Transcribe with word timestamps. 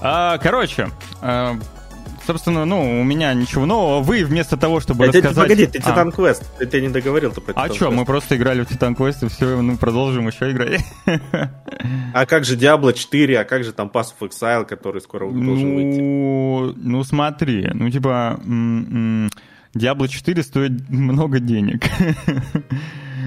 А, 0.00 0.38
короче, 0.38 0.88
а, 1.20 1.56
собственно, 2.26 2.64
ну, 2.64 3.00
у 3.00 3.04
меня 3.04 3.34
ничего 3.34 3.66
нового. 3.66 4.00
Вы 4.02 4.24
вместо 4.24 4.56
того, 4.56 4.80
чтобы 4.80 5.08
тебе- 5.08 5.20
рассказать... 5.20 5.48
Погоди, 5.48 5.66
ты 5.66 5.78
А, 5.78 5.82
Титан 5.82 6.12
Квест. 6.12 6.44
Ты, 6.58 6.66
ты 6.66 6.80
не 6.80 6.88
договорил 6.88 7.32
ты 7.32 7.40
про 7.40 7.52
А 7.56 7.66
Titan 7.68 7.74
что, 7.74 7.86
Quest. 7.88 7.94
мы 7.94 8.04
просто 8.04 8.36
играли 8.36 8.62
в 8.62 8.66
Титан 8.68 8.94
Квест, 8.94 9.22
и 9.22 9.28
все, 9.28 9.60
ну, 9.60 9.76
продолжим 9.76 10.28
еще 10.28 10.50
играть. 10.50 10.84
А 12.14 12.26
как 12.26 12.44
же 12.44 12.56
Diablo 12.56 12.92
4, 12.92 13.40
а 13.40 13.44
как 13.44 13.64
же 13.64 13.72
там 13.72 13.88
Pass 13.92 14.08
of 14.18 14.28
Exile, 14.28 14.64
который 14.66 15.00
скоро 15.00 15.30
должен 15.30 15.74
выйти? 15.74 16.00
Ну, 16.00 16.74
ну, 16.76 17.04
смотри, 17.04 17.68
ну, 17.72 17.90
типа, 17.90 18.38
Diablo 19.74 20.08
4 20.08 20.42
стоит 20.42 20.88
много 20.88 21.40
денег. 21.40 21.84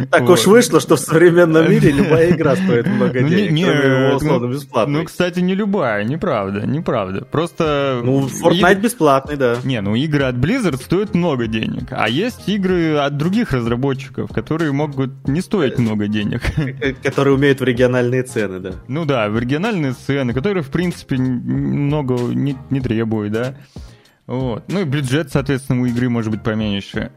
Так 0.09 0.29
уж 0.29 0.45
вышло, 0.45 0.79
что 0.79 0.95
в 0.95 0.99
современном 0.99 1.69
мире 1.69 1.91
любая 1.91 2.31
игра 2.31 2.55
стоит 2.55 2.87
много 2.87 3.19
Ну, 3.21 3.27
не- 3.27 3.35
денег, 3.35 3.51
не, 3.51 3.63
кроме 3.65 4.09
ну, 4.09 4.15
условно 4.15 4.47
Ну, 4.47 4.53
бесплатной. 4.53 5.05
кстати, 5.05 5.39
не 5.39 5.55
любая, 5.55 6.03
неправда, 6.03 6.65
неправда. 6.65 7.25
Просто... 7.25 8.01
Ну, 8.03 8.27
Fortnite 8.27 8.79
бесплатный, 8.81 9.35
да. 9.37 9.57
Не, 9.63 9.81
ну 9.81 9.95
игры 9.95 10.23
от 10.23 10.35
Blizzard 10.35 10.77
стоят 10.81 11.13
много 11.15 11.47
денег, 11.47 11.85
а 11.91 12.07
есть 12.09 12.47
игры 12.49 12.95
от 12.95 13.17
других 13.17 13.51
разработчиков, 13.51 14.31
которые 14.31 14.71
могут 14.71 15.27
не 15.27 15.41
стоить 15.41 15.77
много 15.79 16.07
денег. 16.07 16.41
Э, 16.57 16.93
Которые 16.93 17.35
умеют 17.35 17.59
в 17.59 17.63
региональные 17.63 18.23
цены, 18.23 18.59
да. 18.59 18.71
Ну 18.87 19.05
да, 19.05 19.29
в 19.29 19.35
оригинальные 19.37 19.93
сцены, 19.93 20.33
которые, 20.33 20.63
в 20.63 20.69
принципе, 20.69 21.15
много 21.17 22.15
не, 22.15 22.55
не 22.69 22.79
требуют, 22.81 23.33
да. 23.33 23.55
Вот. 24.27 24.63
Ну 24.69 24.81
и 24.81 24.83
бюджет, 24.85 25.31
соответственно, 25.31 25.81
у 25.81 25.85
игры 25.85 26.07
может 26.09 26.31
быть 26.31 26.43
поменьше. 26.43 27.11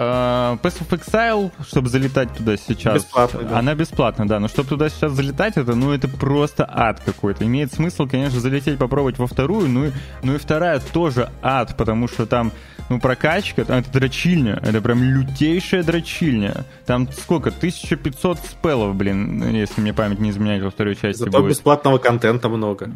А, 0.00 0.56
Pass 0.62 0.80
of 0.80 0.96
Exile, 0.96 1.50
чтобы 1.68 1.88
залетать 1.88 2.32
туда 2.32 2.56
сейчас, 2.56 3.02
Бесплатно, 3.02 3.42
да. 3.42 3.58
она 3.58 3.74
бесплатна, 3.74 4.28
да, 4.28 4.38
но 4.38 4.46
чтобы 4.46 4.68
туда 4.68 4.88
сейчас 4.90 5.10
залетать, 5.10 5.56
это, 5.56 5.74
ну, 5.74 5.90
это 5.92 6.06
просто 6.06 6.64
ад 6.72 7.00
какой-то. 7.04 7.44
Имеет 7.44 7.72
смысл, 7.72 8.06
конечно, 8.06 8.38
залететь, 8.38 8.78
попробовать 8.78 9.18
во 9.18 9.26
вторую, 9.26 9.68
ну 9.68 9.86
и, 9.86 9.92
ну 10.22 10.36
и 10.36 10.38
вторая 10.38 10.78
тоже 10.78 11.30
ад, 11.42 11.76
потому 11.76 12.06
что 12.06 12.26
там, 12.26 12.52
ну, 12.88 13.00
прокачка, 13.00 13.64
там 13.64 13.78
это 13.78 13.90
дрочильня, 13.90 14.60
это 14.62 14.80
прям 14.80 15.02
лютейшая 15.02 15.82
дрочильня. 15.82 16.64
Там 16.86 17.10
сколько? 17.10 17.48
1500 17.48 18.38
спеллов, 18.38 18.94
блин, 18.94 19.50
если 19.52 19.80
мне 19.80 19.92
память 19.92 20.20
не 20.20 20.30
изменяет 20.30 20.62
во 20.62 20.70
второй 20.70 20.94
части 20.94 21.18
Зато 21.18 21.40
будет. 21.40 21.50
бесплатного 21.50 21.98
контента 21.98 22.48
много. 22.48 22.88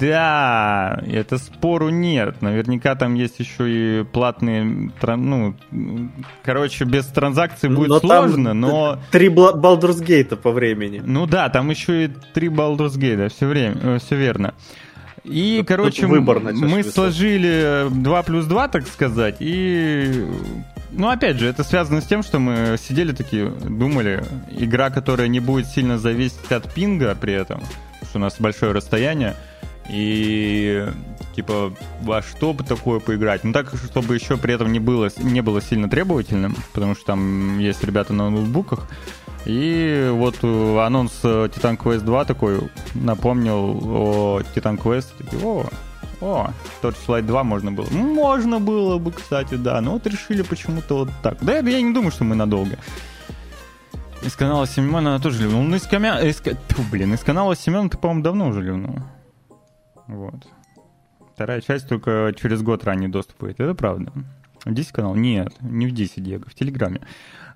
Да, 0.00 1.02
это 1.06 1.36
спору 1.36 1.90
нет. 1.90 2.40
Наверняка 2.40 2.94
там 2.94 3.12
есть 3.12 3.38
еще 3.38 4.00
и 4.00 4.04
платные, 4.04 4.90
ну, 5.02 5.54
короче, 6.42 6.84
без 6.84 7.06
транзакций 7.06 7.68
будет 7.68 7.88
Но 7.88 8.00
сложно, 8.00 8.54
но... 8.54 8.98
Три 9.10 9.28
Baldur's 9.28 10.02
Gate 10.04 10.36
по 10.36 10.52
времени. 10.52 11.02
Ну 11.04 11.26
да, 11.26 11.48
там 11.48 11.70
еще 11.70 12.04
и 12.06 12.10
три 12.34 12.48
Baldur's 12.48 12.96
Gate, 12.98 13.28
все 13.30 13.46
время, 13.46 13.98
все 13.98 14.16
верно. 14.16 14.54
И, 15.24 15.58
Тут- 15.58 15.68
короче, 15.68 16.02
тут 16.02 16.10
выбор 16.10 16.40
мы 16.40 16.52
весной. 16.52 16.84
сложили 16.84 17.86
2 17.90 18.22
плюс 18.22 18.46
2, 18.46 18.68
так 18.68 18.86
сказать, 18.86 19.36
и... 19.40 20.26
Ну, 20.92 21.08
опять 21.08 21.38
же, 21.38 21.46
это 21.46 21.62
связано 21.62 22.00
с 22.00 22.06
тем, 22.06 22.22
что 22.22 22.38
мы 22.40 22.76
сидели 22.78 23.12
такие, 23.12 23.46
думали, 23.48 24.24
игра, 24.50 24.90
которая 24.90 25.28
не 25.28 25.38
будет 25.38 25.66
сильно 25.66 25.98
зависеть 25.98 26.50
от 26.50 26.72
пинга 26.72 27.14
при 27.14 27.32
этом, 27.34 27.60
что 28.02 28.18
у 28.18 28.20
нас 28.20 28.36
большое 28.40 28.72
расстояние, 28.72 29.36
и 29.90 30.86
типа 31.34 31.72
во 32.02 32.22
что 32.22 32.52
бы 32.52 32.64
такое 32.64 33.00
поиграть. 33.00 33.44
Ну 33.44 33.52
так, 33.52 33.72
чтобы 33.90 34.14
еще 34.14 34.36
при 34.36 34.54
этом 34.54 34.72
не 34.72 34.78
было, 34.78 35.10
не 35.18 35.40
было 35.40 35.60
сильно 35.60 35.88
требовательным, 35.88 36.56
потому 36.72 36.94
что 36.94 37.06
там 37.06 37.58
есть 37.58 37.82
ребята 37.84 38.12
на 38.12 38.30
ноутбуках. 38.30 38.86
И 39.46 40.10
вот 40.12 40.36
э, 40.42 40.78
анонс 40.80 41.20
э, 41.22 41.48
Titan 41.48 41.78
Quest 41.78 42.00
2 42.00 42.24
такой 42.26 42.60
напомнил 42.94 43.80
о 43.82 44.40
Titan 44.54 44.78
Quest. 44.78 45.06
Такие, 45.16 45.42
о, 45.42 45.66
о, 46.20 46.50
Torchlight 46.82 47.22
2 47.22 47.44
можно 47.44 47.72
было. 47.72 47.86
Можно 47.90 48.60
было 48.60 48.98
бы, 48.98 49.12
кстати, 49.12 49.54
да. 49.54 49.80
Но 49.80 49.92
вот 49.92 50.06
решили 50.06 50.42
почему-то 50.42 50.98
вот 50.98 51.08
так. 51.22 51.38
Да, 51.40 51.56
я 51.56 51.80
не 51.80 51.94
думаю, 51.94 52.10
что 52.10 52.24
мы 52.24 52.36
надолго. 52.36 52.76
Из 54.22 54.36
канала 54.36 54.66
Семена 54.66 54.98
она 54.98 55.18
тоже 55.18 55.42
ливнул. 55.44 55.62
Ну, 55.62 55.76
из, 55.76 55.86
камя... 55.86 56.18
из... 56.20 56.36
Тьфу, 56.36 56.82
блин, 56.92 57.14
из 57.14 57.20
канала 57.20 57.56
Семена 57.56 57.88
ты, 57.88 57.96
по-моему, 57.96 58.22
давно 58.22 58.48
уже 58.48 58.60
ливнул. 58.60 58.98
Вот. 60.10 60.46
Вторая 61.34 61.60
часть 61.60 61.88
только 61.88 62.34
через 62.38 62.62
год 62.62 62.84
ранний 62.84 63.08
доступ 63.08 63.38
будет. 63.40 63.60
Это 63.60 63.74
правда. 63.74 64.12
В 64.64 64.74
10 64.74 64.92
канал? 64.92 65.14
Нет, 65.14 65.54
не 65.60 65.86
в 65.86 65.92
10, 65.92 66.22
Диего, 66.22 66.44
в 66.46 66.54
Телеграме. 66.54 67.00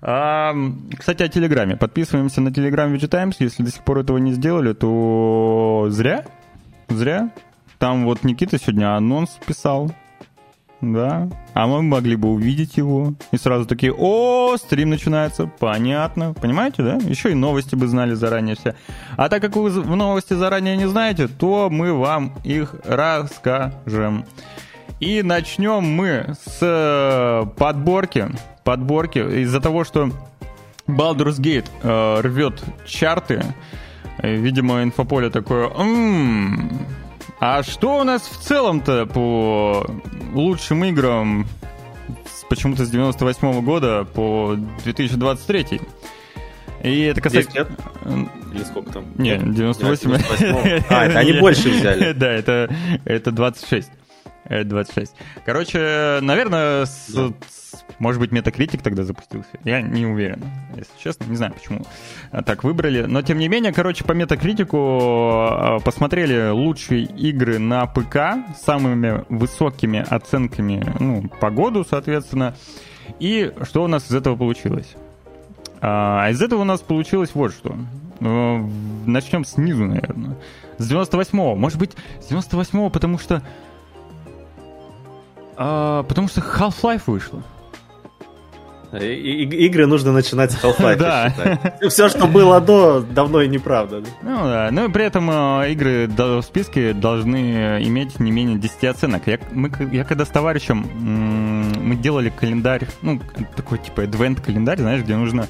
А, 0.01 0.55
кстати, 0.97 1.21
о 1.21 1.27
Телеграме. 1.27 1.75
Подписываемся 1.75 2.41
на 2.41 2.51
Телеграм 2.53 2.93
VG 2.93 3.07
Times. 3.07 3.35
Если 3.39 3.63
до 3.63 3.71
сих 3.71 3.83
пор 3.83 3.99
этого 3.99 4.17
не 4.17 4.33
сделали, 4.33 4.73
то 4.73 5.87
зря. 5.89 6.25
Зря. 6.89 7.31
Там 7.77 8.05
вот 8.05 8.23
Никита 8.23 8.57
сегодня 8.57 8.95
анонс 8.95 9.37
писал. 9.45 9.91
Да. 10.81 11.29
А 11.53 11.67
мы 11.67 11.81
могли 11.81 12.15
бы 12.15 12.29
увидеть 12.29 12.77
его. 12.77 13.13
И 13.31 13.37
сразу 13.37 13.65
такие, 13.65 13.93
о, 13.97 14.55
стрим 14.57 14.89
начинается. 14.89 15.47
Понятно. 15.59 16.33
Понимаете, 16.33 16.83
да? 16.83 16.95
Еще 16.95 17.31
и 17.31 17.35
новости 17.35 17.75
бы 17.75 17.87
знали 17.87 18.13
заранее 18.13 18.55
все. 18.55 18.75
А 19.17 19.29
так 19.29 19.41
как 19.41 19.55
вы 19.55 19.69
з- 19.71 19.81
новости 19.83 20.33
заранее 20.33 20.77
не 20.77 20.87
знаете, 20.87 21.27
то 21.27 21.69
мы 21.71 21.93
вам 21.93 22.33
их 22.43 22.75
расскажем. 22.85 24.25
И 24.99 25.21
начнем 25.23 25.83
мы 25.83 26.35
с 26.45 26.59
э, 26.61 27.45
подборки. 27.57 28.27
Подборки. 28.63 29.19
Из-за 29.43 29.59
того, 29.61 29.83
что 29.85 30.09
Baldur's 30.87 31.39
Gate 31.39 31.65
э, 31.83 32.21
рвет 32.21 32.63
чарты, 32.85 33.43
э, 34.19 34.35
видимо, 34.35 34.83
инфополе 34.83 35.29
такое... 35.29 35.69
«М, 35.69 36.69
а 37.39 37.63
что 37.63 37.99
у 37.99 38.03
нас 38.03 38.23
в 38.23 38.39
целом-то 38.41 39.05
по 39.05 39.85
лучшим 40.33 40.83
играм 40.85 41.47
почему-то 42.49 42.85
с 42.85 42.89
98 42.89 43.61
года 43.61 44.05
по 44.05 44.55
2023? 44.83 45.81
И 46.83 47.01
это 47.01 47.21
касается... 47.21 47.51
10 47.51 47.69
лет? 47.69 47.79
Или 48.53 48.63
сколько 48.63 48.93
там? 48.93 49.05
Не, 49.17 49.37
98. 49.37 50.09
98. 50.09 50.83
А, 50.89 51.05
это 51.05 51.19
они 51.19 51.33
больше 51.39 51.69
взяли. 51.69 52.13
Да, 52.13 52.31
это, 52.31 52.69
это 53.05 53.31
26. 53.31 53.89
Это 54.47 54.69
26. 54.69 55.13
Короче, 55.45 56.19
наверное, 56.21 56.85
с- 56.85 57.07
Да. 57.13 57.29
с- 57.47 57.83
может 57.99 58.19
быть, 58.21 58.31
Метакритик 58.31 58.81
тогда 58.81 59.03
запустился. 59.03 59.49
Я 59.63 59.81
не 59.81 60.05
уверен, 60.05 60.43
если 60.75 60.91
честно. 61.01 61.25
Не 61.25 61.35
знаю, 61.35 61.53
почему 61.53 61.81
а, 62.31 62.43
так 62.43 62.63
выбрали. 62.63 63.03
Но, 63.03 63.21
тем 63.21 63.37
не 63.39 63.47
менее, 63.47 63.73
короче, 63.73 64.03
по 64.03 64.11
Метакритику 64.11 64.77
а, 64.79 65.79
посмотрели 65.83 66.49
лучшие 66.49 67.03
игры 67.03 67.57
на 67.59 67.85
ПК 67.87 68.37
с 68.57 68.63
самыми 68.65 69.23
высокими 69.29 70.05
оценками 70.07 70.85
ну, 70.99 71.27
по 71.41 71.49
году, 71.49 71.83
соответственно. 71.83 72.55
И 73.19 73.51
что 73.63 73.83
у 73.83 73.87
нас 73.87 74.09
из 74.09 74.15
этого 74.15 74.35
получилось? 74.35 74.95
А 75.81 76.29
из 76.29 76.41
этого 76.41 76.61
у 76.61 76.65
нас 76.65 76.81
получилось 76.81 77.31
вот 77.33 77.51
что. 77.51 77.75
Э, 78.21 78.63
Начнем 79.05 79.43
снизу, 79.45 79.85
наверное. 79.85 80.35
С 80.77 80.91
98-го. 80.91 81.55
Может 81.55 81.77
быть, 81.79 81.91
с 82.21 82.31
98-го, 82.31 82.89
потому 82.89 83.17
что... 83.19 83.41
а, 85.57 86.03
потому 86.03 86.27
что 86.27 86.41
Half-Life 86.41 87.03
вышла. 87.07 87.41
И- 88.93 88.97
и- 89.43 89.65
Игры 89.65 89.87
нужно 89.87 90.13
начинать 90.13 90.51
с 90.53 90.63
Half-Life, 90.63 90.95
Да. 91.79 91.89
Все, 91.89 92.07
что 92.07 92.27
было 92.27 92.61
до, 92.61 93.01
давно 93.01 93.41
и 93.41 93.47
неправда. 93.49 94.01
да. 94.01 94.07
Ну 94.21 94.35
да, 94.43 94.69
ну 94.71 94.85
и 94.87 94.91
при 94.91 95.03
этом 95.03 95.29
э, 95.29 95.71
игры 95.73 96.07
в 96.07 96.41
списке 96.43 96.93
должны 96.93 97.83
иметь 97.83 98.19
не 98.21 98.31
менее 98.31 98.57
10 98.57 98.83
оценок. 98.85 99.23
Я, 99.27 99.39
мы, 99.51 99.69
я 99.91 100.05
когда 100.05 100.23
с 100.23 100.29
товарищем 100.29 100.87
мы 101.83 101.95
делали 101.97 102.29
календарь, 102.29 102.87
ну, 103.01 103.19
такой 103.57 103.79
типа 103.79 104.01
advent 104.01 104.41
календарь, 104.41 104.77
знаешь, 104.79 105.01
где 105.01 105.15
нужно 105.17 105.47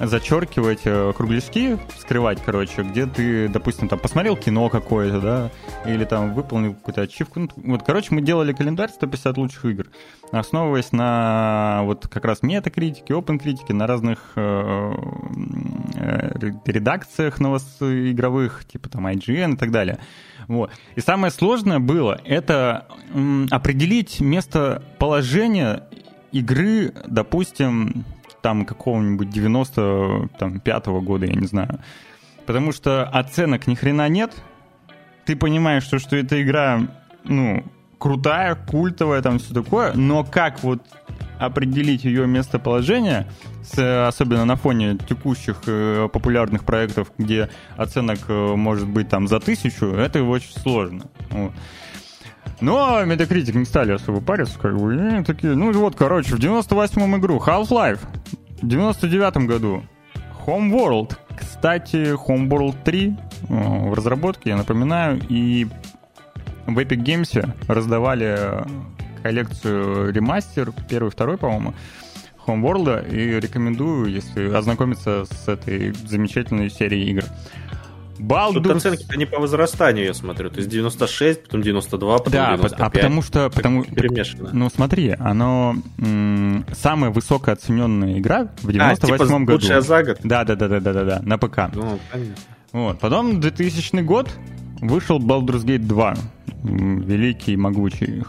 зачеркивать 0.00 0.80
э, 0.84 1.12
кругляшки, 1.16 1.78
скрывать, 1.98 2.42
короче, 2.44 2.82
где 2.82 3.06
ты, 3.06 3.48
допустим, 3.48 3.88
там 3.88 3.98
посмотрел 3.98 4.36
кино 4.36 4.68
какое-то, 4.68 5.20
да, 5.20 5.50
или 5.84 6.04
там 6.04 6.34
выполнил 6.34 6.74
какую-то 6.74 7.02
ачивку. 7.02 7.40
Ну, 7.40 7.48
вот, 7.56 7.82
короче, 7.82 8.14
мы 8.14 8.22
делали 8.22 8.52
календарь 8.52 8.90
150 8.90 9.36
лучших 9.36 9.64
игр, 9.66 9.86
основываясь 10.32 10.92
на 10.92 11.82
вот 11.84 12.08
как 12.08 12.24
раз 12.24 12.42
метакритике, 12.42 13.14
open 13.14 13.38
критике, 13.38 13.74
на 13.74 13.86
разных 13.86 14.32
э, 14.36 14.92
э, 15.96 16.30
редакциях 16.64 17.38
новос 17.38 17.76
игровых, 17.80 18.64
типа 18.64 18.88
там 18.88 19.06
IGN 19.06 19.54
и 19.54 19.56
так 19.56 19.70
далее. 19.70 19.98
Вот. 20.48 20.70
И 20.96 21.00
самое 21.00 21.30
сложное 21.30 21.78
было 21.78 22.20
это 22.24 22.86
м, 23.12 23.46
определить 23.50 24.20
местоположение 24.20 25.84
игры, 26.32 26.92
допустим, 27.06 28.04
там 28.42 28.64
какого-нибудь 28.64 29.28
95-го 29.28 31.00
года, 31.00 31.26
я 31.26 31.34
не 31.34 31.46
знаю. 31.46 31.80
Потому 32.46 32.72
что 32.72 33.04
оценок 33.04 33.66
ни 33.66 33.74
хрена 33.74 34.08
нет. 34.08 34.34
Ты 35.24 35.36
понимаешь, 35.36 35.84
что, 35.84 35.98
что 35.98 36.16
эта 36.16 36.42
игра, 36.42 36.88
ну, 37.24 37.64
крутая, 37.98 38.54
культовая, 38.54 39.22
там 39.22 39.38
все 39.38 39.54
такое, 39.54 39.92
но 39.94 40.24
как 40.24 40.62
вот 40.62 40.82
определить 41.38 42.04
ее 42.04 42.26
местоположение, 42.26 43.26
с, 43.62 44.06
особенно 44.06 44.44
на 44.44 44.56
фоне 44.56 44.98
текущих 45.08 45.62
э, 45.66 46.08
популярных 46.12 46.64
проектов, 46.64 47.12
где 47.16 47.48
оценок 47.76 48.18
э, 48.28 48.54
может 48.56 48.88
быть 48.88 49.08
там 49.08 49.26
за 49.26 49.40
тысячу, 49.40 49.86
это 49.86 50.22
очень 50.22 50.52
сложно. 50.52 51.04
Вот. 51.30 51.52
Но 52.60 53.02
Metacritic 53.04 53.56
не 53.56 53.64
стали 53.64 53.92
особо 53.92 54.20
париться, 54.20 54.58
как 54.58 54.76
бы, 54.76 55.20
и 55.20 55.24
такие, 55.24 55.54
ну 55.54 55.72
вот, 55.72 55.96
короче, 55.96 56.36
в 56.36 56.38
98-м 56.38 57.16
игру 57.16 57.38
Half-Life, 57.38 58.00
в 58.60 58.66
99-м 58.66 59.46
году 59.46 59.82
Homeworld, 60.46 61.16
кстати, 61.38 62.14
Homeworld 62.14 62.76
3 62.84 63.08
э, 63.08 63.88
в 63.88 63.94
разработке, 63.94 64.50
я 64.50 64.56
напоминаю, 64.56 65.20
и 65.28 65.66
в 66.66 66.78
Epic 66.78 67.02
Games 67.02 67.54
раздавали 67.66 68.64
коллекцию 69.22 70.12
ремастер, 70.12 70.72
первый, 70.88 71.10
второй, 71.10 71.38
по-моему, 71.38 71.74
Homeworld, 72.46 73.10
и 73.10 73.40
рекомендую, 73.40 74.10
если 74.10 74.52
ознакомиться 74.52 75.24
с 75.24 75.48
этой 75.48 75.92
замечательной 75.92 76.70
серией 76.70 77.10
игр. 77.10 77.24
Baldur's... 78.20 78.62
Тут 78.62 78.76
оценки 78.76 79.06
они 79.08 79.26
по 79.26 79.40
возрастанию, 79.40 80.06
я 80.06 80.14
смотрю. 80.14 80.50
То 80.50 80.58
есть 80.58 80.68
96, 80.68 81.44
потом 81.44 81.62
92, 81.62 82.18
потом 82.18 82.32
да, 82.32 82.56
95. 82.56 82.80
а 82.80 82.90
потому 82.90 83.22
что... 83.22 83.50
Потому, 83.50 83.84
перемешано. 83.84 84.50
Ну, 84.52 84.68
смотри, 84.70 85.16
оно 85.18 85.76
м- 85.98 86.64
самая 86.72 87.10
высокая 87.10 87.54
оцененная 87.54 88.18
игра 88.18 88.48
в 88.62 88.70
98 88.70 89.14
а, 89.14 89.18
типа 89.18 89.38
году. 89.38 89.52
лучшая 89.52 89.80
за 89.80 90.02
год? 90.02 90.18
Да, 90.22 90.44
да, 90.44 90.54
да, 90.54 90.68
да, 90.68 90.80
да, 90.80 90.92
да, 90.92 91.04
да, 91.04 91.20
на 91.22 91.38
ПК. 91.38 91.58
Ну, 91.74 91.98
понятно. 92.12 92.34
Вот. 92.72 92.98
Потом 93.00 93.40
2000 93.40 94.00
год 94.02 94.28
вышел 94.80 95.18
Baldur's 95.18 95.64
Gate 95.64 95.86
2. 95.86 96.16
Великий, 96.62 97.56
могучий. 97.56 98.22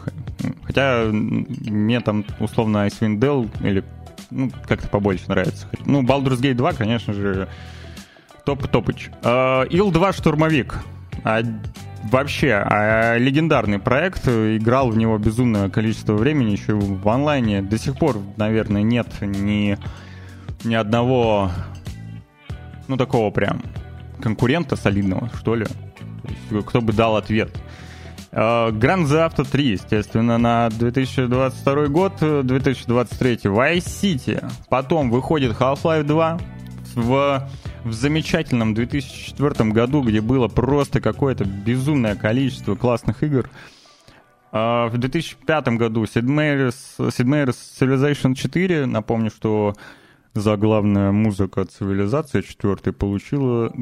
Хотя 0.64 1.06
мне 1.12 2.00
там 2.00 2.26
условно 2.40 2.88
Icewind 2.88 3.20
Dale 3.20 3.50
или 3.62 3.84
ну, 4.32 4.50
как-то 4.68 4.88
побольше 4.88 5.26
нравится. 5.28 5.68
Ну, 5.86 6.02
Baldur's 6.02 6.40
Gate 6.42 6.56
2, 6.56 6.74
конечно 6.74 7.14
же, 7.14 7.50
Топ 8.46 8.68
Топыч. 8.68 9.10
Uh, 9.22 9.68
Ил-2 9.70 10.14
штурмовик. 10.14 10.80
А, 11.24 11.42
вообще, 12.04 12.54
а, 12.54 13.18
легендарный 13.18 13.80
проект. 13.80 14.28
Играл 14.28 14.90
в 14.90 14.98
него 14.98 15.18
безумное 15.18 15.70
количество 15.70 16.14
времени 16.14 16.52
еще 16.52 16.74
в 16.74 17.08
онлайне. 17.08 17.62
До 17.62 17.78
сих 17.78 17.98
пор, 17.98 18.18
наверное, 18.38 18.82
нет 18.82 19.08
ни, 19.22 19.78
ни 20.64 20.74
одного, 20.74 21.52
ну, 22.88 22.98
такого 22.98 23.30
прям 23.32 23.62
конкурента 24.22 24.76
солидного, 24.76 25.30
что 25.38 25.56
ли. 25.56 25.66
Кто 26.66 26.82
бы 26.82 26.94
дал 26.94 27.18
ответ. 27.18 27.52
Grand 28.32 29.08
Theft 29.08 29.36
Auto 29.36 29.50
3, 29.50 29.66
естественно, 29.66 30.38
на 30.38 30.70
2022 30.70 31.88
год, 31.88 32.14
2023 32.20 33.36
Vice 33.44 33.78
City. 33.80 34.52
Потом 34.70 35.12
выходит 35.12 35.52
Half-Life 35.52 36.04
2 36.04 36.40
в 36.96 37.50
в 37.84 37.94
замечательном 37.94 38.74
2004 38.74 39.72
году, 39.72 40.02
где 40.04 40.22
было 40.22 40.48
просто 40.48 41.02
какое-то 41.02 41.46
безумное 41.46 42.16
количество 42.16 42.76
классных 42.76 43.24
игр. 43.24 43.50
А 44.52 44.88
в 44.90 44.98
2005 44.98 45.68
году 45.78 46.04
Sid 46.04 46.24
Meier's, 46.24 46.76
Sid 47.00 47.56
Civilization 47.80 48.36
4, 48.36 48.86
напомню, 48.86 49.32
что 49.32 49.76
за 50.34 50.58
главная 50.58 51.12
музыка 51.12 51.66
цивилизация 51.66 52.42
4 52.42 52.94
получила, 52.94 53.74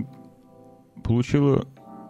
получила 1.03 1.67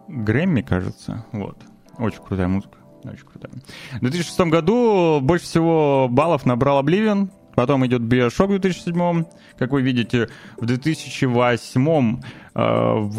Грэмми, 0.08 0.62
кажется. 0.62 1.24
Вот. 1.32 1.58
Очень 1.98 2.22
крутая 2.22 2.48
музыка. 2.48 2.78
Очень 3.04 3.26
крутая. 3.26 3.52
В 3.94 4.00
2006 4.00 4.40
году 4.40 5.20
больше 5.22 5.44
всего 5.46 6.08
баллов 6.10 6.44
набрал 6.44 6.82
Oblivion, 6.82 7.30
Потом 7.54 7.84
идет 7.86 8.02
Bioshock 8.02 8.46
в 8.46 8.60
2007, 8.60 9.24
как 9.58 9.70
вы 9.72 9.82
видите, 9.82 10.28
в 10.56 10.66
2008 10.66 12.20
э, 12.54 13.10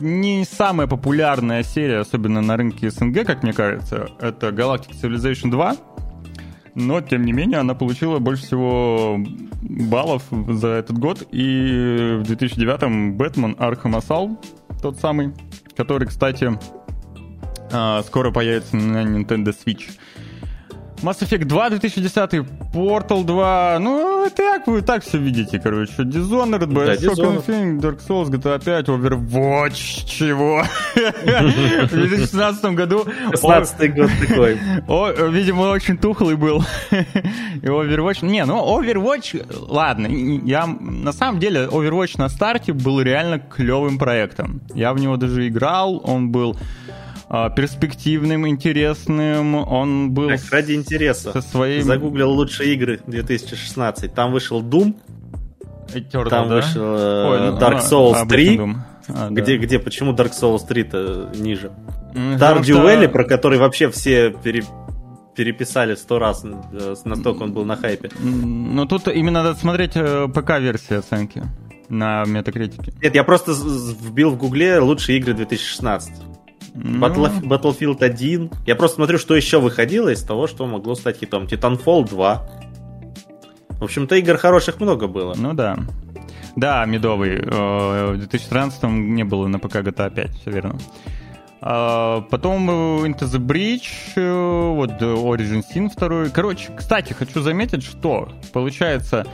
не 0.00 0.44
самая 0.44 0.86
популярная 0.86 1.62
серия, 1.62 1.98
особенно 1.98 2.40
на 2.40 2.56
рынке 2.56 2.90
СНГ, 2.90 3.24
как 3.24 3.42
мне 3.42 3.52
кажется, 3.52 4.08
это 4.20 4.48
Galactic 4.48 4.92
Civilization 5.00 5.50
2. 5.50 5.76
Но, 6.74 7.00
тем 7.02 7.24
не 7.24 7.32
менее, 7.32 7.58
она 7.58 7.74
получила 7.74 8.18
больше 8.18 8.44
всего 8.44 9.18
баллов 9.62 10.22
за 10.48 10.68
этот 10.68 10.98
год. 10.98 11.22
И 11.30 12.18
в 12.20 12.30
2009-м 12.30 13.16
Бэтмен 13.16 13.52
Arkham 13.52 14.00
Asylum, 14.00 14.38
тот 14.80 14.98
самый, 14.98 15.32
который, 15.76 16.08
кстати, 16.08 16.58
э, 17.70 18.02
скоро 18.06 18.30
появится 18.30 18.76
на 18.76 19.04
Nintendo 19.04 19.54
Switch. 19.54 19.90
Mass 21.02 21.20
Effect 21.20 21.44
2 21.44 21.70
2010, 21.70 22.46
Portal 22.72 23.24
2, 23.24 23.78
ну, 23.80 24.30
так 24.34 24.66
вы 24.66 24.82
так 24.82 25.02
все 25.02 25.18
видите, 25.18 25.58
короче. 25.58 25.92
Dishonored, 26.02 26.66
Bioshock 26.66 27.16
да, 27.16 27.22
Infinite, 27.24 27.80
Dark 27.80 28.00
Souls, 28.06 28.30
GTA 28.30 28.62
5, 28.64 28.88
Overwatch, 28.88 30.06
чего? 30.06 30.62
В 30.94 31.90
2016 31.90 32.64
году... 32.76 33.04
16 33.32 33.94
год 33.94 34.10
такой. 34.20 34.58
Видимо, 35.32 35.62
очень 35.62 35.98
тухлый 35.98 36.36
был. 36.36 36.64
И 36.90 37.66
Overwatch... 37.66 38.24
Не, 38.24 38.44
ну, 38.44 38.58
Overwatch... 38.58 39.44
Ладно, 39.68 40.06
я... 40.06 40.66
На 40.66 41.12
самом 41.12 41.40
деле, 41.40 41.66
Overwatch 41.66 42.14
на 42.18 42.28
старте 42.28 42.72
был 42.72 43.00
реально 43.00 43.38
клевым 43.38 43.98
проектом. 43.98 44.60
Я 44.74 44.92
в 44.92 44.98
него 44.98 45.16
даже 45.16 45.48
играл, 45.48 46.00
он 46.04 46.30
был 46.30 46.56
перспективным, 47.56 48.46
интересным. 48.46 49.54
Он 49.54 50.10
был... 50.12 50.28
Так, 50.28 50.40
ради 50.50 50.74
интереса. 50.74 51.32
Со 51.32 51.40
своим... 51.40 51.82
Загуглил 51.82 52.30
лучшие 52.30 52.74
игры 52.74 53.00
2016. 53.06 54.12
Там 54.12 54.32
вышел 54.32 54.62
Doom. 54.62 54.94
Eternal, 55.88 56.28
там 56.28 56.48
да? 56.48 56.56
вышел 56.56 56.82
э, 56.82 57.26
Ой, 57.26 57.50
ну, 57.50 57.58
Dark 57.58 57.80
Souls 57.80 58.16
а, 58.16 58.26
3. 58.26 58.60
А, 59.08 59.30
где, 59.30 59.58
да. 59.58 59.64
где, 59.64 59.78
почему 59.78 60.12
Dark 60.12 60.32
Souls 60.32 60.66
3-то 60.68 61.32
ниже? 61.36 61.72
Mm, 62.14 62.38
Stardew 62.38 63.00
что... 63.00 63.08
про 63.08 63.24
который 63.24 63.58
вообще 63.58 63.90
все 63.90 64.30
пере, 64.30 64.64
переписали 65.34 65.94
сто 65.94 66.18
раз, 66.18 66.44
э, 66.44 66.94
настолько 67.04 67.42
он 67.42 67.52
был 67.52 67.64
на 67.64 67.76
хайпе. 67.76 68.10
Ну, 68.20 68.86
тут 68.86 69.08
именно 69.08 69.42
надо 69.42 69.58
смотреть 69.58 69.92
э, 69.94 70.28
ПК-версии 70.28 70.96
оценки 70.96 71.42
на 71.88 72.24
метакритике. 72.24 72.92
Нет, 73.02 73.14
я 73.14 73.24
просто 73.24 73.52
вбил 73.52 74.30
в 74.30 74.36
гугле 74.36 74.78
лучшие 74.78 75.18
игры 75.18 75.34
2016. 75.34 76.12
Ну... 76.74 77.06
Battlefield 77.06 78.02
1. 78.02 78.50
Я 78.66 78.76
просто 78.76 78.96
смотрю, 78.96 79.18
что 79.18 79.36
еще 79.36 79.60
выходило 79.60 80.08
из 80.08 80.22
того, 80.22 80.46
что 80.46 80.66
могло 80.66 80.94
стать 80.94 81.18
хитом. 81.18 81.44
Titanfall 81.44 82.08
2. 82.08 82.48
В 83.78 83.84
общем-то, 83.84 84.14
игр 84.16 84.36
хороших 84.36 84.80
много 84.80 85.06
было. 85.06 85.34
Ну 85.36 85.54
да. 85.54 85.76
Да, 86.56 86.84
медовый. 86.84 87.40
Э, 87.42 88.12
в 88.12 88.18
2013 88.18 88.84
не 88.84 89.24
было 89.24 89.46
на 89.48 89.58
ПК 89.58 89.76
GTA 89.76 90.14
5, 90.14 90.30
все 90.40 90.50
верно. 90.50 90.78
А, 91.60 92.20
потом 92.22 92.70
э, 92.70 93.06
Into 93.06 93.20
the 93.20 93.38
Bridge, 93.38 94.12
э, 94.16 94.74
вот 94.74 94.90
Origin 95.00 95.62
Sin 95.62 95.90
2. 95.94 96.30
Короче, 96.32 96.70
кстати, 96.76 97.12
хочу 97.12 97.40
заметить, 97.40 97.82
что 97.82 98.28
получается 98.52 99.26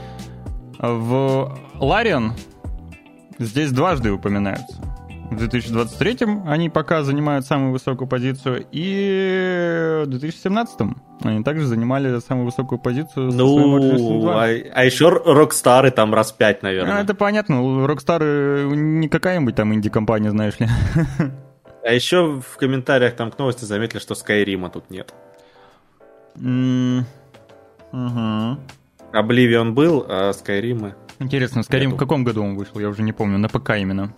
в 0.77 1.59
Larian 1.75 2.33
здесь 3.37 3.71
дважды 3.71 4.11
упоминаются. 4.11 4.81
В 5.29 5.37
2023 5.37 6.17
они 6.47 6.69
пока 6.69 7.03
занимают 7.03 7.45
самую 7.45 7.71
высокую 7.71 8.07
позицию, 8.07 8.65
и 8.71 10.03
в 10.05 10.07
2017 10.07 10.79
они 11.23 11.43
также 11.43 11.67
занимали 11.67 12.19
самую 12.19 12.45
высокую 12.45 12.79
позицию. 12.79 13.31
Ну, 13.31 14.27
а, 14.29 14.45
а 14.45 14.85
еще 14.85 15.09
Рокстары 15.09 15.91
там 15.91 16.15
раз 16.15 16.31
пять, 16.31 16.63
наверное. 16.63 16.97
А, 16.97 17.01
это 17.01 17.13
понятно, 17.13 17.85
Рокстары 17.85 18.69
не 18.73 19.07
какая-нибудь 19.07 19.55
там 19.55 19.73
инди-компания, 19.73 20.31
знаешь 20.31 20.59
ли. 20.59 20.67
А 21.81 21.93
еще 21.93 22.41
в 22.41 22.57
комментариях 22.57 23.15
там 23.15 23.31
к 23.31 23.39
новости 23.39 23.63
заметили, 23.63 23.99
что 23.99 24.13
Скайрима 24.13 24.69
тут 24.69 24.89
нет. 24.89 25.13
Mm. 26.35 27.03
Угу. 27.93 28.59
Обливион 29.13 29.73
был, 29.73 30.05
а 30.07 30.33
Скайрима... 30.33 30.95
Интересно, 31.19 31.63
Скайрим 31.63 31.91
в 31.91 31.97
каком 31.97 32.23
году 32.23 32.43
он 32.43 32.55
вышел? 32.55 32.79
Я 32.79 32.89
уже 32.89 33.01
не 33.01 33.13
помню, 33.13 33.37
на 33.37 33.47
ПК 33.47 33.71
именно. 33.77 34.13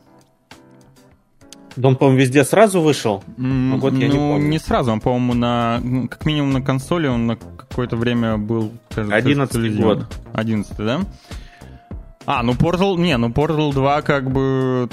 Он, 1.81 1.95
по-моему, 1.95 2.19
везде 2.19 2.43
сразу 2.43 2.81
вышел? 2.81 3.23
Ну, 3.37 3.77
год 3.77 3.93
я 3.93 4.07
ну, 4.07 4.13
не 4.13 4.19
помню. 4.19 4.47
не 4.49 4.59
сразу, 4.59 4.91
он, 4.91 4.99
по-моему, 4.99 5.33
на, 5.33 5.79
ну, 5.83 6.07
как 6.07 6.25
минимум 6.25 6.51
на 6.51 6.61
консоли 6.61 7.07
он 7.07 7.27
на 7.27 7.35
какое-то 7.35 7.95
время 7.95 8.37
был, 8.37 8.71
кажется, 8.89 9.15
11 9.15 9.79
год. 9.79 10.05
11 10.33 10.77
да? 10.77 11.01
А, 12.25 12.43
ну 12.43 12.53
Portal, 12.53 12.97
не, 12.97 13.15
ну 13.17 13.29
Portal 13.29 13.73
2 13.73 14.01
как 14.01 14.31
бы... 14.31 14.89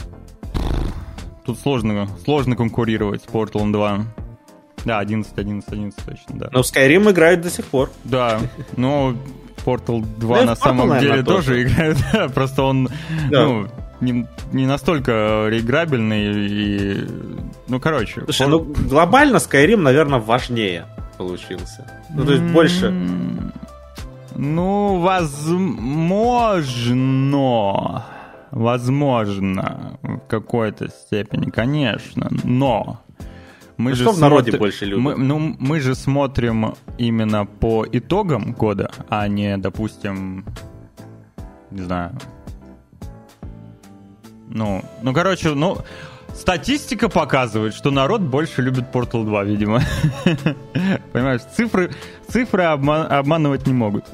Тут 1.45 1.59
сложно, 1.59 2.09
сложно 2.25 2.57
конкурировать 2.57 3.23
с 3.23 3.27
Portal 3.27 3.71
2. 3.73 4.05
Да, 4.85 4.99
11, 5.01 5.37
11, 5.37 5.73
11 5.73 6.05
точно, 6.05 6.39
да. 6.39 6.49
Но 6.53 6.63
в 6.63 6.67
Skyrim 6.67 7.11
играют 7.11 7.41
до 7.41 7.51
сих 7.51 7.65
пор. 7.65 7.91
Да, 8.05 8.41
но 8.77 9.15
Portal 9.65 10.05
2 10.19 10.43
на 10.43 10.57
самом 10.57 10.99
деле 11.01 11.23
тоже 11.23 11.63
играют, 11.65 11.99
просто 12.35 12.63
он, 12.63 12.89
ну, 13.31 13.69
не, 14.01 14.27
не 14.53 14.67
настолько 14.67 15.47
реиграбельный 15.49 16.47
и... 16.47 17.07
Ну, 17.69 17.81
короче... 17.81 18.23
Слушай, 18.25 18.49
пор... 18.49 18.51
ну, 18.51 18.75
глобально 18.89 19.37
Skyrim, 19.37 19.79
наверное, 19.79 20.19
важнее 20.19 20.87
получился. 21.17 21.87
Ну, 22.11 22.25
то 22.25 22.33
есть 22.33 22.45
больше... 22.45 22.93
Ну, 24.37 25.01
возможно. 25.01 25.65
Возможно, 28.51 29.99
в 30.03 30.19
какой-то 30.21 30.89
степени, 30.89 31.51
конечно, 31.51 32.29
но 32.45 33.01
мы 33.77 33.91
ну, 33.91 33.97
же 33.97 34.05
что 34.05 34.13
в 34.13 34.21
народе 34.21 34.51
смотр... 34.51 34.59
больше 34.59 34.87
любят? 34.87 35.03
Мы, 35.03 35.17
ну, 35.17 35.57
мы 35.59 35.81
же 35.81 35.95
смотрим 35.95 36.75
именно 36.99 37.47
по 37.47 37.87
итогам 37.91 38.53
года, 38.53 38.91
а 39.09 39.29
не, 39.29 39.57
допустим, 39.59 40.45
не 41.71 41.83
знаю. 41.83 42.19
Ну, 44.51 44.83
ну, 45.03 45.13
короче, 45.13 45.55
ну, 45.55 45.79
статистика 46.35 47.09
показывает, 47.09 47.75
что 47.75 47.91
народ 47.91 48.21
больше 48.21 48.63
любит 48.63 48.85
Portal 48.93 49.25
2, 49.25 49.45
видимо. 49.45 49.83
Понимаешь, 51.13 51.43
цифры, 51.57 51.91
цифры 52.29 52.65
обман, 52.65 53.11
обманывать 53.11 53.67
не 53.67 53.73
могут. 53.73 54.05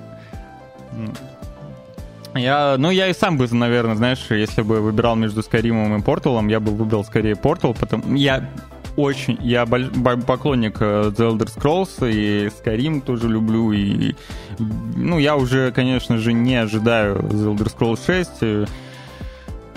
Я, 2.35 2.76
ну, 2.79 2.91
я 2.91 3.09
и 3.09 3.14
сам 3.14 3.37
бы, 3.37 3.47
наверное, 3.53 3.95
знаешь, 3.95 4.26
если 4.31 4.62
бы 4.62 4.81
выбирал 4.81 5.14
между 5.14 5.43
Скайримом 5.43 5.97
и 5.97 6.03
Порталом, 6.03 6.49
я 6.49 6.59
бы 6.59 6.73
выбрал 6.73 7.05
скорее 7.05 7.37
Портал, 7.37 7.75
потому 7.75 8.17
я 8.17 8.50
очень, 8.97 9.38
я 9.41 9.67
поклонник 9.67 10.76
э, 10.81 11.12
The 11.17 11.31
Elder 11.31 11.49
Scrolls 11.53 12.11
и 12.11 12.49
Skyrim 12.49 13.00
тоже 13.00 13.29
люблю, 13.29 13.73
и, 13.73 14.14
ну, 14.59 15.19
я 15.19 15.37
уже, 15.37 15.71
конечно 15.73 16.19
же, 16.19 16.33
не 16.33 16.57
ожидаю 16.57 17.19
The 17.19 17.55
Elder 17.55 17.73
Scrolls 17.73 18.00
6, 18.05 18.69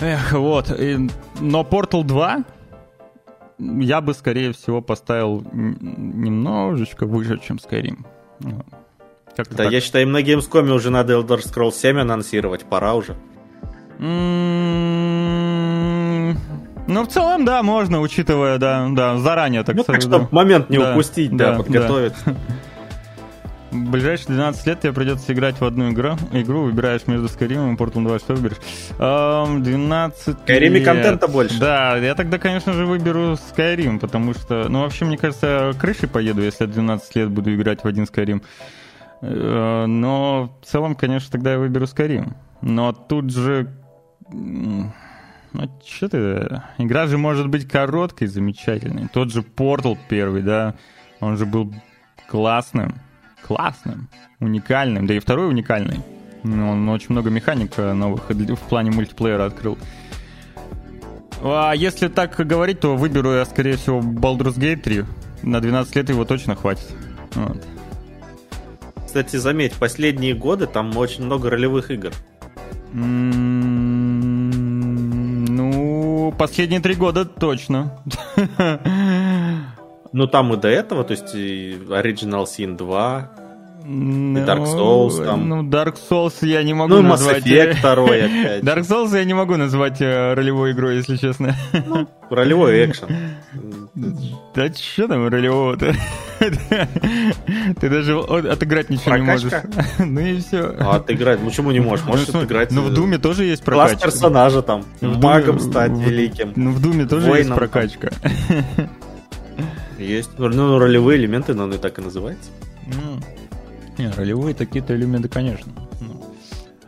эх, 0.00 0.32
вот, 0.32 0.70
и, 0.70 1.08
но 1.40 1.62
Portal 1.62 2.04
2 2.04 2.44
я 3.58 4.00
бы, 4.00 4.14
скорее 4.14 4.52
всего, 4.52 4.80
поставил 4.80 5.44
немножечко 5.52 7.06
выше, 7.06 7.38
чем 7.38 7.56
Skyrim. 7.56 8.04
Как 9.36 9.48
да, 9.50 9.64
так. 9.64 9.72
я 9.72 9.80
считаю, 9.80 10.08
на 10.08 10.20
Gamescom 10.22 10.70
уже 10.70 10.90
надо 10.90 11.14
Elder 11.14 11.38
Scrolls 11.38 11.72
7 11.72 12.00
анонсировать, 12.00 12.64
пора 12.64 12.94
уже. 12.94 13.16
Ну, 16.88 17.04
в 17.04 17.08
целом, 17.08 17.44
да, 17.44 17.62
можно, 17.62 18.00
учитывая, 18.00 18.58
да, 18.58 18.88
да, 18.90 19.18
заранее, 19.18 19.62
так 19.62 19.76
ну, 19.76 19.82
сказать. 19.82 20.02
так, 20.02 20.10
чтобы 20.10 20.28
момент 20.30 20.70
не 20.70 20.78
да, 20.78 20.92
упустить, 20.92 21.36
да, 21.36 21.52
да 21.52 21.58
подготовиться. 21.58 22.22
Да. 22.24 22.36
В 23.86 23.90
ближайшие 23.90 24.34
12 24.34 24.66
лет 24.66 24.80
тебе 24.80 24.92
придется 24.92 25.32
играть 25.32 25.60
в 25.60 25.64
одну 25.64 25.90
игру, 25.90 26.16
игру 26.32 26.62
выбираешь 26.62 27.06
между 27.06 27.26
Skyrim 27.26 27.72
и 27.72 27.76
Portal 27.76 28.04
2, 28.04 28.18
что 28.18 28.34
выберешь? 28.34 28.58
Эм, 28.98 29.62
12 29.62 30.36
Skyrim 30.46 30.68
лет. 30.68 30.84
контента 30.84 31.28
больше. 31.28 31.58
Да, 31.58 31.96
я 31.96 32.14
тогда, 32.14 32.38
конечно 32.38 32.72
же, 32.72 32.86
выберу 32.86 33.34
Skyrim, 33.34 33.98
потому 33.98 34.34
что, 34.34 34.68
ну, 34.68 34.82
вообще, 34.82 35.04
мне 35.04 35.16
кажется, 35.16 35.72
крышей 35.78 36.08
поеду, 36.08 36.42
если 36.42 36.64
я 36.64 36.70
12 36.70 37.16
лет 37.16 37.30
буду 37.30 37.54
играть 37.54 37.82
в 37.82 37.86
один 37.86 38.04
Skyrim. 38.04 38.42
Э, 39.22 39.86
но 39.86 40.56
в 40.60 40.66
целом, 40.66 40.94
конечно, 40.94 41.30
тогда 41.30 41.52
я 41.52 41.58
выберу 41.58 41.86
Skyrim. 41.86 42.32
Но 42.60 42.92
тут 42.92 43.30
же 43.32 43.72
ну, 45.52 45.70
что 45.84 46.08
ты... 46.08 46.62
Игра 46.78 47.06
же 47.06 47.18
может 47.18 47.48
быть 47.48 47.66
короткой, 47.66 48.28
замечательной. 48.28 49.08
Тот 49.08 49.32
же 49.32 49.40
Portal 49.40 49.96
первый, 50.08 50.42
да, 50.42 50.74
он 51.20 51.36
же 51.36 51.46
был 51.46 51.72
классным. 52.28 52.94
Классным. 53.48 54.08
Уникальным. 54.40 55.06
Да 55.06 55.14
и 55.14 55.18
второй 55.18 55.48
уникальный. 55.48 56.00
Ну, 56.44 56.70
он 56.70 56.88
очень 56.90 57.08
много 57.10 57.30
механик 57.30 57.72
э, 57.78 57.94
новых 57.94 58.28
в 58.28 58.68
плане 58.68 58.90
мультиплеера 58.90 59.46
открыл. 59.46 59.78
А 61.42 61.72
если 61.72 62.08
так 62.08 62.36
говорить, 62.36 62.80
то 62.80 62.94
выберу 62.94 63.32
я, 63.32 63.46
скорее 63.46 63.76
всего, 63.76 64.00
Baldur's 64.00 64.58
Gate 64.58 64.82
3. 64.82 65.04
На 65.42 65.60
12 65.60 65.96
лет 65.96 66.10
его 66.10 66.24
точно 66.26 66.56
хватит. 66.56 66.86
Вот. 67.34 67.64
Кстати, 69.06 69.36
заметь, 69.36 69.72
последние 69.72 70.34
годы 70.34 70.66
там 70.66 70.94
очень 70.96 71.24
много 71.24 71.48
ролевых 71.48 71.90
игр. 71.90 72.12
Ну, 72.92 73.14
последние 76.38 76.80
три 76.80 76.94
года 76.94 77.24
точно. 77.24 78.02
Ну, 80.12 80.26
там 80.26 80.54
и 80.54 80.56
до 80.56 80.68
этого, 80.68 81.04
то 81.04 81.12
есть 81.12 81.34
Original 81.34 82.44
Sin 82.44 82.76
2, 82.76 83.30
и 83.88 83.90
Dark 83.90 84.66
Souls 84.66 85.24
там. 85.24 85.48
Ну, 85.48 85.62
Dark 85.62 85.96
Souls 86.10 86.34
я 86.42 86.62
не 86.62 86.74
могу 86.74 86.96
ну, 86.96 87.02
назвать... 87.02 87.46
Ну, 87.46 87.52
Mass 87.52 87.72
Effect 87.72 87.80
2 87.80 88.04
опять. 88.04 88.62
Dark 88.62 88.80
Souls 88.80 89.16
я 89.16 89.24
не 89.24 89.32
могу 89.32 89.56
назвать 89.56 90.02
э, 90.02 90.34
ролевой 90.34 90.72
игрой, 90.72 90.96
если 90.96 91.16
честно. 91.16 91.56
Ну, 91.86 92.06
ролевой 92.28 92.84
экшен. 92.84 93.08
Да 94.54 94.72
что 94.74 95.08
там 95.08 95.28
ролевого-то? 95.28 95.94
Ты 97.80 97.88
даже 97.88 98.18
отыграть 98.18 98.90
ничего 98.90 99.16
не 99.16 99.22
можешь. 99.22 99.52
Ну 99.98 100.20
и 100.20 100.38
все. 100.40 100.74
А 100.78 100.96
отыграть? 100.96 101.40
Ну 101.40 101.48
почему 101.48 101.70
не 101.70 101.80
можешь? 101.80 102.04
Можешь 102.04 102.28
ну, 102.28 102.40
отыграть. 102.40 102.70
Ну 102.70 102.82
в 102.82 102.92
Думе 102.92 103.18
тоже 103.18 103.44
есть 103.44 103.64
прокачка. 103.64 103.96
Класс 103.96 104.02
персонажа 104.02 104.62
там. 104.62 104.84
Магом 105.00 105.58
стать 105.60 105.92
великим. 105.92 106.52
Ну 106.56 106.72
в 106.72 106.82
Думе 106.82 107.06
тоже 107.06 107.30
есть 107.30 107.54
прокачка. 107.54 108.10
Есть. 109.98 110.30
Ну, 110.38 110.78
ролевые 110.78 111.18
элементы, 111.18 111.54
но 111.54 111.68
и 111.68 111.78
так 111.78 111.98
и 111.98 112.02
называется. 112.02 112.50
Ну, 112.86 113.20
не, 113.98 114.10
ролевые 114.10 114.54
такие-то 114.54 114.94
элементы, 114.94 115.28
конечно. 115.28 115.72
Ну. 116.00 116.24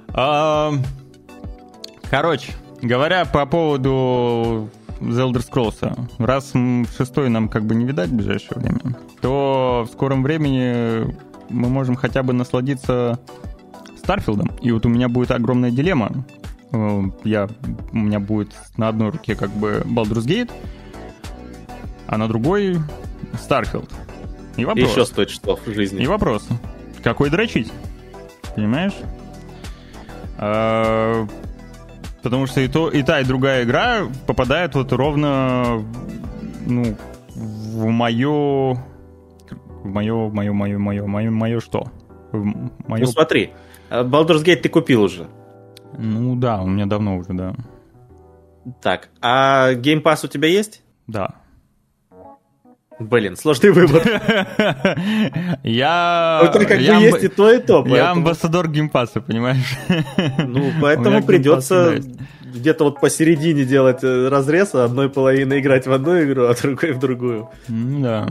А, 0.09 0.73
короче, 2.09 2.53
говоря 2.81 3.25
по 3.25 3.45
поводу 3.47 4.71
The 5.01 5.33
Elder 5.33 5.45
Scrolls, 5.45 6.09
раз 6.19 6.53
шестой 6.97 7.29
нам 7.31 7.49
как 7.49 7.65
бы 7.65 7.75
не 7.75 7.85
видать 7.85 8.11
в 8.11 8.15
ближайшее 8.15 8.61
время, 8.61 8.97
то 9.21 9.87
в 9.89 9.93
скором 9.93 10.23
времени 10.23 11.15
мы 11.49 11.69
можем 11.69 11.97
хотя 11.97 12.23
бы 12.23 12.33
насладиться 12.33 13.19
Старфилдом. 13.99 14.51
И 14.63 14.71
вот 14.73 14.87
у 14.87 14.89
меня 14.89 15.09
будет 15.09 15.31
огромная 15.31 15.71
дилемма. 15.71 16.25
Э, 16.73 17.03
я, 17.25 17.49
у 17.93 17.99
меня 17.99 18.21
будет 18.21 18.53
на 18.77 18.89
одной 18.89 19.11
руке 19.11 19.35
как 19.35 19.51
бы 19.51 19.83
Baldur's 19.85 20.27
Gate, 20.27 20.51
а 22.11 22.19
на 22.19 22.27
другой 22.27 22.81
Starfield. 23.35 23.89
И 24.57 24.65
вопрос. 24.65 24.91
Еще 24.91 25.07
стоит 25.07 25.31
что 25.31 25.57
в 25.57 25.67
жизни. 25.73 26.03
И 26.03 26.07
вопрос 26.09 26.49
какой 27.05 27.31
дрочить. 27.31 27.73
Понимаешь? 28.57 28.95
А, 30.37 31.25
потому 32.23 32.47
что 32.47 32.61
и, 32.61 32.67
то, 32.67 32.91
и 32.91 33.05
та, 33.05 33.21
и 33.21 33.25
другая 33.25 33.63
игра 33.63 34.09
попадает 34.27 34.75
вот 34.75 34.93
ровно 34.93 35.85
ну, 36.67 36.97
в 37.29 37.87
мое... 37.87 38.75
В 39.83 39.87
мое, 39.87 40.29
мое, 40.29 40.53
мое, 40.53 40.79
мое, 40.79 41.07
мое, 41.07 41.31
мое 41.31 41.61
что? 41.61 41.87
В 42.33 42.45
мое... 42.89 43.05
Ну 43.05 43.07
смотри, 43.07 43.53
Baldur's 43.89 44.45
Gate 44.45 44.57
ты 44.57 44.69
купил 44.69 45.03
уже. 45.03 45.29
Ну 45.97 46.35
да, 46.35 46.61
у 46.61 46.67
меня 46.67 46.87
давно 46.87 47.17
уже, 47.17 47.33
да. 47.33 47.55
Так, 48.83 49.09
а 49.23 49.73
Game 49.75 50.03
Pass 50.03 50.25
у 50.25 50.29
тебя 50.29 50.49
есть? 50.49 50.83
Да. 51.07 51.37
Блин, 53.01 53.35
сложный 53.35 53.71
выбор. 53.71 54.03
Я... 55.65 56.43
Это 56.45 56.67
как 56.67 56.79
бы 56.79 56.85
есть 56.85 57.25
и 57.25 57.29
то, 57.29 57.51
и 57.51 57.59
то. 57.59 57.83
Я 57.87 58.11
амбассадор 58.11 58.69
геймпаса, 58.69 59.23
понимаешь? 59.23 59.79
Ну, 60.47 60.71
поэтому 60.83 61.23
придется 61.23 61.99
где-то 62.43 62.85
вот 62.85 63.01
посередине 63.01 63.65
делать 63.65 64.05
э, 64.05 64.29
разрез, 64.29 64.75
а 64.75 64.85
одной 64.85 65.09
половиной 65.09 65.61
играть 65.61 65.87
в 65.87 65.93
одну 65.93 66.23
игру, 66.23 66.45
а 66.45 66.55
другой 66.55 66.93
в 66.93 66.99
другую. 66.99 67.49
Да. 67.69 68.29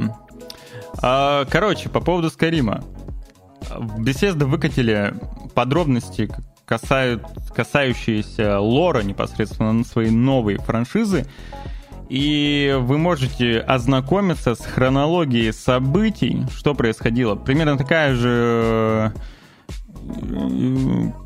А, 1.02 1.46
короче, 1.46 1.90
по 1.90 2.00
поводу 2.00 2.30
Скайрима. 2.30 2.84
В 3.70 4.04
Bethesda 4.04 4.46
выкатили 4.46 5.14
подробности, 5.56 6.30
касают, 6.66 7.24
касающиеся 7.56 8.60
лора 8.60 9.02
непосредственно 9.02 9.74
на 9.74 9.84
своей 9.84 10.12
новой 10.12 10.58
франшизы 10.58 11.26
и 12.10 12.76
вы 12.80 12.98
можете 12.98 13.60
ознакомиться 13.60 14.56
с 14.56 14.60
хронологией 14.60 15.54
событий, 15.54 16.46
что 16.56 16.74
происходило. 16.74 17.36
Примерно 17.36 17.78
такая 17.78 18.16
же 18.16 19.14
э, 19.14 19.20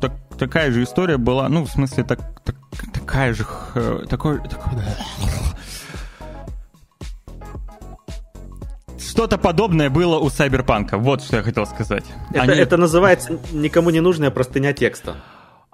так, 0.00 0.12
такая 0.38 0.70
же 0.70 0.82
история 0.82 1.16
была, 1.16 1.48
ну, 1.48 1.64
в 1.64 1.70
смысле, 1.70 2.04
так, 2.04 2.20
так, 2.44 2.56
такая 2.92 3.34
же... 3.34 3.46
Такой, 4.08 4.40
такой, 4.40 4.74
Что-то 8.98 9.38
подобное 9.38 9.90
было 9.90 10.18
у 10.18 10.28
Сайберпанка. 10.28 10.98
Вот 10.98 11.22
что 11.22 11.36
я 11.36 11.42
хотел 11.42 11.66
сказать. 11.66 12.04
Это, 12.30 12.42
Они... 12.42 12.54
это 12.56 12.76
называется 12.76 13.38
никому 13.52 13.90
не 13.90 14.00
нужная 14.00 14.30
простыня 14.30 14.72
текста. 14.72 15.16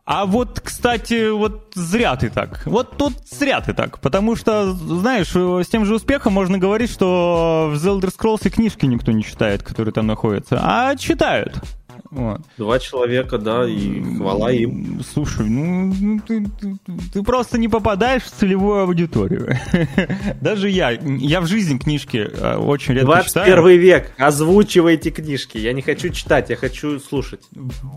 А 0.04 0.26
вот, 0.26 0.60
кстати, 0.60 1.30
вот 1.30 1.72
зря 1.74 2.16
ты 2.16 2.30
так. 2.30 2.62
Вот 2.66 2.96
тут 2.96 3.12
зря 3.30 3.60
ты 3.60 3.72
так. 3.72 4.00
Потому 4.00 4.34
что, 4.34 4.72
знаешь, 4.72 5.28
с 5.28 5.68
тем 5.68 5.84
же 5.84 5.94
успехом 5.94 6.32
можно 6.32 6.58
говорить, 6.58 6.90
что 6.90 7.70
в 7.72 7.76
The 7.76 8.00
Elder 8.00 8.12
Scrolls 8.16 8.40
и 8.44 8.50
книжки 8.50 8.86
никто 8.86 9.12
не 9.12 9.22
читает, 9.22 9.62
которые 9.62 9.92
там 9.92 10.06
находятся. 10.06 10.58
А 10.62 10.96
читают. 10.96 11.60
Вот. 12.10 12.40
Два 12.58 12.78
человека, 12.80 13.38
да, 13.38 13.68
и 13.68 14.02
хвала 14.16 14.50
им. 14.50 15.00
Слушай, 15.12 15.48
ну, 15.48 15.94
ну 16.00 16.20
ты, 16.26 16.44
ты, 16.60 16.76
ты 17.12 17.22
просто 17.22 17.56
не 17.56 17.68
попадаешь 17.68 18.24
в 18.24 18.30
целевую 18.30 18.82
аудиторию. 18.82 19.56
Даже 20.40 20.68
я, 20.70 20.90
я 20.90 21.40
в 21.40 21.46
жизни 21.46 21.78
книжки 21.78 22.28
э, 22.32 22.56
очень 22.56 22.94
редко 22.94 23.06
21 23.06 23.28
читаю. 23.28 23.62
21 23.62 23.80
век, 23.80 24.12
озвучивайте 24.18 25.10
книжки. 25.10 25.58
Я 25.58 25.72
не 25.72 25.82
хочу 25.82 26.08
читать, 26.08 26.50
я 26.50 26.56
хочу 26.56 26.98
слушать. 26.98 27.42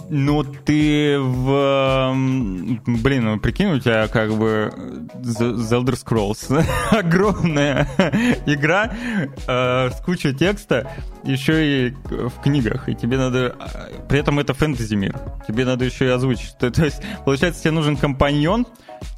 Ну, 0.10 0.44
ты 0.44 1.18
в... 1.20 2.14
Блин, 2.86 3.26
ну 3.26 3.40
прикинь, 3.40 3.72
у 3.72 3.80
тебя 3.80 4.08
как 4.08 4.32
бы 4.34 4.72
The 5.16 5.56
Elder 5.56 5.96
Scrolls. 5.96 6.64
Огромная 6.92 7.88
игра 8.46 8.94
э, 9.48 9.90
с 9.90 10.02
кучей 10.06 10.34
текста, 10.36 10.92
еще 11.24 11.88
и 11.88 11.94
в 12.10 12.42
книгах. 12.44 12.90
И 12.90 12.96
тебе 12.96 13.18
надо 13.18 13.56
при 14.08 14.20
этом 14.20 14.40
это 14.40 14.54
фэнтези 14.54 14.96
мир. 14.96 15.20
Тебе 15.48 15.66
надо 15.66 15.86
еще 15.86 16.06
и 16.06 16.10
озвучить. 16.10 16.58
То, 16.58 16.72
то 16.72 16.86
есть, 16.86 17.02
получается, 17.26 17.62
тебе 17.62 17.72
нужен 17.72 17.98
компаньон, 17.98 18.68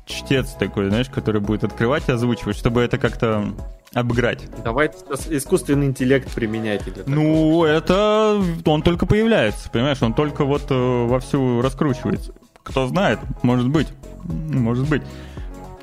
чтец 0.05 0.51
такой, 0.53 0.89
знаешь, 0.89 1.09
который 1.09 1.41
будет 1.41 1.63
открывать 1.63 2.07
и 2.07 2.11
озвучивать, 2.11 2.57
чтобы 2.57 2.81
это 2.81 2.97
как-то 2.97 3.53
обыграть. 3.93 4.43
Давайте 4.63 4.97
искусственный 5.29 5.87
интеллект 5.87 6.31
применять. 6.33 6.87
Или 6.87 7.03
ну, 7.05 7.63
это 7.63 8.41
он 8.65 8.81
только 8.81 9.05
появляется, 9.05 9.69
понимаешь, 9.69 10.01
он 10.01 10.13
только 10.13 10.43
вот 10.43 10.65
э, 10.69 11.05
вовсю 11.07 11.61
раскручивается. 11.61 12.33
Кто 12.63 12.87
знает, 12.87 13.19
может 13.41 13.69
быть, 13.69 13.87
может 14.23 14.87
быть. 14.89 15.03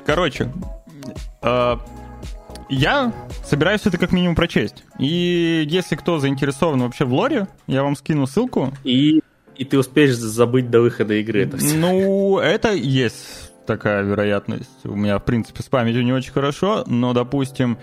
Короче, 0.05 0.51
э, 1.41 1.77
я 2.73 3.13
собираюсь 3.43 3.85
это 3.85 3.97
как 3.97 4.11
минимум 4.11 4.35
прочесть. 4.35 4.83
И 4.99 5.65
если 5.67 5.95
кто 5.95 6.19
заинтересован 6.19 6.81
вообще 6.81 7.05
в 7.05 7.13
лоре, 7.13 7.47
я 7.67 7.83
вам 7.83 7.95
скину 7.95 8.27
ссылку. 8.27 8.71
И, 8.83 9.21
и 9.55 9.65
ты 9.65 9.77
успеешь 9.77 10.15
забыть 10.15 10.69
до 10.69 10.81
выхода 10.81 11.13
игры 11.15 11.43
это 11.43 11.57
все. 11.57 11.77
Ну, 11.77 12.39
это 12.39 12.73
есть 12.73 13.51
такая 13.65 14.03
вероятность. 14.03 14.85
У 14.85 14.95
меня, 14.95 15.19
в 15.19 15.23
принципе, 15.23 15.63
с 15.63 15.67
памятью 15.67 16.03
не 16.03 16.13
очень 16.13 16.31
хорошо, 16.31 16.83
но, 16.87 17.13
допустим, 17.13 17.77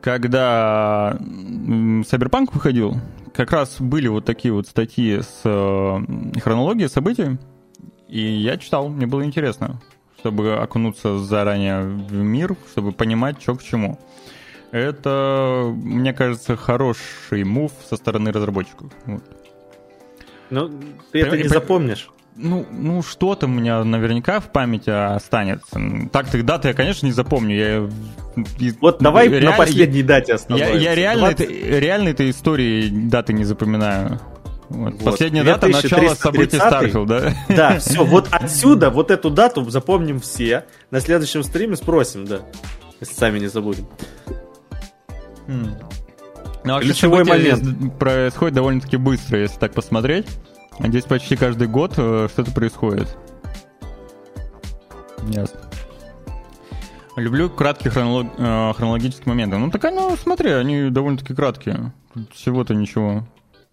когда 0.00 1.16
Cyberpunk 1.20 2.48
выходил, 2.52 2.96
как 3.34 3.52
раз 3.52 3.76
были 3.80 4.08
вот 4.08 4.24
такие 4.24 4.52
вот 4.52 4.66
статьи 4.66 5.20
с 5.20 5.40
э, 5.44 6.40
хронологией 6.40 6.88
событий, 6.88 7.38
и 8.08 8.20
я 8.20 8.56
читал, 8.56 8.88
мне 8.88 9.06
было 9.06 9.24
интересно 9.24 9.80
чтобы 10.18 10.56
окунуться 10.56 11.18
заранее 11.18 11.82
в 11.82 12.12
мир, 12.12 12.56
чтобы 12.70 12.92
понимать, 12.92 13.40
что 13.40 13.54
к 13.54 13.62
чему. 13.62 13.98
Это, 14.70 15.72
мне 15.74 16.12
кажется, 16.12 16.56
хороший 16.56 17.44
мув 17.44 17.72
со 17.88 17.96
стороны 17.96 18.32
разработчиков. 18.32 18.92
Вот. 19.06 19.22
Ну, 20.50 20.70
ты 21.12 21.20
это 21.20 21.36
не 21.36 21.48
запомнишь. 21.48 22.10
Ну, 22.36 22.64
ну 22.70 23.02
что-то 23.02 23.46
у 23.46 23.48
меня 23.48 23.82
наверняка 23.82 24.38
в 24.38 24.52
памяти 24.52 24.90
останется. 24.90 25.80
Так-то 26.12 26.40
даты 26.42 26.68
я, 26.68 26.74
конечно, 26.74 27.06
не 27.06 27.12
запомню. 27.12 27.56
Я... 27.56 27.90
Вот 28.80 28.98
давай 29.00 29.28
реаль... 29.28 29.44
на 29.44 29.52
последней 29.52 30.04
дате 30.04 30.34
остановимся. 30.34 30.72
Я, 30.74 30.90
я 30.90 30.94
реально, 30.94 31.26
20... 31.30 31.40
это, 31.40 31.78
реально 31.78 32.08
этой 32.10 32.30
истории 32.30 32.88
даты 32.88 33.32
не 33.32 33.44
запоминаю. 33.44 34.20
Вот. 34.68 34.92
Вот. 34.94 35.04
Последняя 35.04 35.44
дата 35.44 35.68
начала 35.68 36.14
событий 36.14 36.56
Starfield, 36.56 37.08
да? 37.08 37.34
Да, 37.48 37.78
все, 37.78 38.04
вот 38.04 38.28
отсюда, 38.30 38.90
вот 38.90 39.10
эту 39.10 39.30
дату 39.30 39.68
запомним 39.70 40.20
все. 40.20 40.66
На 40.90 41.00
следующем 41.00 41.42
стриме 41.42 41.76
спросим, 41.76 42.26
да. 42.26 42.40
Если 43.00 43.14
сами 43.14 43.38
не 43.38 43.46
забудем. 43.46 43.86
Хм. 45.46 45.74
Ну, 46.64 46.72
вообще 46.74 46.90
Ключевой 46.90 47.24
момент 47.24 47.98
происходит 47.98 48.54
довольно-таки 48.54 48.96
быстро, 48.96 49.38
если 49.38 49.58
так 49.58 49.72
посмотреть. 49.72 50.26
Здесь 50.78 51.04
почти 51.04 51.36
каждый 51.36 51.66
год 51.66 51.94
э, 51.96 52.28
что-то 52.30 52.52
происходит. 52.52 53.16
Ясно. 55.28 55.60
Люблю 57.16 57.48
краткие 57.50 57.90
хронолог... 57.90 58.26
Э, 58.36 58.72
хронологические 58.74 59.28
моменты. 59.28 59.56
Ну 59.56 59.70
так, 59.70 59.82
ну 59.84 60.14
смотри, 60.16 60.50
они 60.50 60.90
довольно-таки 60.90 61.34
краткие. 61.34 61.92
Всего-то 62.32 62.74
ничего 62.74 63.24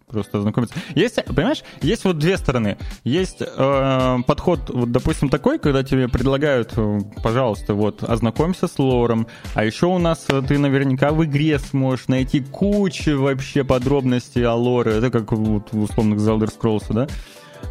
просто 0.08 0.38
ознакомиться. 0.38 0.76
Есть, 0.94 1.24
понимаешь, 1.26 1.64
есть 1.82 2.06
вот 2.06 2.18
две 2.18 2.38
стороны. 2.38 2.78
Есть 3.04 3.42
э, 3.42 4.18
подход, 4.26 4.70
вот, 4.70 4.92
допустим, 4.92 5.30
такой, 5.30 5.60
когда 5.60 5.84
тебе 5.84 6.08
предлагают, 6.08 6.74
э, 6.76 7.00
пожалуйста, 7.24 7.74
вот, 7.74 8.04
ознакомься 8.04 8.68
с 8.68 8.78
лором, 8.80 9.28
а 9.54 9.66
еще 9.66 9.88
у 9.88 9.98
нас 9.98 10.26
э, 10.30 10.42
ты 10.48 10.58
наверняка 10.58 11.12
в 11.12 11.24
игре 11.26 11.60
сможешь 11.60 12.08
найти 12.08 12.42
кучу 12.42 13.20
вообще 13.20 13.64
подробностей 13.64 14.46
о 14.46 14.54
лоре, 14.54 14.94
это 14.94 15.10
как 15.10 15.32
вот, 15.32 15.72
в 15.72 15.84
условных 15.84 16.20
Zelda 16.20 16.50
Scrolls, 16.50 16.86
да? 16.94 17.08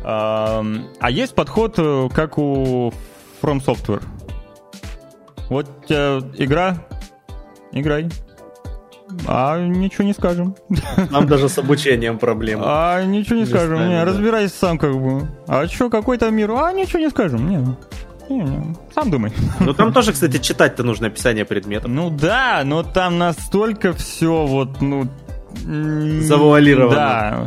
А, 0.02 0.64
а 1.00 1.11
есть 1.11 1.35
подход, 1.35 1.74
э, 1.78 2.08
как 2.12 2.38
у 2.38 2.92
From 3.40 3.64
Software. 3.64 4.02
Вот 5.48 5.68
э, 5.88 6.20
игра, 6.38 6.87
играй. 7.72 8.08
А 9.26 9.60
ничего 9.60 10.04
не 10.04 10.12
скажем. 10.12 10.54
Нам 11.10 11.26
даже 11.26 11.48
с 11.48 11.58
обучением 11.58 12.18
проблемы. 12.18 12.64
А 12.66 13.02
ничего 13.04 13.36
не 13.36 13.46
скажем. 13.46 13.88
Не, 13.88 14.04
разбирайся 14.04 14.54
сам 14.56 14.78
как 14.78 14.94
бы. 14.94 15.28
А 15.46 15.66
что, 15.66 15.90
какой 15.90 16.18
то 16.18 16.30
мир? 16.30 16.50
А 16.52 16.72
ничего 16.72 17.00
не 17.00 17.10
скажем. 17.10 17.48
Не. 17.48 17.76
Не, 18.30 18.40
не, 18.40 18.74
сам 18.94 19.10
думай. 19.10 19.32
Ну 19.60 19.74
там 19.74 19.92
тоже, 19.92 20.12
кстати, 20.12 20.38
читать-то 20.38 20.82
нужно 20.82 21.08
описание 21.08 21.44
предметов. 21.44 21.90
Ну 21.90 22.08
да, 22.08 22.62
но 22.64 22.82
там 22.82 23.18
настолько 23.18 23.92
все 23.92 24.46
вот, 24.46 24.80
ну... 24.80 25.06
Завуалировано. 26.22 26.94
Да, 26.94 27.46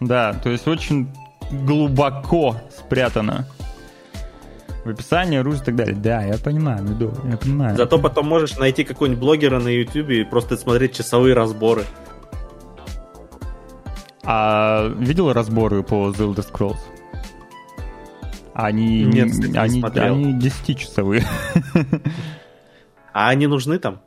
да, 0.00 0.32
то 0.34 0.50
есть 0.50 0.68
очень 0.68 1.08
глубоко 1.50 2.56
спрятано 2.76 3.46
в 4.88 4.90
описании, 4.90 5.38
оружие 5.38 5.62
и 5.62 5.64
так 5.64 5.76
далее. 5.76 5.94
Да, 5.94 6.22
я 6.22 6.38
понимаю, 6.38 6.82
Медо, 6.82 7.12
я 7.30 7.36
понимаю. 7.36 7.76
Зато 7.76 7.98
потом 7.98 8.26
можешь 8.26 8.56
найти 8.56 8.84
какого-нибудь 8.84 9.20
блогера 9.20 9.60
на 9.60 9.68
YouTube 9.68 10.10
и 10.10 10.24
просто 10.24 10.56
смотреть 10.56 10.96
часовые 10.96 11.34
разборы. 11.34 11.84
А 14.24 14.88
видел 14.98 15.32
разборы 15.32 15.82
по 15.82 16.10
The 16.10 16.34
Elder 16.34 16.46
Scrolls? 16.52 16.78
Они, 18.52 19.04
Нет, 19.04 19.30
кстати, 19.30 19.56
они, 19.56 19.80
не 19.80 20.00
они 20.00 20.34
10-часовые. 20.34 21.24
А 23.14 23.30
они 23.30 23.48
нужны 23.48 23.78
там? 23.80 24.00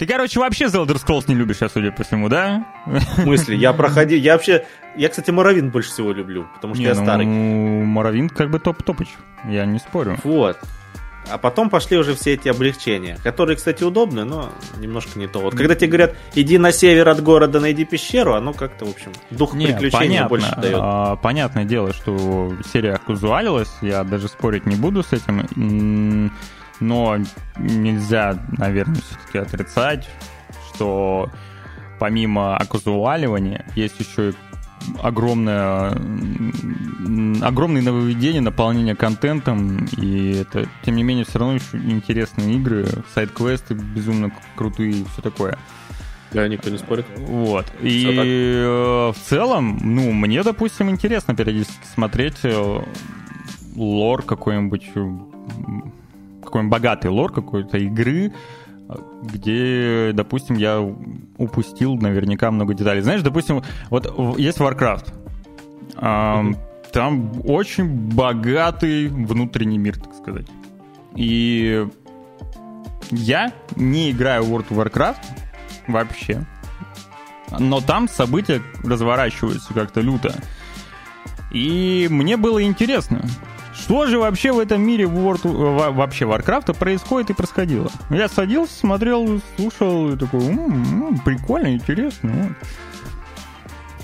Ты, 0.00 0.06
короче, 0.06 0.40
вообще 0.40 0.64
The 0.64 0.86
Elder 0.86 0.96
Scrolls 0.96 1.24
не 1.28 1.34
любишь, 1.34 1.58
я 1.60 1.68
судя 1.68 1.92
по 1.92 2.04
всему, 2.04 2.30
да? 2.30 2.64
В 2.86 3.22
смысле? 3.22 3.58
Я 3.58 3.74
проходил... 3.74 4.18
Я 4.18 4.32
вообще... 4.32 4.64
Я, 4.96 5.10
кстати, 5.10 5.30
Моровин 5.30 5.68
больше 5.68 5.90
всего 5.90 6.10
люблю, 6.12 6.46
потому 6.54 6.72
что 6.72 6.82
не, 6.82 6.88
я 6.88 6.94
ну, 6.94 7.02
старый. 7.02 7.26
Моровин 7.26 8.30
как 8.30 8.48
бы 8.48 8.58
топ-топыч, 8.58 9.08
я 9.44 9.66
не 9.66 9.78
спорю. 9.78 10.16
Вот. 10.24 10.56
А 11.30 11.36
потом 11.36 11.68
пошли 11.68 11.98
уже 11.98 12.14
все 12.14 12.32
эти 12.32 12.48
облегчения, 12.48 13.18
которые, 13.22 13.58
кстати, 13.58 13.84
удобны, 13.84 14.24
но 14.24 14.48
немножко 14.78 15.18
не 15.18 15.28
то. 15.28 15.40
Вот 15.40 15.54
когда 15.54 15.74
тебе 15.74 15.88
говорят, 15.88 16.16
иди 16.34 16.56
на 16.56 16.72
север 16.72 17.06
от 17.10 17.22
города, 17.22 17.60
найди 17.60 17.84
пещеру, 17.84 18.32
оно 18.32 18.54
как-то, 18.54 18.86
в 18.86 18.90
общем, 18.92 19.12
дух 19.28 19.52
не, 19.52 19.66
приключений 19.66 20.06
понятно, 20.06 20.28
больше 20.30 20.56
дает. 20.56 20.78
А, 20.80 21.16
понятное 21.16 21.66
дело, 21.66 21.92
что 21.92 22.54
серия 22.72 22.98
казуалилась, 23.06 23.70
я 23.82 24.02
даже 24.02 24.28
спорить 24.28 24.64
не 24.64 24.76
буду 24.76 25.02
с 25.02 25.12
этим 25.12 26.32
но 26.80 27.18
нельзя, 27.58 28.38
наверное, 28.58 29.00
все-таки 29.00 29.38
отрицать, 29.38 30.08
что 30.74 31.30
помимо 31.98 32.56
оказуаливания 32.56 33.64
есть 33.76 34.00
еще 34.00 34.30
и 34.30 34.34
огромное, 35.02 35.90
огромные 37.42 37.82
нововведения, 37.82 38.40
наполнение 38.40 38.96
контентом, 38.96 39.86
и 39.96 40.32
это, 40.36 40.66
тем 40.82 40.96
не 40.96 41.02
менее, 41.02 41.24
все 41.24 41.38
равно 41.38 41.54
еще 41.54 41.76
интересные 41.76 42.56
игры, 42.56 42.86
сайт-квесты 43.14 43.74
безумно 43.74 44.32
крутые 44.56 44.92
и 44.92 45.04
все 45.12 45.22
такое. 45.22 45.58
Да, 46.32 46.46
никто 46.46 46.70
не 46.70 46.78
спорит. 46.78 47.06
Вот. 47.16 47.66
и 47.82 48.06
э, 48.06 49.12
в 49.12 49.16
целом, 49.28 49.80
ну, 49.82 50.12
мне, 50.12 50.42
допустим, 50.44 50.88
интересно 50.88 51.34
периодически 51.34 51.84
смотреть 51.92 52.38
э, 52.44 52.82
лор 53.74 54.22
какой-нибудь 54.22 54.90
какой-нибудь 56.42 56.72
богатый 56.72 57.08
лор 57.08 57.32
какой-то 57.32 57.78
игры, 57.78 58.32
где, 59.22 60.10
допустим, 60.12 60.56
я 60.56 60.80
упустил 60.80 61.94
наверняка 61.96 62.50
много 62.50 62.74
деталей. 62.74 63.02
Знаешь, 63.02 63.22
допустим, 63.22 63.62
вот 63.88 64.38
есть 64.38 64.58
Warcraft. 64.58 65.12
Mm-hmm. 65.94 66.56
Там 66.92 67.32
очень 67.44 67.88
богатый 67.88 69.08
внутренний 69.08 69.78
мир, 69.78 69.96
так 69.96 70.14
сказать. 70.14 70.46
И 71.14 71.86
я 73.10 73.52
не 73.76 74.10
играю 74.10 74.42
в 74.42 74.52
World 74.52 74.68
of 74.70 74.84
Warcraft 74.84 75.22
вообще. 75.86 76.44
Но 77.58 77.80
там 77.80 78.08
события 78.08 78.60
разворачиваются 78.82 79.72
как-то 79.72 80.00
люто. 80.00 80.34
И 81.52 82.08
мне 82.10 82.36
было 82.36 82.62
интересно. 82.62 83.22
Что 83.80 84.06
же 84.06 84.18
вообще 84.18 84.52
в 84.52 84.58
этом 84.58 84.82
мире 84.82 85.04
World, 85.04 85.90
вообще 85.92 86.24
Warcraft 86.24 86.74
происходит 86.78 87.30
и 87.30 87.34
происходило? 87.34 87.90
Я 88.10 88.28
садился, 88.28 88.74
смотрел, 88.74 89.40
слушал 89.56 90.12
и 90.12 90.16
такой, 90.16 90.40
м-м, 90.46 91.18
прикольно, 91.24 91.74
интересно. 91.74 92.54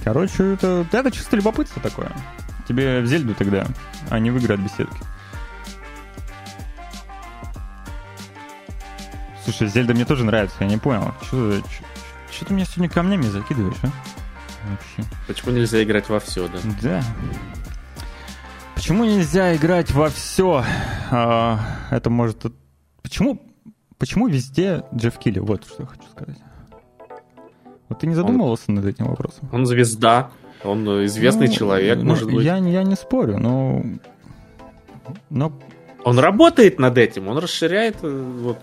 Короче, 0.03 0.55
это, 0.55 0.87
это 0.91 1.11
чисто 1.11 1.37
любопытство 1.37 1.81
такое. 1.83 2.11
Тебе 2.67 3.01
в 3.01 3.07
Зельду 3.07 3.35
тогда, 3.35 3.67
а 4.11 4.19
не 4.19 4.31
в 4.31 4.39
игры 4.39 4.55
от 4.55 4.61
беседки. 4.61 4.99
Слушай, 9.45 9.69
Зельда 9.69 9.95
мне 9.95 10.05
тоже 10.05 10.25
нравится, 10.25 10.57
я 10.61 10.67
не 10.67 10.79
понял. 10.79 11.15
Что, 11.23 11.61
что 12.33 12.45
ты 12.47 12.55
меня 12.55 12.65
сегодня 12.65 12.89
камнями 12.89 13.23
закидываешь, 13.23 13.77
а? 13.83 13.89
Вообще. 14.69 15.11
Почему 15.29 15.53
нельзя 15.53 15.83
играть 15.83 16.09
во 16.09 16.19
все, 16.19 16.49
да? 16.49 16.59
Да. 16.83 17.05
Почему 18.87 19.05
нельзя 19.05 19.57
играть 19.57 19.91
во 19.91 20.09
все? 20.11 20.63
А, 21.11 21.59
это 21.91 22.09
может... 22.09 22.45
Почему, 23.03 23.43
почему 23.99 24.29
везде 24.29 24.85
Джефф 24.95 25.19
Килли? 25.19 25.41
Вот 25.41 25.65
что 25.65 25.83
я 25.83 25.87
хочу 25.89 26.05
сказать. 26.09 26.37
Вот 27.89 27.99
ты 27.99 28.07
не 28.07 28.15
задумывался 28.15 28.67
он, 28.69 28.77
над 28.77 28.85
этим 28.85 29.07
вопросом? 29.07 29.49
Он 29.51 29.67
звезда, 29.67 30.31
он 30.63 31.05
известный 31.07 31.49
ну, 31.49 31.53
человек, 31.53 31.99
ну, 31.99 32.05
может 32.05 32.31
быть. 32.31 32.45
Я, 32.45 32.59
я 32.59 32.85
не 32.85 32.95
спорю, 32.95 33.39
но... 33.39 33.83
но... 35.31 35.53
Он 36.05 36.21
работает 36.21 36.79
над 36.79 36.97
этим, 36.97 37.27
он 37.27 37.39
расширяет, 37.39 37.97
э, 38.03 38.39
вот, 38.39 38.61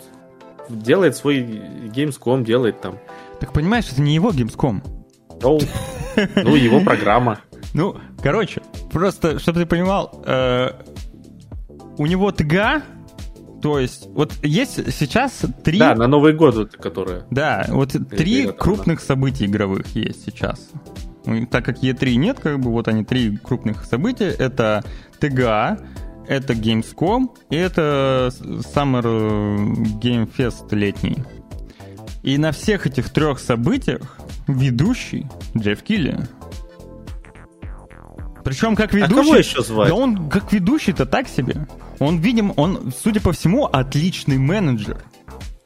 делает 0.69 1.17
свой 1.17 1.41
Gamescom, 1.41 2.45
делает 2.45 2.79
там. 2.79 2.97
Так 3.41 3.51
понимаешь, 3.51 3.91
это 3.91 4.01
не 4.01 4.15
его 4.15 4.31
Gamescom. 4.31 4.83
Ну, 5.41 5.59
ну 6.37 6.55
его 6.55 6.79
программа. 6.79 7.41
Ну, 7.73 7.95
короче, 8.21 8.61
просто, 8.91 9.39
чтобы 9.39 9.61
ты 9.61 9.65
понимал, 9.65 10.23
э, 10.25 10.69
у 11.97 12.05
него 12.05 12.31
ТГА, 12.31 12.83
то 13.61 13.79
есть, 13.79 14.07
вот 14.07 14.33
есть 14.43 14.93
сейчас 14.93 15.41
три... 15.63 15.79
Да, 15.79 15.95
на 15.95 16.07
Новый 16.07 16.33
год, 16.33 16.75
которые... 16.75 17.25
Да, 17.31 17.65
вот 17.69 17.95
три 18.09 18.51
крупных 18.51 18.99
событий 18.99 19.45
игровых 19.45 19.87
есть 19.95 20.25
сейчас. 20.25 20.69
Ну, 21.25 21.45
так 21.47 21.63
как 21.63 21.77
E3 21.81 22.15
нет, 22.15 22.39
как 22.39 22.59
бы 22.59 22.71
вот 22.71 22.87
они 22.87 23.05
три 23.05 23.37
крупных 23.37 23.85
события. 23.85 24.29
Это 24.29 24.83
ТГА, 25.19 25.79
это 26.27 26.53
Gamescom 26.53 27.29
и 27.49 27.55
это 27.55 28.29
Summer 28.41 29.03
Game 30.01 30.29
Fest 30.35 30.75
летний. 30.75 31.23
И 32.21 32.37
на 32.37 32.51
всех 32.51 32.87
этих 32.87 33.09
трех 33.09 33.39
событиях 33.39 34.17
ведущий 34.47 35.27
Джефф 35.57 35.81
Килли. 35.83 36.27
Причем 38.43 38.75
как 38.75 38.93
ведущий... 38.93 39.19
А 39.19 39.23
кого 39.23 39.35
еще 39.35 39.63
звать? 39.63 39.89
Да 39.89 39.95
он 39.95 40.29
как 40.29 40.51
ведущий-то 40.51 41.05
так 41.05 41.27
себе. 41.27 41.67
Он, 41.99 42.19
видим, 42.19 42.53
он, 42.57 42.91
судя 43.03 43.21
по 43.21 43.31
всему, 43.31 43.65
отличный 43.65 44.37
менеджер. 44.37 44.97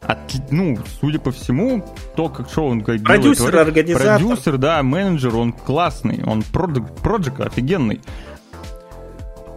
От, 0.01 0.19
ну, 0.51 0.77
судя 1.01 1.19
по 1.19 1.31
всему, 1.31 1.83
то, 2.15 2.29
как 2.29 2.49
что 2.49 2.67
он 2.67 2.81
как 2.81 3.01
Продюсер, 3.03 3.47
делает, 3.47 3.67
организатор. 3.67 4.19
Продюсер, 4.19 4.57
да, 4.57 4.83
менеджер, 4.83 5.35
он 5.35 5.51
классный, 5.53 6.23
он 6.23 6.43
проджект 6.43 7.41
офигенный. 7.41 8.01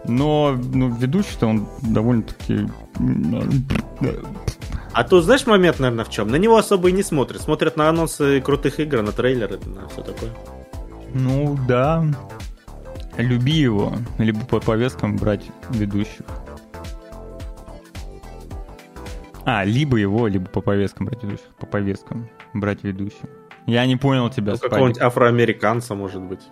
Но 0.06 0.59
ну, 0.72 0.88
ведущий-то 0.88 1.46
он 1.46 1.68
довольно-таки... 1.83 2.66
А 4.92 5.04
тут 5.04 5.24
знаешь 5.24 5.46
момент, 5.46 5.78
наверное, 5.78 6.04
в 6.04 6.11
чем? 6.11 6.28
На 6.28 6.37
него 6.37 6.56
особо 6.56 6.88
и 6.88 6.92
не 6.92 7.02
смотрят. 7.02 7.42
Смотрят 7.42 7.76
на 7.76 7.88
анонсы 7.88 8.40
крутых 8.40 8.80
игр, 8.80 9.02
на 9.02 9.12
трейлеры, 9.12 9.59
на 9.66 9.88
все 9.88 10.02
такое. 10.02 10.30
Ну 11.14 11.56
да. 11.68 12.04
Люби 13.20 13.52
его, 13.52 13.92
либо 14.18 14.40
по 14.40 14.61
повесткам 14.61 15.16
брать 15.16 15.44
ведущих. 15.70 16.24
А, 19.44 19.64
либо 19.64 19.96
его, 19.96 20.26
либо 20.26 20.46
по 20.48 20.61
повесткам 20.61 21.06
брать 21.06 21.22
ведущих. 21.22 21.46
По 21.59 21.66
повесткам 21.66 22.28
брать 22.54 22.85
ведущих. 22.85 23.24
Я 23.66 23.87
не 23.87 23.96
понял 23.96 24.28
тебя, 24.30 24.52
ну, 24.52 24.59
какого-нибудь 24.59 25.00
афроамериканца, 25.00 25.94
может 25.94 26.22
быть. 26.22 26.42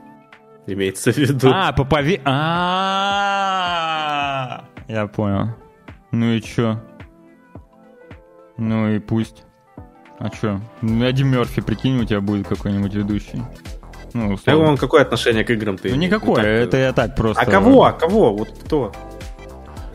Имеется 0.66 1.12
в 1.12 1.16
виду. 1.16 1.50
А, 1.52 1.72
по 1.72 1.84
пове... 1.84 2.20
а 2.24 3.04
Я 4.86 5.06
понял. 5.06 5.54
Ну 6.12 6.32
и 6.32 6.40
чё? 6.40 6.80
Ну 8.56 8.88
и 8.88 8.98
пусть. 8.98 9.44
А 10.18 10.28
чё? 10.30 10.60
Ну, 10.82 11.04
Эдди 11.04 11.22
Мерфи, 11.22 11.62
прикинь, 11.62 12.00
у 12.00 12.04
тебя 12.04 12.20
будет 12.20 12.48
какой-нибудь 12.48 12.92
ведущий. 12.92 13.42
Ну, 14.18 14.34
условно. 14.34 14.66
А 14.66 14.70
он 14.70 14.76
какое 14.76 15.02
отношение 15.02 15.44
к 15.44 15.50
играм 15.50 15.78
ты? 15.78 15.90
Ну 15.90 15.96
никакое, 15.96 16.42
ну, 16.42 16.48
это 16.48 16.76
я 16.76 16.92
так 16.92 17.14
просто. 17.14 17.42
А 17.42 17.46
кого? 17.46 17.84
А 17.84 17.92
кого? 17.92 18.34
Вот 18.34 18.50
кто? 18.64 18.92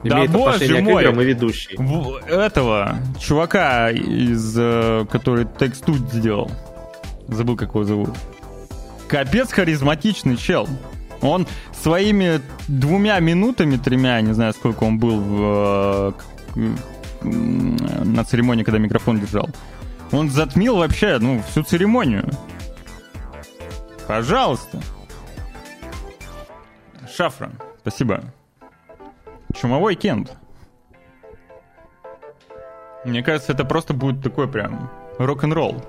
Да 0.03 0.17
Имеет 0.17 0.35
отношение 0.35 0.81
мой. 0.81 1.03
к 1.03 1.05
играм 1.05 1.21
и 1.21 1.25
ведущий. 1.25 1.75
В, 1.77 2.15
этого 2.27 2.97
чувака 3.19 3.89
из, 3.89 4.55
э, 4.57 5.05
который 5.09 5.47
текст 5.59 5.85
тут 5.85 5.97
сделал. 6.11 6.51
Забыл, 7.27 7.55
как 7.55 7.69
его 7.69 7.83
зовут. 7.83 8.09
Капец 9.07 9.51
харизматичный 9.51 10.35
чел. 10.37 10.67
Он 11.21 11.47
своими 11.81 12.41
двумя 12.67 13.19
минутами, 13.19 13.77
тремя, 13.77 14.19
не 14.21 14.33
знаю, 14.33 14.53
сколько 14.53 14.83
он 14.83 14.99
был 14.99 15.19
в, 15.21 16.13
э, 16.55 16.75
на 17.23 18.23
церемонии, 18.25 18.63
когда 18.63 18.77
микрофон 18.77 19.19
держал, 19.19 19.49
он 20.11 20.29
затмил 20.29 20.75
вообще, 20.77 21.17
ну, 21.19 21.41
всю 21.49 21.63
церемонию. 21.63 22.29
Пожалуйста. 24.07 24.81
Шафран, 27.09 27.53
спасибо. 27.81 28.23
Чумовой 29.53 29.95
Кент. 29.95 30.35
Мне 33.05 33.21
кажется, 33.21 33.51
это 33.51 33.65
просто 33.65 33.93
будет 33.93 34.23
такой 34.23 34.47
прям 34.47 34.89
рок-н-ролл. 35.17 35.83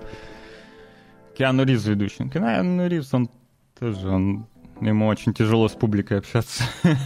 Киану 1.36 1.64
Ривз 1.64 1.86
ведущий. 1.86 2.28
Киану 2.28 2.86
Ривз, 2.86 3.14
он 3.14 3.30
тоже, 3.78 4.08
он, 4.08 4.46
ему 4.80 5.06
очень 5.06 5.32
тяжело 5.32 5.68
с 5.68 5.72
публикой 5.72 6.18
общаться. 6.18 6.64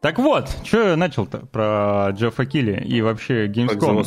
Так 0.00 0.18
вот, 0.18 0.48
что 0.62 0.90
я 0.90 0.96
начал-то 0.96 1.38
про 1.46 2.10
Джеффа 2.12 2.46
Килли 2.46 2.80
и 2.84 3.02
вообще 3.02 3.48
Gamescom. 3.48 4.06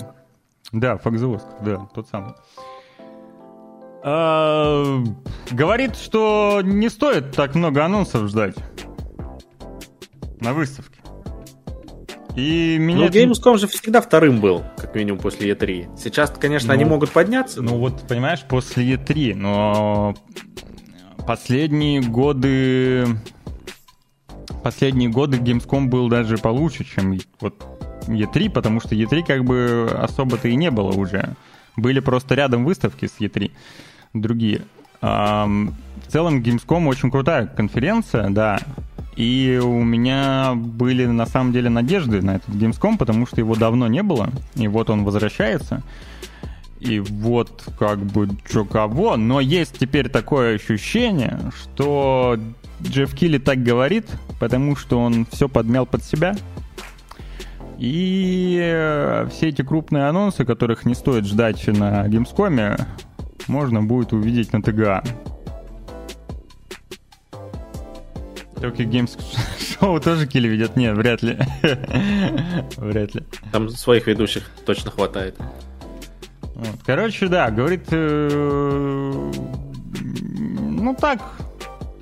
Да, 0.72 0.98
Факзовоск, 0.98 1.46
да, 1.62 1.86
тот 1.94 2.08
самый. 2.08 2.34
А, 4.04 5.04
говорит, 5.52 5.96
что 5.96 6.62
не 6.64 6.90
стоит 6.90 7.32
так 7.32 7.56
много 7.56 7.86
анонсов 7.86 8.28
ждать 8.30 8.56
на 10.40 10.54
выставке. 10.54 11.00
И 12.36 12.78
меня... 12.80 13.00
Ну, 13.00 13.08
Gamescom 13.08 13.58
же 13.58 13.68
всегда 13.68 14.02
вторым 14.02 14.40
был, 14.40 14.64
как 14.78 14.96
минимум 14.96 15.20
после 15.20 15.52
E3. 15.52 15.98
Сейчас, 15.98 16.32
конечно, 16.32 16.70
ну, 16.70 16.74
они 16.74 16.86
могут 16.86 17.12
подняться. 17.12 17.62
Ну, 17.62 17.78
вот, 17.78 18.08
понимаешь, 18.08 18.44
после 18.48 18.96
E3, 18.96 19.36
но 19.36 20.16
последние 21.28 22.02
годы... 22.02 23.06
Последние 24.64 25.10
годы 25.10 25.38
Gamescom 25.38 25.88
был 25.88 26.08
даже 26.08 26.38
получше, 26.38 26.86
чем 26.86 27.18
вот 27.40 27.64
E3, 28.08 28.50
потому 28.50 28.80
что 28.80 28.96
E3 28.96 29.26
как 29.26 29.44
бы 29.44 29.90
особо-то 29.92 30.48
и 30.48 30.56
не 30.56 30.72
было 30.72 30.92
уже. 30.92 31.36
Были 31.76 32.00
просто 32.00 32.36
рядом 32.36 32.64
выставки 32.66 33.08
с 33.08 33.20
E3 33.20 33.52
другие. 34.14 34.62
В 35.02 36.08
целом 36.08 36.42
Gamescom 36.42 36.88
очень 36.88 37.10
крутая 37.10 37.48
конференция, 37.48 38.30
да, 38.30 38.60
и 39.16 39.60
у 39.62 39.84
меня 39.84 40.54
были 40.56 41.06
на 41.06 41.26
самом 41.26 41.52
деле 41.54 41.70
надежды 41.70 42.22
на 42.22 42.36
этот 42.36 42.50
Gamescom, 42.50 42.98
потому 42.98 43.28
что 43.28 43.38
его 43.42 43.56
давно 43.56 43.88
не 43.88 44.04
было, 44.04 44.30
и 44.56 44.68
вот 44.68 44.90
он 44.90 45.04
возвращается. 45.04 45.84
И 46.80 47.00
вот 47.00 47.64
как 47.78 48.00
бы 48.00 48.30
чё 48.52 48.66
кого, 48.66 49.18
но 49.18 49.40
есть 49.40 49.78
теперь 49.78 50.10
такое 50.10 50.56
ощущение, 50.56 51.40
что 51.56 52.40
Джефф 52.82 53.14
Килли 53.14 53.38
так 53.38 53.62
говорит, 53.62 54.08
потому 54.40 54.76
что 54.76 55.00
он 55.00 55.28
все 55.28 55.48
подмял 55.48 55.86
под 55.86 56.04
себя. 56.04 56.36
И 57.78 58.60
э, 58.62 59.28
все 59.32 59.50
эти 59.50 59.62
крупные 59.64 60.08
анонсы, 60.08 60.46
которых 60.46 60.86
не 60.86 60.96
стоит 60.96 61.26
ждать 61.26 61.68
на 61.68 62.08
Gamescom, 62.08 62.80
можно 63.52 63.84
будет 63.84 64.14
увидеть 64.14 64.54
на 64.54 64.62
ТГА. 64.62 65.04
Tokyo 68.56 68.90
Games 68.90 69.20
Show 69.60 70.00
тоже 70.00 70.26
Килли 70.26 70.48
ведет? 70.48 70.78
Нет, 70.78 70.96
вряд 70.96 71.22
ли. 71.22 71.38
вряд 72.78 73.14
ли. 73.14 73.24
Там 73.52 73.70
своих 73.70 74.08
ведущих 74.08 74.50
точно 74.66 74.92
хватает. 74.92 75.36
Вот. 76.56 76.76
Короче, 76.86 77.28
да, 77.28 77.52
говорит... 77.52 77.88
Э, 77.92 79.32
ну 79.94 80.96
так... 80.96 81.22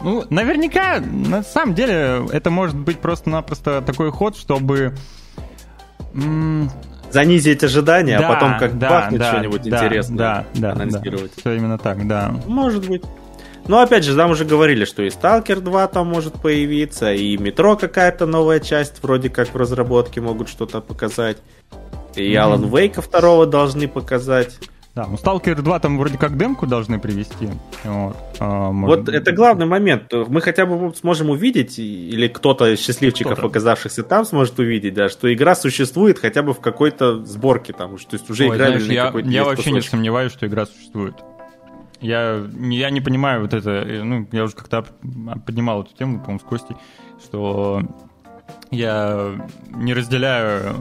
Ну, 0.02 0.24
наверняка, 0.30 1.02
на 1.02 1.44
самом 1.44 1.76
деле, 1.76 2.26
это 2.32 2.50
может 2.50 2.78
быть 2.78 3.00
просто-напросто 3.00 3.82
такой 3.82 4.12
ход, 4.12 4.38
чтобы... 4.38 4.96
Занизить 7.12 7.64
ожидания, 7.64 8.18
а 8.18 8.20
да, 8.20 8.30
а 8.30 8.34
потом 8.34 8.60
как 8.60 8.78
да, 8.78 8.90
бахнет 8.90 9.20
да, 9.20 9.32
что-нибудь 9.32 9.62
да, 9.64 9.86
интересное 9.86 10.18
да, 10.18 10.46
да, 10.56 10.72
анонсировать. 10.74 11.32
Да, 11.36 11.42
все 11.42 11.54
именно 11.54 11.78
так, 11.78 12.08
да. 12.08 12.34
Может 12.46 12.88
быть. 12.88 13.04
Но 13.68 13.82
опять 13.82 14.04
же, 14.04 14.16
там 14.16 14.32
уже 14.32 14.46
говорили, 14.46 14.86
что 14.86 15.04
и 15.04 15.10
Stalker 15.10 15.60
2 15.60 15.88
там 15.88 16.08
может 16.08 16.34
появиться, 16.34 17.14
и 17.14 17.38
Метро 17.38 17.76
какая-то 17.76 18.26
новая 18.26 18.60
часть 18.60 19.04
вроде 19.04 19.30
как 19.30 19.50
в 19.50 19.56
разработке 19.56 20.22
могут 20.22 20.50
что-то 20.50 20.82
показать. 20.82 21.38
И 22.16 22.34
mm-hmm. 22.34 22.36
Alan 22.36 22.70
Wake 22.70 23.04
2 23.20 23.46
должны 23.46 23.88
показать. 23.88 24.58
Да, 24.96 25.06
ну 25.08 25.16
Stalker 25.16 25.56
2 25.56 25.80
там 25.80 25.98
вроде 25.98 26.18
как 26.18 26.36
демку 26.38 26.66
должны 26.66 27.00
привести. 27.00 27.50
Вот, 27.84 28.18
а, 28.40 28.72
может... 28.72 29.06
вот 29.06 29.10
это 29.10 29.32
главный 29.32 29.66
момент. 29.66 30.12
Мы 30.12 30.42
хотя 30.42 30.66
бы 30.66 30.94
сможем 30.96 31.30
увидеть, 31.30 31.78
или 31.78 32.28
кто-то 32.28 32.74
из 32.74 32.80
счастливчиков, 32.80 33.38
кто 33.38 33.48
оказавшихся 33.48 34.04
там, 34.04 34.26
сможет 34.26 34.58
увидеть, 34.60 34.96
да, 34.96 35.10
что 35.10 35.32
игра 35.32 35.56
существует 35.56 36.18
хотя 36.18 36.42
бы 36.42 36.54
в 36.54 36.60
какой-то 36.60 37.24
сборке 37.24 37.74
там. 37.74 37.98
То 37.98 38.16
есть 38.16 38.30
уже 38.30 38.50
Ой, 38.50 38.56
играли 38.56 38.80
знаешь, 38.80 39.14
я, 39.14 39.32
я 39.32 39.44
вообще 39.44 39.72
не 39.72 39.82
сомневаюсь, 39.82 40.32
что 40.32 40.48
игра 40.48 40.66
существует. 40.66 41.16
Я, 42.02 42.44
я 42.60 42.90
не 42.90 43.02
понимаю 43.02 43.42
вот 43.42 43.54
это, 43.54 43.70
э, 43.70 44.04
ну, 44.04 44.26
я 44.32 44.46
уже 44.46 44.56
как-то 44.56 44.86
поднимал 45.46 45.84
эту 45.84 45.94
тему, 45.96 46.20
по-моему, 46.20 46.40
с 46.40 46.44
Костей, 46.44 46.78
что 47.22 47.82
я 48.72 49.36
не 49.70 49.94
разделяю 49.94 50.76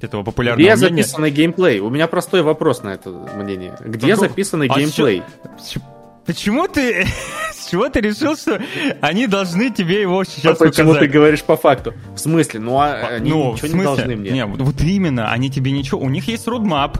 этого 0.00 0.22
популярного 0.22 0.62
Где 0.62 0.74
мнения. 0.74 1.02
записанный 1.02 1.30
геймплей? 1.30 1.80
У 1.80 1.90
меня 1.90 2.06
простой 2.06 2.42
вопрос 2.42 2.82
на 2.82 2.90
это 2.90 3.10
мнение. 3.10 3.76
Где 3.84 4.14
Каков... 4.14 4.28
записанный 4.28 4.68
а 4.68 4.78
геймплей? 4.78 5.22
С 5.58 5.76
Почему 6.28 6.68
ты... 6.68 7.06
С 7.52 7.70
чего 7.70 7.88
ты 7.88 8.00
решил, 8.00 8.36
что 8.36 8.60
они 9.00 9.26
должны 9.26 9.70
тебе 9.70 10.02
его 10.02 10.24
сейчас 10.24 10.60
а 10.60 10.64
Почему 10.64 10.88
показать? 10.88 11.10
ты 11.10 11.18
говоришь 11.18 11.42
по 11.42 11.56
факту? 11.56 11.94
В 12.14 12.18
смысле? 12.18 12.60
Ну, 12.60 12.78
а 12.78 12.92
они 13.16 13.30
ну, 13.30 13.54
ничего 13.54 13.68
не 13.68 13.82
должны 13.82 14.16
мне. 14.16 14.30
Не, 14.30 14.44
вот, 14.44 14.60
вот 14.60 14.80
именно, 14.82 15.32
они 15.32 15.50
тебе 15.50 15.72
ничего... 15.72 16.00
У 16.00 16.10
них 16.10 16.28
есть 16.28 16.46
родмап, 16.46 16.98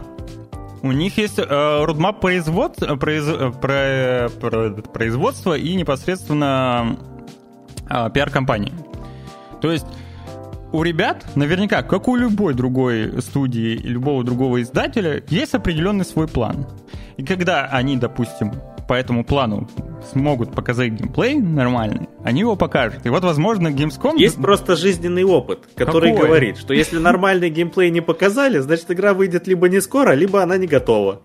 у 0.82 0.92
них 0.92 1.18
есть 1.18 1.38
э, 1.38 1.44
родмап 1.84 2.20
производ, 2.20 2.76
произ, 2.98 3.24
про, 3.60 4.30
про, 4.40 4.70
производства 4.70 5.58
и 5.58 5.74
непосредственно 5.74 6.96
э, 7.90 8.10
пиар-компании. 8.12 8.72
То 9.60 9.70
есть 9.70 9.86
у 10.72 10.82
ребят, 10.82 11.24
наверняка, 11.34 11.82
как 11.82 12.08
у 12.08 12.16
любой 12.16 12.54
другой 12.54 13.20
студии 13.22 13.74
и 13.74 13.88
любого 13.88 14.24
другого 14.24 14.62
издателя, 14.62 15.22
есть 15.28 15.54
определенный 15.54 16.04
свой 16.04 16.28
план. 16.28 16.66
И 17.16 17.24
когда 17.24 17.66
они, 17.66 17.96
допустим, 17.96 18.52
по 18.86 18.94
этому 18.94 19.24
плану 19.24 19.68
смогут 20.10 20.52
показать 20.54 20.92
геймплей 20.92 21.36
нормальный, 21.36 22.08
они 22.24 22.40
его 22.40 22.56
покажут. 22.56 23.04
И 23.04 23.10
вот, 23.10 23.22
возможно, 23.22 23.68
Gamescom... 23.68 24.16
Есть 24.16 24.40
просто 24.40 24.76
жизненный 24.76 25.24
опыт, 25.24 25.60
который 25.74 26.12
Какой? 26.12 26.26
говорит, 26.26 26.58
что 26.58 26.72
если 26.72 26.98
нормальный 26.98 27.50
геймплей 27.50 27.90
не 27.90 28.00
показали, 28.00 28.58
значит 28.58 28.90
игра 28.90 29.12
выйдет 29.14 29.46
либо 29.46 29.68
не 29.68 29.80
скоро, 29.80 30.12
либо 30.12 30.42
она 30.42 30.56
не 30.56 30.66
готова. 30.66 31.22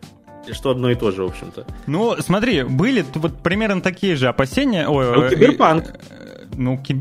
Что 0.52 0.72
одно 0.72 0.92
и 0.92 0.96
то 0.96 1.12
же, 1.12 1.24
в 1.24 1.28
общем-то. 1.28 1.66
Ну, 1.88 2.16
смотри, 2.20 2.64
были 2.64 3.06
вот 3.14 3.38
примерно 3.42 3.82
такие 3.82 4.18
же 4.18 4.28
опасения. 4.28 4.88
Ой, 4.88 5.16
ну, 5.16 5.30
Киберпанк. 5.30 5.86
Э, 6.10 6.46
ну, 6.58 6.78
киб... 6.78 6.98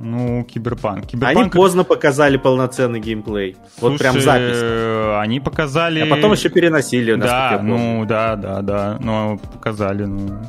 Ну, 0.00 0.44
Киберпанк. 0.44 1.06
Киберпанк. 1.06 1.38
Они 1.38 1.50
поздно 1.50 1.84
показали 1.84 2.36
полноценный 2.36 3.00
геймплей. 3.00 3.56
Слушай, 3.78 3.92
вот 3.92 3.98
прям 3.98 4.20
запись. 4.20 5.20
Они 5.20 5.40
показали... 5.40 6.00
А 6.00 6.06
потом 6.06 6.32
еще 6.32 6.48
переносили, 6.48 7.14
Да, 7.14 7.60
ну, 7.62 8.04
да, 8.04 8.36
да, 8.36 8.62
да. 8.62 8.98
Ну, 9.00 9.38
показали, 9.38 10.04
ну... 10.04 10.40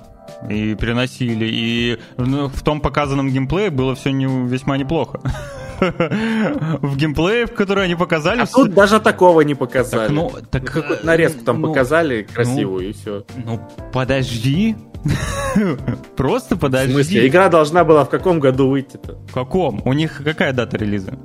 И 0.50 0.74
переносили. 0.76 1.46
И 1.52 2.00
ну, 2.18 2.48
в 2.48 2.62
том 2.64 2.80
показанном 2.80 3.30
геймплее 3.30 3.72
было 3.72 3.96
все 3.96 4.12
не, 4.12 4.26
весьма 4.26 4.78
неплохо. 4.78 5.20
в 5.80 6.98
геймплее, 6.98 7.46
в 7.46 7.54
который 7.54 7.86
они 7.86 7.96
показали. 7.96 8.42
А 8.42 8.46
все... 8.46 8.66
тут 8.66 8.74
даже 8.74 9.00
такого 9.00 9.42
не 9.42 9.56
показали. 9.56 10.08
Так, 10.08 10.16
ну, 10.16 10.32
так, 10.52 10.62
ну, 10.64 10.82
какую-то 10.82 11.06
нарезку 11.06 11.44
там 11.44 11.62
ну, 11.62 11.68
показали 11.68 12.24
красивую 12.24 12.84
ну, 12.84 12.90
и 12.90 12.94
все. 12.94 13.26
Ну, 13.46 13.60
подожди, 13.94 14.76
Просто 16.16 16.58
подожди. 16.58 16.92
В 16.92 16.96
смысле? 16.96 17.28
Игра 17.28 17.50
должна 17.50 17.84
была 17.84 18.04
в 18.04 18.10
каком 18.10 18.40
году 18.40 18.70
выйти-то? 18.70 19.18
В 19.28 19.34
каком? 19.34 19.82
У 19.86 19.94
них 19.94 20.22
какая 20.24 20.54
дата 20.54 20.78
релиза? 20.78 21.18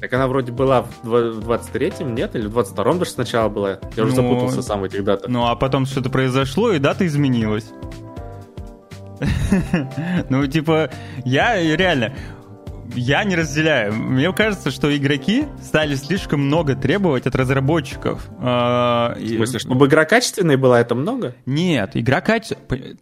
Так 0.00 0.12
она 0.14 0.26
вроде 0.26 0.50
была 0.50 0.84
в 1.02 1.14
23-м, 1.14 2.14
нет? 2.14 2.34
Или 2.34 2.46
в 2.46 2.58
22-м 2.58 2.98
даже 2.98 3.10
сначала 3.12 3.48
была? 3.48 3.70
Я 3.70 3.78
ну, 3.98 4.04
уже 4.04 4.16
запутался 4.16 4.62
сам 4.62 4.80
в 4.80 4.84
этих 4.84 5.04
датах. 5.04 5.28
Ну, 5.28 5.46
а 5.46 5.54
потом 5.54 5.86
что-то 5.86 6.10
произошло, 6.10 6.72
и 6.72 6.78
дата 6.78 7.06
изменилась. 7.06 7.66
Ну, 10.28 10.44
типа, 10.48 10.90
я 11.24 11.60
реально 11.76 12.12
я 12.94 13.24
не 13.24 13.36
разделяю. 13.36 13.92
Мне 13.94 14.32
кажется, 14.32 14.70
что 14.70 14.94
игроки 14.96 15.46
стали 15.62 15.94
слишком 15.94 16.40
много 16.40 16.74
требовать 16.74 17.26
от 17.26 17.34
разработчиков. 17.34 18.28
А, 18.38 19.14
В 19.18 19.26
смысле, 19.26 19.58
чтобы 19.58 19.86
игра 19.86 20.04
качественная 20.04 20.56
была, 20.56 20.80
это 20.80 20.94
много? 20.94 21.34
Нет, 21.46 21.90
игра 21.94 22.20
качественная... 22.20 22.96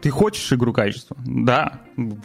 Ты 0.00 0.10
хочешь 0.10 0.52
игру 0.52 0.72
качества? 0.72 1.16
Да, 1.26 1.80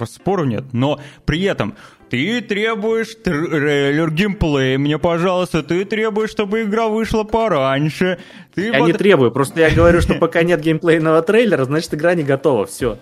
спору 0.07 0.45
нет. 0.45 0.65
Но 0.73 0.99
при 1.25 1.41
этом 1.43 1.75
ты 2.09 2.41
требуешь 2.41 3.15
трейлер 3.15 4.11
геймплей, 4.11 4.77
мне, 4.77 4.99
пожалуйста, 4.99 5.63
ты 5.63 5.83
требуешь, 5.85 6.29
чтобы 6.29 6.61
игра 6.61 6.87
вышла 6.87 7.23
пораньше. 7.23 8.19
Ты 8.53 8.67
я 8.67 8.79
вот... 8.79 8.87
не 8.87 8.93
требую, 8.93 9.31
просто 9.31 9.61
я 9.61 9.71
говорю, 9.71 10.01
что 10.01 10.13
пока 10.15 10.43
нет 10.43 10.61
геймплейного 10.61 11.23
трейлера, 11.23 11.65
значит 11.65 11.93
игра 11.93 12.13
не 12.13 12.23
готова, 12.23 12.67
все. 12.67 12.99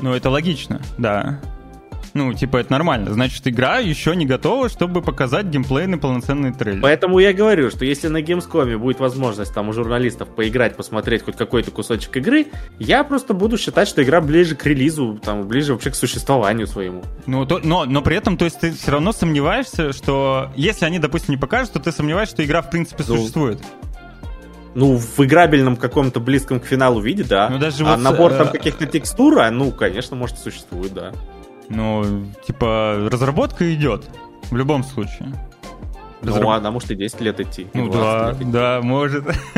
Ну, 0.00 0.12
это 0.14 0.30
логично, 0.30 0.80
да. 0.98 1.40
Ну, 2.16 2.32
типа, 2.32 2.56
это 2.56 2.72
нормально. 2.72 3.12
Значит, 3.12 3.46
игра 3.46 3.76
еще 3.76 4.16
не 4.16 4.24
готова, 4.24 4.70
чтобы 4.70 5.02
показать 5.02 5.46
геймплейный 5.46 5.98
полноценный 5.98 6.50
трейлер. 6.50 6.80
Поэтому 6.80 7.18
я 7.18 7.34
говорю, 7.34 7.70
что 7.70 7.84
если 7.84 8.08
на 8.08 8.22
Gamescom 8.22 8.78
будет 8.78 9.00
возможность 9.00 9.52
там 9.52 9.68
у 9.68 9.74
журналистов 9.74 10.34
поиграть, 10.34 10.76
посмотреть 10.76 11.24
хоть 11.24 11.36
какой-то 11.36 11.70
кусочек 11.70 12.16
игры, 12.16 12.46
я 12.78 13.04
просто 13.04 13.34
буду 13.34 13.58
считать, 13.58 13.86
что 13.86 14.02
игра 14.02 14.22
ближе 14.22 14.56
к 14.56 14.64
релизу, 14.64 15.20
там, 15.22 15.46
ближе 15.46 15.74
вообще 15.74 15.90
к 15.90 15.94
существованию 15.94 16.66
своему. 16.66 17.02
Ну, 17.26 17.44
то, 17.44 17.60
но, 17.62 17.84
но 17.84 18.00
при 18.00 18.16
этом, 18.16 18.38
то 18.38 18.46
есть, 18.46 18.60
ты 18.60 18.72
все 18.72 18.92
равно 18.92 19.12
сомневаешься, 19.12 19.92
что 19.92 20.50
если 20.56 20.86
они, 20.86 20.98
допустим, 20.98 21.34
не 21.34 21.38
покажут, 21.38 21.74
то 21.74 21.80
ты 21.80 21.92
сомневаешься, 21.92 22.36
что 22.36 22.44
игра, 22.46 22.62
в 22.62 22.70
принципе, 22.70 23.04
ну, 23.06 23.16
существует. 23.16 23.60
Ну, 24.76 24.98
в 24.98 25.24
играбельном 25.24 25.78
каком-то 25.78 26.20
близком 26.20 26.60
к 26.60 26.66
финалу 26.66 27.00
виде, 27.00 27.24
да. 27.24 27.48
Ну, 27.48 27.58
даже 27.58 27.82
а 27.82 27.96
вот, 27.96 28.02
набор 28.02 28.34
там 28.34 28.48
э, 28.48 28.50
каких-то 28.50 28.84
текстур, 28.84 29.38
а, 29.38 29.50
ну, 29.50 29.72
конечно, 29.72 30.16
может, 30.16 30.36
существует, 30.38 30.92
да. 30.92 31.12
Ну, 31.70 32.26
типа, 32.46 33.08
разработка 33.10 33.72
идет. 33.72 34.04
В 34.50 34.54
любом 34.54 34.84
случае. 34.84 35.32
Разраб... 36.20 36.42
Ну, 36.42 36.50
она 36.50 36.70
может 36.70 36.90
и 36.90 36.94
10 36.94 37.20
лет 37.22 37.40
идти. 37.40 37.68
Ну 37.72 37.90
да, 37.90 38.34
идти. 38.34 38.44
да, 38.44 38.80
может. 38.82 39.24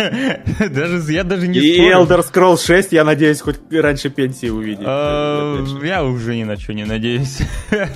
даже, 0.70 1.12
я 1.12 1.24
даже 1.24 1.48
не 1.48 1.58
И 1.58 1.74
спорю. 1.74 2.04
Elder 2.04 2.24
Scrolls 2.24 2.64
6, 2.64 2.92
я 2.92 3.02
надеюсь, 3.02 3.40
хоть 3.40 3.58
раньше 3.72 4.10
пенсии 4.10 4.48
увидеть. 4.48 4.86
А, 4.86 5.64
я 5.82 6.04
уже 6.04 6.36
ни 6.36 6.44
на 6.44 6.56
что 6.56 6.74
не 6.74 6.84
надеюсь. 6.84 7.40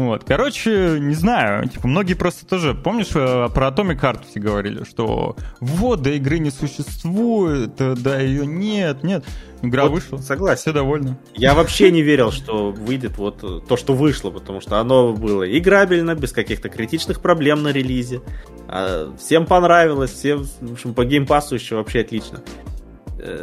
Вот, 0.00 0.24
короче, 0.24 0.96
не 0.98 1.12
знаю, 1.12 1.68
типа, 1.68 1.86
многие 1.86 2.14
просто 2.14 2.46
тоже, 2.46 2.72
помнишь, 2.72 3.10
э, 3.14 3.48
про 3.52 3.68
Atomic 3.68 4.00
Heart 4.00 4.20
все 4.30 4.40
говорили, 4.40 4.82
что 4.84 5.36
вот, 5.60 6.00
да 6.00 6.10
игры 6.12 6.38
не 6.38 6.50
существует, 6.50 7.78
э, 7.78 7.94
да 7.98 8.18
ее 8.18 8.46
нет, 8.46 9.02
нет. 9.02 9.26
Игра 9.60 9.82
вот, 9.82 9.92
вышла. 9.92 10.16
Согласен. 10.16 10.62
Все 10.62 10.72
довольны. 10.72 11.18
Я 11.34 11.52
вообще 11.52 11.90
не 11.90 12.00
верил, 12.00 12.32
что 12.32 12.70
выйдет 12.70 13.18
вот 13.18 13.44
э, 13.44 13.60
то, 13.68 13.76
что 13.76 13.92
вышло, 13.92 14.30
потому 14.30 14.62
что 14.62 14.78
оно 14.78 15.12
было 15.12 15.44
играбельно, 15.44 16.14
без 16.14 16.32
каких-то 16.32 16.70
критичных 16.70 17.20
проблем 17.20 17.62
на 17.62 17.68
релизе. 17.68 18.22
А, 18.68 19.14
всем 19.18 19.44
понравилось, 19.44 20.12
всем, 20.12 20.46
в 20.62 20.72
общем, 20.72 20.94
по 20.94 21.04
геймпасу 21.04 21.56
еще 21.56 21.76
вообще 21.76 22.00
отлично. 22.00 22.40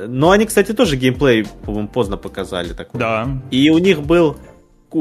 Но 0.08 0.32
они, 0.32 0.48
кстати, 0.48 0.72
тоже 0.72 0.98
геймплей, 0.98 1.46
по-моему, 1.66 1.88
поздно 1.88 2.18
показали 2.18 2.74
такой. 2.74 3.00
Да. 3.00 3.30
И 3.52 3.70
у 3.70 3.78
них 3.78 4.02
был 4.02 4.38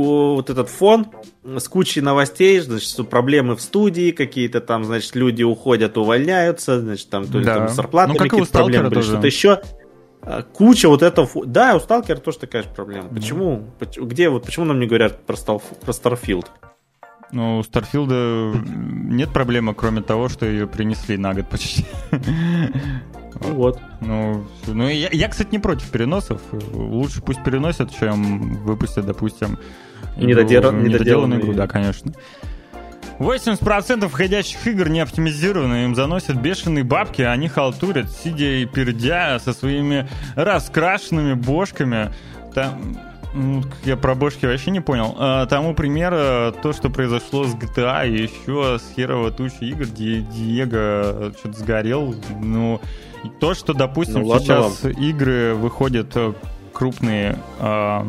вот 0.02 0.50
этот 0.50 0.68
фон 0.68 1.06
с 1.44 1.68
кучей 1.68 2.00
новостей, 2.00 2.60
значит, 2.60 2.88
что 2.88 3.04
проблемы 3.04 3.56
в 3.56 3.60
студии, 3.60 4.10
какие-то 4.10 4.60
там, 4.60 4.84
значит, 4.84 5.14
люди 5.14 5.42
уходят, 5.42 5.96
увольняются, 5.96 6.80
значит, 6.80 7.08
там 7.10 7.26
то 7.26 7.38
ли 7.38 7.44
да. 7.44 7.54
там 7.56 7.68
с 7.68 7.74
зарплатами 7.74 8.18
ну, 8.18 8.24
какие-то 8.24 8.52
проблемы 8.52 8.90
были, 8.90 9.02
что-то 9.02 9.26
еще. 9.26 9.60
А, 10.22 10.42
куча 10.42 10.88
вот 10.88 11.02
этого... 11.02 11.28
Да, 11.46 11.76
у 11.76 11.80
Сталкера 11.80 12.16
тоже 12.16 12.38
такая 12.38 12.62
же 12.64 12.68
проблема. 12.68 13.08
Почему? 13.08 13.70
Где 13.96 14.28
вот, 14.28 14.44
почему 14.44 14.66
нам 14.66 14.80
не 14.80 14.86
говорят 14.86 15.24
про, 15.24 15.36
Стал... 15.36 15.62
про 15.80 15.92
Starfield? 15.92 16.46
Ну, 17.32 17.58
у 17.58 17.62
Старфилда 17.62 18.52
нет 18.64 19.32
проблемы, 19.32 19.74
кроме 19.74 20.00
того, 20.02 20.28
что 20.28 20.46
ее 20.46 20.66
принесли 20.66 21.16
на 21.16 21.34
год 21.34 21.48
почти. 21.48 21.84
Ну 22.10 22.18
вот. 23.54 23.80
Ну, 24.00 24.44
ну 24.66 24.88
я, 24.88 25.08
я, 25.10 25.28
кстати, 25.28 25.48
не 25.50 25.58
против 25.58 25.90
переносов. 25.90 26.40
Лучше 26.72 27.22
пусть 27.22 27.42
переносят, 27.42 27.92
чем 27.96 28.64
выпустят, 28.64 29.06
допустим, 29.06 29.58
недоделанную, 30.16 30.88
недоделанную 30.88 31.40
игру. 31.40 31.52
Да, 31.54 31.66
конечно. 31.66 32.12
80% 33.18 34.08
входящих 34.08 34.66
игр 34.66 34.88
не 34.88 35.00
оптимизированы, 35.00 35.84
им 35.84 35.94
заносят 35.94 36.36
бешеные 36.36 36.84
бабки, 36.84 37.22
а 37.22 37.32
они 37.32 37.48
халтурят, 37.48 38.10
сидя 38.10 38.44
и 38.44 38.66
пердя 38.66 39.38
со 39.38 39.52
своими 39.52 40.08
раскрашенными 40.34 41.32
бошками. 41.32 42.12
Там, 42.54 42.98
ну, 43.34 43.62
я 43.84 43.96
про 43.96 44.14
бошки 44.14 44.44
вообще 44.46 44.70
не 44.70 44.80
понял. 44.80 45.14
А, 45.18 45.46
тому 45.46 45.74
пример 45.74 46.52
то, 46.62 46.72
что 46.72 46.90
произошло 46.90 47.44
с 47.44 47.54
GTA 47.54 48.08
и 48.08 48.22
еще 48.22 48.78
с 48.78 48.94
херово 48.94 49.30
тучи 49.30 49.64
игр, 49.64 49.86
где 49.86 50.20
Диего 50.20 51.32
что-то 51.38 51.58
сгорел. 51.58 52.14
Ну, 52.40 52.80
то, 53.40 53.54
что, 53.54 53.72
допустим, 53.72 54.22
ну, 54.22 54.38
сейчас 54.38 54.82
вам. 54.82 54.92
игры 54.92 55.54
выходят 55.54 56.12
э, 56.14 56.32
крупные, 56.72 57.38
э, 57.58 58.00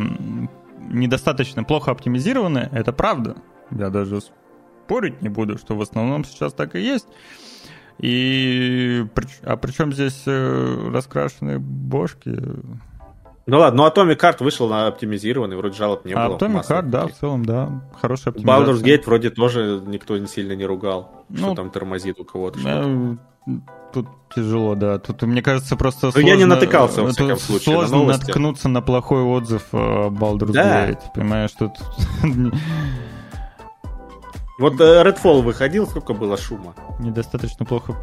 недостаточно 0.87 1.63
плохо 1.63 1.91
оптимизированы, 1.91 2.69
это 2.71 2.93
правда. 2.93 3.35
Я 3.71 3.89
даже 3.89 4.21
спорить 4.21 5.21
не 5.21 5.29
буду, 5.29 5.57
что 5.57 5.75
в 5.75 5.81
основном 5.81 6.23
сейчас 6.23 6.53
так 6.53 6.75
и 6.75 6.81
есть. 6.81 7.07
И 7.99 9.05
а 9.43 9.57
причем 9.57 9.91
здесь 9.91 10.23
э, 10.27 10.89
раскрашенные 10.93 11.57
бошки? 11.57 12.39
Ну 13.47 13.59
ладно, 13.59 13.83
ну 13.83 13.89
Atomic 13.89 14.19
Heart 14.19 14.43
вышел 14.43 14.67
на 14.67 14.87
оптимизированный, 14.87 15.55
вроде 15.55 15.77
жалоб 15.77 16.05
не 16.05 16.13
а 16.13 16.27
было. 16.27 16.37
Atomic 16.37 16.67
Heart, 16.67 16.89
да, 16.89 17.07
в 17.07 17.13
целом, 17.13 17.45
да, 17.45 17.81
хорошая 17.99 18.33
оптимизация. 18.33 18.73
Baldur's 18.73 18.83
Gate 18.83 19.03
вроде 19.05 19.29
тоже 19.29 19.81
никто 19.85 20.17
не 20.17 20.27
сильно 20.27 20.53
не 20.53 20.65
ругал, 20.65 21.25
ну, 21.29 21.37
что 21.37 21.55
там 21.55 21.71
тормозит 21.71 22.19
у 22.19 22.25
кого-то. 22.25 22.59
Э, 22.65 23.15
тут 23.93 24.07
тяжело, 24.33 24.75
да. 24.75 24.99
Тут, 24.99 25.21
мне 25.23 25.41
кажется, 25.41 25.75
просто 25.75 26.11
сложно... 26.11 26.21
Ну, 26.21 26.27
я 26.27 26.35
не 26.35 26.45
натыкался, 26.45 27.01
во 27.03 27.09
всяком 27.09 27.37
случае, 27.37 27.75
Сложно 27.75 27.97
на 27.99 28.05
наткнуться 28.13 28.69
на 28.69 28.81
плохой 28.81 29.21
отзыв 29.21 29.63
о 29.73 30.09
Baldur's 30.09 30.51
да. 30.51 30.89
Gate, 30.89 31.01
понимаешь, 31.13 31.51
тут... 31.51 31.71
Вот 34.59 34.81
э, 34.81 35.03
Redfall 35.03 35.43
выходил, 35.43 35.85
сколько 35.85 36.15
было 36.15 36.35
шума? 36.35 36.73
Недостаточно 36.97 37.63
плохо 37.63 37.95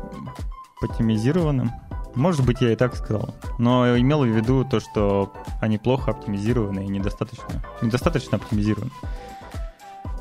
потимизированным. 0.80 1.72
Может 2.14 2.46
быть, 2.46 2.60
я 2.60 2.72
и 2.72 2.76
так 2.76 2.94
сказал. 2.94 3.34
Но 3.58 3.98
имел 3.98 4.22
в 4.22 4.28
виду 4.28 4.64
то, 4.64 4.78
что 4.78 5.32
они 5.60 5.78
плохо 5.78 6.12
оптимизированы 6.12 6.84
и 6.84 6.88
недостаточно, 6.88 7.64
недостаточно 7.82 8.36
оптимизированы. 8.36 8.92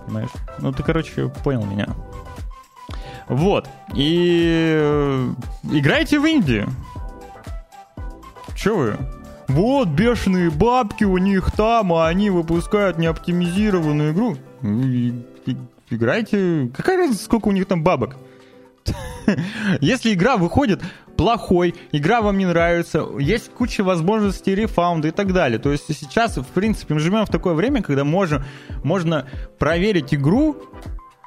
Понимаешь? 0.06 0.32
Ну, 0.58 0.72
ты, 0.72 0.82
короче, 0.82 1.30
понял 1.44 1.66
меня. 1.66 1.90
Вот. 3.28 3.70
И 3.96 4.74
э, 4.76 5.30
играйте 5.72 6.20
в 6.20 6.26
Индии. 6.26 6.66
Че 8.56 8.76
вы? 8.76 8.98
Вот 9.48 9.90
бешеные 9.90 10.50
бабки 10.50 11.04
у 11.04 11.18
них 11.18 11.52
там, 11.52 11.94
а 11.94 12.08
они 12.08 12.30
выпускают 12.30 12.98
неоптимизированную 12.98 14.14
игру. 14.14 14.38
Играйте. 15.90 16.72
Какая 16.76 16.98
разница, 16.98 17.26
сколько 17.26 17.50
у 17.50 17.52
них 17.52 17.66
там 17.66 17.84
бабок? 17.84 18.16
Если 19.82 20.14
игра 20.14 20.38
выходит 20.38 20.82
плохой, 21.16 21.76
игра 21.92 22.22
вам 22.22 22.38
не 22.38 22.46
нравится, 22.46 23.06
есть 23.20 23.50
куча 23.52 23.84
возможностей 23.84 24.56
рефаунда 24.56 25.10
и 25.10 25.12
так 25.12 25.34
далее. 25.34 25.60
То 25.60 25.72
есть 25.72 25.86
сейчас, 25.88 26.38
в 26.38 26.46
принципе, 26.46 26.94
мы 26.94 27.00
живем 27.00 27.26
в 27.26 27.30
такое 27.30 27.54
время, 27.54 27.82
когда 27.82 28.04
можно, 28.04 28.46
можно 28.84 29.28
проверить 29.60 30.14
игру, 30.14 30.58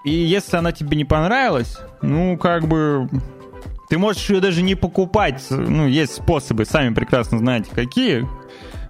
и 0.07 0.11
если 0.13 0.57
она 0.57 0.71
тебе 0.71 0.97
не 0.97 1.05
понравилась, 1.05 1.79
ну, 2.01 2.39
как 2.39 2.69
бы, 2.69 3.09
ты 3.89 3.99
можешь 3.99 4.31
ее 4.31 4.41
даже 4.41 4.63
не 4.63 4.77
покупать. 4.77 5.45
Ну, 5.51 5.89
есть 5.89 6.15
способы, 6.15 6.65
сами 6.65 6.95
прекрасно 6.95 7.39
знаете, 7.39 7.71
какие, 7.75 8.25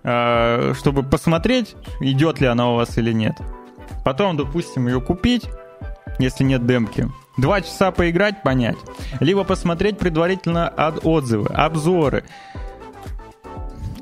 а, 0.04 0.74
чтобы 0.78 1.02
посмотреть, 1.02 1.74
идет 2.00 2.38
ли 2.42 2.46
она 2.46 2.70
у 2.70 2.76
вас 2.76 2.98
или 2.98 3.12
нет. 3.12 3.34
Потом, 4.04 4.36
допустим, 4.36 4.88
ее 4.88 5.00
купить, 5.00 5.46
если 6.18 6.44
нет 6.44 6.66
демки. 6.66 7.10
Два 7.38 7.62
часа 7.62 7.92
поиграть, 7.92 8.42
понять. 8.42 8.76
Либо 9.18 9.42
посмотреть 9.44 9.96
предварительно 9.96 10.68
от 10.68 11.06
отзывы, 11.06 11.48
обзоры. 11.48 12.24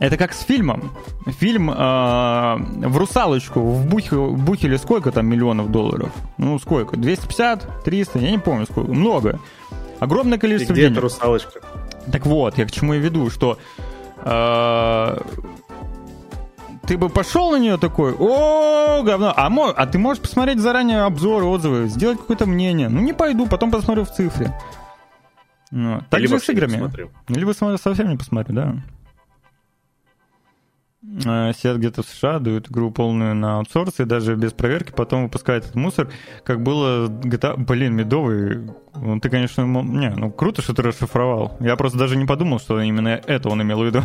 Это 0.00 0.16
как 0.16 0.33
с 0.33 0.40
фильмом. 0.42 0.90
Фильм 1.26 1.70
э, 1.70 1.74
в 1.74 2.96
русалочку 2.96 3.61
вбухили 3.61 4.76
сколько 4.76 5.12
там 5.12 5.26
миллионов 5.26 5.70
долларов? 5.70 6.11
Ну, 6.37 6.59
сколько? 6.59 6.96
250? 6.96 7.85
300? 7.85 8.18
Я 8.18 8.30
не 8.30 8.38
помню 8.38 8.66
сколько. 8.66 8.92
Много. 8.92 9.40
Огромное 10.00 10.38
количество 10.38 10.72
И 10.72 10.76
где 10.76 10.88
денег. 10.88 11.00
русалочка? 11.00 11.61
Так 12.11 12.26
вот, 12.26 12.59
я 12.59 12.66
к 12.66 12.72
чему 12.72 12.94
и 12.94 12.98
веду, 12.98 13.30
что 13.30 13.59
э, 14.18 15.18
ты 16.87 16.98
бы 16.98 17.09
пошел 17.09 17.52
на 17.52 17.57
нее 17.57 17.78
такой, 17.78 18.14
о, 18.18 19.02
говно, 19.02 19.33
а, 19.35 19.48
мо, 19.48 19.70
а 19.70 19.87
ты 19.87 19.98
можешь 19.98 20.22
посмотреть 20.22 20.59
заранее 20.59 21.02
обзоры, 21.02 21.46
отзывы, 21.46 21.87
сделать 21.88 22.18
какое-то 22.18 22.46
мнение. 22.46 22.88
Ну, 22.88 23.00
не 23.00 23.12
пойду, 23.12 23.46
потом 23.46 23.70
посмотрю 23.70 24.04
в 24.04 24.11
цифре. 24.11 24.59
Ну, 25.70 26.02
так 26.11 26.20
Либо 26.20 26.38
же 26.38 26.44
с 26.44 26.48
играми. 26.50 26.90
Либо 27.28 27.52
совсем 27.52 28.09
не 28.11 28.16
посмотрю, 28.16 28.54
да. 28.54 28.76
А, 31.27 31.53
сидят 31.53 31.77
где-то 31.77 32.03
в 32.03 32.07
США, 32.07 32.38
дают 32.38 32.68
игру 32.68 32.90
полную 32.90 33.35
на 33.35 33.59
аутсорс, 33.59 34.00
и 34.00 34.05
даже 34.05 34.35
без 34.35 34.53
проверки 34.53 34.92
потом 34.92 35.24
выпускают 35.24 35.64
этот 35.64 35.77
мусор, 35.77 36.11
как 36.44 36.62
было 36.62 37.09
GTA... 37.09 37.57
Блин, 37.57 37.94
медовый, 37.94 38.70
ну, 38.96 39.20
ты, 39.20 39.29
конечно, 39.29 39.62
не, 39.62 40.11
ну 40.11 40.31
круто, 40.33 40.62
что 40.62 40.74
ты 40.74 40.83
расшифровал. 40.83 41.57
Я 41.61 41.77
просто 41.77 41.98
даже 41.98 42.16
не 42.16 42.24
подумал, 42.24 42.59
что 42.59 42.81
именно 42.81 43.09
это 43.09 43.48
он 43.48 43.62
имел 43.62 43.83
в 43.83 43.87
виду. 43.87 44.03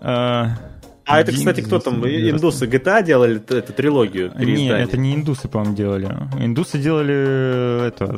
А, 0.00 0.56
а 1.04 1.20
это, 1.20 1.32
кстати, 1.32 1.60
кто 1.60 1.78
там? 1.78 2.04
Индусы 2.06 2.66
GTA 2.66 3.04
делали 3.04 3.42
эту 3.54 3.72
трилогию? 3.74 4.32
Нет, 4.36 4.78
это 4.78 4.96
не 4.96 5.14
индусы, 5.14 5.48
по-моему, 5.48 5.76
делали. 5.76 6.08
Индусы 6.38 6.78
делали 6.78 7.14
э, 7.14 7.88
это, 7.88 8.16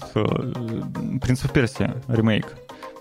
Принц 1.21 1.45
of 1.45 1.53
Персия 1.53 1.97
ремейк, 2.07 2.47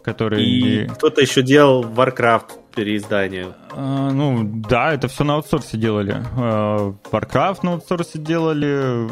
который... 0.03 0.43
И 0.43 0.87
кто-то 0.87 1.21
еще 1.21 1.43
делал 1.43 1.83
Warcraft 1.83 2.62
переиздание. 2.73 3.53
А, 3.71 4.11
ну, 4.11 4.43
да, 4.43 4.93
это 4.93 5.07
все 5.07 5.23
на 5.23 5.35
аутсорсе 5.35 5.77
делали. 5.77 6.15
А, 6.35 6.93
Warcraft 7.11 7.59
на 7.63 7.73
аутсорсе 7.73 8.19
делали, 8.19 9.09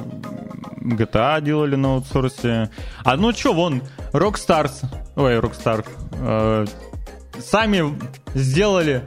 GTA 0.95 1.41
делали 1.41 1.75
на 1.75 1.95
аутсорсе. 1.95 2.69
А 3.03 3.15
ну 3.17 3.31
что, 3.33 3.53
вон, 3.53 3.81
Rockstars, 4.13 4.85
ой, 5.15 5.37
Rockstar, 5.39 5.85
а, 6.19 6.65
сами 7.39 7.97
сделали 8.33 9.03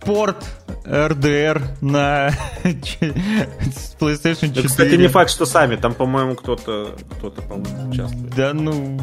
порт 0.00 0.44
RDR 0.84 1.62
на 1.80 2.30
PlayStation 4.00 4.48
4. 4.48 4.68
кстати, 4.68 4.94
не 4.94 5.08
факт, 5.08 5.30
что 5.30 5.46
сами. 5.46 5.76
Там, 5.76 5.94
по-моему, 5.94 6.34
кто-то, 6.34 6.96
кто-то, 7.18 7.42
по-моему, 7.42 7.90
участвует. 7.90 8.34
Да, 8.34 8.52
ну, 8.54 8.98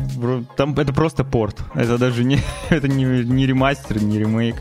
там 0.56 0.74
это 0.78 0.94
просто 0.94 1.24
порт. 1.24 1.60
Это 1.76 1.98
даже 1.98 2.24
не, 2.24 2.40
это 2.70 2.88
не, 2.88 3.04
не 3.04 3.46
ремастер, 3.46 4.02
не 4.02 4.20
ремейк. 4.20 4.56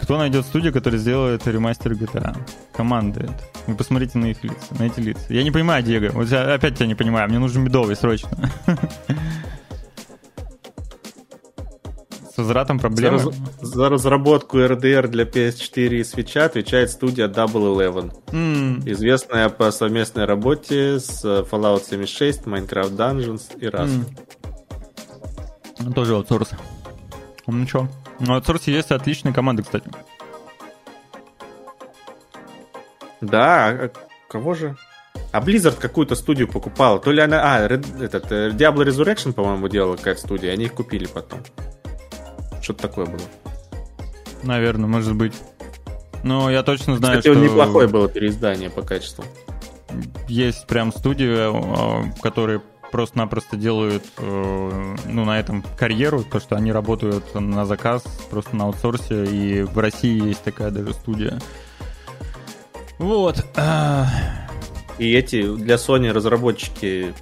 Кто 0.00 0.18
найдет 0.18 0.44
студию, 0.46 0.72
которая 0.72 0.98
сделает 1.00 1.46
ремастер 1.46 1.92
GTA? 1.92 2.36
Команды 2.72 3.20
это. 3.20 3.40
Вы 3.66 3.76
посмотрите 3.76 4.18
на 4.18 4.26
их 4.26 4.42
лица, 4.42 4.74
на 4.78 4.84
эти 4.84 4.98
лица. 4.98 5.22
Я 5.28 5.44
не 5.44 5.50
понимаю, 5.50 5.82
Диего. 5.84 6.10
Вот 6.12 6.28
я 6.28 6.54
опять 6.54 6.76
тебя 6.76 6.86
не 6.86 6.96
понимаю. 6.96 7.28
Мне 7.28 7.38
нужен 7.38 7.62
медовый 7.62 7.94
срочно. 7.94 8.30
С 12.42 12.44
возвратом 12.44 12.80
проблемы? 12.80 13.18
За, 13.18 13.32
за 13.60 13.88
разработку 13.88 14.58
RDR 14.58 15.06
для 15.06 15.22
PS4 15.22 15.88
и 15.88 16.00
Switch 16.00 16.36
отвечает 16.40 16.90
студия 16.90 17.28
Double 17.28 17.72
Eleven, 17.72 18.12
mm. 18.32 18.90
известная 18.90 19.48
по 19.48 19.70
совместной 19.70 20.24
работе 20.24 20.98
с 20.98 21.24
Fallout 21.24 21.84
76, 21.88 22.42
Minecraft 22.46 22.96
Dungeons 22.96 23.56
и 23.60 23.66
Rust. 23.66 24.04
Mm. 25.78 25.92
Тоже 25.94 26.16
аутсорс. 26.16 26.50
Ну 27.46 27.64
что? 27.68 27.88
Ну, 28.18 28.34
аутсорсе 28.34 28.72
есть 28.72 28.90
отличные 28.90 29.32
команды, 29.32 29.62
кстати. 29.62 29.88
Да, 33.20 33.68
а 33.68 33.90
кого 34.28 34.54
же? 34.54 34.76
А 35.30 35.40
Blizzard 35.40 35.78
какую-то 35.80 36.16
студию 36.16 36.48
покупала. 36.48 36.98
То 36.98 37.12
ли 37.12 37.20
она... 37.22 37.40
А, 37.54 37.68
Red, 37.68 38.04
этот, 38.04 38.32
э, 38.32 38.50
Diablo 38.50 38.84
Resurrection, 38.84 39.32
по-моему, 39.32 39.68
делала 39.68 39.96
какая-то 39.96 40.20
студия. 40.20 40.52
Они 40.52 40.64
их 40.64 40.74
купили 40.74 41.06
потом. 41.06 41.40
Что-то 42.62 42.82
такое 42.82 43.06
было. 43.06 43.20
Наверное, 44.42 44.88
может 44.88 45.14
быть. 45.14 45.34
Но 46.22 46.50
я 46.50 46.62
точно 46.62 46.96
знаю, 46.96 47.18
Кстати, 47.18 47.34
что... 47.34 47.44
неплохое 47.44 47.88
было 47.88 48.08
переиздание 48.08 48.70
по 48.70 48.82
качеству. 48.82 49.24
Есть 50.28 50.66
прям 50.66 50.92
студии, 50.92 51.26
э, 51.28 52.12
которые 52.22 52.62
просто-напросто 52.92 53.56
делают 53.56 54.04
э, 54.18 54.96
ну, 55.06 55.24
на 55.24 55.40
этом 55.40 55.64
карьеру, 55.76 56.22
то, 56.22 56.40
что 56.40 56.56
они 56.56 56.70
работают 56.70 57.34
на 57.34 57.66
заказ, 57.66 58.02
просто 58.30 58.54
на 58.54 58.64
аутсорсе, 58.64 59.24
и 59.24 59.62
в 59.62 59.76
России 59.78 60.28
есть 60.28 60.42
такая 60.42 60.70
даже 60.70 60.92
студия. 60.92 61.40
Вот. 62.98 63.44
И 64.98 65.12
эти 65.12 65.56
для 65.56 65.76
Sony 65.76 66.12
разработчики 66.12 67.14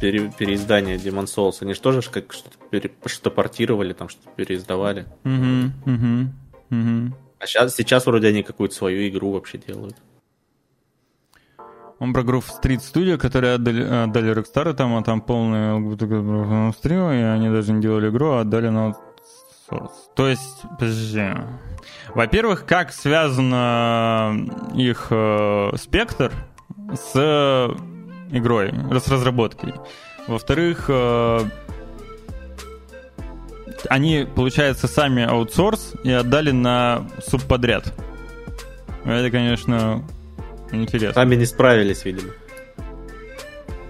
пере, 0.00 0.30
переиздания 0.38 0.96
Demon 0.96 1.24
Souls, 1.24 1.56
они 1.60 1.74
же 1.74 1.80
тоже 1.80 2.02
как 2.02 2.32
что-то, 2.32 2.56
пере, 2.70 2.90
что 3.06 3.30
портировали, 3.30 3.92
там 3.92 4.08
что-то 4.08 4.30
переиздавали. 4.36 5.06
Угу, 5.24 5.92
угу, 5.92 6.30
угу. 6.70 7.16
А 7.38 7.46
сейчас, 7.46 7.74
сейчас 7.74 8.06
вроде 8.06 8.28
они 8.28 8.42
какую-то 8.42 8.74
свою 8.74 9.08
игру 9.08 9.32
вообще 9.32 9.58
делают. 9.58 9.96
Он 11.98 12.14
про 12.14 12.22
Groove 12.22 12.46
Street 12.62 12.78
Studio, 12.78 13.18
которые 13.18 13.54
отдали, 13.54 13.82
отдали 13.82 14.32
Rockstar, 14.32 14.72
там, 14.72 14.96
а 14.96 15.02
там 15.02 15.20
полный 15.20 16.72
стрим, 16.72 17.10
и 17.10 17.20
они 17.20 17.50
даже 17.50 17.72
не 17.72 17.82
делали 17.82 18.08
игру, 18.08 18.30
а 18.30 18.40
отдали 18.40 18.68
на 18.68 18.94
Source. 19.70 19.90
То 20.16 20.28
есть, 20.28 20.62
подожди. 20.78 21.28
Во-первых, 22.14 22.64
как 22.66 22.92
связано 22.92 24.34
их 24.74 25.08
э, 25.10 25.70
спектр 25.76 26.32
с 26.94 27.76
игрой, 28.30 28.72
с 28.90 29.08
разработкой. 29.08 29.74
Во-вторых, 30.26 30.86
э, 30.88 31.40
они, 33.88 34.26
получается, 34.34 34.86
сами 34.88 35.24
аутсорс 35.24 35.94
и 36.04 36.10
отдали 36.12 36.50
на 36.50 37.08
субподряд. 37.26 37.92
Это, 39.04 39.30
конечно, 39.30 40.04
Интересно. 40.72 41.14
Сами 41.14 41.34
не 41.34 41.46
справились, 41.46 42.04
видимо. 42.04 42.32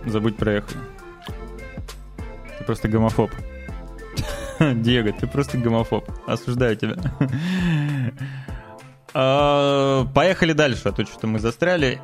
Забудь 0.07 0.37
проехать. 0.37 0.77
Ты 2.59 2.65
просто 2.65 2.89
гомофоб. 2.89 3.31
Диего, 4.61 5.13
ты 5.13 5.27
просто 5.27 5.59
гомофоб. 5.59 6.09
Осуждаю 6.27 6.77
тебя. 6.77 6.97
А, 9.13 10.07
поехали 10.15 10.53
дальше, 10.53 10.83
а 10.85 10.93
то 10.93 11.05
что-то 11.05 11.27
мы 11.27 11.41
застряли. 11.41 12.01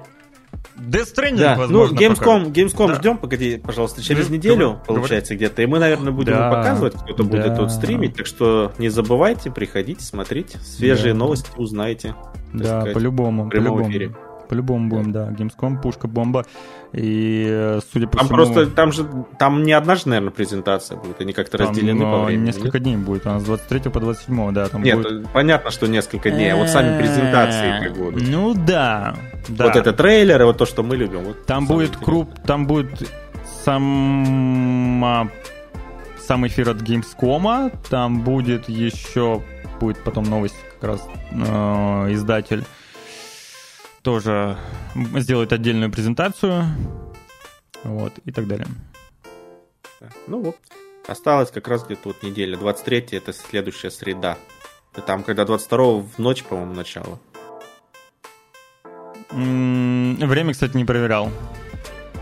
Death 0.77 1.14
Stranding, 1.14 1.39
да. 1.39 1.57
возможно, 1.57 1.95
Ну, 1.95 2.01
Gamescom, 2.01 2.53
Gamescom 2.53 2.89
да. 2.89 2.95
ждем, 2.97 3.19
погоди, 3.19 3.57
пожалуйста, 3.59 4.03
через 4.03 4.27
Говор... 4.27 4.39
неделю, 4.39 4.81
получается, 4.87 5.35
где-то. 5.35 5.62
И 5.62 5.67
мы, 5.67 5.79
наверное, 5.79 6.12
будем 6.12 6.33
да. 6.35 6.51
показывать, 6.51 6.95
кто-то 6.95 7.23
да. 7.23 7.29
будет 7.29 7.57
тут 7.57 7.71
стримить. 7.71 8.17
Так 8.17 8.27
что 8.27 8.73
не 8.79 8.89
забывайте, 8.89 9.51
приходите, 9.51 10.03
смотрите. 10.03 10.59
Свежие 10.59 11.12
да. 11.12 11.19
новости 11.21 11.51
узнаете. 11.57 12.14
Да, 12.53 12.87
по-любому. 12.93 13.49
По-любому. 13.49 13.91
Эфире. 13.91 14.14
По-любому 14.49 14.89
будем, 14.89 15.13
да. 15.13 15.29
Gamescom, 15.29 15.81
пушка, 15.81 16.09
бомба. 16.09 16.45
И, 16.93 17.79
судя 17.93 18.07
по 18.07 18.19
там 18.19 18.27
всему... 18.27 18.37
просто, 18.37 18.67
там 18.67 18.93
же, 18.93 19.07
там 19.39 19.63
не 19.63 19.73
одна 19.73 19.97
же, 19.97 20.09
наверное, 20.09 20.31
презентация 20.31 20.97
будет. 20.99 21.21
Они 21.21 21.33
как-то 21.33 21.59
там, 21.59 21.69
разделены 21.69 22.05
по 22.05 22.25
времени. 22.25 22.47
несколько 22.47 22.79
нет? 22.79 22.83
дней 22.83 22.97
будет. 22.97 23.27
У 23.27 23.31
нас 23.31 23.43
с 23.43 23.47
23 23.47 23.91
по 23.91 24.01
27, 24.01 24.53
да. 24.53 24.69
Там 24.69 24.83
нет, 24.83 24.97
будет... 24.97 25.29
понятно, 25.33 25.71
что 25.71 25.87
несколько 25.87 26.31
дней. 26.31 26.53
А 26.53 26.57
вот 26.57 26.69
сами 26.69 26.99
презентации 26.99 27.85
как 27.85 27.97
будут. 27.97 28.29
Ну 28.29 28.55
да, 28.55 29.17
да. 29.49 29.67
Вот 29.67 29.77
это 29.77 29.93
трейлер, 29.93 30.41
и 30.41 30.45
вот 30.45 30.59
то, 30.59 30.67
что 30.67 30.83
мы 30.83 30.97
любим. 30.97 31.25
Вот 31.25 31.47
там 31.47 31.67
будет 31.67 31.97
круп, 31.97 32.31
там 32.47 32.67
будет 32.67 32.91
сам 33.65 35.31
сам 36.27 36.47
эфир 36.47 36.71
от 36.71 36.79
Gamescom, 36.79 37.73
там 37.89 38.23
будет 38.23 38.69
еще 38.69 39.43
будет 39.79 40.03
потом 40.03 40.25
новость 40.25 40.57
как 40.75 40.91
раз 40.91 41.09
э, 41.31 42.13
издатель 42.13 42.65
тоже 44.07 44.57
сделает 45.17 45.53
отдельную 45.53 45.91
презентацию. 45.91 46.65
Вот, 47.83 48.13
и 48.25 48.31
так 48.31 48.47
далее. 48.47 48.69
Ну 50.29 50.43
вот. 50.43 50.57
Осталось 51.09 51.51
как 51.51 51.67
раз 51.67 51.85
где-то 51.85 52.03
вот 52.05 52.23
неделя. 52.23 52.57
23 52.57 53.09
это 53.11 53.33
следующая 53.33 53.91
среда. 53.91 54.39
И 54.97 55.01
там, 55.01 55.25
когда 55.25 55.45
22 55.45 55.85
в 55.95 56.19
ночь, 56.19 56.45
по-моему, 56.45 56.75
начало. 56.75 57.19
Время, 59.33 60.53
кстати, 60.53 60.77
не 60.77 60.85
проверял. 60.85 61.33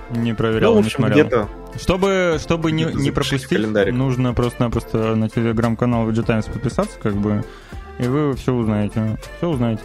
Не 0.09 0.35
проверял, 0.35 0.77
ну, 0.77 0.81
в 0.81 0.87
общем, 0.87 1.05
не 1.05 1.13
смотрел. 1.13 1.49
Чтобы, 1.79 2.39
чтобы 2.41 2.73
не, 2.73 2.85
не 2.85 3.11
пропустить, 3.11 3.93
нужно 3.93 4.33
просто-напросто 4.33 5.15
на 5.17 5.29
телеграм-канал 5.29 6.09
VG 6.09 6.25
Times 6.25 6.47
подписаться, 6.47 6.99
как 6.99 7.15
бы, 7.15 7.45
и 7.99 8.07
вы 8.07 8.35
все 8.37 8.55
узнаете. 8.55 9.19
Все 9.37 9.49
узнаете 9.49 9.83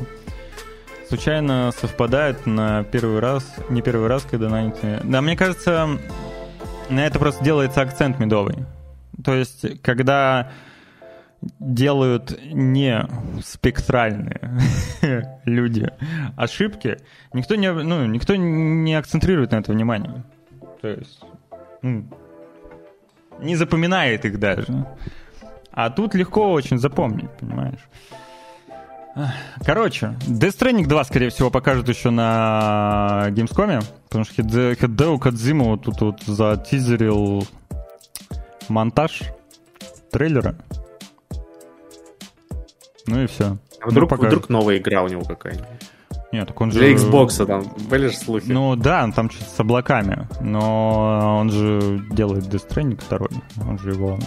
случайно 1.10 1.72
совпадает 1.76 2.46
на 2.46 2.84
первый 2.84 3.20
раз, 3.20 3.44
не 3.70 3.82
первый 3.82 4.08
раз, 4.08 4.24
когда 4.24 4.48
на 4.48 4.72
Да, 5.04 5.22
мне 5.22 5.36
кажется, 5.36 5.90
на 6.90 7.06
это 7.06 7.18
просто 7.18 7.44
делается 7.44 7.82
акцент 7.82 8.20
медовый. 8.20 8.66
То 9.24 9.34
есть, 9.34 9.82
когда 9.82 10.52
делают 11.60 12.40
не 12.54 13.08
спектральные 13.44 14.60
люди 15.46 15.92
ошибки, 16.38 16.98
никто 17.34 17.56
не, 17.56 17.72
ну, 17.72 18.06
никто 18.06 18.36
не 18.36 18.94
акцентрирует 18.94 19.52
на 19.52 19.58
это 19.58 19.72
внимание. 19.72 20.24
То 20.82 20.90
есть, 20.90 21.22
ну, 21.82 22.06
не 23.40 23.56
запоминает 23.56 24.26
их 24.26 24.40
даже. 24.40 24.86
А 25.72 25.90
тут 25.90 26.14
легко 26.14 26.52
очень 26.52 26.78
запомнить, 26.78 27.32
понимаешь? 27.40 27.80
Короче, 29.66 30.16
Death 30.28 30.58
Stranding 30.58 30.86
2, 30.86 31.04
скорее 31.04 31.30
всего, 31.30 31.50
покажут 31.50 31.90
еще 31.90 32.10
на 32.10 33.26
Gamescom, 33.30 33.84
потому 34.08 34.24
что 34.24 34.34
Хидео 34.36 35.18
Кадзима 35.18 35.66
вот 35.66 35.84
тут 35.84 36.02
вот 36.02 36.22
затизерил 36.24 37.46
монтаж 38.70 39.24
трейлера. 40.12 40.56
Ну 43.08 43.24
и 43.24 43.28
все. 43.28 43.58
А 43.82 43.90
вдруг, 43.90 44.12
ну, 44.12 44.28
вдруг 44.28 44.50
новая 44.50 44.78
игра 44.78 45.04
у 45.04 45.08
него 45.08 45.24
какая-нибудь? 45.24 45.68
Нет, 46.32 46.48
так 46.48 46.62
он 46.62 46.72
же... 46.72 46.80
Для 46.80 46.94
Xbox 46.94 47.46
там 47.46 47.64
были 47.90 48.08
же 48.08 48.16
слухи. 48.16 48.52
Ну 48.52 48.76
да, 48.76 49.04
он 49.04 49.14
там 49.14 49.32
что-то 49.32 49.50
с 49.50 49.60
облаками, 49.60 50.28
но 50.42 51.38
он 51.40 51.50
же 51.50 52.06
делает 52.12 52.46
Death 52.46 52.70
Stranding 52.70 53.02
2, 53.10 53.68
он 53.68 53.80
же 53.80 53.92
его 53.92 54.20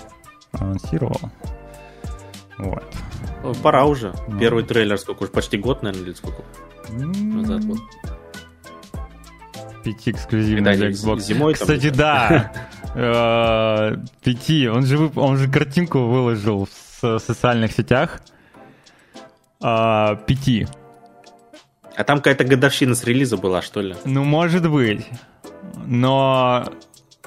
анонсировал. 0.53 1.21
Вот. 2.59 2.85
Пора 3.63 3.85
уже. 3.85 4.15
Ну. 4.29 4.39
Первый 4.39 4.65
трейлер 4.65 4.99
сколько 4.99 5.25
уже? 5.25 5.33
Почти 5.33 5.59
год, 5.59 5.83
наверное, 5.83 6.07
или 6.07 6.15
сколько? 6.15 6.43
Назад 6.91 7.65
вот. 7.65 7.79
Пяти 9.85 10.13
эксклюзивных 10.13 10.77
для 10.77 10.91
Xbox. 10.91 11.21
Зимой 11.21 11.55
Кстати, 11.55 11.91
да. 11.91 12.53
Э, 12.95 13.97
пяти. 14.23 14.69
Он 14.69 14.85
же, 14.85 15.11
он 15.17 15.39
же 15.39 15.51
картинку 15.51 16.01
выложил 16.01 16.69
в 17.01 17.19
социальных 17.21 17.73
сетях. 17.73 18.21
А, 19.63 20.17
пяти. 20.17 20.67
А 21.97 22.05
там 22.05 22.19
какая-то 22.19 22.45
годовщина 22.45 22.95
с 22.95 23.05
релиза 23.05 23.39
была, 23.39 23.63
что 23.63 23.81
ли? 23.81 23.97
Ну, 24.05 24.25
может 24.25 24.69
быть. 24.69 25.07
Но 25.87 26.71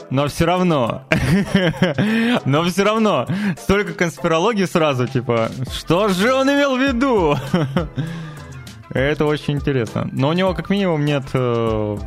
но 0.09 0.27
все 0.27 0.45
равно. 0.45 1.03
Но 2.45 2.63
все 2.63 2.83
равно. 2.83 3.27
Столько 3.57 3.93
конспирологии 3.93 4.65
сразу, 4.65 5.07
типа, 5.07 5.49
что 5.71 6.09
же 6.09 6.33
он 6.33 6.49
имел 6.49 6.77
в 6.77 6.81
виду? 6.81 7.35
Это 8.89 9.25
очень 9.25 9.55
интересно. 9.55 10.07
Но 10.11 10.29
у 10.29 10.33
него 10.33 10.53
как 10.53 10.69
минимум 10.69 11.05
нет 11.05 11.23
э, 11.33 11.97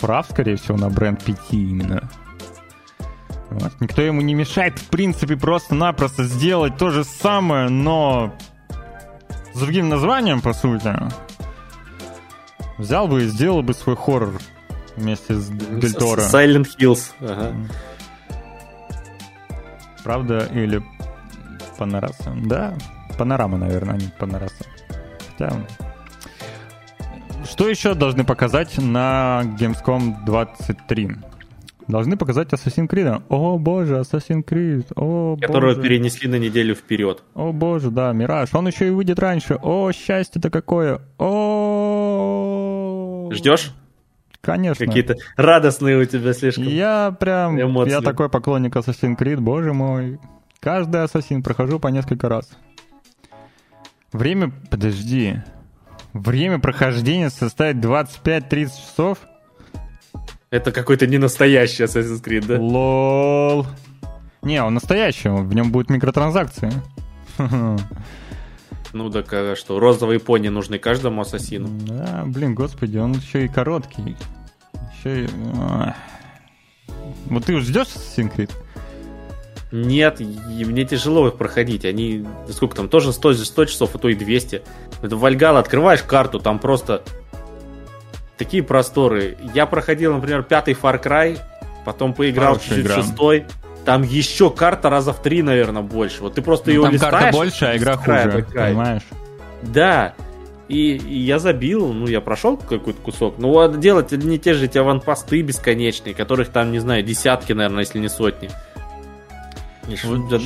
прав, 0.00 0.26
скорее 0.30 0.56
всего, 0.56 0.76
на 0.76 0.90
бренд 0.90 1.24
5 1.24 1.38
именно. 1.50 2.10
Вот. 3.50 3.72
Никто 3.80 4.02
ему 4.02 4.20
не 4.20 4.34
мешает, 4.34 4.78
в 4.78 4.88
принципе, 4.88 5.36
просто-напросто 5.36 6.24
сделать 6.24 6.76
то 6.76 6.90
же 6.90 7.04
самое, 7.04 7.70
но 7.70 8.34
с 9.54 9.60
другим 9.60 9.88
названием, 9.88 10.42
по 10.42 10.52
сути. 10.52 10.94
Взял 12.76 13.08
бы 13.08 13.22
и 13.22 13.26
сделал 13.26 13.62
бы 13.62 13.74
свой 13.74 13.96
хоррор 13.96 14.40
вместе 14.98 15.34
с 15.34 15.48
Дель 15.48 15.94
Торо. 15.94 16.22
Silent 16.22 16.66
Hills. 16.78 17.12
Ага. 17.20 17.54
Правда 20.04 20.48
или 20.52 20.82
Панораса? 21.78 22.34
Да, 22.44 22.74
Панорама, 23.18 23.58
наверное, 23.58 23.94
а 23.94 23.98
не 23.98 24.08
Панораса. 24.18 24.64
Хотя... 25.30 25.52
Что 27.44 27.68
еще 27.68 27.94
должны 27.94 28.24
показать 28.24 28.76
на 28.78 29.42
Gamescom 29.58 30.24
23? 30.26 31.16
Должны 31.88 32.16
показать 32.18 32.52
Assassin's 32.52 32.88
Creed. 32.88 33.22
О 33.30 33.58
боже, 33.58 34.00
Assassin's 34.00 34.44
Creed. 34.44 34.92
О, 34.94 35.36
Которого 35.40 35.74
боже. 35.74 35.82
перенесли 35.88 36.28
на 36.28 36.38
неделю 36.38 36.74
вперед. 36.74 37.22
О 37.34 37.52
боже, 37.52 37.90
да, 37.90 38.12
Мираж. 38.12 38.54
Он 38.54 38.66
еще 38.68 38.88
и 38.88 38.90
выйдет 38.90 39.18
раньше. 39.18 39.58
О, 39.62 39.90
счастье-то 39.92 40.50
какое. 40.50 41.00
О. 41.18 42.48
Ждешь? 43.32 43.72
Конечно. 44.40 44.86
Какие-то 44.86 45.16
радостные 45.36 45.98
у 45.98 46.04
тебя 46.04 46.32
слишком 46.32 46.64
Я 46.64 47.14
прям, 47.18 47.60
эмоции. 47.60 47.90
я 47.90 48.00
такой 48.00 48.28
поклонник 48.28 48.76
Assassin's 48.76 49.16
Creed, 49.18 49.40
боже 49.40 49.72
мой. 49.72 50.18
Каждый 50.60 51.02
Ассасин 51.02 51.42
прохожу 51.42 51.78
по 51.78 51.88
несколько 51.88 52.28
раз. 52.28 52.50
Время, 54.12 54.52
подожди. 54.70 55.36
Время 56.12 56.58
прохождения 56.58 57.30
составит 57.30 57.76
25-30 57.84 58.66
часов? 58.66 59.18
Это 60.50 60.72
какой-то 60.72 61.06
не 61.06 61.18
настоящий 61.18 61.84
Assassin's 61.84 62.22
Creed, 62.24 62.46
да? 62.46 62.58
Лол. 62.58 63.66
Не, 64.42 64.62
он 64.62 64.74
настоящий, 64.74 65.28
в 65.28 65.54
нем 65.54 65.70
будут 65.70 65.90
микротранзакции. 65.90 66.72
Ну 68.92 69.10
так 69.10 69.26
а 69.32 69.54
что, 69.56 69.78
розовые 69.78 70.18
пони 70.18 70.48
нужны 70.48 70.78
каждому 70.78 71.20
ассасину. 71.20 71.68
Да, 71.86 72.24
блин, 72.26 72.54
господи, 72.54 72.98
он 72.98 73.12
еще 73.12 73.44
и 73.44 73.48
короткий. 73.48 74.16
Еще 74.98 75.24
и... 75.24 75.28
Вот 77.26 77.44
ты 77.44 77.58
ждешь 77.60 77.88
Creed? 78.16 78.50
Нет, 79.70 80.20
мне 80.20 80.84
тяжело 80.84 81.28
их 81.28 81.36
проходить. 81.36 81.84
Они, 81.84 82.24
сколько 82.50 82.74
там, 82.76 82.88
тоже 82.88 83.12
100, 83.12 83.34
100 83.34 83.64
часов, 83.66 83.94
а 83.94 83.98
то 83.98 84.08
и 84.08 84.14
200. 84.14 84.62
Это 85.02 85.16
Вальгал, 85.16 85.58
открываешь 85.58 86.02
карту, 86.02 86.40
там 86.40 86.58
просто 86.58 87.02
такие 88.38 88.62
просторы. 88.62 89.36
Я 89.54 89.66
проходил, 89.66 90.14
например, 90.14 90.42
пятый 90.42 90.72
Far 90.72 91.02
Cry, 91.02 91.38
потом 91.84 92.14
поиграл 92.14 92.58
чуть-чуть 92.58 92.90
шестой. 92.90 93.44
Там 93.88 94.02
еще 94.02 94.50
карта 94.50 94.90
раза 94.90 95.14
в 95.14 95.22
три, 95.22 95.40
наверное, 95.40 95.80
больше. 95.80 96.20
Вот 96.20 96.34
ты 96.34 96.42
просто 96.42 96.68
ну, 96.68 96.74
ее 96.74 96.82
там 96.82 96.92
листаешь. 96.92 97.10
карта 97.10 97.32
больше, 97.32 97.64
а 97.64 97.74
игра 97.74 97.96
хуже, 97.96 98.46
понимаешь? 98.52 99.02
Да. 99.62 100.14
И, 100.68 100.96
и 100.96 101.18
я 101.20 101.38
забил, 101.38 101.94
ну, 101.94 102.06
я 102.06 102.20
прошел 102.20 102.58
какой-то 102.58 103.00
кусок. 103.00 103.36
Ну, 103.38 103.58
а 103.58 103.66
делать 103.68 104.12
не 104.12 104.38
те 104.38 104.52
же 104.52 104.66
эти 104.66 104.76
аванпосты 104.76 105.40
бесконечные, 105.40 106.14
которых 106.14 106.50
там, 106.50 106.70
не 106.70 106.80
знаю, 106.80 107.02
десятки, 107.02 107.54
наверное, 107.54 107.80
если 107.80 107.98
не 107.98 108.10
сотни. 108.10 108.50
Вот, 110.04 110.42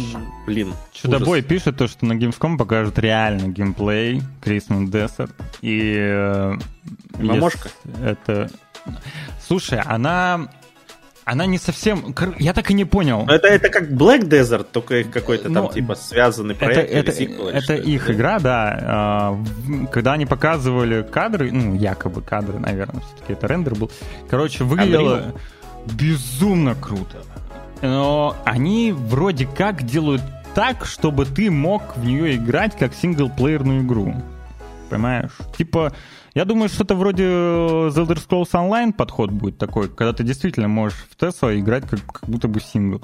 блин. 0.46 0.72
Чудобой 0.92 1.40
ужас. 1.40 1.48
пишет 1.48 1.76
то, 1.76 1.88
что 1.88 2.06
на 2.06 2.12
Gamescom 2.12 2.56
покажут 2.56 2.96
реально 3.00 3.48
геймплей 3.48 4.22
Christmas 4.40 4.88
Desert. 4.88 5.32
И... 5.62 5.96
Э, 5.98 6.54
Мамошка? 7.18 7.70
Это... 8.04 8.48
Слушай, 9.44 9.80
она 9.80 10.48
она 11.24 11.46
не 11.46 11.58
совсем... 11.58 12.14
Я 12.38 12.52
так 12.52 12.70
и 12.70 12.74
не 12.74 12.84
понял. 12.84 13.26
Это, 13.28 13.48
это 13.48 13.68
как 13.68 13.90
Black 13.90 14.22
Desert, 14.22 14.66
только 14.72 15.04
какой-то 15.04 15.44
там 15.44 15.64
ну, 15.64 15.72
типа 15.72 15.94
связанный 15.94 16.54
проект 16.54 16.90
это, 16.90 17.10
это, 17.10 17.12
сиквел, 17.12 17.48
это 17.48 17.74
их 17.74 18.06
да? 18.06 18.12
игра, 18.12 18.38
да. 18.40 18.78
А, 18.82 19.44
когда 19.92 20.14
они 20.14 20.26
показывали 20.26 21.02
кадры, 21.02 21.52
ну, 21.52 21.74
якобы 21.74 22.22
кадры, 22.22 22.58
наверное, 22.58 23.02
все-таки 23.02 23.34
это 23.34 23.46
рендер 23.46 23.74
был. 23.76 23.90
Короче, 24.28 24.64
выглядело 24.64 25.18
Unreal. 25.18 25.94
безумно 25.94 26.74
круто. 26.74 27.18
Но 27.82 28.36
они 28.44 28.92
вроде 28.92 29.46
как 29.46 29.84
делают 29.84 30.22
так, 30.54 30.84
чтобы 30.84 31.24
ты 31.24 31.50
мог 31.50 31.96
в 31.96 32.04
нее 32.04 32.36
играть 32.36 32.76
как 32.76 32.94
синглплеерную 32.94 33.82
игру. 33.82 34.14
Понимаешь? 34.90 35.32
Типа, 35.56 35.92
я 36.34 36.44
думаю, 36.44 36.68
что 36.68 36.84
это 36.84 36.94
вроде 36.94 37.24
The 37.24 37.94
Elder 37.94 38.16
Scrolls 38.16 38.52
Online 38.52 38.92
подход 38.92 39.30
будет 39.30 39.58
такой, 39.58 39.88
когда 39.88 40.12
ты 40.12 40.24
действительно 40.24 40.68
можешь 40.68 41.06
в 41.10 41.16
Tesla 41.16 41.58
играть 41.58 41.88
как, 41.88 42.04
как 42.06 42.28
будто 42.28 42.48
бы 42.48 42.60
сингл. 42.60 43.02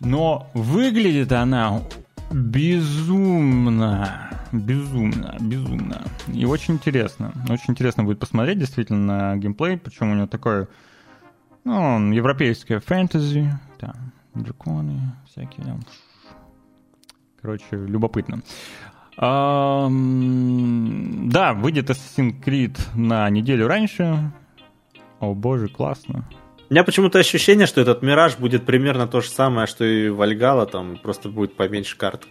Но 0.00 0.48
выглядит 0.54 1.32
она 1.32 1.82
безумно, 2.30 4.30
безумно, 4.52 5.36
безумно. 5.40 6.02
И 6.32 6.44
очень 6.44 6.74
интересно. 6.74 7.32
Очень 7.48 7.72
интересно 7.72 8.04
будет 8.04 8.20
посмотреть 8.20 8.58
действительно 8.58 9.32
на 9.32 9.36
геймплей, 9.36 9.76
причем 9.76 10.12
у 10.12 10.14
него 10.14 10.26
такой, 10.26 10.68
ну, 11.64 12.12
европейское 12.12 12.80
фэнтези, 12.80 13.50
там, 13.78 14.12
драконы 14.34 15.00
всякие. 15.26 15.78
Короче, 17.40 17.64
любопытно. 17.72 18.42
Да, 19.20 19.88
выйдет 21.54 21.90
Assassin's 21.90 22.40
Creed 22.40 22.78
на 22.94 23.28
неделю 23.30 23.66
раньше. 23.66 24.30
О 25.18 25.34
боже, 25.34 25.66
классно. 25.68 26.24
У 26.70 26.74
меня 26.74 26.84
почему-то 26.84 27.18
ощущение, 27.18 27.66
что 27.66 27.80
этот 27.80 28.02
Мираж 28.02 28.36
будет 28.38 28.64
примерно 28.64 29.08
то 29.08 29.20
же 29.20 29.28
самое, 29.30 29.66
что 29.66 29.84
и 29.84 30.08
Вальгала, 30.10 30.66
там 30.66 30.98
просто 30.98 31.28
будет 31.30 31.56
поменьше 31.56 31.96
карт. 31.96 32.28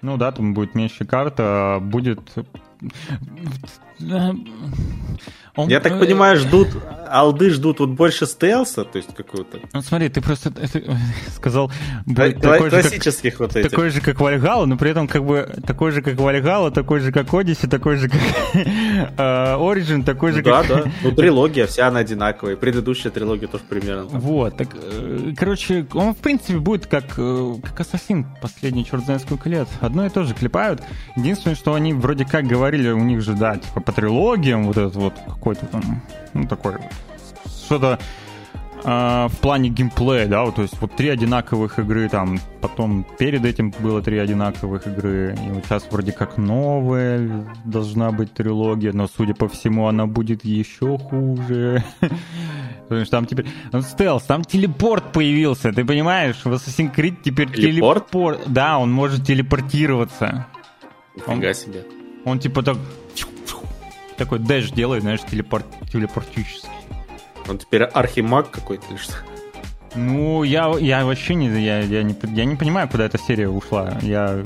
Ну 0.00 0.16
да, 0.16 0.32
там 0.32 0.54
будет 0.54 0.74
меньше 0.74 1.04
карт, 1.04 1.34
а 1.38 1.78
будет 1.78 2.20
он... 5.56 5.68
Я 5.68 5.80
так 5.80 5.98
понимаю, 5.98 6.36
ждут, 6.36 6.68
алды 7.10 7.50
ждут 7.50 7.80
вот 7.80 7.90
больше 7.90 8.26
стелса, 8.26 8.84
то 8.84 8.96
есть 8.96 9.14
какого-то. 9.14 9.58
Ну 9.72 9.82
смотри, 9.82 10.08
ты 10.08 10.20
просто 10.20 10.52
это, 10.60 10.80
сказал 11.34 11.70
Кла- 12.06 12.32
такой 12.32 12.70
классических 12.70 13.32
же, 13.32 13.38
как, 13.38 13.40
вот 13.40 13.56
этих. 13.56 13.70
Такой 13.70 13.90
же, 13.90 14.00
как 14.00 14.20
Вальгала, 14.20 14.66
но 14.66 14.76
при 14.76 14.90
этом 14.90 15.08
как 15.08 15.24
бы 15.24 15.48
такой 15.66 15.90
же, 15.90 16.02
как 16.02 16.16
Вальгала, 16.16 16.70
такой 16.70 17.00
же, 17.00 17.12
как 17.12 17.32
Одиссе, 17.34 17.66
такой 17.66 17.96
же, 17.96 18.08
как 18.08 18.20
Origin, 19.16 20.04
такой 20.04 20.32
же, 20.32 20.38
ну, 20.38 20.44
как... 20.44 20.68
Да, 20.68 20.82
да. 20.82 20.90
Ну 21.02 21.12
трилогия, 21.12 21.66
вся 21.66 21.88
она 21.88 22.00
одинаковая. 22.00 22.56
Предыдущая 22.56 23.10
трилогия 23.10 23.48
тоже 23.48 23.64
примерно. 23.68 24.06
Там. 24.06 24.20
Вот, 24.20 24.56
так, 24.56 24.68
э, 24.74 25.32
короче, 25.36 25.86
он 25.94 26.14
в 26.14 26.18
принципе 26.18 26.58
будет 26.58 26.86
как, 26.86 27.04
э, 27.16 27.54
как 27.62 27.80
Ассасин 27.80 28.26
последний 28.40 28.84
черт 28.84 29.04
знает 29.04 29.22
сколько 29.22 29.48
лет. 29.48 29.68
Одно 29.80 30.06
и 30.06 30.08
то 30.08 30.24
же 30.24 30.34
клепают. 30.34 30.82
Единственное, 31.16 31.56
что 31.56 31.74
они 31.74 31.92
вроде 31.92 32.24
как 32.24 32.44
говорили, 32.46 32.90
у 32.90 33.02
них 33.02 33.20
же, 33.22 33.34
да, 33.34 33.56
типа 33.56 33.80
по 33.80 33.92
трилогиям, 33.92 34.64
вот 34.64 34.76
этот 34.76 34.94
вот 34.96 35.14
какой-то 35.54 35.66
там, 35.66 36.02
ну, 36.34 36.46
такой 36.46 36.74
что-то 37.64 37.98
э, 38.84 39.28
в 39.28 39.36
плане 39.40 39.68
геймплея, 39.70 40.26
да, 40.26 40.44
вот, 40.44 40.56
то 40.56 40.62
есть 40.62 40.80
вот 40.80 40.94
три 40.96 41.08
одинаковых 41.08 41.78
игры, 41.78 42.08
там, 42.08 42.38
потом 42.60 43.04
перед 43.18 43.44
этим 43.44 43.72
было 43.80 44.02
три 44.02 44.18
одинаковых 44.18 44.86
игры, 44.86 45.36
и 45.46 45.50
вот 45.50 45.64
сейчас 45.64 45.86
вроде 45.90 46.12
как 46.12 46.36
новая 46.36 47.46
должна 47.64 48.12
быть 48.12 48.32
трилогия, 48.32 48.92
но, 48.92 49.06
судя 49.08 49.34
по 49.34 49.48
всему, 49.48 49.86
она 49.86 50.06
будет 50.06 50.44
еще 50.44 50.98
хуже. 50.98 51.84
Потому 52.88 53.04
что 53.04 53.16
там 53.18 53.26
теперь... 53.26 53.46
Ну, 53.70 53.82
стелс, 53.82 54.24
там 54.24 54.44
телепорт 54.44 55.12
появился, 55.12 55.72
ты 55.72 55.84
понимаешь? 55.84 56.36
В 56.44 56.52
Assassin's 56.52 56.94
Creed 56.94 57.18
теперь 57.22 57.52
телепорт? 57.52 58.06
телепорт... 58.06 58.40
Да, 58.46 58.78
он 58.78 58.90
может 58.92 59.24
телепортироваться. 59.24 60.46
Нифига 61.14 61.48
он... 61.48 61.54
себе. 61.54 61.84
Он 62.24 62.38
типа 62.40 62.62
так 62.62 62.76
такой 64.20 64.38
дэш 64.38 64.70
делает, 64.70 65.02
знаешь, 65.02 65.20
телепорт, 65.22 65.64
телепортический. 65.90 66.68
Он 67.48 67.56
теперь 67.56 67.84
архимаг 67.84 68.50
какой-то 68.50 68.84
или 68.90 68.98
что? 68.98 69.14
Ну, 69.94 70.42
я, 70.42 70.70
я 70.78 71.06
вообще 71.06 71.34
не 71.34 71.48
я, 71.48 71.80
я, 71.80 72.02
не, 72.02 72.14
я 72.34 72.44
не 72.44 72.54
понимаю, 72.54 72.86
куда 72.86 73.06
эта 73.06 73.18
серия 73.18 73.48
ушла. 73.48 73.98
Я... 74.02 74.44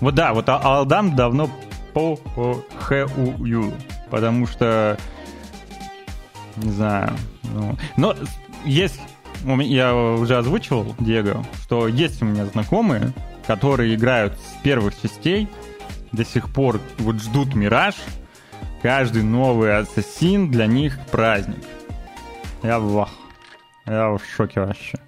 Вот 0.00 0.14
да, 0.14 0.32
вот 0.32 0.48
Алдам 0.48 1.14
давно 1.14 1.50
по 1.92 2.16
ХУЮ, 2.80 3.72
потому 4.10 4.46
что 4.46 4.96
не 6.56 6.70
знаю, 6.70 7.12
ну, 7.42 7.76
но 7.98 8.16
есть, 8.64 9.00
я 9.44 9.94
уже 9.94 10.38
озвучивал, 10.38 10.94
Диего, 10.98 11.44
что 11.62 11.86
есть 11.86 12.22
у 12.22 12.24
меня 12.24 12.46
знакомые, 12.46 13.12
которые 13.46 13.94
играют 13.94 14.34
с 14.34 14.62
первых 14.62 15.00
частей, 15.00 15.48
до 16.12 16.24
сих 16.24 16.50
пор 16.50 16.80
вот 16.98 17.16
ждут 17.16 17.54
Мираж, 17.54 17.96
Каждый 18.84 19.22
новый 19.22 19.78
ассасин 19.78 20.50
для 20.50 20.66
них 20.66 20.98
праздник. 21.10 21.64
Я 22.62 22.78
в 22.78 23.08
Я 23.86 24.10
в 24.10 24.20
шоке 24.36 24.60
вообще. 24.60 24.98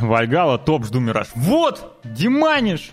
Вальгала, 0.00 0.56
топ, 0.56 0.84
жду 0.84 1.00
Мираж. 1.00 1.30
Вот! 1.34 2.00
Диманиш! 2.04 2.92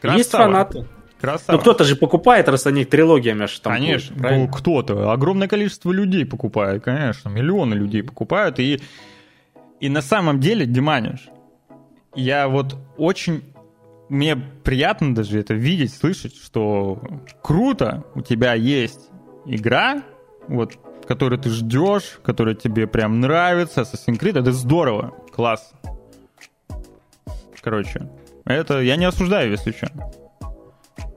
Красава. 0.00 0.18
Есть 0.18 0.32
фанаты. 0.32 0.88
Красава. 1.20 1.56
Ну 1.56 1.60
кто-то 1.60 1.84
же 1.84 1.94
покупает, 1.94 2.48
раз 2.48 2.66
они 2.66 2.84
трилогиями 2.84 3.44
аж 3.44 3.56
там. 3.60 3.74
Конечно, 3.74 4.16
ну, 4.18 4.48
кто-то. 4.48 5.12
Огромное 5.12 5.46
количество 5.46 5.92
людей 5.92 6.26
покупает, 6.26 6.82
конечно. 6.82 7.28
Миллионы 7.28 7.74
людей 7.74 8.02
покупают. 8.02 8.58
И, 8.58 8.80
и 9.78 9.88
на 9.88 10.02
самом 10.02 10.40
деле, 10.40 10.66
Диманиш, 10.66 11.28
я 12.16 12.48
вот 12.48 12.76
очень 12.96 13.44
мне 14.10 14.36
приятно 14.36 15.14
даже 15.14 15.38
это 15.38 15.54
видеть, 15.54 15.94
слышать, 15.94 16.34
что 16.36 17.00
круто, 17.42 18.04
у 18.14 18.20
тебя 18.20 18.54
есть 18.54 19.08
игра, 19.46 20.02
вот, 20.48 20.74
которую 21.06 21.38
ты 21.38 21.48
ждешь, 21.48 22.18
которая 22.22 22.56
тебе 22.56 22.86
прям 22.86 23.20
нравится, 23.20 23.82
Assassin's 23.82 24.18
Creed, 24.18 24.38
это 24.38 24.52
здорово, 24.52 25.14
класс. 25.32 25.72
Короче, 27.62 28.10
это 28.44 28.80
я 28.80 28.96
не 28.96 29.04
осуждаю, 29.04 29.52
если 29.52 29.70
что. 29.70 29.88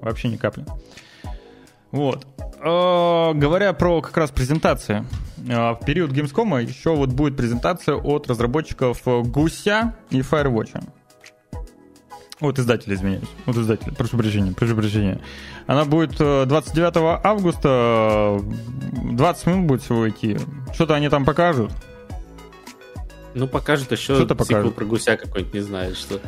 Вообще 0.01 0.27
ни 0.27 0.37
капли. 0.37 0.65
Вот. 1.91 2.27
Э, 2.59 3.33
говоря 3.33 3.73
про 3.73 4.01
как 4.01 4.15
раз 4.17 4.29
презентации. 4.29 5.05
Э, 5.47 5.71
в 5.71 5.79
период 5.85 6.11
Gamescom 6.11 6.61
еще 6.61 6.95
вот 6.95 7.09
будет 7.09 7.37
презентация 7.37 7.95
от 7.95 8.27
разработчиков 8.27 9.01
Гуся 9.05 9.95
и 10.09 10.19
Firewatch. 10.19 10.83
Вот 12.43 12.59
издатель, 12.59 12.93
извиняюсь. 12.93 13.23
Вот 13.45 13.55
издатель, 13.55 13.93
прошу 13.95 14.17
прощения, 14.17 14.51
прошу 14.51 14.75
прощения. 14.75 15.21
Она 15.65 15.85
будет 15.85 16.17
29 16.17 16.95
э, 16.97 17.19
августа, 17.23 18.37
20 19.13 19.47
минут 19.47 19.65
будет 19.65 19.81
всего 19.81 20.09
идти. 20.09 20.37
Что-то 20.73 20.93
они 20.95 21.07
там 21.07 21.23
покажут. 21.23 21.71
Ну, 23.33 23.47
покажут 23.47 23.93
еще 23.93 24.15
что-то 24.15 24.35
покажут. 24.35 24.75
про 24.75 24.83
гуся 24.83 25.15
какой-нибудь, 25.15 25.53
не 25.53 25.61
знаю, 25.61 25.95
что. 25.95 26.19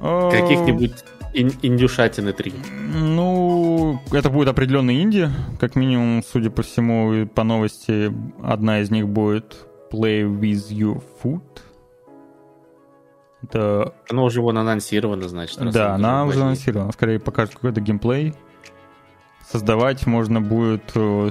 Э, 0.00 0.30
Каких-нибудь 0.32 1.04
ин- 1.34 1.52
индюшатины 1.62 2.32
три. 2.32 2.52
Ну, 2.92 4.00
это 4.10 4.30
будет 4.30 4.48
определенный 4.48 5.02
инди, 5.02 5.30
как 5.60 5.76
минимум, 5.76 6.24
судя 6.28 6.50
по 6.50 6.62
всему, 6.64 7.28
по 7.28 7.44
новости, 7.44 8.12
одна 8.42 8.80
из 8.80 8.90
них 8.90 9.06
будет 9.08 9.54
Play 9.92 10.24
with 10.24 10.68
Your 10.70 11.00
Food. 11.22 11.42
Это... 13.44 13.94
Оно 14.10 14.24
уже 14.24 14.40
вон 14.40 14.58
анонсировано, 14.58 15.28
значит. 15.28 15.58
Да, 15.70 15.94
она 15.94 16.24
уже 16.24 16.40
анонсирована. 16.40 16.92
Скорее 16.92 17.18
покажет 17.18 17.54
какой-то 17.54 17.80
геймплей. 17.80 18.34
Создавать 19.50 20.06
можно 20.06 20.40
будет... 20.40 20.92
Э, 20.94 21.30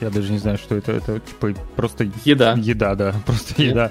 я 0.00 0.10
даже 0.10 0.30
не 0.32 0.38
знаю, 0.38 0.58
что 0.58 0.74
это. 0.74 0.92
Это 0.92 1.20
типа 1.20 1.54
просто... 1.74 2.10
Еда. 2.24 2.54
Еда, 2.58 2.94
да. 2.94 3.14
Просто 3.26 3.62
еда. 3.62 3.90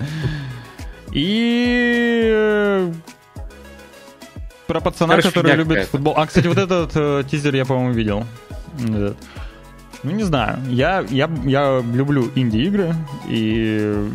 И 1.11 2.29
э, 2.31 2.91
про 4.67 4.81
пацана, 4.81 5.15
Короче, 5.15 5.29
который 5.29 5.55
любит 5.55 5.87
футбол. 5.87 6.13
А, 6.17 6.27
кстати, 6.27 6.47
вот 6.47 6.57
этот 6.57 6.91
э, 6.95 7.23
тизер 7.29 7.55
я, 7.55 7.65
по-моему, 7.65 7.93
видел. 7.93 8.25
Ну, 8.77 10.11
не 10.11 10.23
знаю. 10.23 10.59
Я, 10.69 11.03
я, 11.09 11.29
я 11.45 11.81
люблю 11.81 12.29
инди-игры, 12.35 12.93
и 13.27 14.07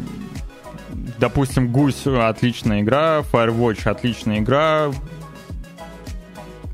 допустим, 1.19 1.73
Гусь 1.73 2.07
отличная 2.07 2.83
игра, 2.83 3.21
Firewatch 3.21 3.89
отличная 3.89 4.41
игра. 4.41 4.91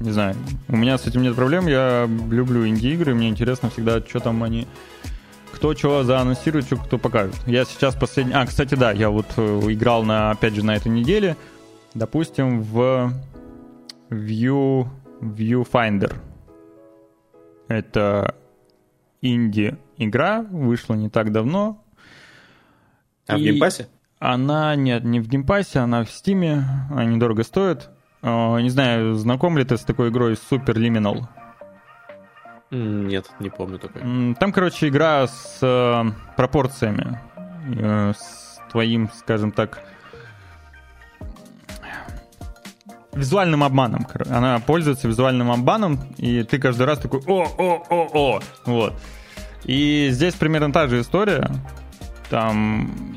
Не 0.01 0.11
знаю, 0.11 0.37
у 0.69 0.77
меня 0.77 0.99
с 0.99 1.07
этим 1.07 1.23
нет 1.23 1.35
проблем, 1.35 1.67
я 1.67 2.07
люблю 2.31 2.67
инди-игры, 2.67 3.15
мне 3.15 3.29
интересно 3.29 3.71
всегда, 3.71 4.01
что 4.01 4.21
там 4.21 4.43
они 4.43 4.67
кто 5.57 5.75
что 5.75 6.05
заанонсирует, 6.05 6.67
что 6.67 6.77
кто 6.77 6.99
покажет. 6.99 7.35
Я 7.47 7.65
сейчас 7.65 7.95
последний... 7.95 8.35
А, 8.35 8.45
кстати, 8.45 8.75
да, 8.75 8.93
я 8.93 9.09
вот 9.09 9.27
э, 9.39 9.61
играл, 9.73 10.03
на, 10.03 10.31
опять 10.31 10.55
же, 10.55 10.63
на 10.63 10.77
этой 10.77 10.89
неделе, 10.89 11.35
допустим, 11.95 12.61
в 12.61 13.11
View, 14.11 14.87
Viewfinder. 15.23 16.15
Это 17.69 18.35
инди-игра, 19.23 20.43
вышла 20.43 20.93
не 20.93 21.09
так 21.09 21.33
давно. 21.33 21.83
А 23.27 23.39
и 23.39 23.41
в 23.41 23.43
геймпассе? 23.43 23.89
Она, 24.19 24.75
нет, 24.77 25.05
не 25.05 25.21
в 25.21 25.29
геймпассе, 25.29 25.81
она 25.81 26.05
в 26.05 26.11
стиме, 26.11 26.65
она 26.91 27.05
недорого 27.05 27.45
стоит. 27.45 27.91
А, 28.23 28.59
не 28.59 28.71
знаю, 28.71 29.15
знаком 29.15 29.59
ли 29.59 29.65
ты 29.65 29.77
с 29.77 29.83
такой 29.83 30.09
игрой 30.09 30.35
Superliminal? 30.35 31.27
Нет, 32.71 33.31
не 33.39 33.51
помню 33.51 33.79
такой. 33.79 34.03
Там, 34.35 34.53
короче, 34.53 34.89
игра 34.89 35.27
с 35.27 35.59
э, 35.63 36.05
пропорциями. 36.37 37.21
Э, 37.79 38.13
с 38.17 38.61
твоим, 38.71 39.11
скажем 39.15 39.53
так, 39.53 39.83
визуальным 43.13 43.63
обманом. 43.63 44.07
Она 44.31 44.59
пользуется 44.61 45.09
визуальным 45.09 45.51
обманом, 45.51 46.01
и 46.17 46.43
ты 46.43 46.59
каждый 46.59 46.87
раз 46.87 46.99
такой 46.99 47.21
«О-о-о-о!» 47.27 48.41
Вот. 48.65 48.95
И 49.65 50.09
здесь 50.11 50.35
примерно 50.35 50.73
та 50.73 50.87
же 50.87 51.01
история. 51.01 51.51
Там 52.29 53.16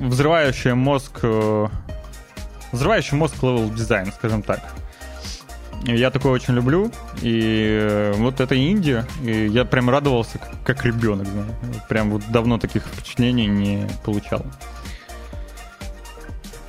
взрывающая 0.00 0.74
мозг... 0.74 1.20
Э, 1.22 1.68
взрывающий 2.72 3.16
мозг 3.16 3.42
level 3.42 3.70
design, 3.70 4.12
скажем 4.12 4.42
так. 4.42 4.60
Я 5.84 6.10
такое 6.10 6.32
очень 6.32 6.54
люблю. 6.54 6.90
И 7.22 7.78
э, 7.80 8.12
вот 8.16 8.40
это 8.40 8.54
инди. 8.54 9.04
И 9.22 9.46
я 9.46 9.64
прям 9.64 9.90
радовался, 9.90 10.40
как, 10.64 10.84
ребенок. 10.84 11.28
Прям 11.88 12.10
вот 12.10 12.22
давно 12.30 12.58
таких 12.58 12.84
впечатлений 12.84 13.46
не 13.46 13.88
получал. 14.04 14.44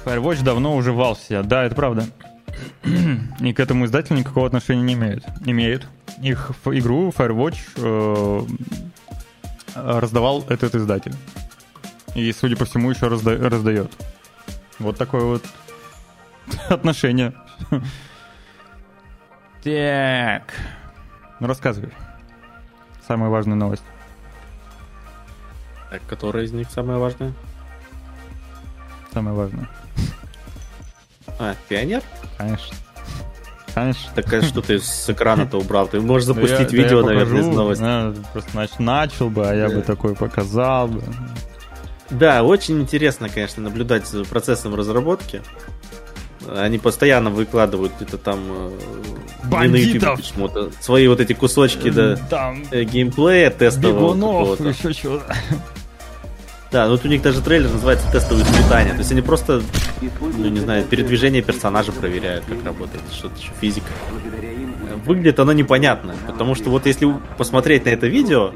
Firewatch 0.05 0.43
давно 0.43 0.75
уже 0.75 0.91
вал 0.91 1.15
себя. 1.15 1.43
Да, 1.43 1.63
это 1.63 1.75
правда. 1.75 2.05
И 3.39 3.53
к 3.53 3.59
этому 3.59 3.85
издателю 3.85 4.19
никакого 4.19 4.45
отношения 4.45 4.81
не 4.81 4.93
имеют. 4.93 5.25
Имеют. 5.45 5.87
Их 6.21 6.51
игру 6.65 7.09
Firewatch 7.09 7.57
э, 7.77 8.41
раздавал 9.75 10.45
этот 10.49 10.75
издатель. 10.75 11.13
И, 12.15 12.31
судя 12.33 12.55
по 12.57 12.65
всему, 12.65 12.89
еще 12.89 13.07
разда- 13.07 13.37
раздает. 13.49 13.91
Вот 14.79 14.97
такое 14.97 15.21
вот 15.23 15.43
отношение. 16.69 17.33
Так. 19.63 20.53
Ну, 21.39 21.47
рассказывай. 21.47 21.91
Самая 23.07 23.29
важная 23.29 23.55
новость. 23.55 23.83
Так, 25.89 26.01
которая 26.07 26.45
из 26.45 26.51
них 26.51 26.69
самая 26.69 26.97
важная? 26.97 27.33
Самая 29.11 29.33
важная. 29.33 29.67
А, 31.39 31.55
пионер? 31.67 32.03
Конечно. 32.37 32.77
Конечно. 33.73 34.11
Так 34.13 34.33
а 34.33 34.41
что 34.41 34.61
ты 34.61 34.79
с 34.79 35.09
экрана-то 35.09 35.57
убрал? 35.57 35.87
Ты 35.87 36.01
можешь 36.01 36.25
запустить 36.27 36.71
видео, 36.73 37.01
да 37.01 37.07
наверное, 37.07 37.41
из 37.41 37.47
новости. 37.47 37.81
Да, 37.81 38.13
просто 38.33 38.51
значит, 38.51 38.79
начал 38.79 39.29
бы, 39.29 39.47
а 39.49 39.53
я 39.53 39.69
бы 39.69 39.81
такой 39.81 40.15
показал 40.15 40.87
бы. 40.87 41.01
Да, 42.09 42.43
очень 42.43 42.81
интересно, 42.81 43.29
конечно, 43.29 43.61
наблюдать 43.61 44.07
за 44.07 44.23
процессом 44.25 44.75
разработки. 44.75 45.41
Они 46.47 46.79
постоянно 46.79 47.29
выкладывают 47.29 47.91
это 47.99 48.17
там 48.17 48.39
э, 48.47 48.71
Бандитов! 49.43 50.17
почему-то. 50.19 50.71
Свои 50.79 51.07
вот 51.07 51.19
эти 51.19 51.33
кусочки, 51.33 51.89
да, 51.89 52.15
там, 52.15 52.63
э, 52.71 52.83
геймплея 52.83 53.51
тестового. 53.51 54.15
Бегунов, 54.15 54.59
еще 54.59 54.93
чего 54.93 55.21
Да, 56.71 56.87
вот 56.87 57.03
у 57.03 57.07
них 57.07 57.21
даже 57.23 57.41
трейлер 57.41 57.69
называется 57.71 58.11
тестовые 58.11 58.45
испытания. 58.45 58.91
То 58.91 58.99
есть 58.99 59.11
они 59.11 59.21
просто, 59.21 59.61
ну 60.21 60.49
не 60.49 60.59
знаю, 60.59 60.85
передвижение 60.85 61.41
персонажа 61.41 61.91
проверяют, 61.91 62.45
как 62.45 62.63
работает, 62.63 63.01
что-то 63.11 63.39
еще 63.39 63.51
физика. 63.59 63.87
Выглядит 65.05 65.39
оно 65.39 65.53
непонятно, 65.53 66.15
потому 66.27 66.55
что 66.55 66.69
вот 66.69 66.85
если 66.85 67.11
посмотреть 67.37 67.85
на 67.85 67.89
это 67.89 68.07
видео, 68.07 68.53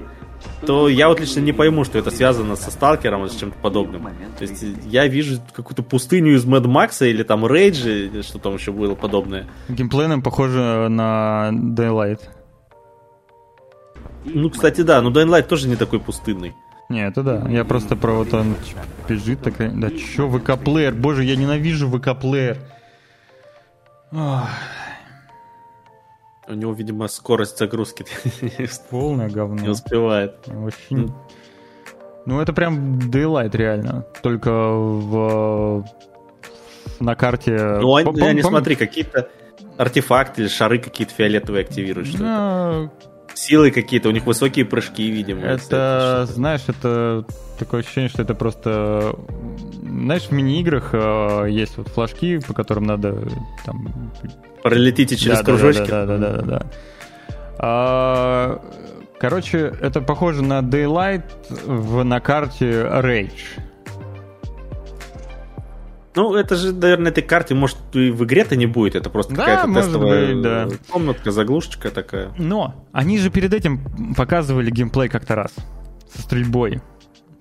то 0.65 0.87
я 0.87 1.09
вот 1.09 1.19
лично 1.19 1.39
не 1.39 1.51
пойму, 1.51 1.83
что 1.83 1.99
это 1.99 2.11
связано 2.11 2.55
со 2.55 2.71
Сталкером 2.71 3.23
или 3.23 3.29
с 3.29 3.35
чем-то 3.35 3.57
подобным. 3.59 4.03
То 4.37 4.43
есть 4.43 4.63
я 4.85 5.07
вижу 5.07 5.41
какую-то 5.53 5.83
пустыню 5.83 6.35
из 6.35 6.45
Mad 6.45 6.63
Max 6.63 7.07
или 7.07 7.23
там 7.23 7.45
Рейджи, 7.45 8.23
что 8.23 8.39
там 8.39 8.55
еще 8.55 8.71
было 8.71 8.95
подобное. 8.95 9.47
Геймплейным 9.69 10.21
похоже 10.21 10.87
на 10.89 11.49
Daylight. 11.51 12.21
Ну, 14.25 14.49
кстати, 14.49 14.81
да, 14.81 15.01
но 15.01 15.11
Dying 15.11 15.29
Light 15.29 15.47
тоже 15.47 15.67
не 15.67 15.75
такой 15.75 15.99
пустынный. 15.99 16.53
Не, 16.89 17.07
это 17.07 17.23
да. 17.23 17.45
Я 17.49 17.65
просто 17.65 17.95
про 17.95 18.13
вот 18.13 18.33
он 18.33 18.55
бежит 19.07 19.41
такая. 19.41 19.71
Да 19.71 19.89
чё, 19.89 20.29
ВК-плеер? 20.29 20.93
Боже, 20.93 21.23
я 21.23 21.35
ненавижу 21.35 21.89
ВК-плеер. 21.89 22.57
У 26.47 26.53
него, 26.53 26.73
видимо, 26.73 27.07
скорость 27.07 27.57
загрузки. 27.57 28.05
Полное 28.89 29.29
говно. 29.29 29.61
Не 29.61 29.69
успевает. 29.69 30.35
Очень... 30.47 31.13
Ну, 32.25 32.39
это 32.39 32.53
прям 32.53 32.99
Daylight 32.99 33.55
реально. 33.55 34.05
Только 34.21 34.51
в... 34.51 35.85
на 36.99 37.15
карте... 37.15 37.57
Ну, 37.81 37.95
они, 37.95 38.21
они 38.21 38.41
смотри, 38.41 38.75
какие-то 38.75 39.29
артефакты 39.77 40.43
или 40.43 40.49
шары 40.49 40.79
какие-то 40.79 41.13
фиолетовые 41.13 41.63
активируют. 41.63 42.09
Что 42.09 42.17
это? 42.17 42.91
Силы 43.35 43.71
какие-то, 43.71 44.09
у 44.09 44.11
них 44.11 44.25
высокие 44.25 44.63
прыжки, 44.63 45.09
видимо. 45.09 45.41
Это, 45.41 46.27
знаешь, 46.29 46.61
это 46.67 47.25
такое 47.57 47.81
ощущение, 47.81 48.09
что 48.09 48.21
это 48.21 48.35
просто... 48.35 49.15
Знаешь, 49.81 50.23
в 50.23 50.31
мини-играх 50.31 50.89
э, 50.93 51.47
есть 51.49 51.77
вот 51.77 51.87
флажки, 51.87 52.39
по 52.39 52.53
которым 52.53 52.83
надо 52.83 53.27
там 53.65 54.11
Пролетите 54.63 55.17
через 55.17 55.39
да, 55.39 55.43
кружочки. 55.43 55.89
Да, 55.89 56.05
да, 56.05 56.17
да, 56.17 56.31
да, 56.31 56.41
да. 56.41 56.65
А, 57.59 58.61
короче, 59.19 59.73
это 59.81 60.01
похоже 60.01 60.41
на 60.41 60.59
Daylight 60.59 61.23
в, 61.65 62.03
на 62.03 62.19
карте 62.21 62.65
Rage. 62.65 63.59
Ну, 66.15 66.35
это 66.35 66.55
же, 66.55 66.73
наверное, 66.73 67.11
этой 67.11 67.23
карте, 67.23 67.55
может, 67.55 67.77
и 67.93 68.11
в 68.11 68.23
игре-то 68.23 68.55
не 68.55 68.67
будет. 68.67 68.95
Это 68.95 69.09
просто 69.09 69.33
да, 69.33 69.45
какая-то 69.45 69.73
тестовая 69.73 70.33
быть, 70.33 70.43
да. 70.43 70.67
комнатка, 70.89 71.31
заглушечка 71.31 71.89
такая. 71.89 72.31
Но 72.37 72.85
они 72.91 73.17
же 73.17 73.31
перед 73.31 73.53
этим 73.53 74.13
показывали 74.15 74.69
геймплей 74.69 75.09
как-то 75.09 75.35
раз 75.35 75.53
со 76.13 76.21
стрельбой. 76.21 76.81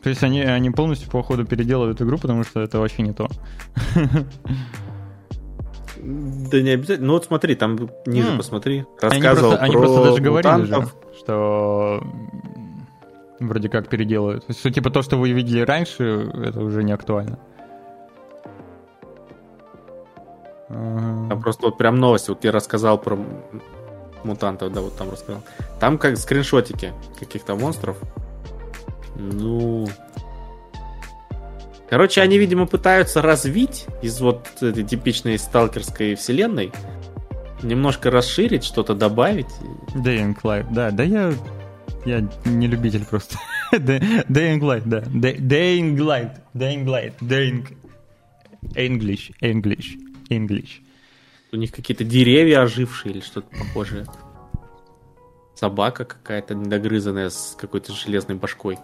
То 0.02 0.08
есть 0.08 0.24
они, 0.24 0.40
они 0.40 0.70
полностью, 0.70 1.10
по 1.10 1.22
ходу 1.22 1.44
переделывают 1.44 2.00
игру, 2.00 2.18
потому 2.18 2.42
что 2.42 2.60
это 2.60 2.78
вообще 2.78 3.02
не 3.02 3.12
то. 3.12 3.28
Да 6.02 6.60
не 6.60 6.70
обязательно. 6.70 7.06
Ну 7.06 7.12
вот 7.14 7.24
смотри, 7.26 7.54
там 7.54 7.88
ниже 8.06 8.32
mm. 8.32 8.36
посмотри. 8.36 8.84
Рассказывал 9.00 9.56
они 9.58 9.58
просто, 9.58 9.58
про 9.58 9.64
они 9.64 9.76
просто 9.76 10.04
даже 10.04 10.22
говорили 10.22 10.64
же, 10.64 10.86
что 11.16 12.02
вроде 13.38 13.68
как 13.68 13.88
переделывают. 13.88 14.46
То 14.46 14.52
есть, 14.52 14.74
типа 14.74 14.90
то, 14.90 15.02
что 15.02 15.16
вы 15.16 15.30
видели 15.30 15.60
раньше, 15.60 16.30
это 16.44 16.60
уже 16.60 16.82
не 16.82 16.92
актуально. 16.92 17.38
А 20.68 21.36
просто 21.40 21.66
вот 21.66 21.78
прям 21.78 21.96
новость. 21.96 22.28
Вот 22.28 22.42
я 22.44 22.50
рассказал 22.50 22.98
про 22.98 23.16
мутантов, 24.24 24.72
да, 24.72 24.80
вот 24.80 24.96
там 24.96 25.10
рассказал. 25.10 25.42
Там 25.78 25.98
как 25.98 26.16
скриншотики 26.16 26.92
каких-то 27.20 27.54
монстров. 27.54 27.96
Ну, 29.14 29.86
Короче, 31.92 32.22
они, 32.22 32.38
видимо, 32.38 32.66
пытаются 32.66 33.20
развить 33.20 33.84
из 34.00 34.18
вот 34.18 34.48
этой 34.62 34.82
типичной 34.82 35.38
сталкерской 35.38 36.14
вселенной, 36.14 36.72
немножко 37.62 38.10
расширить, 38.10 38.64
что-то 38.64 38.94
добавить. 38.94 39.50
Dying 39.94 40.34
Light, 40.42 40.68
да, 40.72 40.90
да 40.90 41.02
я, 41.02 41.34
я 42.06 42.26
не 42.46 42.66
любитель 42.66 43.04
просто. 43.04 43.36
Dying 43.74 44.60
Light, 44.60 44.84
да. 44.86 45.00
Dying 45.00 45.98
Light, 45.98 46.40
Dying 46.54 46.86
Light, 46.86 47.12
Dying 47.20 47.68
English, 48.74 49.34
English, 49.42 49.98
English. 50.30 50.80
У 51.52 51.56
них 51.56 51.72
какие-то 51.72 52.04
деревья 52.04 52.62
ожившие 52.62 53.12
или 53.12 53.20
что-то 53.20 53.54
похожее. 53.54 54.06
Собака 55.54 56.06
какая-то 56.06 56.54
недогрызанная 56.54 57.28
с 57.28 57.54
какой-то 57.60 57.92
железной 57.92 58.38
башкой. 58.38 58.78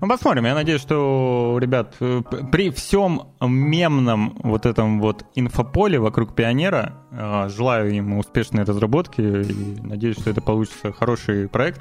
Ну, 0.00 0.08
посмотрим. 0.08 0.44
Я 0.44 0.54
надеюсь, 0.54 0.80
что, 0.80 1.56
ребят, 1.60 1.96
э, 2.00 2.22
при 2.52 2.70
всем 2.70 3.28
мемном 3.40 4.38
вот 4.42 4.66
этом 4.66 5.00
вот 5.00 5.24
инфополе 5.34 5.98
вокруг 5.98 6.34
Пионера, 6.34 6.94
э, 7.10 7.48
желаю 7.48 7.94
ему 7.94 8.18
успешной 8.18 8.64
разработки 8.64 9.20
и 9.20 9.80
надеюсь, 9.80 10.18
что 10.18 10.30
это 10.30 10.42
получится 10.42 10.92
хороший 10.92 11.48
проект. 11.48 11.80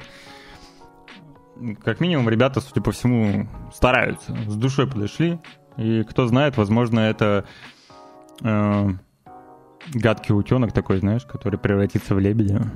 Как 1.83 1.99
минимум, 1.99 2.29
ребята, 2.29 2.61
судя 2.61 2.81
по 2.81 2.91
всему, 2.91 3.47
стараются, 3.73 4.35
с 4.47 4.55
душой 4.55 4.87
подошли. 4.87 5.39
И 5.77 6.03
кто 6.03 6.27
знает, 6.27 6.57
возможно, 6.57 6.99
это 7.01 7.45
э, 8.41 8.89
гадкий 9.93 10.33
утенок 10.33 10.71
такой, 10.71 10.99
знаешь, 10.99 11.25
который 11.25 11.59
превратится 11.59 12.15
в 12.15 12.19
лебедя. 12.19 12.71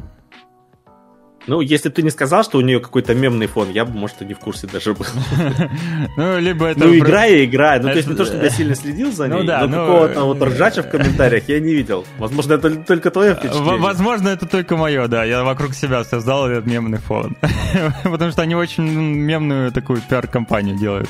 Ну, 1.50 1.62
если 1.62 1.90
ты 1.90 2.04
не 2.04 2.12
сказал, 2.12 2.44
что 2.44 2.60
у 2.60 2.62
нее 2.62 2.80
какой-то 2.80 3.16
мемный 3.16 3.48
фон, 3.48 3.72
я 3.72 3.84
бы, 3.84 3.98
может, 3.98 4.22
и 4.22 4.26
не 4.26 4.36
в 4.36 4.40
курсе 4.40 4.68
даже 4.68 4.94
был. 4.94 5.08
Ну, 6.16 6.38
либо 6.38 6.68
это... 6.68 6.82
Ну, 6.82 6.96
игра 6.96 7.26
и 7.26 7.46
игра. 7.46 7.78
Ну, 7.78 7.90
то 7.90 7.96
есть 7.96 8.08
не 8.08 8.16
то, 8.16 8.24
что 8.24 8.38
я 8.38 8.50
сильно 8.52 8.76
следил 8.76 9.12
за 9.12 9.28
ну 9.28 9.42
ней, 9.42 9.48
но 9.48 9.68
какого-то 9.68 10.24
вот 10.26 10.42
ржача 10.44 10.84
в 10.84 10.90
комментариях 10.90 11.50
я 11.50 11.60
не 11.60 11.74
видел. 11.74 12.06
Возможно, 12.20 12.54
это 12.54 12.76
только 12.76 13.10
твое 13.10 13.34
впечатление. 13.34 13.78
Возможно, 13.78 14.30
это 14.30 14.46
только 14.46 14.78
мое, 14.78 15.08
да. 15.08 15.24
Я 15.24 15.44
вокруг 15.44 15.74
себя 15.74 16.04
создал 16.04 16.48
этот 16.48 16.68
мемный 16.68 17.00
фон. 17.00 17.36
Потому 18.04 18.32
что 18.32 18.44
они 18.44 18.54
очень 18.54 18.84
мемную 18.84 19.72
такую 19.72 20.02
пиар-компанию 20.08 20.78
делают. 20.78 21.10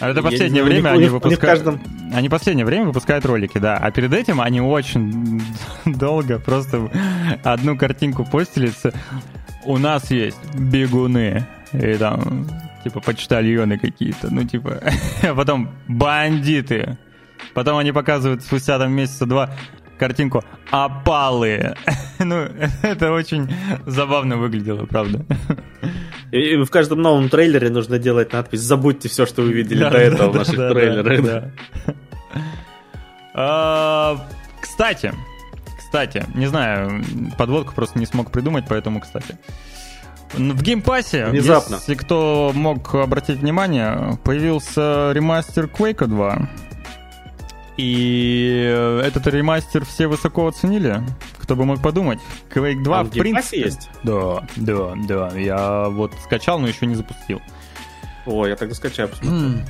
А 0.00 0.08
это 0.08 0.22
последнее 0.22 0.62
время 0.64 0.90
они 0.90 1.06
выпускают... 1.06 1.78
Они 2.12 2.28
последнее 2.28 2.64
время 2.64 2.86
выпускают 2.86 3.24
ролики, 3.26 3.58
да. 3.58 3.76
А 3.76 3.90
перед 3.90 4.12
этим 4.12 4.40
они 4.40 4.60
очень 4.60 5.42
долго 5.84 6.38
просто 6.38 6.90
одну 7.44 7.76
картинку 7.76 8.24
постили 8.24 8.72
«У 9.64 9.76
нас 9.76 10.10
есть 10.10 10.38
бегуны». 10.54 11.46
И 11.72 11.94
там, 11.94 12.48
типа, 12.82 13.00
почтальоны 13.00 13.78
какие-то. 13.78 14.32
Ну, 14.32 14.44
типа... 14.44 14.82
А 15.22 15.34
потом 15.36 15.70
бандиты. 15.86 16.98
Потом 17.54 17.76
они 17.76 17.92
показывают 17.92 18.42
спустя 18.42 18.78
там 18.78 18.92
месяца 18.92 19.26
два 19.26 19.50
картинку 19.98 20.42
«Опалы». 20.70 21.74
ну, 22.18 22.48
это 22.82 23.12
очень 23.12 23.52
забавно 23.86 24.38
выглядело, 24.38 24.86
правда. 24.86 25.24
И 26.32 26.56
в 26.56 26.70
каждом 26.70 27.02
новом 27.02 27.28
трейлере 27.28 27.70
нужно 27.70 27.98
делать 27.98 28.32
надпись 28.32 28.60
«Забудьте 28.60 29.08
все, 29.08 29.26
что 29.26 29.42
вы 29.42 29.52
видели 29.52 29.80
да, 29.80 29.90
до 29.90 29.98
этого 29.98 30.24
да, 30.24 30.30
в 30.30 30.34
наших 30.34 30.56
да, 30.56 30.70
трейлерах». 30.70 31.24
Да, 31.24 31.50
а, 33.34 34.26
кстати, 34.60 35.12
кстати, 35.78 36.24
не 36.34 36.46
знаю, 36.46 37.04
подводку 37.36 37.74
просто 37.74 37.98
не 37.98 38.06
смог 38.06 38.30
придумать, 38.30 38.64
поэтому, 38.68 39.00
кстати. 39.00 39.38
В 40.32 40.62
Game 40.62 40.94
Pass 40.94 41.26
е, 41.26 41.35
внезапно. 41.35 41.76
если 41.76 41.94
кто 41.94 42.52
мог 42.54 42.94
обратить 42.94 43.38
внимание, 43.38 44.16
появился 44.22 45.10
ремастер 45.12 45.64
Quake 45.64 46.06
2. 46.06 46.48
И 47.80 49.02
этот 49.02 49.26
ремастер 49.26 49.84
все 49.86 50.06
высоко 50.06 50.46
оценили. 50.46 51.00
Кто 51.38 51.56
бы 51.56 51.64
мог 51.64 51.80
подумать. 51.80 52.18
Quake 52.54 52.82
2 52.82 53.00
а 53.00 53.04
в, 53.04 53.10
принципе... 53.10 53.60
есть? 53.60 53.88
Да, 54.02 54.46
да, 54.56 54.92
да. 55.08 55.30
Я 55.38 55.88
вот 55.88 56.12
скачал, 56.22 56.58
но 56.58 56.68
еще 56.68 56.84
не 56.84 56.94
запустил. 56.94 57.40
О, 58.26 58.46
я 58.46 58.56
тогда 58.56 58.74
скачаю, 58.74 59.08
посмотрю. 59.08 59.60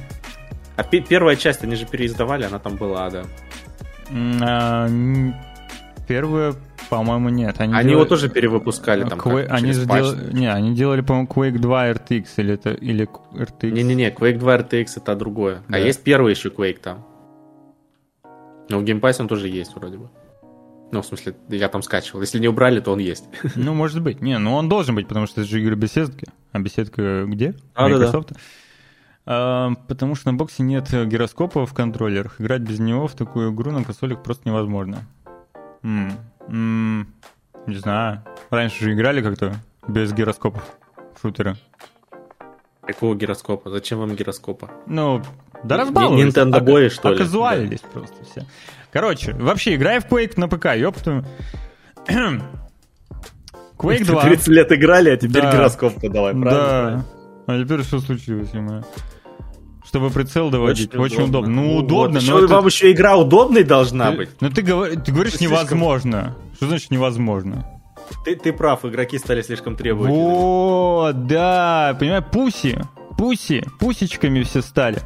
А 0.76 0.82
первая 0.82 1.36
часть 1.36 1.62
они 1.62 1.76
же 1.76 1.86
переиздавали, 1.86 2.44
она 2.44 2.58
там 2.58 2.76
была, 2.76 3.10
да. 3.10 3.24
А, 4.42 4.88
первая, 6.08 6.54
по-моему, 6.88 7.28
нет. 7.28 7.60
Они, 7.60 7.72
они 7.72 7.82
делали... 7.82 7.92
его 7.92 8.04
тоже 8.06 8.28
перевыпускали 8.28 9.04
там. 9.04 9.20
Quake... 9.20 9.46
Они 9.46 9.72
же 9.72 9.86
дел... 9.86 10.16
Не, 10.32 10.52
они 10.52 10.74
делали, 10.74 11.02
по-моему, 11.02 11.28
Quake 11.28 11.58
2 11.58 11.90
RTX 11.90 12.26
или 12.38 12.54
это 12.54 12.70
или 12.70 13.08
RTX. 13.34 13.70
Не-не-не, 13.70 14.10
Quake 14.10 14.38
2 14.38 14.56
RTX 14.56 14.86
это 14.96 15.14
другое. 15.14 15.62
А 15.68 15.72
да. 15.72 15.78
А 15.78 15.80
есть 15.80 16.02
первый 16.02 16.32
еще 16.32 16.48
Quake 16.48 16.80
там. 16.80 17.06
Но 18.70 18.78
в 18.78 18.84
геймпассе 18.84 19.22
он 19.22 19.28
тоже 19.28 19.48
есть 19.48 19.74
вроде 19.74 19.98
бы. 19.98 20.08
Ну, 20.92 21.02
в 21.02 21.06
смысле, 21.06 21.34
я 21.48 21.68
там 21.68 21.82
скачивал. 21.82 22.20
Если 22.20 22.38
не 22.38 22.48
убрали, 22.48 22.80
то 22.80 22.92
он 22.92 22.98
есть. 23.00 23.24
Ну, 23.56 23.74
может 23.74 24.00
быть. 24.02 24.20
Не, 24.20 24.38
ну 24.38 24.54
он 24.54 24.68
должен 24.68 24.94
быть, 24.94 25.06
потому 25.08 25.26
что 25.26 25.40
это 25.40 25.50
же 25.50 25.60
игры 25.60 25.74
беседки. 25.74 26.26
А 26.52 26.58
беседка 26.58 27.24
где? 27.26 27.54
А, 27.74 27.88
Microsoft. 27.88 28.30
Да, 28.30 28.34
да. 28.34 28.40
А, 29.26 29.72
потому 29.88 30.14
что 30.14 30.30
на 30.30 30.36
боксе 30.38 30.62
нет 30.62 30.88
гироскопа 30.90 31.66
в 31.66 31.74
контроллерах. 31.74 32.40
Играть 32.40 32.62
без 32.62 32.78
него 32.78 33.06
в 33.06 33.14
такую 33.14 33.52
игру 33.52 33.70
на 33.70 33.84
консолях 33.84 34.22
просто 34.22 34.48
невозможно. 34.48 35.04
М-м- 35.82 37.06
не 37.66 37.76
знаю. 37.76 38.24
Раньше 38.50 38.84
же 38.84 38.94
играли 38.94 39.22
как-то 39.22 39.54
без 39.86 40.12
гироскопов 40.12 40.62
шутеры. 41.20 41.56
Какого 42.82 43.14
гироскопа? 43.14 43.70
Зачем 43.70 43.98
вам 44.00 44.16
гироскопа? 44.16 44.70
Ну, 44.86 45.22
да 45.64 45.76
разбаловались. 45.76 46.34
Nintendo 46.34 46.86
а, 46.86 46.90
что 46.90 47.08
ли? 47.10 47.14
Оказуалились 47.16 47.80
да. 47.80 47.88
просто 47.88 48.24
все. 48.24 48.46
Короче, 48.92 49.32
вообще, 49.34 49.74
играй 49.76 50.00
в 50.00 50.06
Quake 50.06 50.34
на 50.36 50.48
ПК, 50.48 50.76
ёпту. 50.76 51.24
Quake 53.78 54.04
2. 54.04 54.22
30 54.22 54.48
лет 54.48 54.72
играли, 54.72 55.10
а 55.10 55.16
теперь 55.16 55.42
да. 55.42 55.52
гироскоп 55.52 55.94
подавай, 55.94 56.32
правильно? 56.34 57.04
Да. 57.46 57.54
А 57.54 57.62
теперь 57.62 57.82
что 57.82 58.00
случилось, 58.00 58.50
ему? 58.52 58.84
Чтобы 59.84 60.10
прицел 60.10 60.50
доводить, 60.50 60.94
очень, 60.94 61.00
очень 61.00 61.22
удобно. 61.24 61.50
Ну, 61.50 61.76
удобно, 61.76 62.20
вот. 62.20 62.28
но... 62.28 62.38
это... 62.44 62.54
Вам 62.54 62.66
еще 62.66 62.92
игра 62.92 63.16
удобной 63.16 63.64
должна 63.64 64.12
ты, 64.12 64.16
быть. 64.18 64.28
Ну, 64.40 64.50
ты, 64.50 64.62
говор... 64.62 64.90
ты 64.90 65.10
говоришь 65.10 65.32
ты 65.32 65.44
невозможно. 65.44 66.36
Слишком... 66.36 66.54
Что 66.54 66.66
значит 66.68 66.90
невозможно? 66.90 67.66
Ты, 68.24 68.36
ты 68.36 68.52
прав, 68.52 68.84
игроки 68.84 69.18
стали 69.18 69.42
слишком 69.42 69.76
требовательными. 69.76 70.26
О, 70.28 71.12
да, 71.12 71.96
понимаешь, 71.98 72.24
пуси, 72.30 72.80
пуси, 73.16 73.64
пусечками 73.78 74.42
все 74.42 74.62
стали. 74.62 75.00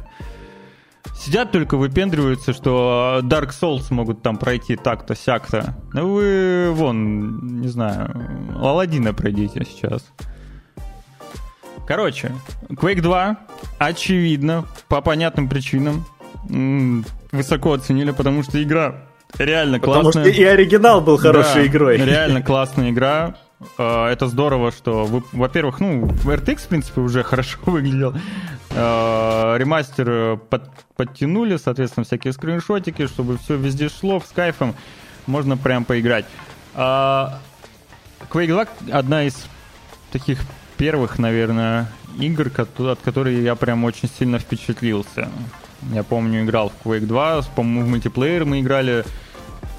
Сидят 1.13 1.51
только 1.51 1.77
выпендриваются, 1.77 2.53
что 2.53 3.19
Dark 3.23 3.49
Souls 3.49 3.85
могут 3.89 4.21
там 4.21 4.37
пройти 4.37 4.75
так-то, 4.75 5.15
сяк-то. 5.15 5.75
Ну 5.93 6.13
вы, 6.13 6.71
вон, 6.71 7.61
не 7.61 7.67
знаю, 7.67 8.11
Алладина 8.59 9.13
пройдите 9.13 9.65
сейчас. 9.65 10.05
Короче, 11.87 12.31
Quake 12.69 13.01
2, 13.01 13.37
очевидно, 13.77 14.65
по 14.87 15.01
понятным 15.01 15.47
причинам, 15.47 16.05
высоко 17.31 17.73
оценили, 17.73 18.11
потому 18.11 18.43
что 18.43 18.61
игра 18.61 19.03
реально 19.37 19.79
потому 19.79 20.03
классная. 20.03 20.23
Потому 20.23 20.33
что 20.33 20.41
и 20.41 20.45
оригинал 20.45 21.01
был 21.01 21.17
хорошей 21.17 21.63
да, 21.63 21.67
игрой. 21.67 21.97
реально 21.97 22.41
классная 22.41 22.89
игра. 22.89 23.35
А, 23.77 24.11
это 24.11 24.27
здорово, 24.27 24.71
что, 24.71 25.05
вы, 25.05 25.23
во-первых, 25.31 25.79
ну, 25.79 26.05
RTX, 26.05 26.57
в 26.57 26.67
принципе, 26.67 27.01
уже 27.01 27.23
хорошо 27.23 27.59
выглядел. 27.65 28.13
А, 28.71 29.55
ремастер 29.57 30.09
э, 30.09 30.37
под, 30.37 30.69
подтянули, 30.95 31.57
соответственно, 31.57 32.05
всякие 32.05 32.33
скриншотики, 32.33 33.07
чтобы 33.07 33.37
все 33.37 33.55
везде 33.55 33.89
шло 33.89 34.19
с 34.19 34.31
кайфом. 34.31 34.75
Можно 35.27 35.57
прям 35.57 35.85
поиграть. 35.85 36.25
А, 36.73 37.39
Quake 38.29 38.47
2 38.47 38.67
одна 38.97 39.23
из 39.23 39.45
таких 40.11 40.39
первых, 40.77 41.19
наверное, 41.19 41.87
игр, 42.19 42.51
от 42.57 42.99
которой 42.99 43.41
я 43.41 43.55
прям 43.55 43.83
очень 43.85 44.09
сильно 44.09 44.39
впечатлился. 44.39 45.29
Я 45.93 46.03
помню, 46.03 46.43
играл 46.43 46.69
в 46.71 46.87
Quake 46.87 47.05
2, 47.05 47.43
по-моему, 47.55 47.85
в 47.85 47.89
мультиплеер 47.89 48.45
мы 48.45 48.61
играли 48.61 49.05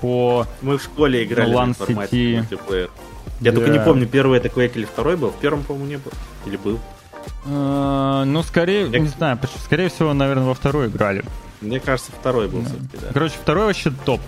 по... 0.01 0.47
Мы 0.63 0.79
в 0.79 0.83
школе 0.83 1.25
играли 1.25 1.53
LAN 1.53 1.75
в 1.75 1.89
мультиплеер. 1.89 2.91
Я 3.41 3.53
да. 3.53 3.59
только 3.59 3.71
не 3.71 3.79
помню, 3.79 4.07
первый 4.07 4.39
это 4.39 4.49
Quake 4.49 4.73
или 4.75 4.85
второй 4.85 5.17
был. 5.17 5.31
В 5.31 5.37
первом, 5.37 5.63
по-моему, 5.63 5.89
не 5.89 5.97
был. 5.97 6.13
Или 6.47 6.57
был. 6.57 6.81
А, 7.47 8.25
ну, 8.25 8.43
скорее, 8.43 8.89
Я... 8.89 8.99
не 8.99 9.09
знаю, 9.09 9.39
скорее 9.65 9.89
всего, 9.89 10.15
наверное, 10.15 10.45
во 10.45 10.55
второй 10.55 10.89
играли. 10.89 11.25
Мне 11.61 11.81
кажется, 11.81 12.13
второй 12.13 12.49
был 12.49 12.61
да. 12.61 12.67
все-таки, 12.67 12.99
да. 13.01 13.13
Короче, 13.13 13.35
второй 13.41 13.67
вообще 13.67 13.93
топ. 14.05 14.21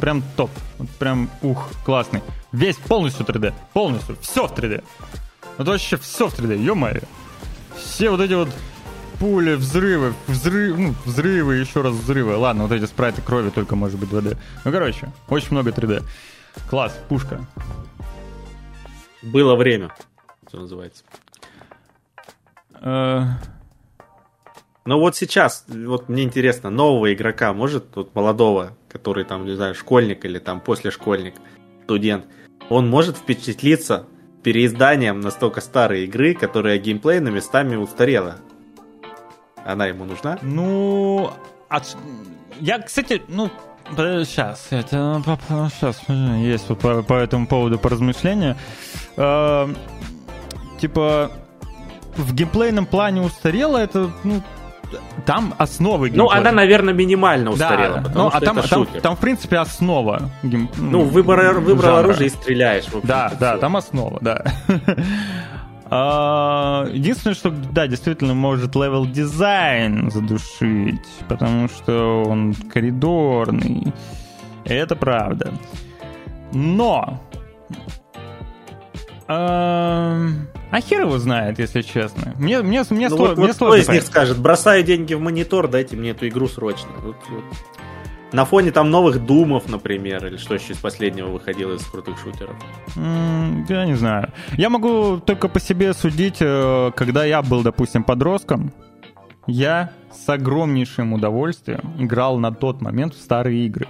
Прям 0.00 0.22
топ. 0.36 0.50
Вот 0.78 0.88
прям, 0.90 1.30
ух, 1.42 1.68
классный. 1.84 2.22
Весь 2.52 2.76
полностью 2.76 3.26
3D. 3.26 3.52
Полностью. 3.72 4.16
Все 4.20 4.46
в 4.46 4.52
3D. 4.52 4.82
Вот 5.58 5.68
вообще 5.68 5.96
все 5.96 6.28
в 6.28 6.38
3D, 6.38 6.62
ё-моё. 6.62 7.00
Все 7.76 8.10
вот 8.10 8.20
эти 8.20 8.34
вот 8.34 8.48
пули, 9.18 9.54
взрывы, 9.54 10.14
взрыв, 10.26 10.78
ну, 10.78 10.94
взрывы, 11.04 11.56
еще 11.56 11.82
раз 11.82 11.94
взрывы. 11.94 12.36
Ладно, 12.36 12.64
вот 12.64 12.72
эти 12.72 12.84
спрайты 12.84 13.22
крови 13.22 13.50
только 13.50 13.76
может 13.76 13.98
быть 13.98 14.10
2D. 14.10 14.36
Ну, 14.64 14.72
короче, 14.72 15.12
очень 15.28 15.48
много 15.52 15.70
3D. 15.70 16.02
Класс, 16.68 16.92
пушка. 17.08 17.40
Было 19.26 19.56
время, 19.56 19.92
что 20.48 20.60
называется. 20.60 21.04
Э. 22.80 23.22
Но 24.84 25.00
вот 25.00 25.16
сейчас, 25.16 25.64
вот 25.66 26.08
мне 26.08 26.22
интересно, 26.22 26.70
нового 26.70 27.12
игрока 27.12 27.52
может, 27.52 27.96
вот 27.96 28.14
молодого, 28.14 28.76
который 28.88 29.24
там, 29.24 29.44
не 29.44 29.56
знаю, 29.56 29.74
школьник 29.74 30.24
или 30.24 30.38
там 30.38 30.60
после 30.60 30.92
школьник, 30.92 31.34
студент, 31.84 32.26
он 32.68 32.88
может 32.88 33.16
впечатлиться 33.16 34.06
переизданием 34.44 35.20
настолько 35.20 35.60
старой 35.60 36.04
игры, 36.04 36.34
которая 36.34 36.78
геймплейно 36.78 37.28
местами 37.28 37.74
устарела. 37.74 38.36
Она 39.64 39.86
ему 39.86 40.04
нужна? 40.04 40.38
Ну, 40.42 41.32
от... 41.68 41.96
я, 42.60 42.78
кстати, 42.78 43.22
ну, 43.26 43.50
Сейчас, 43.94 44.66
это 44.70 45.22
сейчас 45.70 46.00
есть 46.08 46.66
по, 46.78 47.02
по 47.02 47.14
этому 47.14 47.46
поводу 47.46 47.78
поразмышления. 47.78 48.56
Э, 49.16 49.68
типа 50.80 51.30
в 52.16 52.34
геймплейном 52.34 52.86
плане 52.86 53.20
устарела 53.20 53.78
это, 53.78 54.10
ну, 54.24 54.42
там 55.24 55.54
основы 55.58 56.08
геймплея. 56.08 56.24
Ну, 56.24 56.30
она, 56.30 56.52
наверное, 56.52 56.94
минимально 56.94 57.50
устарела. 57.50 57.98
Да, 57.98 58.10
ну, 58.14 58.30
а 58.32 58.40
там, 58.40 58.62
там, 58.62 58.86
там, 58.86 59.16
в 59.16 59.20
принципе, 59.20 59.58
основа. 59.58 60.30
Гейм... 60.42 60.70
Ну, 60.76 61.02
выбор, 61.02 61.58
выбрал 61.60 61.98
оружие 61.98 62.28
и 62.28 62.30
стреляешь. 62.30 62.84
Да, 63.02 63.32
да, 63.38 63.58
там 63.58 63.76
основа, 63.76 64.18
да. 64.20 64.44
А, 65.88 66.88
единственное, 66.92 67.34
что, 67.34 67.50
да, 67.50 67.86
действительно 67.86 68.34
может 68.34 68.74
level 68.74 69.06
design 69.06 70.10
задушить, 70.10 71.06
потому 71.28 71.68
что 71.68 72.24
он 72.26 72.54
коридорный. 72.54 73.92
Это 74.64 74.96
правда. 74.96 75.52
Но 76.52 77.20
А, 79.28 80.80
хер 80.80 81.02
его 81.02 81.18
знает, 81.18 81.58
если 81.58 81.82
честно. 81.82 82.34
Мне, 82.38 82.62
мне, 82.62 82.84
мне, 82.90 83.08
ну, 83.08 83.16
сло, 83.16 83.26
вот, 83.28 83.38
мне 83.38 83.46
вот 83.48 83.56
сложно. 83.56 83.82
Кто 83.82 83.92
из 83.92 83.94
них 83.94 84.02
скажет, 84.04 84.38
бросаю 84.38 84.84
деньги 84.84 85.14
в 85.14 85.20
монитор, 85.20 85.68
дайте 85.68 85.96
мне 85.96 86.10
эту 86.10 86.28
игру 86.28 86.48
срочно. 86.48 86.90
Вот, 87.02 87.16
вот. 87.28 87.44
На 88.32 88.44
фоне 88.44 88.72
там 88.72 88.90
новых 88.90 89.24
Думов, 89.24 89.68
например, 89.68 90.26
или 90.26 90.36
что 90.36 90.54
еще 90.54 90.72
из 90.72 90.78
последнего 90.78 91.28
выходило 91.28 91.74
из 91.74 91.84
крутых 91.84 92.18
шутеров? 92.18 92.56
я 92.96 93.86
не 93.86 93.94
знаю. 93.94 94.32
Я 94.56 94.68
могу 94.68 95.18
только 95.18 95.48
по 95.48 95.60
себе 95.60 95.94
судить, 95.94 96.38
э, 96.40 96.90
когда 96.96 97.24
я 97.24 97.42
был, 97.42 97.62
допустим, 97.62 98.02
подростком, 98.02 98.72
я 99.46 99.92
с 100.12 100.28
огромнейшим 100.28 101.12
удовольствием 101.12 101.94
играл 101.98 102.38
на 102.38 102.52
тот 102.52 102.80
момент 102.80 103.14
в 103.14 103.20
старые 103.20 103.66
игры. 103.66 103.86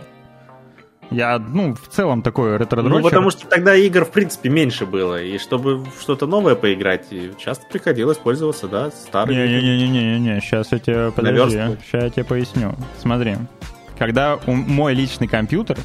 Я, 1.10 1.38
ну, 1.38 1.74
в 1.74 1.88
целом 1.88 2.22
такой 2.22 2.56
ретро 2.56 2.82
Ну, 2.82 3.00
потому 3.00 3.30
что 3.30 3.46
тогда 3.46 3.76
игр, 3.76 4.04
в 4.04 4.10
принципе, 4.10 4.48
меньше 4.48 4.86
было. 4.86 5.22
И 5.22 5.38
чтобы 5.38 5.84
что-то 6.00 6.26
новое 6.26 6.56
поиграть, 6.56 7.06
часто 7.38 7.64
приходилось 7.70 8.18
пользоваться, 8.18 8.66
да, 8.66 8.90
старыми. 8.90 9.36
Не-не-не-не-не, 9.36 10.40
сейчас 10.40 10.72
я 10.72 10.78
тебе, 10.78 11.12
подожди, 11.12 11.56
сейчас 11.56 12.02
я 12.02 12.10
тебе 12.10 12.24
поясню. 12.24 12.74
Смотри, 12.98 13.36
когда 13.98 14.38
мой 14.46 14.94
личный 14.94 15.28
компьютер 15.28 15.78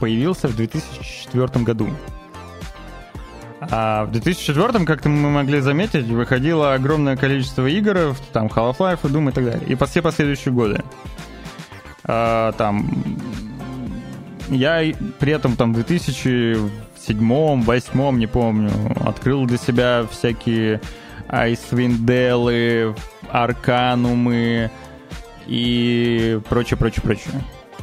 появился 0.00 0.48
в 0.48 0.56
2004 0.56 1.64
году. 1.64 1.90
А 3.60 4.06
в 4.06 4.12
2004, 4.12 4.84
как 4.86 5.04
мы 5.04 5.30
могли 5.30 5.60
заметить, 5.60 6.06
выходило 6.06 6.72
огромное 6.72 7.16
количество 7.16 7.66
игр, 7.66 8.16
там 8.32 8.46
Half-Life, 8.46 9.02
Doom 9.02 9.30
и 9.30 9.32
так 9.32 9.44
далее. 9.44 9.68
И 9.68 9.74
по 9.74 9.86
все 9.86 10.00
последующие 10.00 10.54
годы. 10.54 10.82
А, 12.04 12.52
там 12.52 12.88
я 14.48 14.82
при 15.18 15.32
этом 15.32 15.56
там 15.56 15.72
в 15.72 15.76
2007 15.76 16.70
2008 17.06 18.18
не 18.18 18.26
помню, 18.26 18.70
открыл 19.04 19.46
для 19.46 19.58
себя 19.58 20.06
всякие 20.10 20.80
Айсвинделы, 21.28 22.94
Арканумы 23.30 24.70
и 25.50 26.40
прочее, 26.48 26.78
прочее, 26.78 27.02
прочее. 27.02 27.34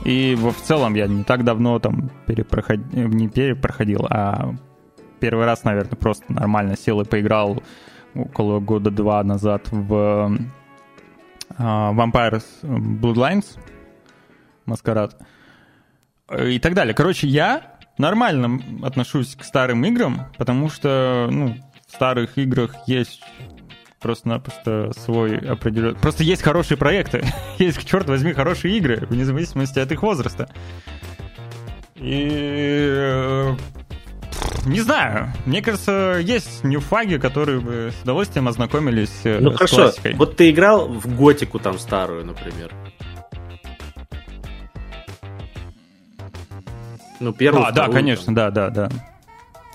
И 0.06 0.36
в 0.36 0.54
целом 0.54 0.94
я 0.96 1.06
не 1.08 1.24
так 1.26 1.44
давно 1.44 1.80
там 1.80 2.10
перепроход... 2.26 2.80
не 2.94 3.28
перепроходил, 3.28 4.08
а 4.10 4.56
первый 5.20 5.46
раз, 5.46 5.66
наверное, 5.66 5.98
просто 5.98 6.32
нормально 6.32 6.78
сел 6.78 7.02
и 7.02 7.06
поиграл 7.06 7.62
около 8.16 8.62
года 8.62 8.90
два 8.90 9.22
назад 9.24 9.68
в 9.70 9.94
uh, 11.58 11.94
Vampires 11.94 12.46
Bloodlines, 12.64 13.58
Маскарад. 14.66 15.18
И 16.46 16.60
так 16.60 16.74
далее. 16.74 16.94
Короче, 16.94 17.28
я 17.28 17.78
нормально 17.98 18.62
отношусь 18.82 19.36
к 19.36 19.44
старым 19.44 19.84
играм, 19.84 20.28
потому 20.38 20.70
что, 20.70 21.28
ну, 21.30 21.56
в 21.86 21.92
старых 21.94 22.38
играх 22.38 22.76
есть 22.88 23.24
просто-напросто 24.00 24.92
свой 24.96 25.38
определенный... 25.38 25.96
Просто 25.96 26.24
есть 26.24 26.42
хорошие 26.42 26.78
проекты, 26.78 27.24
есть, 27.58 27.86
черт 27.86 28.08
возьми, 28.08 28.34
хорошие 28.34 28.78
игры, 28.78 29.06
вне 29.10 29.26
зависимости 29.26 29.80
от 29.80 29.92
их 29.92 30.04
возраста. 30.04 30.50
И... 31.96 32.28
Э, 32.90 33.56
не 34.66 34.82
знаю. 34.82 35.34
Мне 35.46 35.62
кажется, 35.62 36.20
есть 36.22 36.64
ньюфаги, 36.64 37.18
которые 37.18 37.60
бы 37.60 37.92
с 37.98 38.04
удовольствием 38.04 38.48
ознакомились 38.48 39.22
э, 39.24 39.40
ну, 39.40 39.52
с 39.52 39.56
хорошо. 39.56 39.76
классикой. 39.78 40.14
Вот 40.16 40.36
ты 40.36 40.52
играл 40.52 40.88
в 40.88 41.16
Готику 41.16 41.60
там 41.60 41.80
старую, 41.80 42.26
например. 42.26 42.74
Ну, 47.20 47.34
первую, 47.34 47.66
А, 47.66 47.72
да, 47.72 47.88
конечно, 47.88 48.26
там. 48.26 48.36
да, 48.36 48.52
да, 48.52 48.70
да. 48.70 48.90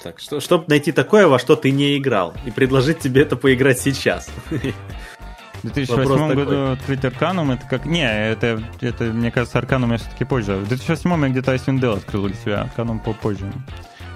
Так, 0.02 0.18
что, 0.18 0.40
чтобы 0.40 0.64
найти 0.66 0.90
такое, 0.90 1.28
во 1.28 1.38
что 1.38 1.54
ты 1.54 1.70
не 1.70 1.96
играл, 1.96 2.34
и 2.44 2.50
предложить 2.50 2.98
тебе 2.98 3.22
это 3.22 3.36
поиграть 3.36 3.78
сейчас. 3.78 4.28
В 4.50 5.70
2008 5.72 6.34
году 6.34 6.54
ты 6.86 7.06
в 7.06 7.16
Arcanum 7.16 7.54
это 7.54 7.64
как... 7.68 7.86
Не, 7.86 8.04
это, 8.04 8.60
это 8.80 9.04
мне 9.04 9.30
кажется, 9.30 9.58
Arcanum 9.58 9.92
я 9.92 9.98
все-таки 9.98 10.24
позже. 10.24 10.56
В 10.56 10.66
2008 10.66 11.22
я 11.22 11.28
где-то 11.28 11.54
Icewind 11.54 11.78
Dale 11.78 11.98
открыл 11.98 12.26
для 12.26 12.34
себя, 12.34 12.62
Arcanum 12.62 12.98
попозже. 12.98 13.52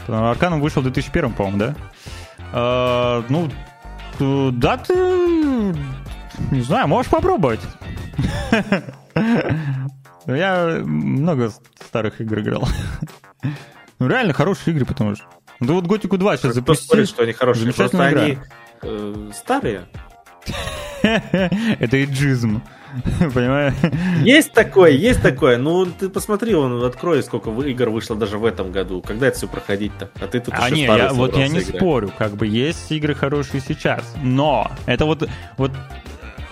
Arcanum 0.09 0.61
вышел 0.61 0.83
в 0.83 0.85
2001, 0.87 1.33
по-моему, 1.35 1.59
да? 1.59 1.75
А, 2.53 3.25
ну, 3.29 3.49
да, 4.51 4.77
ты... 4.79 4.95
Не 6.51 6.61
знаю, 6.63 6.89
можешь 6.89 7.11
попробовать. 7.11 7.61
Я 10.27 10.83
много 10.85 11.53
старых 11.87 12.21
игр 12.21 12.41
играл. 12.41 12.69
Ну, 13.99 14.09
реально 14.09 14.35
хорошие 14.35 14.75
игры, 14.75 14.85
потому 14.85 15.15
что... 15.15 15.25
Да 15.61 15.73
вот 15.73 15.87
Готику 15.87 16.19
2 16.19 16.37
сейчас 16.37 16.55
запустили. 16.55 17.05
что 17.05 17.23
они 17.23 17.33
хорошие, 17.33 17.73
просто 17.73 18.05
они 18.05 18.39
э, 18.83 19.31
старые. 19.33 19.87
Это 21.03 22.05
иджизм. 22.05 22.63
Понимаешь? 23.35 23.75
Есть 24.23 24.53
такое, 24.53 24.91
есть 24.91 25.23
такое. 25.23 25.59
Ну, 25.59 25.87
ты 25.87 26.09
посмотри, 26.09 26.55
он 26.55 26.83
открой, 26.85 27.23
сколько 27.23 27.51
игр 27.51 27.91
вышло 27.91 28.17
даже 28.17 28.39
в 28.39 28.45
этом 28.45 28.73
году. 28.73 29.03
Когда 29.03 29.29
это 29.29 29.37
все 29.37 29.49
проходить-то? 29.49 30.11
А 30.21 30.27
ты 30.27 30.41
тут 30.41 30.55
а 30.57 30.71
не, 30.71 30.85
я, 30.85 31.13
вот 31.13 31.37
я 31.37 31.49
не 31.49 31.61
играть. 31.61 31.77
спорю, 31.77 32.13
как 32.17 32.33
бы 32.33 32.47
есть 32.47 32.91
игры 32.93 33.15
хорошие 33.15 33.61
сейчас. 33.61 34.15
Но 34.23 34.71
это 34.87 35.05
вот, 35.05 35.29
вот 35.57 35.73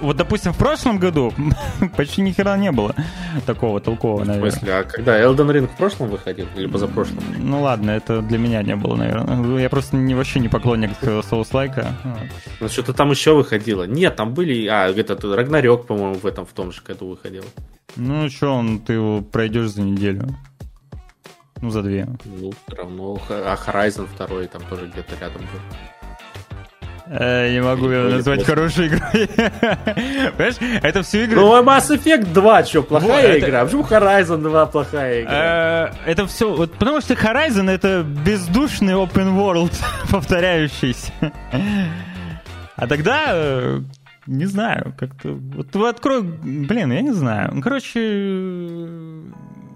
вот, 0.04 0.16
допустим, 0.16 0.52
в 0.52 0.58
прошлом 0.58 0.98
году 0.98 1.32
почти 1.96 2.22
ни 2.22 2.32
хера 2.32 2.56
не 2.56 2.70
было 2.70 2.94
такого 3.46 3.80
толкового, 3.80 4.24
наверное. 4.24 4.50
В 4.50 4.52
смысле, 4.52 4.74
а 4.74 4.84
когда 4.84 5.20
Elden 5.20 5.50
Ring 5.50 5.66
в 5.66 5.76
прошлом 5.76 6.08
выходил 6.08 6.46
или 6.56 6.66
позапрошлом? 6.66 7.24
Ну 7.38 7.62
ладно, 7.62 7.90
это 7.90 8.20
для 8.20 8.38
меня 8.38 8.62
не 8.62 8.76
было, 8.76 8.96
наверное. 8.96 9.58
Я 9.58 9.68
просто 9.68 9.96
не, 9.96 10.14
вообще 10.14 10.40
не 10.40 10.48
поклонник 10.48 10.90
Souls-like. 11.02 11.86
Ну 12.60 12.68
что-то 12.68 12.92
там 12.92 13.10
еще 13.10 13.34
выходило. 13.34 13.84
Нет, 13.84 14.16
там 14.16 14.32
были... 14.32 14.66
А, 14.66 14.88
этот 14.88 15.24
Рагнарёк, 15.24 15.86
по-моему, 15.86 16.14
в 16.14 16.26
этом 16.26 16.46
в 16.46 16.52
том 16.52 16.72
же 16.72 16.82
году 16.82 17.08
выходил. 17.08 17.44
Ну 17.96 18.28
что, 18.28 18.54
он, 18.54 18.78
ты 18.80 18.94
его 18.94 19.20
пройдешь 19.22 19.70
за 19.70 19.82
неделю. 19.82 20.28
Ну, 21.60 21.70
за 21.70 21.82
две. 21.82 22.06
Ну, 22.24 22.52
все 22.52 22.76
равно. 22.76 23.18
А 23.28 23.56
Horizon 23.56 24.06
2 24.16 24.46
там 24.48 24.62
тоже 24.68 24.86
где-то 24.86 25.16
рядом 25.20 25.42
был. 25.42 25.60
Э, 27.06 27.52
не 27.52 27.60
могу 27.60 27.90
ее 27.90 28.08
назвать 28.08 28.44
хорошей 28.44 28.88
игрой. 28.88 29.28
Понимаешь, 30.36 30.80
это 30.82 31.02
все 31.02 31.24
игры... 31.24 31.36
Ну, 31.36 31.54
а 31.54 31.62
Mass 31.62 31.90
Effect 31.90 32.32
2, 32.32 32.64
что, 32.64 32.82
плохая 32.82 33.38
игра? 33.38 33.64
Почему 33.64 33.82
Horizon 33.82 34.38
2 34.38 34.66
плохая 34.66 35.22
игра? 35.22 35.92
Э, 36.06 36.10
это 36.10 36.26
все... 36.26 36.54
Вот, 36.54 36.72
потому 36.72 37.00
что 37.02 37.14
Horizon 37.14 37.70
это 37.70 38.02
бездушный 38.02 38.94
open 38.94 39.36
world, 39.36 39.72
повторяющийся. 40.10 41.12
А 42.76 42.86
тогда... 42.86 43.24
Э, 43.28 43.80
не 44.26 44.46
знаю, 44.46 44.94
как-то... 44.96 45.32
Вот 45.32 45.76
открой... 45.76 46.22
Блин, 46.22 46.90
я 46.90 47.02
не 47.02 47.12
знаю. 47.12 47.60
Короче... 47.62 48.00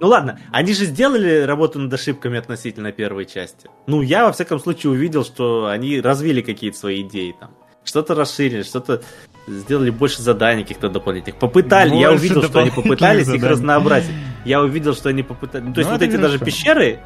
Ну 0.01 0.07
ладно, 0.07 0.39
они 0.53 0.75
же 0.75 0.85
сделали 0.85 1.43
работу 1.43 1.79
над 1.79 1.93
ошибками 1.93 2.39
относительно 2.39 2.93
первой 2.93 3.27
части. 3.27 3.69
Ну, 3.87 4.01
я, 4.03 4.27
во 4.27 4.33
всяком 4.33 4.61
случае, 4.61 4.93
увидел, 4.93 5.25
что 5.25 5.67
они 5.67 6.01
развили 6.01 6.41
какие-то 6.41 6.79
свои 6.79 7.03
идеи 7.03 7.35
там. 7.39 7.51
Что-то 7.85 8.15
расширили, 8.15 8.63
что-то 8.63 9.03
сделали 9.47 9.91
больше 9.91 10.23
заданий 10.23 10.63
каких-то 10.63 10.89
дополнительных. 10.89 11.41
Попытали, 11.41 11.91
больше 11.91 12.03
я 12.03 12.13
увидел, 12.13 12.43
что 12.43 12.61
они 12.61 12.71
попытались 12.71 13.27
заданий. 13.27 13.45
их 13.45 13.51
разнообразить. 13.51 14.15
Я 14.45 14.61
увидел, 14.61 14.95
что 14.95 15.09
они 15.09 15.23
попытались... 15.23 15.67
Ну, 15.67 15.75
то 15.75 15.81
есть 15.81 15.91
ну, 15.91 15.97
вот 15.97 16.03
эти 16.03 16.13
хорошо. 16.13 16.33
даже 16.33 16.45
пещеры, 16.45 17.01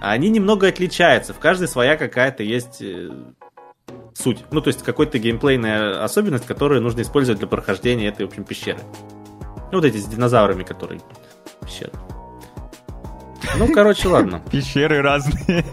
они 0.00 0.28
немного 0.28 0.66
отличаются. 0.66 1.32
В 1.32 1.38
каждой 1.38 1.68
своя 1.68 1.96
какая-то 1.96 2.42
есть 2.42 2.82
э, 2.82 3.10
суть. 4.14 4.44
Ну, 4.50 4.60
то 4.60 4.68
есть 4.68 4.82
какой-то 4.82 5.18
геймплейная 5.18 6.02
особенность, 6.02 6.46
которую 6.46 6.82
нужно 6.82 7.02
использовать 7.02 7.38
для 7.38 7.48
прохождения 7.48 8.08
этой, 8.08 8.26
в 8.26 8.30
общем, 8.30 8.44
пещеры. 8.44 8.80
Ну, 9.72 9.78
вот 9.78 9.84
эти 9.84 9.96
с 9.96 10.06
динозаврами, 10.06 10.64
которые 10.64 11.00
пещеры. 11.60 11.92
Ну, 13.56 13.72
короче, 13.72 14.08
ладно. 14.08 14.42
Пещеры 14.50 15.02
разные. 15.02 15.64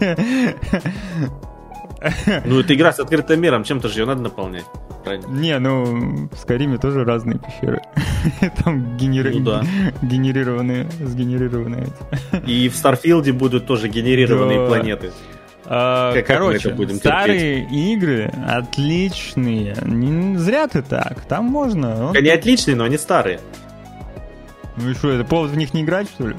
Ну, 2.44 2.60
это 2.60 2.74
игра 2.74 2.92
с 2.92 3.00
открытым 3.00 3.40
миром, 3.40 3.64
чем-то 3.64 3.88
же 3.88 4.00
ее 4.00 4.06
надо 4.06 4.22
наполнять. 4.22 4.64
Правильно? 5.04 5.26
Не, 5.28 5.58
ну, 5.58 6.28
в 6.30 6.36
Скайриме 6.36 6.78
тоже 6.78 7.04
разные 7.04 7.38
пещеры. 7.38 7.80
Там 8.64 8.96
генери... 8.96 9.38
ну, 9.38 9.44
да. 9.44 9.62
генерированные, 10.02 10.88
сгенерированные. 11.00 11.88
И 12.46 12.68
в 12.68 12.76
Старфилде 12.76 13.32
будут 13.32 13.66
тоже 13.66 13.88
генерированные 13.88 14.60
да. 14.60 14.66
планеты. 14.66 15.12
А, 15.70 16.14
как, 16.14 16.26
короче, 16.26 16.70
будем 16.70 16.96
старые 16.96 17.60
терпеть? 17.60 17.78
игры 17.78 18.32
отличные. 18.46 19.76
Не 19.84 20.38
зря 20.38 20.66
ты 20.66 20.82
так. 20.82 21.20
Там 21.26 21.44
можно. 21.44 22.10
Они 22.12 22.30
отличные, 22.30 22.74
но 22.74 22.84
они 22.84 22.96
старые. 22.96 23.40
Ну 24.80 24.90
и 24.90 24.94
что, 24.94 25.10
это 25.10 25.24
повод 25.24 25.50
в 25.50 25.56
них 25.56 25.74
не 25.74 25.82
играть, 25.82 26.08
что 26.08 26.28
ли? 26.28 26.36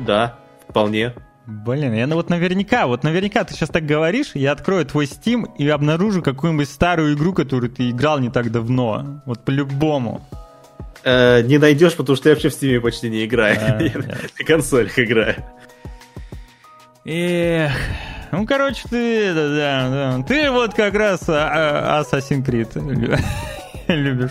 Да, 0.00 0.38
вполне. 0.68 1.12
Блин, 1.46 1.94
я 1.94 2.06
ну 2.06 2.16
вот 2.16 2.28
наверняка, 2.30 2.86
вот 2.86 3.04
наверняка 3.04 3.42
ты 3.42 3.54
сейчас 3.54 3.70
так 3.70 3.86
говоришь, 3.86 4.32
я 4.34 4.52
открою 4.52 4.84
твой 4.84 5.06
Steam 5.06 5.46
и 5.56 5.66
обнаружу 5.68 6.22
какую-нибудь 6.22 6.68
старую 6.68 7.14
игру, 7.14 7.32
которую 7.32 7.70
ты 7.70 7.90
играл 7.90 8.18
не 8.18 8.30
так 8.30 8.52
давно. 8.52 9.22
Вот 9.24 9.44
по-любому. 9.44 10.20
Э, 11.04 11.40
не 11.42 11.58
найдешь, 11.58 11.94
потому 11.96 12.16
что 12.16 12.28
я 12.28 12.34
вообще 12.34 12.50
в 12.50 12.52
Steam 12.52 12.80
почти 12.80 13.08
не 13.08 13.24
играю. 13.24 13.56
А, 13.60 13.82
я 13.82 13.92
на 13.96 14.44
консолях 14.44 14.98
играю. 14.98 15.36
Эх, 17.06 17.72
ну, 18.30 18.46
короче, 18.46 18.82
ты, 18.88 19.32
да, 19.32 19.48
да, 19.48 19.88
да. 19.88 20.22
ты 20.24 20.50
вот 20.50 20.74
как 20.74 20.92
раз 20.94 21.22
а, 21.28 21.98
а, 21.98 22.02
Assassin's 22.02 22.44
Creed 22.44 22.68
любишь. 23.94 24.30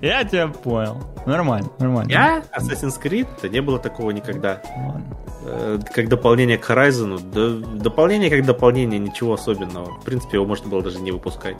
Я 0.00 0.24
тебя 0.24 0.48
понял. 0.48 1.02
Нормально, 1.26 1.70
нормально. 1.78 2.10
Я? 2.10 2.44
Assassin's 2.56 3.00
Creed? 3.02 3.26
Да 3.42 3.48
не 3.48 3.60
было 3.60 3.78
такого 3.78 4.10
никогда. 4.10 4.62
Ладно. 4.76 5.82
Как 5.92 6.08
дополнение 6.08 6.58
к 6.58 6.70
Horizon. 6.70 7.78
Дополнение 7.78 8.30
как 8.30 8.44
дополнение, 8.44 8.98
ничего 8.98 9.34
особенного. 9.34 9.98
В 10.00 10.04
принципе, 10.04 10.36
его 10.36 10.46
можно 10.46 10.68
было 10.68 10.82
даже 10.82 11.00
не 11.00 11.10
выпускать. 11.10 11.56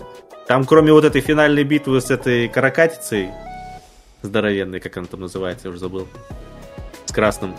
Там, 0.47 0.65
кроме 0.65 0.93
вот 0.93 1.05
этой 1.05 1.21
финальной 1.21 1.65
битвы 1.65 2.01
с 2.01 2.11
этой 2.11 2.49
каракатицей, 2.49 3.31
здоровенной, 4.23 4.81
как 4.81 4.97
она 4.97 5.07
там 5.07 5.21
называется, 5.21 5.69
я 5.69 5.71
уже 5.71 5.81
забыл, 5.81 6.07
с 7.07 7.13
красным 7.13 7.55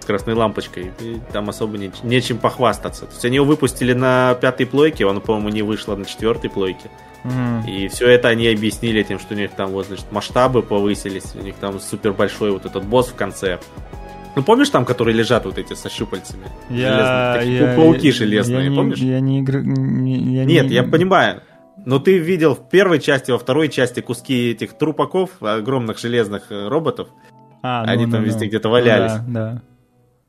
с 0.00 0.06
красной 0.06 0.34
лампочкой. 0.34 0.92
И 1.00 1.18
там 1.32 1.48
особо 1.48 1.78
не, 1.78 1.90
нечем 2.02 2.36
похвастаться. 2.36 3.06
То 3.06 3.12
есть 3.12 3.24
они 3.24 3.36
его 3.36 3.46
выпустили 3.46 3.94
на 3.94 4.34
пятой 4.34 4.66
плойке, 4.66 5.06
он, 5.06 5.20
по-моему, 5.20 5.48
не 5.48 5.62
вышло 5.62 5.96
на 5.96 6.04
четвертой 6.04 6.50
плойке. 6.50 6.90
Mm. 7.24 7.66
И 7.68 7.88
все 7.88 8.08
это 8.08 8.28
они 8.28 8.46
объяснили 8.48 9.02
тем, 9.02 9.18
что 9.18 9.34
у 9.34 9.36
них 9.36 9.50
там 9.52 9.70
вот, 9.70 9.86
значит, 9.86 10.06
масштабы 10.12 10.62
повысились, 10.62 11.34
у 11.34 11.42
них 11.42 11.56
там 11.56 11.80
супер 11.80 12.12
большой 12.12 12.52
вот 12.52 12.66
этот 12.66 12.84
босс 12.84 13.08
в 13.08 13.14
конце. 13.14 13.58
Ну, 14.36 14.42
помнишь 14.42 14.68
там, 14.70 14.84
которые 14.84 15.16
лежат 15.16 15.44
вот 15.44 15.58
эти 15.58 15.74
со 15.74 15.88
щупальцами? 15.88 16.46
Я, 16.68 17.36
Железные, 17.40 17.70
я, 17.70 17.76
пауки 17.76 18.10
железные, 18.10 18.68
я 18.68 18.76
помнишь? 18.76 19.00
Не, 19.00 19.08
я 19.08 19.20
не 19.20 19.40
играю... 19.40 19.64
Я 19.64 20.44
Нет, 20.44 20.66
не... 20.66 20.74
я 20.74 20.82
понимаю. 20.82 21.42
Но 21.86 21.98
ты 21.98 22.18
видел 22.18 22.54
в 22.54 22.68
первой 22.68 22.98
части, 22.98 23.30
во 23.30 23.38
второй 23.38 23.68
части 23.68 24.00
куски 24.00 24.50
этих 24.50 24.74
трупаков, 24.74 25.30
огромных 25.40 25.98
железных 25.98 26.50
э, 26.50 26.68
роботов. 26.68 27.08
А, 27.62 27.84
ну, 27.84 27.92
Они 27.92 28.06
ну, 28.06 28.12
там 28.12 28.20
ну, 28.22 28.26
везде 28.26 28.44
ну. 28.44 28.48
где-то 28.48 28.68
валялись. 28.68 29.12
Да, 29.12 29.24
да. 29.26 29.62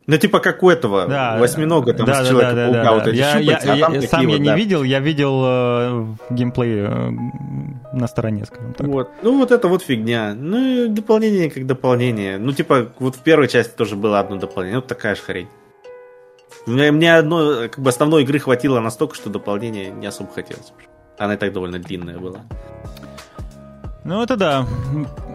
Ну, 0.07 0.17
типа 0.17 0.39
как 0.39 0.61
у 0.61 0.69
этого 0.69 1.07
да, 1.07 1.37
восьминога 1.39 1.93
там 1.93 2.05
да, 2.05 2.23
с 2.23 2.27
Человека-паука, 2.27 2.77
да, 2.77 2.83
да, 2.83 2.93
вот 2.93 3.07
эти 3.07 3.15
я, 3.15 3.39
щупальца, 3.39 3.73
я, 3.73 3.87
а 3.87 3.91
я, 3.95 4.01
Сам 4.03 4.25
вот, 4.25 4.31
я 4.33 4.37
не 4.37 4.45
да. 4.45 4.55
видел, 4.55 4.83
я 4.83 4.99
видел 4.99 5.41
э, 5.43 6.05
геймплей 6.29 6.85
э, 6.85 7.09
на 7.91 8.07
стороне, 8.07 8.45
скажем 8.45 8.73
так. 8.75 8.85
Вот. 8.85 9.09
Ну, 9.23 9.39
вот 9.39 9.51
это 9.51 9.67
вот 9.67 9.81
фигня. 9.81 10.35
Ну, 10.35 10.89
дополнение 10.89 11.49
как 11.49 11.65
дополнение. 11.65 12.37
Ну, 12.37 12.51
типа, 12.51 12.91
вот 12.99 13.15
в 13.15 13.19
первой 13.21 13.47
части 13.47 13.75
тоже 13.75 13.95
было 13.95 14.19
одно 14.19 14.35
дополнение. 14.35 14.77
Вот 14.77 14.87
такая 14.87 15.15
же 15.15 15.21
хрень. 15.21 15.47
Мне, 16.67 16.91
мне 16.91 17.15
одно, 17.15 17.67
как 17.69 17.79
бы 17.79 17.89
основной 17.89 18.23
игры 18.23 18.37
хватило 18.37 18.79
настолько, 18.79 19.15
что 19.15 19.31
дополнение 19.31 19.89
не 19.89 20.05
особо 20.05 20.31
хотелось. 20.31 20.71
Она 21.17 21.33
и 21.33 21.37
так 21.37 21.51
довольно 21.51 21.79
длинная 21.79 22.19
была. 22.19 22.41
Ну, 24.05 24.21
это 24.21 24.37
да. 24.37 24.67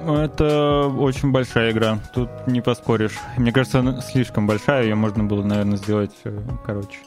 Это 0.07 0.87
очень 0.87 1.33
большая 1.33 1.73
игра. 1.73 1.99
Тут 2.15 2.31
не 2.47 2.61
поспоришь. 2.61 3.19
Мне 3.37 3.51
кажется, 3.53 3.81
она 3.81 4.01
слишком 4.01 4.47
большая. 4.47 4.85
Ее 4.85 4.95
можно 4.95 5.25
было, 5.25 5.43
наверное, 5.43 5.77
сделать 5.77 6.13
э, 6.23 6.41
короче. 6.65 6.99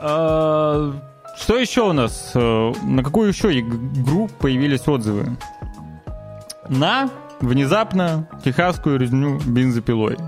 А, 0.00 0.92
что 1.34 1.56
еще 1.56 1.88
у 1.88 1.92
нас? 1.94 2.32
Э, 2.34 2.72
на 2.84 3.02
какую 3.02 3.28
еще 3.28 3.58
игру 3.58 4.28
появились 4.38 4.86
отзывы? 4.86 5.34
На 6.68 7.08
внезапно 7.40 8.28
техасскую 8.44 8.98
резню 8.98 9.40
бензопилой. 9.46 10.18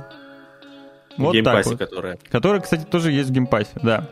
Вот 1.18 1.34
Game 1.34 1.45
Pass 1.45 1.57
е, 1.57 1.62
так 1.62 1.78
вот. 1.78 1.78
которая. 1.78 2.18
Которая, 2.30 2.60
кстати, 2.62 2.84
тоже 2.84 3.12
есть 3.12 3.28
в 3.28 3.32
Game 3.32 3.51
Pass 3.51 3.69
е, 3.69 3.78
да. 3.82 4.08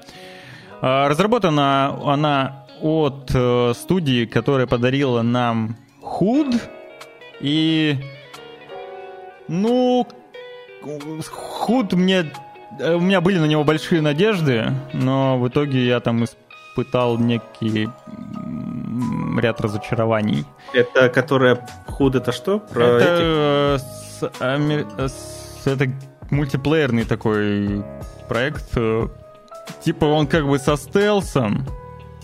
А, 0.82 1.08
разработана 1.08 1.98
она 2.04 2.66
от 2.80 3.30
э, 3.34 3.72
студии, 3.74 4.24
которая 4.24 4.66
подарила 4.66 5.22
нам 5.22 5.76
Hood. 6.00 6.48
И... 7.40 7.96
Ну... 9.48 10.06
Худ 11.30 11.92
мне... 11.92 12.30
Э, 12.78 12.94
у 12.94 13.00
меня 13.00 13.20
были 13.20 13.38
на 13.38 13.46
него 13.46 13.64
большие 13.64 14.00
надежды, 14.00 14.72
но 14.92 15.38
в 15.38 15.48
итоге 15.48 15.86
я 15.86 16.00
там 16.00 16.24
испытал 16.24 17.18
некий 17.18 17.88
ряд 19.40 19.60
разочарований. 19.60 20.44
Это 20.72 21.08
которая 21.08 21.66
Худ 21.86 22.14
это 22.14 22.32
что? 22.32 22.60
Про 22.60 22.84
это, 22.84 23.78
этих? 23.78 23.84
С, 23.84 24.32
ами... 24.40 24.86
с, 25.06 25.66
это 25.66 25.86
мультиплеерный 26.30 27.04
такой 27.04 27.84
проект. 28.28 28.76
Типа 29.84 30.04
он 30.06 30.26
как 30.26 30.46
бы 30.46 30.58
со 30.58 30.76
стелсом, 30.76 31.66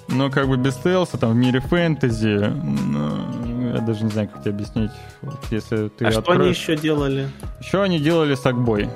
но 0.09 0.31
как 0.31 0.49
бы 0.49 0.57
без 0.57 0.75
стелса, 0.75 1.19
там 1.19 1.33
в 1.33 1.37
мире 1.37 1.61
фэнтези. 1.61 2.53
Ну, 2.53 3.75
я 3.75 3.81
даже 3.81 4.05
не 4.05 4.11
знаю, 4.11 4.29
как 4.29 4.43
тебе 4.43 4.53
объяснить. 4.53 4.91
Вот, 5.23 5.39
если 5.51 5.89
ты 5.89 6.05
а 6.05 6.09
откроешь... 6.09 6.15
что 6.25 6.33
они 6.33 6.49
еще 6.49 6.77
делали? 6.77 7.29
Еще 7.61 7.83
они 7.83 7.99
делали 7.99 8.35
сакбой. 8.35 8.89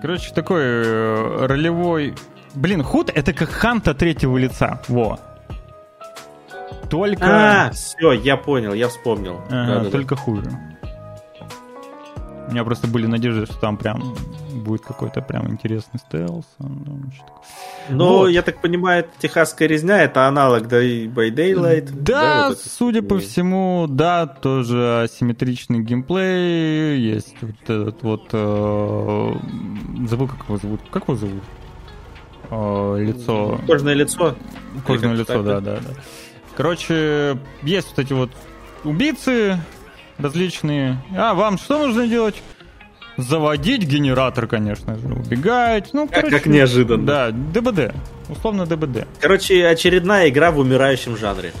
Короче, 0.00 0.34
такой 0.34 0.62
э, 0.62 1.46
ролевой... 1.46 2.14
Блин, 2.54 2.82
худ 2.82 3.10
это 3.14 3.32
как 3.32 3.48
ханта 3.48 3.94
третьего 3.94 4.36
лица. 4.36 4.80
Во. 4.88 5.18
Только... 6.90 7.66
А, 7.66 7.70
все, 7.70 8.12
я 8.12 8.36
понял, 8.36 8.74
я 8.74 8.88
вспомнил. 8.88 9.40
Да, 9.48 9.84
только 9.86 10.14
да. 10.14 10.20
хуже. 10.20 10.50
У 12.46 12.50
меня 12.52 12.64
просто 12.64 12.86
были 12.86 13.06
надежды, 13.06 13.46
что 13.46 13.58
там 13.58 13.76
прям 13.76 14.14
будет 14.64 14.80
какой-то 14.80 15.20
прям 15.20 15.50
интересный 15.50 16.00
стелс. 16.00 16.46
Ну, 17.88 18.08
вот. 18.08 18.28
я 18.28 18.42
так 18.42 18.60
понимаю, 18.60 19.06
техасская 19.18 19.68
резня 19.68 20.02
это 20.02 20.26
аналог 20.26 20.66
Day 20.66 21.06
by 21.06 21.30
Daylight. 21.30 21.90
Да, 21.92 22.20
да 22.20 22.48
вот 22.48 22.58
судя 22.58 23.02
по 23.02 23.18
всему, 23.18 23.86
да, 23.88 24.26
тоже 24.26 25.02
асимметричный 25.02 25.80
геймплей. 25.80 26.98
Есть 26.98 27.36
вот 27.40 27.62
этот 27.62 28.02
вот... 28.02 28.28
Э, 28.32 29.32
забыл, 30.08 30.28
как 30.28 30.44
его 30.48 30.56
зовут. 30.56 30.80
Как 30.90 31.04
его 31.04 31.16
зовут? 31.16 31.42
Э, 32.50 32.96
лицо... 32.98 33.60
Кожное 33.66 33.94
лицо. 33.94 34.34
Кожное 34.86 35.14
лицо, 35.14 35.42
да, 35.42 35.60
да, 35.60 35.76
да. 35.76 35.94
Короче, 36.56 37.38
есть 37.62 37.88
вот 37.90 37.98
эти 37.98 38.12
вот 38.12 38.30
убийцы, 38.84 39.58
различные. 40.18 41.02
А 41.16 41.34
вам 41.34 41.58
что 41.58 41.86
нужно 41.86 42.06
делать? 42.06 42.42
Заводить 43.16 43.84
генератор, 43.84 44.46
конечно 44.46 44.98
же, 44.98 45.06
убегать. 45.06 45.90
Ну, 45.92 46.08
короче, 46.08 46.30
как 46.30 46.46
неожиданно. 46.46 47.06
Да, 47.06 47.30
ДБД. 47.30 47.94
Условно 48.28 48.66
ДБД. 48.66 49.06
Короче, 49.20 49.66
очередная 49.66 50.28
игра 50.28 50.50
в 50.50 50.58
умирающем 50.58 51.16
жанре. 51.16 51.52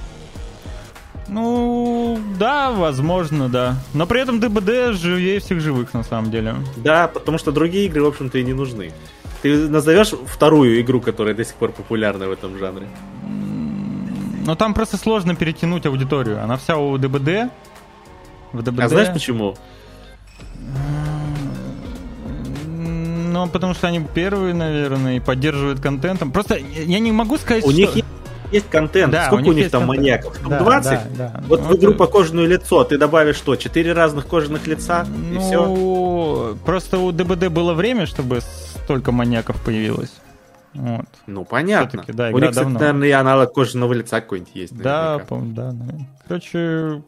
Ну, 1.28 2.18
да, 2.38 2.70
возможно, 2.72 3.48
да. 3.48 3.76
Но 3.94 4.06
при 4.06 4.20
этом 4.20 4.40
ДБД 4.40 4.94
живее 4.98 5.40
всех 5.40 5.60
живых, 5.60 5.94
на 5.94 6.02
самом 6.02 6.30
деле. 6.30 6.54
Да, 6.76 7.08
потому 7.08 7.38
что 7.38 7.52
другие 7.52 7.86
игры, 7.86 8.02
в 8.02 8.06
общем-то, 8.06 8.38
и 8.38 8.44
не 8.44 8.52
нужны. 8.52 8.92
Ты 9.42 9.68
назовешь 9.68 10.12
вторую 10.26 10.80
игру, 10.80 11.00
которая 11.00 11.34
до 11.34 11.44
сих 11.44 11.54
пор 11.54 11.72
популярна 11.72 12.28
в 12.28 12.32
этом 12.32 12.58
жанре? 12.58 12.86
Но 14.46 14.54
там 14.54 14.74
просто 14.74 14.96
сложно 14.96 15.34
перетянуть 15.34 15.86
аудиторию. 15.86 16.42
Она 16.42 16.56
вся 16.56 16.76
у 16.76 16.98
ДБД, 16.98 17.50
в 18.52 18.62
ДБД. 18.62 18.80
А 18.80 18.88
знаешь 18.88 19.12
почему? 19.12 19.56
Ну, 23.34 23.48
потому 23.48 23.74
что 23.74 23.88
они 23.88 24.00
первые, 24.00 24.54
наверное, 24.54 25.16
и 25.16 25.20
поддерживают 25.20 25.80
контентом. 25.80 26.30
Просто 26.30 26.56
я 26.56 27.00
не 27.00 27.10
могу 27.10 27.36
сказать, 27.36 27.64
у 27.64 27.70
что... 27.70 27.76
них 27.76 27.90
есть 28.52 28.70
контент. 28.70 29.10
Да, 29.10 29.26
Сколько 29.26 29.40
у 29.40 29.46
них, 29.46 29.54
у 29.54 29.58
них 29.58 29.70
там 29.72 29.88
контент. 29.88 29.98
маньяков? 29.98 30.48
Да, 30.48 30.58
20? 30.60 30.90
Да, 30.92 31.00
да. 31.16 31.42
Вот 31.48 31.62
ну, 31.62 31.66
в 31.66 31.76
игру 31.76 31.94
по 31.94 32.06
кожаное 32.06 32.46
лицо 32.46 32.84
ты 32.84 32.96
добавишь 32.96 33.34
что? 33.34 33.56
Четыре 33.56 33.92
разных 33.92 34.28
кожаных 34.28 34.68
лица? 34.68 35.04
Ну, 35.04 35.34
и 35.34 35.38
все? 35.40 36.56
Просто 36.64 36.98
у 36.98 37.10
ДБД 37.10 37.48
было 37.48 37.74
время, 37.74 38.06
чтобы 38.06 38.40
столько 38.40 39.10
маньяков 39.10 39.60
появилось. 39.64 40.12
Вот. 40.72 41.06
Ну, 41.26 41.44
понятно. 41.44 42.04
Да, 42.06 42.28
у 42.28 42.38
них, 42.38 42.50
кстати, 42.50 42.68
наверное, 42.68 43.08
и 43.08 43.10
аналог 43.10 43.52
кожаного 43.52 43.92
лица 43.94 44.20
какой-нибудь 44.20 44.54
есть. 44.54 44.76
Да, 44.76 45.18
по-моему, 45.18 45.54
да. 45.54 45.74
Короче, 46.28 47.02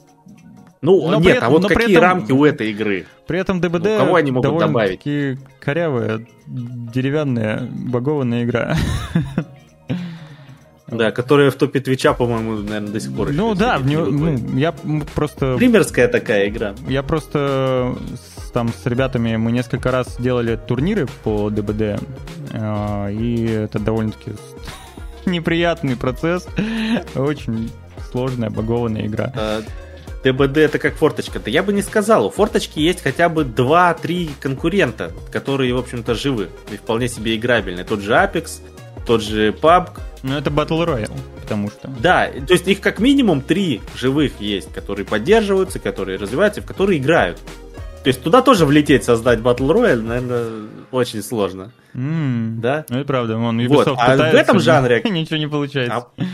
ну, 0.81 1.11
но 1.11 1.21
нет, 1.21 1.39
а 1.41 1.49
вот 1.49 1.67
какие 1.67 1.93
этом, 1.93 2.03
рамки 2.03 2.33
у 2.33 2.45
этой 2.45 2.71
игры? 2.71 3.07
При 3.27 3.39
этом 3.39 3.61
ДБД 3.61 3.85
ну, 3.85 3.99
кого 3.99 4.15
они 4.17 4.31
могут 4.31 4.59
добавить? 4.59 5.01
корявая, 5.61 6.27
деревянная, 6.47 7.69
багованная 7.71 8.45
игра. 8.45 8.77
Да, 10.89 11.11
которая 11.11 11.51
в 11.51 11.57
топе 11.57 11.81
Твича, 11.81 12.13
по-моему, 12.13 12.59
наверное, 12.59 12.93
до 12.93 13.01
сих 13.01 13.13
пор. 13.13 13.33
Ну 13.33 13.55
да, 13.57 13.79
в 13.79 13.87
него, 13.87 14.05
ну, 14.05 14.37
я 14.57 14.73
просто... 15.15 15.57
Примерская 15.57 16.07
такая 16.07 16.49
игра. 16.49 16.77
Я 16.87 17.03
просто 17.03 17.97
с, 18.15 18.51
там 18.53 18.69
с 18.69 18.87
ребятами 18.87 19.35
мы 19.37 19.51
несколько 19.51 19.91
раз 19.91 20.17
делали 20.21 20.57
турниры 20.57 21.09
по 21.25 21.51
ДБД, 21.51 22.01
э, 22.53 23.13
и 23.13 23.47
это 23.47 23.81
довольно-таки 23.81 24.33
неприятный 25.27 25.97
процесс, 25.97 26.47
очень 27.17 27.69
сложная, 28.13 28.51
багованная 28.51 29.07
игра. 29.07 29.33
ДБД 30.27 30.59
это 30.59 30.79
как 30.79 30.95
форточка. 30.97 31.39
Да 31.39 31.51
я 31.51 31.63
бы 31.63 31.73
не 31.73 31.83
сказал. 31.83 32.27
У 32.27 32.31
форточки 32.31 32.81
есть 32.81 33.03
хотя 33.03 33.29
бы 33.29 33.45
2-3 33.45 34.31
конкурента, 34.41 35.13
которые, 35.31 35.73
в 35.75 35.79
общем-то, 35.79 36.15
живы 36.15 36.49
и 36.73 36.77
вполне 36.77 37.09
себе 37.09 37.37
играбельны. 37.37 37.85
Тот 37.85 38.01
же 38.01 38.13
Apex, 38.13 38.61
тот 39.07 39.23
же 39.23 39.51
PUBG. 39.51 40.01
Ну, 40.25 40.37
это 40.37 40.51
Battle 40.51 40.85
Royale, 40.85 41.13
потому 41.41 41.71
что... 41.71 41.89
Да, 42.01 42.29
то 42.29 42.53
есть 42.53 42.67
их 42.67 42.81
как 42.81 42.99
минимум 42.99 43.41
три 43.41 43.81
живых 43.95 44.41
есть, 44.41 44.73
которые 44.73 45.07
поддерживаются, 45.07 45.79
которые 45.79 46.19
развиваются, 46.19 46.63
в 46.63 46.67
которые 46.67 46.99
играют. 46.99 47.39
То 48.03 48.09
есть 48.09 48.23
туда 48.23 48.43
тоже 48.43 48.67
влететь, 48.67 49.05
создать 49.05 49.39
Battle 49.39 49.69
Royale, 49.69 50.03
наверное, 50.03 50.49
очень 50.91 51.23
сложно. 51.23 51.73
Mm, 51.95 52.59
да? 52.59 52.85
Ну, 52.89 52.99
это 52.99 53.07
правда. 53.07 53.37
Он 53.37 53.61
Ubisoft 53.61 53.91
вот. 53.91 53.99
А 53.99 54.17
в 54.17 54.35
этом 54.35 54.59
жанре... 54.59 55.03
Ничего 55.11 55.37
не 55.37 55.47
получается. 55.47 56.07
А 56.17 56.25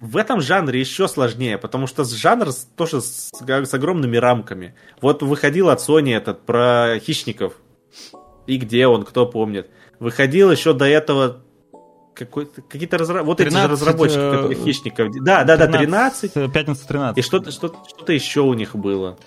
в 0.00 0.16
этом 0.16 0.40
жанре 0.40 0.80
еще 0.80 1.08
сложнее, 1.08 1.58
потому 1.58 1.86
что 1.86 2.04
жанр 2.04 2.48
тоже 2.76 3.02
с, 3.02 3.30
с 3.32 3.74
огромными 3.74 4.16
рамками. 4.16 4.74
Вот 5.00 5.22
выходил 5.22 5.68
от 5.68 5.80
Sony 5.80 6.16
этот 6.16 6.46
про 6.46 6.98
хищников. 7.00 7.54
И 8.46 8.56
где 8.56 8.86
он, 8.86 9.04
кто 9.04 9.26
помнит. 9.26 9.70
Выходил 9.98 10.50
еще 10.50 10.72
до 10.72 10.86
этого 10.86 11.42
какие-то 12.14 12.98
разра... 12.98 13.22
вот 13.22 13.38
13, 13.38 13.64
эти 13.64 13.70
разработчики, 13.70 14.18
э, 14.18 14.30
которые 14.32 14.56
хищников. 14.56 15.08
Да, 15.22 15.44
да, 15.44 15.56
13, 15.56 16.34
да, 16.34 16.40
13. 16.40 16.52
Пятница 16.52 16.88
13. 16.88 17.18
И 17.18 17.22
что-то, 17.22 17.50
что-то, 17.50 17.78
что-то 17.88 18.12
еще 18.12 18.40
у 18.40 18.54
них 18.54 18.74
было. 18.74 19.18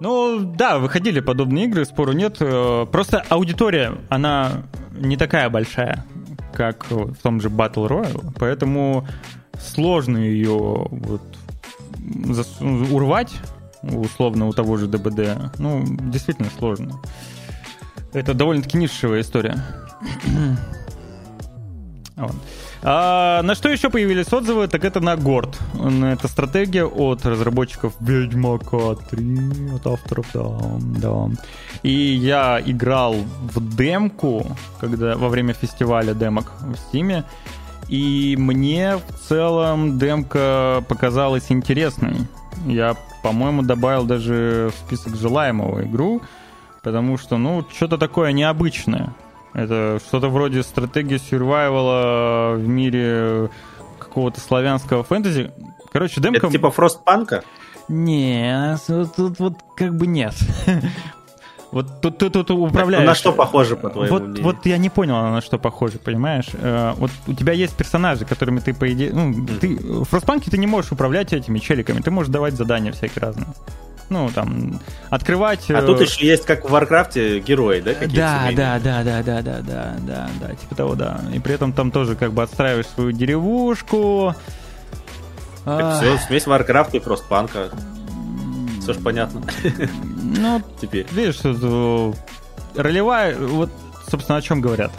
Ну, 0.00 0.40
да, 0.40 0.78
выходили 0.78 1.20
подобные 1.20 1.66
игры, 1.66 1.84
спору 1.84 2.12
нет. 2.12 2.36
Э, 2.40 2.86
просто 2.90 3.24
аудитория, 3.28 3.98
она 4.10 4.64
не 4.92 5.16
такая 5.16 5.48
большая, 5.48 6.04
как 6.52 6.90
в 6.90 7.16
том 7.22 7.40
же 7.40 7.48
Battle 7.48 7.88
Royale, 7.88 8.32
поэтому 8.38 9.06
сложно 9.60 10.18
ее 10.18 10.86
вот 10.90 11.22
урвать, 12.60 13.32
условно, 13.82 14.46
у 14.46 14.52
того 14.52 14.76
же 14.76 14.86
ДБД. 14.86 15.58
Ну, 15.58 15.84
действительно 15.86 16.48
сложно. 16.58 17.00
Это 18.12 18.34
довольно-таки 18.34 18.78
нишевая 18.78 19.20
история. 19.20 19.62
Вот. 22.14 22.34
А, 22.82 23.42
на 23.42 23.54
что 23.54 23.68
еще 23.68 23.88
появились 23.88 24.32
отзывы, 24.32 24.68
так 24.68 24.84
это 24.84 25.00
на 25.00 25.16
Горд. 25.16 25.58
Это 25.74 26.28
стратегия 26.28 26.84
от 26.84 27.24
разработчиков 27.24 27.94
Ведьмака 28.00 28.96
3, 29.10 29.74
от 29.76 29.86
авторов, 29.86 30.26
да, 30.34 30.44
да. 30.98 31.30
И 31.82 31.90
я 31.90 32.60
играл 32.64 33.14
в 33.14 33.76
демку, 33.76 34.46
когда 34.80 35.16
во 35.16 35.28
время 35.28 35.54
фестиваля 35.54 36.12
демок 36.12 36.52
в 36.60 36.76
Стиме, 36.76 37.24
и 37.92 38.36
мне 38.38 38.96
в 38.96 39.28
целом 39.28 39.98
демка 39.98 40.82
показалась 40.88 41.52
интересной. 41.52 42.16
Я, 42.64 42.96
по-моему, 43.22 43.60
добавил 43.60 44.04
даже 44.04 44.70
в 44.74 44.86
список 44.86 45.14
желаемого 45.14 45.82
игру, 45.82 46.22
потому 46.82 47.18
что, 47.18 47.36
ну, 47.36 47.62
что-то 47.70 47.98
такое 47.98 48.32
необычное. 48.32 49.14
Это 49.52 50.00
что-то 50.08 50.30
вроде 50.30 50.62
стратегии 50.62 51.18
сюрвайвала 51.18 52.54
в 52.54 52.66
мире 52.66 53.50
какого-то 53.98 54.40
славянского 54.40 55.02
фэнтези. 55.04 55.52
Короче, 55.92 56.22
демка... 56.22 56.46
Это 56.46 56.50
типа 56.52 56.70
Фростпанка? 56.70 57.44
Не, 57.88 58.78
тут, 58.86 59.14
тут 59.14 59.38
вот 59.38 59.58
как 59.76 59.94
бы 59.94 60.06
нет. 60.06 60.32
Вот 61.72 62.02
тут 62.02 62.18
тут, 62.18 62.32
тут 62.32 62.50
управляешь. 62.50 63.06
На 63.06 63.14
что 63.14 63.32
похоже, 63.32 63.76
по 63.76 63.88
твоему 63.88 64.12
вот, 64.12 64.22
мнению? 64.22 64.44
Вот 64.44 64.66
я 64.66 64.76
не 64.76 64.90
понял, 64.90 65.14
на 65.14 65.40
что 65.40 65.58
похоже, 65.58 65.98
понимаешь? 65.98 66.48
Э, 66.52 66.92
вот 66.96 67.10
у 67.26 67.32
тебя 67.32 67.54
есть 67.54 67.74
персонажи, 67.74 68.26
которыми 68.26 68.60
ты, 68.60 68.74
по 68.74 68.92
идее... 68.92 69.10
Ну, 69.12 69.46
ты, 69.58 69.78
в 69.80 70.04
Frostpunk 70.04 70.45
е 70.45 70.50
ты 70.50 70.58
не 70.58 70.66
можешь 70.66 70.92
управлять 70.92 71.32
этими 71.32 71.58
челиками, 71.58 72.00
ты 72.00 72.10
можешь 72.10 72.30
давать 72.30 72.54
задания 72.54 72.92
всякие 72.92 73.22
разные 73.22 73.46
ну, 74.12 74.28
там, 74.34 74.78
открывать... 75.08 75.70
А 75.70 75.80
тут 75.80 76.00
э, 76.00 76.04
еще 76.04 76.26
есть, 76.26 76.44
как 76.44 76.66
в 76.66 76.70
Warcraft 76.70 77.26
е, 77.26 77.40
герои, 77.40 77.80
да, 77.80 77.94
Да, 77.94 78.50
да, 78.54 78.78
да, 78.78 79.02
да, 79.02 79.22
да, 79.22 79.42
да, 79.42 79.62
да, 79.62 79.96
да, 79.98 80.30
да, 80.40 80.54
типа 80.54 80.74
того, 80.74 80.94
да. 80.94 81.20
И 81.34 81.38
при 81.38 81.54
этом 81.54 81.72
там 81.72 81.90
тоже 81.90 82.14
как 82.14 82.34
бы 82.34 82.42
отстраиваешь 82.42 82.86
свою 82.86 83.12
деревушку. 83.12 84.34
Так 85.64 86.02
все, 86.02 86.18
смесь 86.18 86.46
Warcraft 86.46 86.92
а 86.92 86.98
и 86.98 87.00
Frostpunk 87.00 87.57
а. 87.57 87.70
Все 88.82 88.94
ж 88.94 88.98
понятно. 88.98 89.42
Ну, 90.22 90.60
теперь. 90.80 91.06
Видишь, 91.12 91.36
что 91.36 92.14
ролевая, 92.74 93.38
вот, 93.38 93.70
собственно, 94.10 94.38
о 94.38 94.42
чем 94.42 94.60
говорят. 94.60 94.90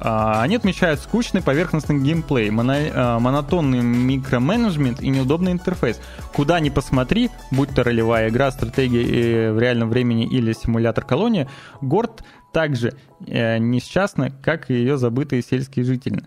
А, 0.00 0.40
они 0.42 0.56
отмечают 0.56 1.00
скучный 1.00 1.42
поверхностный 1.42 1.98
геймплей, 1.98 2.48
моно, 2.48 3.20
монотонный 3.20 3.80
микроменеджмент 3.82 5.02
и 5.02 5.08
неудобный 5.08 5.52
интерфейс. 5.52 6.00
Куда 6.32 6.58
ни 6.60 6.70
посмотри, 6.70 7.30
будь 7.50 7.74
то 7.74 7.84
ролевая 7.84 8.30
игра, 8.30 8.50
стратегия 8.50 9.52
в 9.52 9.58
реальном 9.58 9.90
времени 9.90 10.26
или 10.26 10.52
симулятор 10.52 11.04
колонии, 11.04 11.48
Gord 11.82 12.24
также 12.54 12.94
э, 13.26 13.58
несчастна, 13.58 14.30
как 14.30 14.70
и 14.70 14.74
ее 14.74 14.96
забытые 14.96 15.42
сельские 15.42 15.84
жители. 15.84 16.22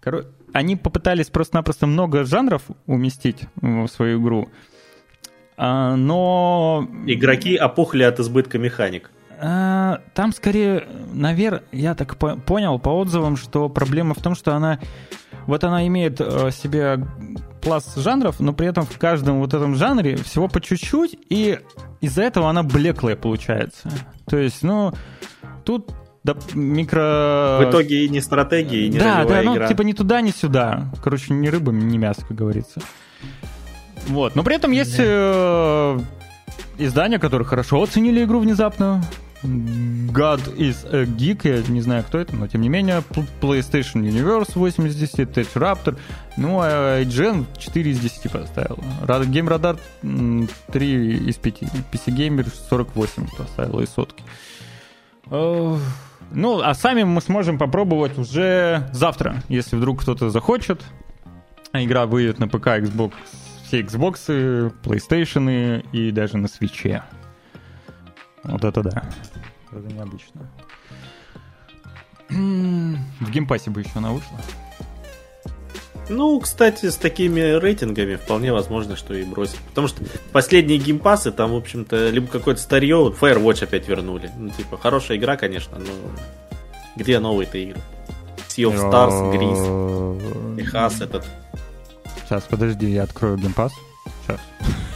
Короче, 0.00 0.28
они 0.52 0.74
попытались 0.74 1.28
просто-напросто 1.28 1.86
много 1.86 2.24
жанров 2.24 2.62
уместить 2.86 3.42
в 3.60 3.86
свою 3.88 4.20
игру, 4.20 4.48
но... 5.56 6.88
Игроки 7.06 7.56
опухли 7.56 8.02
от 8.02 8.20
избытка 8.20 8.58
механик. 8.58 9.10
А, 9.38 10.00
там 10.14 10.32
скорее, 10.32 10.86
наверное, 11.12 11.62
я 11.72 11.94
так 11.94 12.16
по 12.16 12.36
понял 12.36 12.78
по 12.78 12.90
отзывам, 12.90 13.36
что 13.36 13.68
проблема 13.68 14.14
в 14.14 14.22
том, 14.22 14.34
что 14.34 14.54
она 14.54 14.78
вот 15.46 15.62
она 15.62 15.86
имеет 15.86 16.20
э, 16.20 16.50
себе 16.50 17.06
пласт 17.62 17.96
жанров, 17.96 18.40
но 18.40 18.52
при 18.52 18.66
этом 18.66 18.84
в 18.84 18.98
каждом 18.98 19.40
вот 19.40 19.54
этом 19.54 19.76
жанре 19.76 20.16
всего 20.16 20.48
по 20.48 20.60
чуть-чуть, 20.60 21.16
и 21.28 21.58
из-за 22.00 22.22
этого 22.22 22.50
она 22.50 22.62
блеклая 22.62 23.16
получается. 23.16 23.90
То 24.26 24.38
есть, 24.38 24.62
ну, 24.62 24.92
тут 25.64 25.92
да, 26.24 26.34
микро... 26.54 27.58
В 27.60 27.70
итоге 27.70 28.04
и 28.04 28.08
не 28.08 28.20
стратегия, 28.20 28.86
и 28.86 28.88
не 28.88 28.98
Да, 28.98 29.24
да, 29.24 29.42
ну, 29.42 29.68
типа 29.68 29.82
ни 29.82 29.92
туда, 29.92 30.20
ни 30.20 30.30
сюда. 30.30 30.92
Короче, 31.02 31.32
ни 31.32 31.46
рыба, 31.46 31.70
ни 31.70 31.98
мясо, 31.98 32.22
как 32.26 32.36
говорится. 32.36 32.80
Вот, 34.06 34.36
но 34.36 34.42
при 34.42 34.56
этом 34.56 34.70
есть 34.70 34.96
э, 34.98 36.00
издания, 36.78 37.18
которые 37.18 37.46
хорошо 37.46 37.82
оценили 37.82 38.24
игру 38.24 38.40
внезапно. 38.40 39.02
God 39.42 40.56
is 40.56 40.86
a 40.92 41.04
Geek, 41.04 41.40
я 41.44 41.62
не 41.72 41.80
знаю, 41.80 42.02
кто 42.04 42.18
это, 42.18 42.34
но 42.34 42.48
тем 42.48 42.62
не 42.62 42.68
менее, 42.68 43.02
PlayStation 43.40 44.02
Universe 44.02 44.52
8 44.54 44.86
из 44.88 44.96
10, 44.96 45.18
Tech 45.28 45.52
Raptor, 45.54 45.98
ну, 46.36 46.60
а 46.62 47.02
IGN 47.02 47.46
4 47.58 47.90
из 47.90 48.00
10 48.00 48.32
поставил. 48.32 48.78
Game 49.04 49.48
Radar 49.48 49.78
3 50.72 51.28
из 51.28 51.36
5, 51.36 51.62
PC 51.92 52.06
Gamer 52.06 52.50
48 52.70 53.28
поставил 53.36 53.80
из 53.80 53.90
сотки. 53.90 54.22
Ну, 55.30 56.60
а 56.60 56.74
сами 56.74 57.04
мы 57.04 57.20
сможем 57.20 57.58
попробовать 57.58 58.18
уже 58.18 58.88
завтра, 58.92 59.42
если 59.48 59.76
вдруг 59.76 60.02
кто-то 60.02 60.30
захочет. 60.30 60.82
Игра 61.72 62.06
выйдет 62.06 62.38
на 62.38 62.48
ПК, 62.48 62.68
Xbox, 62.68 63.12
все 63.66 63.80
Xbox, 63.80 64.72
PlayStation 64.82 65.84
и 65.92 66.10
даже 66.12 66.36
на 66.38 66.48
Switch 66.48 66.89
е. 66.89 67.02
Вот 68.44 68.64
это 68.64 68.82
да. 68.82 69.02
Это 69.72 69.92
необычно. 69.92 70.48
В 72.28 73.30
Game 73.30 73.48
Pass 73.48 73.66
е 73.66 73.70
бы 73.70 73.80
еще 73.80 73.90
она 73.96 74.12
вышла. 74.12 74.38
Ну, 76.08 76.38
кстати, 76.38 76.88
с 76.88 76.96
такими 76.96 77.40
рейтингами 77.58 78.14
вполне 78.14 78.52
возможно, 78.52 78.94
что 78.94 79.14
и 79.14 79.24
бросят. 79.24 79.58
Потому 79.70 79.88
что 79.88 80.04
последние 80.32 80.78
геймпасы 80.78 81.32
там, 81.32 81.50
в 81.50 81.56
общем-то, 81.56 82.10
либо 82.10 82.28
какое-то 82.28 82.60
старье, 82.60 83.12
Firewatch 83.20 83.64
опять 83.64 83.88
вернули. 83.88 84.30
Ну, 84.38 84.50
типа, 84.50 84.78
хорошая 84.78 85.18
игра, 85.18 85.36
конечно, 85.36 85.78
но 85.78 85.90
где 86.94 87.18
новые-то 87.18 87.58
игры? 87.58 87.80
Sea 88.48 88.70
of 88.70 88.76
Stars, 88.76 89.32
Gris, 89.34 90.56
Техас 90.56 91.00
этот. 91.00 91.26
Сейчас, 92.26 92.42
подожди, 92.44 92.90
я 92.90 93.04
открою 93.04 93.36
геймпас. 93.36 93.72
Сейчас. 94.26 94.40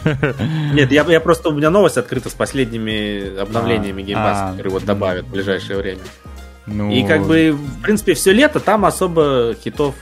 Нет, 0.73 0.91
я, 0.91 1.05
я 1.05 1.21
просто 1.21 1.51
у 1.51 1.53
меня 1.53 1.71
новость 1.71 1.97
открыта 1.97 2.29
с 2.29 2.35
последними 2.35 3.39
обновлениями 3.39 4.03
а, 4.03 4.07
Game 4.07 4.17
а, 4.17 4.51
которые 4.51 4.73
вот 4.73 4.85
добавят 4.85 5.27
в 5.27 5.31
ближайшее 5.31 5.79
время. 5.79 6.01
Ну... 6.67 6.91
И 6.91 7.07
как 7.07 7.27
бы, 7.27 7.53
в 7.53 7.83
принципе, 7.83 8.15
все 8.15 8.33
лето 8.33 8.59
там 8.59 8.85
особо 8.85 9.55
хитов 9.63 9.95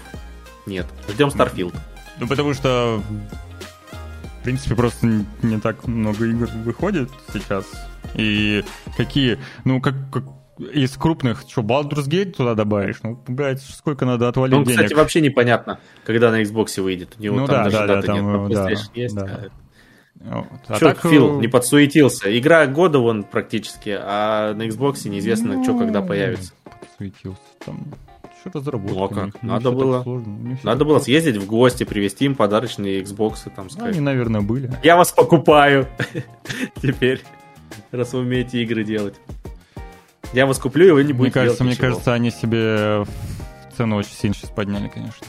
нет. 0.64 0.86
Ждем 1.08 1.28
Starfield. 1.28 1.74
Ну, 2.18 2.26
потому 2.26 2.54
что, 2.54 3.02
в 4.40 4.44
принципе, 4.44 4.74
просто 4.74 5.06
не 5.42 5.60
так 5.60 5.86
много 5.86 6.26
игр 6.26 6.48
выходит 6.64 7.10
сейчас. 7.32 7.64
И 8.14 8.64
какие, 8.96 9.38
ну, 9.64 9.80
как, 9.80 9.94
как 10.10 10.24
из 10.58 10.96
крупных, 10.96 11.44
что, 11.48 11.62
Baldur's 11.62 12.08
Gate 12.08 12.32
туда 12.32 12.54
добавишь? 12.54 12.96
Ну, 13.02 13.22
блядь, 13.26 13.60
сколько 13.62 14.04
надо 14.04 14.28
отвалить 14.28 14.56
ну, 14.56 14.64
денег? 14.64 14.78
кстати, 14.78 14.94
вообще 14.94 15.20
непонятно, 15.20 15.80
когда 16.04 16.30
на 16.30 16.42
Xbox 16.42 16.80
выйдет. 16.80 17.14
У 17.18 17.22
него 17.22 17.36
ну, 17.36 17.46
там 17.46 17.56
да, 17.56 17.64
даже 17.64 17.76
да, 17.76 17.86
даты 17.86 18.06
да, 18.06 18.12
нет, 18.14 18.22
там, 18.22 18.50
да, 18.50 18.70
есть. 18.70 19.14
Да. 19.14 19.48
А 20.24 20.38
вот. 20.38 20.60
А 20.66 20.78
так... 20.78 21.00
Фил 21.02 21.40
не 21.40 21.48
подсуетился? 21.48 22.36
Игра 22.36 22.66
года 22.66 22.98
вон 22.98 23.24
практически, 23.24 23.96
а 24.00 24.54
на 24.54 24.66
Xbox 24.66 25.08
неизвестно, 25.08 25.54
ну, 25.54 25.64
что 25.64 25.78
когда 25.78 26.02
появится. 26.02 26.52
Подсуетился 26.80 27.40
там. 27.64 27.86
Что-то 28.40 28.60
заработать. 28.60 28.96
Ну, 28.96 29.04
а 29.04 29.08
как? 29.08 29.42
Надо 29.42 29.72
было, 29.72 30.04
надо 30.62 30.84
было 30.84 31.00
съездить 31.00 31.36
в 31.36 31.46
гости, 31.46 31.84
привезти 31.84 32.24
им 32.26 32.36
подарочные 32.36 33.02
Xbox. 33.02 33.50
Там, 33.54 33.68
сказать. 33.68 33.92
Они, 33.92 34.00
наверное, 34.00 34.40
были. 34.40 34.72
Я 34.82 34.96
вас 34.96 35.10
покупаю 35.10 35.88
теперь, 36.82 37.20
раз 37.90 38.12
вы 38.12 38.20
умеете 38.20 38.62
игры 38.62 38.84
делать. 38.84 39.14
Я 40.32 40.46
вас 40.46 40.58
куплю, 40.58 40.88
и 40.88 40.90
вы 40.90 41.04
не 41.04 41.12
будете 41.12 41.38
Мне 41.38 41.44
кажется, 41.46 41.64
мне 41.64 41.76
кажется, 41.76 42.12
они 42.12 42.30
себе 42.30 43.04
цену 43.76 43.96
очень 43.96 44.12
сильно 44.12 44.34
сейчас 44.34 44.50
подняли, 44.50 44.88
конечно. 44.88 45.26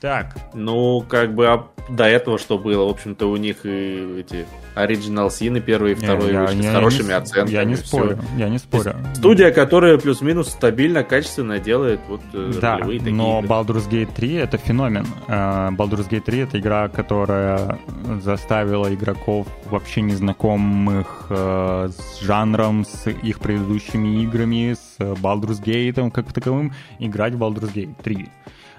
Так. 0.00 0.36
Ну, 0.54 1.04
как 1.08 1.34
бы 1.34 1.48
а 1.48 1.66
до 1.88 2.04
этого 2.04 2.38
что 2.38 2.58
было? 2.58 2.84
В 2.84 2.90
общем-то, 2.90 3.26
у 3.26 3.36
них 3.36 3.64
и 3.64 4.20
эти 4.20 4.46
Original 4.76 5.28
Sin 5.28 5.60
первый 5.60 5.92
и 5.92 5.94
второй 5.94 6.32
я, 6.32 6.42
вышли 6.42 6.62
я, 6.62 6.70
с 6.70 6.74
хорошими 6.74 7.08
я 7.08 7.08
не, 7.08 7.22
оценками. 7.22 7.54
Я 7.54 7.64
не 7.64 7.76
спорю, 7.76 8.18
все. 8.18 8.38
я 8.38 8.48
не 8.48 8.58
спорю. 8.58 8.94
Студия, 9.14 9.50
которая 9.50 9.98
плюс-минус 9.98 10.50
стабильно, 10.50 11.02
качественно 11.02 11.58
делает 11.58 12.00
вот 12.08 12.20
э, 12.32 12.52
Да, 12.60 12.78
такие 12.78 13.12
но 13.12 13.40
игры. 13.40 13.48
Baldur's 13.48 13.90
Gate 13.90 14.10
3 14.14 14.34
это 14.34 14.58
феномен. 14.58 15.06
Э, 15.26 15.70
Baldur's 15.70 16.08
Gate 16.08 16.20
3 16.20 16.38
это 16.40 16.60
игра, 16.60 16.88
которая 16.88 17.78
заставила 18.22 18.92
игроков 18.94 19.48
вообще 19.64 20.02
незнакомых 20.02 21.26
э, 21.30 21.90
с 21.90 22.20
жанром, 22.20 22.84
с 22.84 23.08
их 23.08 23.40
предыдущими 23.40 24.22
играми, 24.22 24.74
с 24.74 24.98
Baldur's 24.98 25.62
Gate 25.62 26.10
как 26.10 26.32
таковым, 26.32 26.72
играть 26.98 27.34
в 27.34 27.42
Baldur's 27.42 27.72
Gate 27.72 27.94
3. 28.02 28.28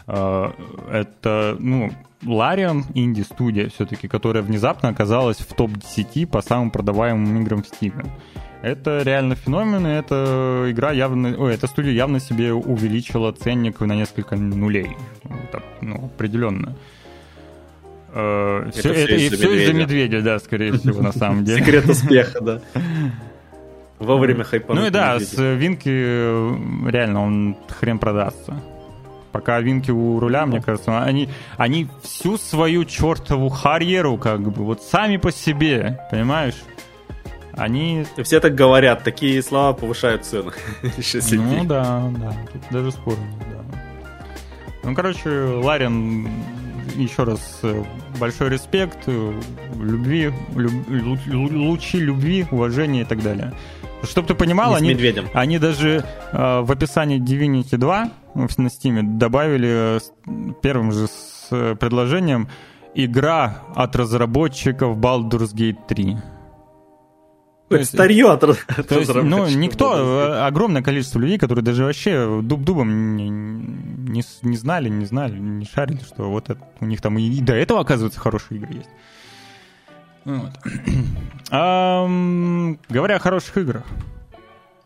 Это, 0.09 1.55
ну, 1.59 1.91
Larian 2.23 2.83
инди-студия 2.95 3.69
все-таки, 3.69 4.07
которая 4.07 4.43
внезапно 4.43 4.89
оказалась 4.89 5.37
в 5.37 5.53
топ-10 5.53 6.27
по 6.27 6.41
самым 6.41 6.71
продаваемым 6.71 7.41
играм 7.41 7.63
в 7.63 7.67
Steam. 7.67 8.05
Это 8.61 9.03
реально 9.03 9.35
феномен, 9.35 9.87
и 9.87 9.91
эта 9.91 10.65
игра 10.69 10.91
явно, 10.91 11.35
ой, 11.37 11.53
эта 11.53 11.67
студия 11.67 11.93
явно 11.93 12.19
себе 12.19 12.51
увеличила 12.53 13.31
ценник 13.31 13.79
на 13.79 13.93
несколько 13.93 14.35
нулей. 14.35 14.97
Так, 15.51 15.63
ну, 15.81 16.05
определенно. 16.13 16.75
Это 18.09 18.71
все, 18.73 18.91
это, 18.91 19.17
все, 19.17 19.35
все 19.35 19.53
из-за 19.53 19.73
медведя, 19.73 20.21
да, 20.21 20.39
скорее 20.39 20.73
всего, 20.77 21.01
на 21.01 21.13
самом 21.13 21.45
деле. 21.45 21.63
Секрет 21.63 21.87
успеха, 21.87 22.41
да. 22.41 22.61
Вовремя 23.99 24.43
хайпануть. 24.43 24.81
Ну 24.81 24.87
и 24.87 24.91
да, 24.91 25.19
с 25.19 25.37
Винки 25.37 25.89
реально 26.89 27.23
он 27.23 27.57
хрен 27.69 27.99
продастся 27.99 28.57
пока 29.39 29.61
Винки 29.61 29.89
у 29.89 30.19
руля, 30.19 30.45
мне 30.45 30.61
кажется, 30.61 31.01
они, 31.01 31.29
они 31.55 31.87
всю 32.03 32.37
свою 32.37 32.83
чертову 32.83 33.49
карьеру, 33.49 34.17
как 34.17 34.41
бы, 34.41 34.65
вот 34.65 34.83
сами 34.83 35.15
по 35.15 35.31
себе, 35.31 36.05
понимаешь? 36.11 36.55
Они... 37.53 38.05
Все 38.23 38.41
так 38.41 38.53
говорят, 38.53 39.05
такие 39.05 39.41
слова 39.41 39.71
повышают 39.73 40.25
цену. 40.25 40.51
Ну 41.31 41.63
да, 41.63 42.11
да, 42.19 42.35
тут 42.51 42.61
даже 42.69 42.91
спору 42.91 43.17
да. 43.39 43.79
Ну, 44.83 44.93
короче, 44.93 45.29
Ларин, 45.29 46.27
еще 46.97 47.23
раз, 47.23 47.59
э, 47.63 47.83
большой 48.19 48.49
респект, 48.49 48.97
э, 49.07 49.41
любви, 49.79 50.33
люб, 50.55 51.19
лучи 51.27 51.97
любви, 51.97 52.45
уважения 52.51 53.01
и 53.01 53.05
так 53.05 53.23
далее. 53.23 53.53
Чтобы 54.03 54.27
ты 54.27 54.35
понимал, 54.35 54.75
они, 54.75 54.97
они 55.33 55.59
даже 55.59 56.03
э, 56.33 56.59
в 56.61 56.71
описании 56.71 57.19
Divinity 57.19 57.77
2 57.77 58.09
на 58.33 58.67
Steam 58.67 59.17
добавили 59.17 59.97
э, 59.97 60.53
первым 60.61 60.91
же 60.91 61.07
с 61.07 61.47
э, 61.51 61.75
предложением 61.75 62.47
игра 62.93 63.63
от 63.75 63.95
разработчиков 63.95 64.97
Baldur's 64.97 65.53
Gate 65.53 65.79
3. 65.87 66.17
Это 67.69 67.85
старье 67.85 68.31
от, 68.31 68.43
от 68.43 68.87
то 68.87 68.99
есть, 68.99 69.13
Ну, 69.13 69.47
никто, 69.47 69.95
э, 69.95 70.41
огромное 70.41 70.81
количество 70.81 71.19
людей, 71.19 71.37
которые 71.37 71.63
даже 71.63 71.83
вообще 71.83 72.41
дуб-дубом 72.41 73.15
не, 73.15 73.29
не, 73.29 74.23
не 74.41 74.57
знали, 74.57 74.89
не 74.89 75.05
знали, 75.05 75.37
не 75.37 75.65
шарили, 75.65 75.99
что 75.99 76.31
вот 76.31 76.49
это, 76.49 76.59
у 76.79 76.85
них 76.85 76.99
там 77.01 77.19
и, 77.19 77.23
и 77.23 77.41
до 77.41 77.53
этого, 77.53 77.81
оказывается, 77.81 78.19
хорошие 78.19 78.59
игры 78.59 78.73
есть. 78.73 78.89
Вот. 80.25 80.51
а, 81.51 82.07
говоря 82.89 83.17
о 83.17 83.19
хороших 83.19 83.57
играх. 83.57 83.83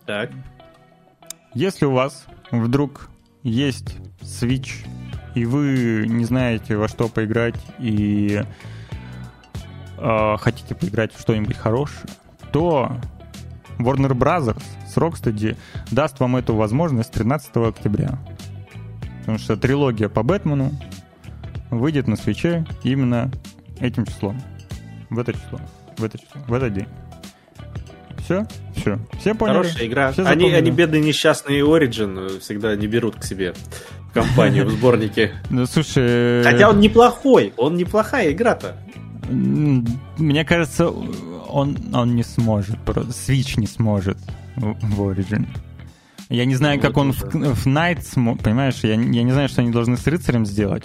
Так. 0.05 0.31
Если 1.53 1.85
у 1.85 1.91
вас 1.91 2.25
вдруг 2.51 3.09
есть 3.43 3.97
Switch, 4.21 4.85
и 5.35 5.45
вы 5.45 6.05
не 6.07 6.25
знаете 6.25 6.77
во 6.77 6.87
что 6.87 7.07
поиграть, 7.07 7.59
и 7.79 8.43
э, 9.97 10.35
хотите 10.39 10.75
поиграть 10.75 11.13
в 11.13 11.19
что-нибудь 11.19 11.57
хорошее, 11.57 12.07
то 12.51 12.97
Warner 13.79 14.13
Bros. 14.13 14.59
с 14.87 14.97
Rocksteady 14.97 15.57
даст 15.91 16.19
вам 16.19 16.35
эту 16.35 16.55
возможность 16.55 17.11
13 17.11 17.55
октября. 17.57 18.17
Потому 19.19 19.37
что 19.37 19.57
трилогия 19.57 20.09
по 20.09 20.23
Бэтмену 20.23 20.71
выйдет 21.69 22.07
на 22.07 22.15
свече 22.15 22.65
именно 22.83 23.31
этим 23.79 24.05
числом 24.05 24.41
в 25.09 25.19
это 25.19 25.33
число, 25.33 25.59
в 25.97 26.03
это 26.03 26.17
число, 26.17 26.41
в 26.47 26.53
этот 26.53 26.73
день. 26.73 26.87
Все, 28.23 28.47
все, 28.75 28.99
все 29.19 29.35
поняли. 29.35 29.57
Хорошая 29.57 29.87
игра. 29.87 30.11
Все 30.13 30.23
они, 30.23 30.51
они 30.51 30.71
бедные 30.71 31.01
несчастные 31.01 31.61
Origin 31.61 32.39
всегда 32.39 32.75
не 32.75 32.87
берут 32.87 33.17
к 33.17 33.23
себе 33.23 33.53
в 34.09 34.13
компанию, 34.13 34.65
в 34.65 34.71
сборнике. 34.71 35.33
Ну, 35.49 35.65
слушай... 35.65 36.43
Хотя 36.43 36.69
он 36.69 36.79
неплохой, 36.79 37.53
он 37.57 37.75
неплохая 37.75 38.31
игра-то. 38.31 38.77
Мне 39.29 40.45
кажется, 40.45 40.89
он, 40.89 41.77
он 41.93 42.15
не 42.15 42.23
сможет, 42.23 42.77
Switch 42.85 43.59
не 43.59 43.67
сможет 43.67 44.17
в 44.55 45.01
Origin. 45.01 45.45
Я 46.29 46.45
не 46.45 46.55
знаю, 46.55 46.77
ну, 46.77 46.81
как 46.81 46.97
он 46.97 47.11
в, 47.11 47.21
в 47.21 47.67
Night, 47.67 48.01
понимаешь, 48.41 48.79
я, 48.83 48.93
я 48.93 49.23
не 49.23 49.31
знаю, 49.31 49.49
что 49.49 49.61
они 49.61 49.71
должны 49.71 49.97
с 49.97 50.07
рыцарем 50.07 50.45
сделать. 50.45 50.83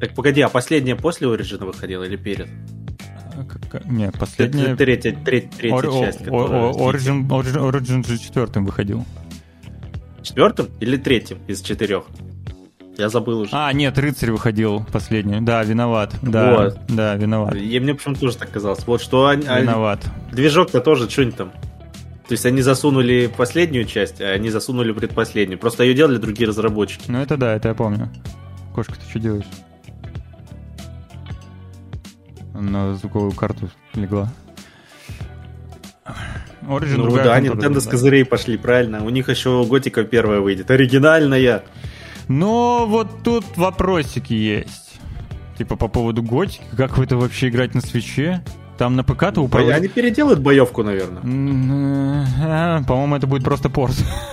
Так 0.00 0.14
погоди, 0.14 0.40
а 0.40 0.48
последняя 0.48 0.96
после 0.96 1.28
Origin 1.28 1.64
выходила 1.64 2.04
или 2.04 2.16
перед? 2.16 2.48
Нет, 3.84 4.18
последняя... 4.18 4.76
Третья, 4.76 5.12
третья, 5.12 5.50
третья 5.56 5.76
Or, 5.76 6.04
часть, 6.04 6.24
которая... 6.24 6.72
Origin, 6.72 7.28
Origin, 7.28 7.70
Origin 7.70 8.06
же 8.06 8.18
четвертым 8.18 8.66
выходил. 8.66 9.04
Четвертым 10.22 10.68
или 10.80 10.96
третьим 10.96 11.38
из 11.46 11.62
четырех? 11.62 12.04
Я 12.98 13.08
забыл 13.08 13.40
уже. 13.40 13.50
А, 13.52 13.72
нет, 13.72 13.96
рыцарь 13.98 14.30
выходил 14.30 14.84
последний. 14.92 15.40
Да, 15.40 15.62
виноват. 15.62 16.14
Да, 16.22 16.64
вот. 16.64 16.78
да, 16.88 17.14
виноват. 17.14 17.54
И 17.54 17.80
мне 17.80 17.94
почему-то 17.94 18.20
тоже 18.20 18.36
так 18.36 18.50
казалось. 18.50 18.86
Вот 18.86 19.00
что 19.00 19.26
они... 19.28 19.44
Виноват. 19.44 20.04
Движок-то 20.32 20.80
тоже 20.80 21.08
что-нибудь 21.08 21.36
там. 21.36 21.50
То 21.50 22.34
есть 22.34 22.44
они 22.46 22.62
засунули 22.62 23.30
последнюю 23.34 23.86
часть, 23.86 24.20
а 24.20 24.26
они 24.26 24.50
засунули 24.50 24.92
предпоследнюю. 24.92 25.58
Просто 25.58 25.82
ее 25.84 25.94
делали 25.94 26.18
другие 26.18 26.46
разработчики. 26.46 27.04
Ну 27.08 27.18
это 27.20 27.36
да, 27.36 27.56
это 27.56 27.68
я 27.68 27.74
помню. 27.74 28.10
Кошка, 28.74 28.94
ты 28.94 29.08
что 29.08 29.18
делаешь? 29.18 29.46
На 32.60 32.94
звуковую 32.94 33.32
карту 33.32 33.70
легла. 33.94 34.28
Origin 36.62 36.96
ну 36.96 37.16
да, 37.16 37.40
Nintendo 37.40 37.80
с 37.80 37.86
козырей 37.86 38.24
пошли, 38.24 38.56
правильно. 38.56 39.04
У 39.04 39.10
них 39.10 39.28
еще 39.28 39.64
Готика 39.64 40.04
первая 40.04 40.40
выйдет, 40.40 40.70
оригинальная. 40.70 41.64
Но 42.28 42.86
вот 42.86 43.22
тут 43.24 43.44
вопросики 43.56 44.34
есть. 44.34 44.98
Типа 45.58 45.76
по 45.76 45.88
поводу 45.88 46.22
Готики, 46.22 46.62
как 46.76 46.96
вы 46.96 47.04
это 47.04 47.16
вообще 47.16 47.48
играть 47.48 47.74
на 47.74 47.80
свече? 47.80 48.42
Там 48.78 48.96
на 48.96 49.04
ПК-то 49.04 49.42
управлять... 49.42 49.76
Они 49.76 49.88
переделают 49.88 50.40
боевку, 50.40 50.82
наверное. 50.82 51.20
Э, 51.20 52.82
по-моему, 52.84 53.16
это 53.16 53.26
будет 53.26 53.44
просто 53.44 53.68
порт. 53.68 53.94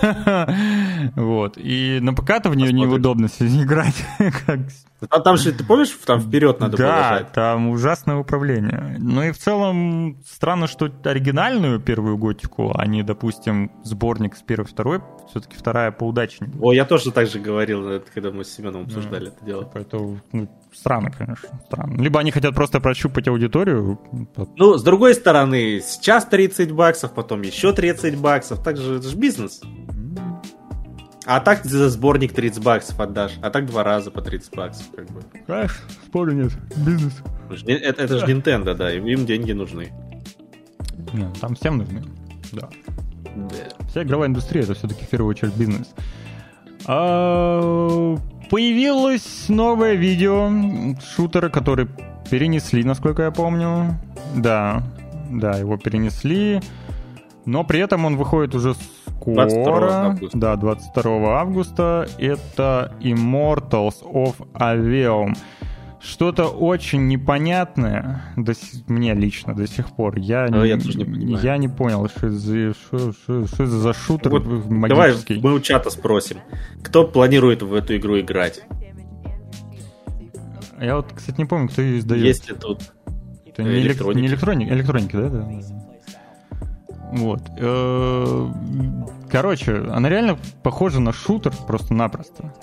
вот. 1.16 1.56
И 1.56 1.98
на 2.00 2.14
ПК-то 2.14 2.50
в 2.50 2.56
нее 2.56 2.72
неудобно 2.72 3.26
играть. 3.26 4.04
А 5.10 5.20
там 5.20 5.36
же, 5.36 5.52
ты 5.52 5.64
помнишь, 5.64 5.90
там 6.04 6.20
вперед 6.20 6.58
надо 6.58 6.76
Да, 6.76 7.28
там 7.32 7.68
ужасное 7.68 8.16
управление. 8.16 8.96
Ну 8.98 9.22
и 9.22 9.30
в 9.30 9.38
целом 9.38 10.20
странно, 10.26 10.66
что 10.66 10.90
оригинальную 11.04 11.78
первую 11.78 12.16
готику, 12.18 12.72
а 12.76 12.84
не, 12.86 13.04
допустим, 13.04 13.70
сборник 13.84 14.36
с 14.36 14.42
первой, 14.42 14.66
второй, 14.66 15.00
все-таки 15.30 15.56
вторая 15.56 15.92
поудачнее. 15.92 16.50
О, 16.60 16.72
я 16.72 16.84
тоже 16.84 17.12
так 17.12 17.28
же 17.28 17.38
говорил, 17.38 18.02
когда 18.12 18.32
мы 18.32 18.44
с 18.44 18.52
Семеном 18.52 18.84
обсуждали 18.84 19.28
это 19.28 19.44
дело. 19.44 19.70
Это 19.72 19.98
ну, 20.32 20.48
странно, 20.74 21.12
конечно, 21.12 21.48
странно. 21.66 22.02
Либо 22.02 22.18
они 22.18 22.32
хотят 22.32 22.54
просто 22.54 22.80
прощупать 22.80 23.28
аудиторию. 23.28 24.00
Ну, 24.56 24.78
с 24.78 24.82
другой 24.82 25.14
стороны, 25.14 25.80
сейчас 25.80 26.24
30 26.24 26.72
баксов, 26.72 27.14
потом 27.14 27.42
еще 27.42 27.72
30 27.72 28.18
баксов, 28.18 28.64
так 28.64 28.76
же 28.76 28.96
это 28.96 29.08
же 29.08 29.16
бизнес. 29.16 29.60
А 31.30 31.40
так 31.40 31.62
за 31.62 31.90
сборник 31.90 32.32
30 32.32 32.64
баксов 32.64 32.98
отдашь, 32.98 33.38
а 33.42 33.50
так 33.50 33.66
два 33.66 33.84
раза 33.84 34.10
по 34.10 34.22
30 34.22 34.56
баксов, 34.56 34.86
как 34.96 35.10
бы. 35.10 35.20
Конечно, 35.46 35.76
спору 36.06 36.32
нет, 36.32 36.52
бизнес. 36.74 37.22
Это, 37.66 38.02
это 38.02 38.18
же 38.18 38.24
Nintendo, 38.24 38.74
да, 38.74 38.90
им 38.90 39.26
деньги 39.26 39.52
нужны. 39.52 39.92
Нет, 41.12 41.38
там 41.38 41.54
всем 41.54 41.76
нужны, 41.76 42.02
да. 42.52 42.70
да. 43.36 43.86
Вся 43.90 44.04
игровая 44.04 44.30
индустрия 44.30 44.62
это 44.62 44.72
все-таки 44.72 45.04
в 45.04 45.08
первую 45.10 45.28
очередь 45.28 45.54
бизнес. 45.54 45.90
А, 46.86 48.16
появилось 48.48 49.50
новое 49.50 49.96
видео 49.96 50.50
шутера, 51.14 51.50
который 51.50 51.88
перенесли, 52.30 52.84
насколько 52.84 53.24
я 53.24 53.32
помню. 53.32 54.00
Да, 54.34 54.82
да, 55.30 55.58
его 55.58 55.76
перенесли. 55.76 56.62
Но 57.44 57.64
при 57.64 57.80
этом 57.80 58.06
он 58.06 58.16
выходит 58.16 58.54
уже 58.54 58.74
скоро. 59.32 59.88
22 59.88 60.06
августа. 60.06 60.38
Да, 60.38 60.56
22 60.56 61.40
августа. 61.40 62.08
Это 62.18 62.92
Immortals 63.00 64.02
of 64.02 64.36
Aveum. 64.54 65.36
Что-то 66.00 66.46
очень 66.46 67.08
непонятное 67.08 68.22
до 68.36 68.52
мне 68.86 69.14
лично 69.14 69.54
до 69.54 69.66
сих 69.66 69.90
пор. 69.90 70.16
Я, 70.16 70.44
а 70.44 70.48
не, 70.48 70.68
я, 70.68 70.78
тоже 70.78 70.98
не, 70.98 71.04
понимаю. 71.04 71.44
я 71.44 71.56
не 71.56 71.68
понял, 71.68 72.08
что, 72.08 72.30
за, 72.30 72.72
что, 72.72 73.12
что, 73.12 73.46
что 73.46 73.66
за 73.66 73.92
шутер 73.92 74.30
вот 74.30 74.46
магический. 74.46 75.34
Давай 75.34 75.52
мы 75.52 75.58
у 75.58 75.60
чата 75.60 75.90
спросим, 75.90 76.38
кто 76.84 77.04
планирует 77.04 77.62
в 77.62 77.74
эту 77.74 77.96
игру 77.96 78.20
играть? 78.20 78.62
Я 80.80 80.96
вот, 80.96 81.06
кстати, 81.12 81.38
не 81.38 81.44
помню, 81.44 81.68
кто 81.68 81.82
ее 81.82 81.98
издает. 81.98 82.24
Есть 82.24 82.48
ли 82.48 82.54
тут 82.54 82.92
Это 83.46 83.64
не 83.64 83.80
электроники, 83.80 84.20
не 84.20 84.28
электроники, 84.28 84.68
электроники 84.70 85.16
да? 85.16 85.28
да? 85.28 85.87
Вот. 87.12 87.40
Э, 87.58 88.52
короче, 89.30 89.84
она 89.90 90.08
реально 90.08 90.38
похожа 90.62 91.00
на 91.00 91.12
шутер 91.12 91.52
просто-напросто. 91.66 92.54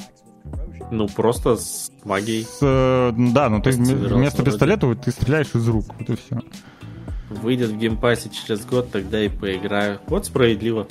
Ну, 0.91 1.07
просто 1.07 1.55
с 1.57 1.91
магией. 2.03 2.43
С, 2.43 2.59
э, 2.61 3.11
да, 3.33 3.49
ну 3.49 3.61
ты 3.61 3.71
вместо 3.71 4.43
пистолета 4.43 4.93
ты 4.95 5.11
стреляешь 5.11 5.53
из 5.55 5.67
рук, 5.67 5.85
вот 5.97 6.09
и 6.09 6.15
все. 6.15 6.41
Выйдет 7.29 7.69
в 7.69 7.77
Game 7.77 8.00
Pass 8.00 8.24
е 8.24 8.29
через 8.29 8.65
год, 8.65 8.91
тогда 8.91 9.21
и 9.21 9.29
поиграю. 9.29 9.99
Вот 10.07 10.27
справедливо. 10.27 10.87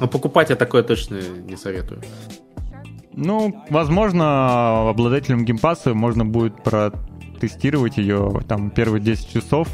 Но 0.00 0.08
покупать 0.08 0.50
я 0.50 0.56
такое 0.56 0.82
точно 0.82 1.20
не 1.20 1.56
советую. 1.56 2.02
Ну, 3.12 3.64
возможно, 3.70 4.90
обладателям 4.90 5.44
Game 5.44 5.66
Pass 5.66 5.88
а 5.88 5.94
можно 5.94 6.24
будет 6.24 6.62
протестировать 6.62 7.96
ее 7.96 8.42
там 8.46 8.70
первые 8.70 9.00
10 9.00 9.32
часов. 9.32 9.68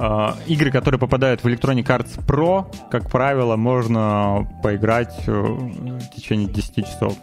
Э, 0.00 0.34
игры, 0.46 0.70
которые 0.70 0.98
попадают 0.98 1.42
в 1.42 1.46
Electronic 1.46 1.84
Arts 1.84 2.24
Pro, 2.26 2.64
как 2.90 3.10
правило, 3.10 3.56
можно 3.56 4.48
поиграть 4.62 5.14
э, 5.26 5.30
в 5.30 6.10
течение 6.16 6.48
10 6.48 6.86
часов. 6.86 7.18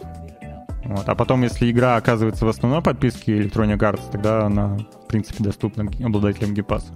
Вот. 0.84 1.08
А 1.08 1.16
потом, 1.16 1.42
если 1.42 1.68
игра 1.68 1.96
оказывается 1.96 2.46
в 2.46 2.48
основной 2.48 2.80
подписке 2.80 3.40
Electronic 3.40 3.78
Arts, 3.78 4.02
тогда 4.12 4.46
она, 4.46 4.76
в 4.76 5.08
принципе, 5.08 5.42
доступна 5.42 5.90
обладателям 6.04 6.54
геймпасса. 6.54 6.92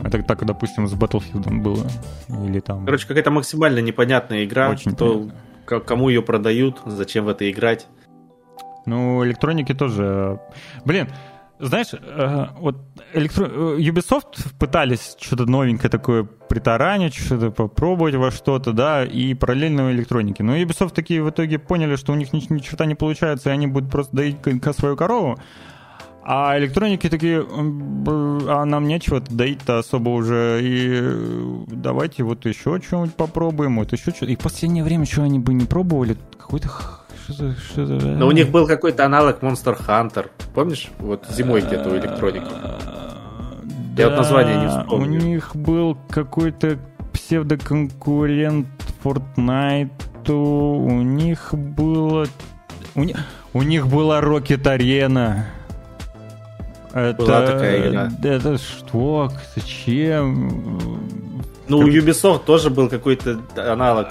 Это 0.00 0.22
так, 0.22 0.44
допустим, 0.44 0.86
с 0.86 0.92
Battlefield 0.92 1.62
было. 1.62 1.86
Или 2.46 2.60
там... 2.60 2.84
Короче, 2.84 3.08
какая-то 3.08 3.30
максимально 3.30 3.78
непонятная 3.78 4.44
игра. 4.44 4.68
Очень 4.68 4.92
кто, 4.92 5.30
кому 5.64 6.10
ее 6.10 6.20
продают, 6.20 6.82
зачем 6.84 7.24
в 7.24 7.28
это 7.28 7.50
играть. 7.50 7.86
Ну, 8.84 9.24
электроники 9.24 9.72
тоже. 9.72 10.40
Блин, 10.84 11.08
знаешь, 11.58 11.88
э, 11.92 12.46
вот 12.58 12.76
электро... 13.12 13.46
Э, 13.46 13.78
Ubisoft 13.78 14.54
пытались 14.58 15.16
что-то 15.20 15.46
новенькое 15.46 15.90
такое 15.90 16.24
притаранить, 16.24 17.14
что-то 17.14 17.50
попробовать 17.50 18.14
во 18.16 18.30
что-то, 18.30 18.72
да, 18.72 19.04
и 19.04 19.34
параллельно 19.34 19.92
электроники. 19.92 20.42
Но 20.42 20.56
Ubisoft 20.56 20.94
такие 20.94 21.22
в 21.22 21.30
итоге 21.30 21.58
поняли, 21.58 21.96
что 21.96 22.12
у 22.12 22.16
них 22.16 22.32
ни, 22.32 22.42
ни 22.52 22.58
черта 22.58 22.86
не 22.86 22.94
получается, 22.94 23.50
и 23.50 23.52
они 23.52 23.66
будут 23.66 23.90
просто 23.90 24.16
доить 24.16 24.36
свою 24.76 24.96
корову. 24.96 25.38
А 26.26 26.58
электроники 26.58 27.10
такие, 27.10 27.44
а 27.46 28.64
нам 28.64 28.88
нечего 28.88 29.20
доить-то 29.20 29.78
особо 29.78 30.08
уже, 30.08 30.58
и 30.62 31.66
давайте 31.66 32.22
вот 32.22 32.46
еще 32.46 32.80
что-нибудь 32.80 33.14
попробуем, 33.14 33.76
вот 33.76 33.92
еще 33.92 34.10
что-то. 34.10 34.32
И 34.32 34.36
в 34.36 34.38
последнее 34.38 34.82
время 34.82 35.04
что 35.04 35.22
они 35.22 35.38
бы 35.38 35.52
не 35.52 35.66
пробовали, 35.66 36.16
какой-то 36.38 36.70
что-то, 37.24 37.54
что-то... 37.56 38.06
Но 38.06 38.26
у 38.26 38.32
них 38.32 38.50
был 38.50 38.66
какой-то 38.66 39.04
аналог 39.04 39.40
Monster 39.42 39.76
Hunter. 39.86 40.30
Помнишь? 40.54 40.88
Вот 40.98 41.26
зимой 41.30 41.62
где-то 41.62 41.88
у 41.90 41.96
электроники. 41.96 42.46
Я 43.96 44.08
вот 44.08 44.18
название 44.18 44.56
не 44.58 44.68
вспомню. 44.68 45.20
У 45.20 45.24
них 45.24 45.56
был 45.56 45.96
какой-то 46.10 46.78
псевдоконкурент 47.12 48.66
Fortnite. 49.02 49.90
У 50.28 51.02
них 51.02 51.54
было... 51.54 52.26
У, 52.94 53.04
них, 53.04 53.16
у 53.52 53.62
них 53.62 53.86
была 53.88 54.20
Rocket 54.20 54.62
Arena. 54.62 55.44
Это, 56.92 57.22
Была 57.24 57.46
такая 57.46 57.90
игра. 57.90 58.08
Это 58.22 58.56
что? 58.56 59.30
Зачем? 59.56 61.00
Ну, 61.66 61.78
у 61.78 61.88
Ubisoft 61.88 62.44
тоже 62.44 62.70
был 62.70 62.88
какой-то 62.88 63.40
аналог. 63.56 64.06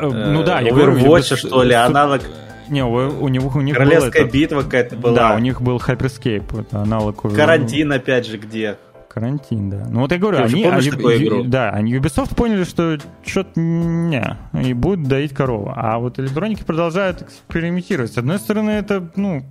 Э, 0.00 0.08
ну 0.08 0.42
да, 0.42 0.60
я 0.60 0.72
говорю, 0.72 0.96
Overwatch, 0.98 1.36
что 1.36 1.62
ли, 1.62 1.74
аналог. 1.74 2.22
Не, 2.68 2.84
у, 2.84 3.24
у, 3.24 3.28
него, 3.28 3.50
у 3.54 3.60
них 3.60 3.76
Королевская 3.76 4.24
был 4.24 4.32
битва 4.32 4.62
какая-то 4.62 4.96
была. 4.96 5.14
Да, 5.14 5.34
у 5.34 5.38
них 5.38 5.60
был 5.60 5.78
Hyperscape, 5.78 6.60
это 6.60 6.80
аналог. 6.80 7.20
Карантин, 7.34 7.92
опять 7.92 8.26
же, 8.26 8.38
где? 8.38 8.78
Карантин, 9.14 9.70
да. 9.70 9.86
Ну 9.88 10.00
вот 10.00 10.10
я 10.10 10.18
говорю, 10.18 10.38
Ты 10.38 10.42
они, 10.42 10.64
они, 10.64 10.90
такую 10.90 11.44
да, 11.44 11.70
они 11.70 11.94
Ubisoft 11.94 12.34
поняли, 12.34 12.64
что 12.64 12.98
что-то 13.24 13.60
не, 13.60 14.36
и 14.60 14.72
будут 14.72 15.06
доить 15.06 15.32
корову. 15.32 15.72
А 15.74 15.98
вот 16.00 16.18
электроники 16.18 16.64
продолжают 16.64 17.22
экспериментировать. 17.22 18.12
С 18.12 18.18
одной 18.18 18.40
стороны, 18.40 18.70
это, 18.70 19.08
ну, 19.14 19.44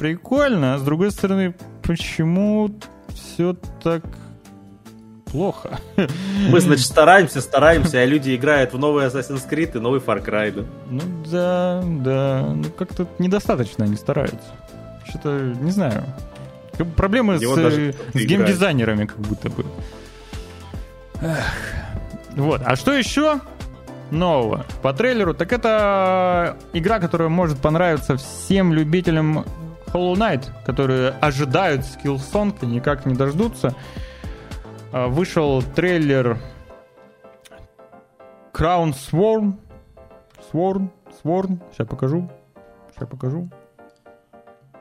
прикольно, 0.00 0.74
а 0.74 0.78
с 0.78 0.82
другой 0.82 1.12
стороны, 1.12 1.54
почему 1.82 2.74
все 3.08 3.54
так 3.82 4.04
плохо? 5.34 5.80
Мы, 6.48 6.60
значит, 6.60 6.86
стараемся, 6.86 7.40
стараемся, 7.40 7.98
а 7.98 8.04
люди 8.04 8.36
играют 8.36 8.72
в 8.72 8.78
новый 8.78 9.06
Assassin's 9.06 9.42
Creed 9.50 9.76
и 9.76 9.80
новый 9.80 9.98
Far 9.98 10.24
Cry, 10.24 10.52
да? 10.52 10.62
Ну 10.88 11.00
да, 11.28 11.82
да, 11.84 12.52
ну 12.54 12.70
как-то 12.70 13.08
недостаточно 13.18 13.84
они 13.84 13.96
стараются. 13.96 14.46
Что-то, 15.08 15.54
не 15.60 15.72
знаю. 15.72 16.04
Проблемы 16.96 17.38
с, 17.38 17.42
э, 17.42 17.92
с 18.12 18.16
геймдизайнерами 18.16 19.06
как 19.06 19.18
будто 19.18 19.50
бы. 19.50 19.64
Эх. 21.20 21.52
Вот, 22.36 22.62
а 22.64 22.76
что 22.76 22.92
еще 22.92 23.40
нового 24.12 24.64
по 24.82 24.92
трейлеру? 24.92 25.34
Так 25.34 25.52
это 25.52 26.56
игра, 26.72 27.00
которая 27.00 27.28
может 27.28 27.58
понравиться 27.58 28.16
всем 28.16 28.72
любителям 28.72 29.44
Hollow 29.92 30.14
Knight, 30.14 30.44
которые 30.64 31.10
ожидают 31.20 31.82
Skillsong 31.82 32.54
и 32.62 32.66
никак 32.66 33.04
не 33.04 33.14
дождутся. 33.14 33.74
А, 34.94 35.08
вышел 35.08 35.60
трейлер 35.60 36.38
Crown 38.52 38.92
Sworn. 38.92 39.54
Sworn, 40.52 40.88
Sworn. 41.22 41.58
Сейчас 41.72 41.88
покажу. 41.88 42.30
Сейчас 42.94 43.08
покажу. 43.08 43.50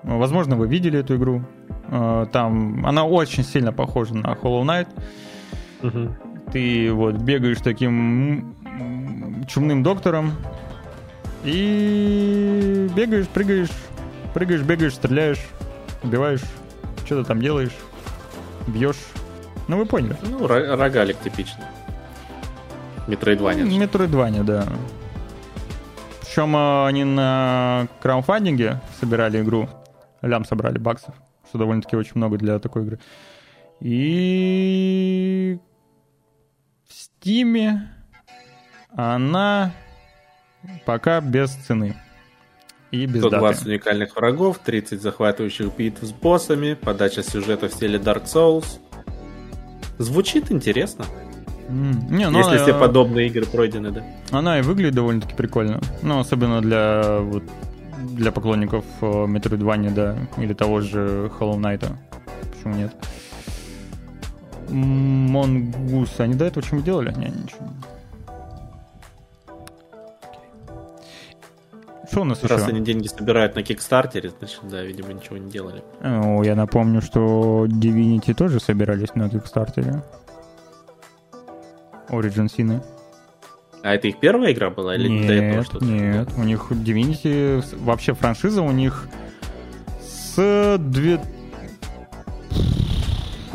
Возможно, 0.03 0.55
вы 0.55 0.67
видели 0.67 0.99
эту 0.99 1.15
игру. 1.15 1.41
А, 1.89 2.27
там 2.27 2.85
она 2.85 3.05
очень 3.05 3.43
сильно 3.43 3.73
похожа 3.73 4.15
на 4.15 4.33
Hollow 4.33 4.63
Knight. 4.63 4.87
Угу. 5.81 6.51
Ты 6.51 6.93
вот 6.93 7.15
бегаешь 7.15 7.61
таким 7.63 8.55
чумным 9.47 9.81
доктором 9.81 10.33
и 11.43 12.87
бегаешь, 12.95 13.27
прыгаешь 13.29 13.71
Прыгаешь, 14.35 14.61
бегаешь, 14.61 14.93
стреляешь, 14.95 15.45
убиваешь, 16.01 16.41
что 17.05 17.21
ты 17.21 17.27
там 17.27 17.39
делаешь, 17.39 17.75
бьешь. 18.65 18.95
Ну, 19.67 19.77
вы 19.77 19.85
поняли. 19.85 20.17
Ну, 20.23 20.47
рогалик 20.47 21.19
типичный. 21.19 21.65
Метроидвания. 23.07 23.63
Метроидвания, 23.63 24.43
да. 24.43 24.65
Причем 26.21 26.55
а, 26.55 26.87
они 26.87 27.03
на 27.03 27.87
краудфандинге 28.01 28.81
собирали 28.99 29.41
игру. 29.41 29.69
Лям 30.21 30.45
собрали 30.45 30.77
баксов, 30.77 31.13
что 31.49 31.57
довольно-таки 31.57 31.95
очень 31.95 32.13
много 32.15 32.37
для 32.37 32.59
такой 32.59 32.83
игры. 32.83 32.99
И 33.81 35.59
в 36.87 36.93
Стиме 36.93 37.89
она 38.95 39.71
пока 40.85 41.19
без 41.21 41.51
цены 41.51 41.95
и 42.91 43.05
без 43.05 43.21
120 43.21 43.59
даты. 43.59 43.69
уникальных 43.69 44.15
врагов, 44.15 44.59
30 44.59 45.01
захватывающих 45.01 45.75
битв 45.75 46.03
с 46.03 46.11
боссами, 46.11 46.75
подача 46.75 47.23
сюжета 47.23 47.67
в 47.67 47.73
стиле 47.73 47.99
Dark 47.99 48.25
Souls. 48.25 48.79
Звучит 49.97 50.51
интересно. 50.51 51.05
Mm. 51.69 52.11
Не, 52.11 52.29
ну 52.29 52.39
Если 52.39 52.55
она, 52.55 52.63
все 52.63 52.73
подобные 52.73 53.27
игры 53.27 53.45
пройдены, 53.45 53.91
да. 53.91 54.03
Она 54.31 54.59
и 54.59 54.61
выглядит 54.61 54.95
довольно-таки 54.95 55.33
прикольно. 55.33 55.79
Ну, 56.01 56.19
особенно 56.19 56.61
для 56.61 57.19
вот 57.19 57.43
для 57.97 58.31
поклонников 58.31 58.83
Metroidvania, 59.01 59.93
да, 59.93 60.15
или 60.37 60.53
того 60.53 60.81
же 60.81 61.31
Hollow 61.39 61.57
Knight. 61.57 61.89
Почему 62.51 62.75
нет? 62.75 62.93
Монгус, 64.69 66.19
они 66.19 66.35
до 66.35 66.45
этого 66.45 66.65
чем 66.65 66.83
делали? 66.83 67.13
Не, 67.13 67.27
ничего. 67.27 67.69
Что 72.13 72.21
у 72.21 72.25
нас 72.25 72.43
Раз 72.43 72.61
еще? 72.61 72.69
они 72.69 72.81
деньги 72.81 73.07
собирают 73.07 73.55
на 73.55 73.63
Кикстартере, 73.63 74.31
значит, 74.37 74.59
да, 74.69 74.83
видимо, 74.83 75.13
ничего 75.13 75.37
не 75.37 75.49
делали. 75.49 75.83
О, 76.03 76.43
я 76.43 76.53
напомню, 76.53 77.01
что 77.01 77.65
Divinity 77.65 78.35
тоже 78.35 78.59
собирались 78.59 79.15
на 79.15 79.31
Кикстартере. 79.31 80.03
Origin 82.09 82.49
Sin. 82.55 82.83
А 83.81 83.95
это 83.95 84.09
их 84.09 84.19
первая 84.19 84.53
игра 84.53 84.69
была 84.69 84.95
или 84.95 85.07
нет, 85.07 85.25
до 85.25 85.33
этого 85.33 85.63
что-то? 85.63 85.85
Нет, 85.85 86.29
у 86.37 86.43
них 86.43 86.67
Divinity, 86.69 87.65
вообще 87.83 88.13
франшиза 88.13 88.61
у 88.61 88.71
них 88.71 89.07
с 90.03 90.77
две... 90.77 91.19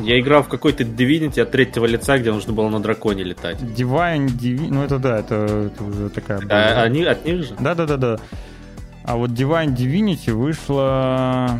Я 0.00 0.18
играл 0.18 0.42
в 0.42 0.48
какой-то 0.48 0.82
Divinity 0.82 1.40
от 1.40 1.52
третьего 1.52 1.86
лица, 1.86 2.18
где 2.18 2.32
нужно 2.32 2.52
было 2.52 2.68
на 2.68 2.80
драконе 2.80 3.22
летать. 3.22 3.60
Divine 3.60 4.26
Divinity, 4.26 4.68
ну 4.68 4.82
это 4.82 4.98
да, 4.98 5.20
это, 5.20 5.70
это 5.72 5.84
уже 5.84 6.08
такая... 6.08 6.40
А, 6.50 6.82
они 6.82 7.04
от 7.04 7.24
них 7.24 7.44
же? 7.44 7.54
Да-да-да-да. 7.60 8.18
А 9.08 9.16
вот 9.16 9.30
Divine 9.30 9.74
Divinity 9.74 10.34
вышла... 10.34 11.58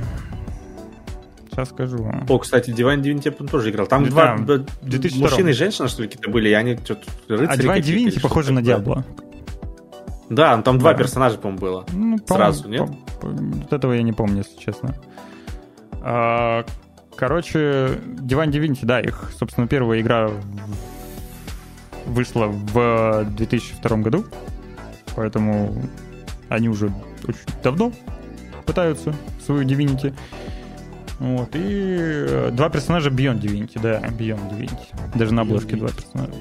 Сейчас 1.50 1.70
скажу. 1.70 2.06
О, 2.28 2.38
кстати, 2.38 2.68
Divine 2.68 3.00
Divinity 3.00 3.34
я 3.40 3.46
тоже 3.46 3.70
играл. 3.70 3.86
Там 3.86 4.04
да, 4.10 4.36
два 4.36 4.58
2002. 4.82 5.26
мужчины 5.26 5.48
и 5.48 5.52
женщина, 5.54 5.88
что 5.88 6.02
ли, 6.02 6.08
какие-то 6.08 6.30
были, 6.30 6.50
и 6.50 6.52
они 6.52 6.76
что-то 6.76 7.06
рыцари 7.26 7.66
А 7.66 7.78
Divine 7.78 7.80
Divinity 7.80 8.20
похоже 8.20 8.52
на 8.52 8.60
Диабло. 8.60 9.02
Да, 10.28 10.58
ну, 10.58 10.62
там 10.62 10.76
да. 10.76 10.80
два 10.80 10.94
персонажа, 10.94 11.38
по-моему, 11.38 11.58
было. 11.58 11.86
Ну, 11.90 12.18
Сразу, 12.26 12.68
нет? 12.68 12.86
По, 13.18 13.28
вот 13.28 13.72
этого 13.72 13.94
я 13.94 14.02
не 14.02 14.12
помню, 14.12 14.44
если 14.46 14.62
честно. 14.62 14.94
А, 16.02 16.66
короче, 17.16 17.58
Divine 17.58 18.50
Divinity, 18.50 18.80
да, 18.82 19.00
их, 19.00 19.32
собственно, 19.38 19.66
первая 19.66 20.02
игра 20.02 20.30
вышла 22.04 22.48
в 22.48 23.24
2002 23.24 23.96
году, 23.96 24.26
поэтому 25.16 25.74
они 26.50 26.68
уже 26.68 26.92
очень 27.26 27.62
давно 27.62 27.92
пытаются 28.66 29.14
свою 29.44 29.62
Divinity. 29.62 30.14
Вот, 31.18 31.54
и 31.54 31.60
э, 31.60 32.50
два 32.52 32.70
персонажа 32.70 33.10
Beyond 33.10 33.40
Divinity, 33.40 33.80
да, 33.82 34.00
Beyond 34.00 34.50
Divinity. 34.50 35.16
Даже 35.18 35.34
на 35.34 35.42
обложке 35.42 35.76
два 35.76 35.88
персонажа. 35.88 36.32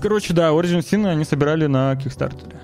Короче, 0.00 0.32
да, 0.32 0.50
Origin 0.50 0.80
Sin 0.80 1.06
они 1.06 1.24
собирали 1.24 1.66
на 1.66 1.92
Kickstarter. 1.94 2.54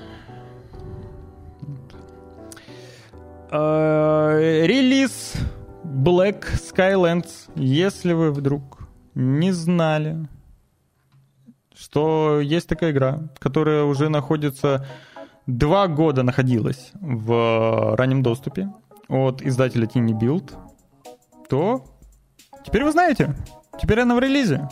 Uh, 3.50 4.66
релиз 4.66 5.34
Black 5.82 6.44
Skylands. 6.54 7.50
Если 7.54 8.12
вы 8.12 8.30
вдруг 8.30 8.80
не 9.14 9.52
знали, 9.52 10.28
что 11.74 12.40
есть 12.40 12.68
такая 12.68 12.90
игра, 12.90 13.20
которая 13.38 13.84
уже 13.84 14.08
находится 14.08 14.86
два 15.48 15.88
года 15.88 16.22
находилась 16.22 16.90
в 17.00 17.96
раннем 17.96 18.22
доступе 18.22 18.70
от 19.08 19.42
издателя 19.42 19.86
Tiny 19.86 20.12
Build, 20.12 20.52
то 21.48 21.84
теперь 22.64 22.84
вы 22.84 22.92
знаете. 22.92 23.34
Теперь 23.80 24.00
она 24.00 24.14
в 24.14 24.20
релизе. 24.20 24.68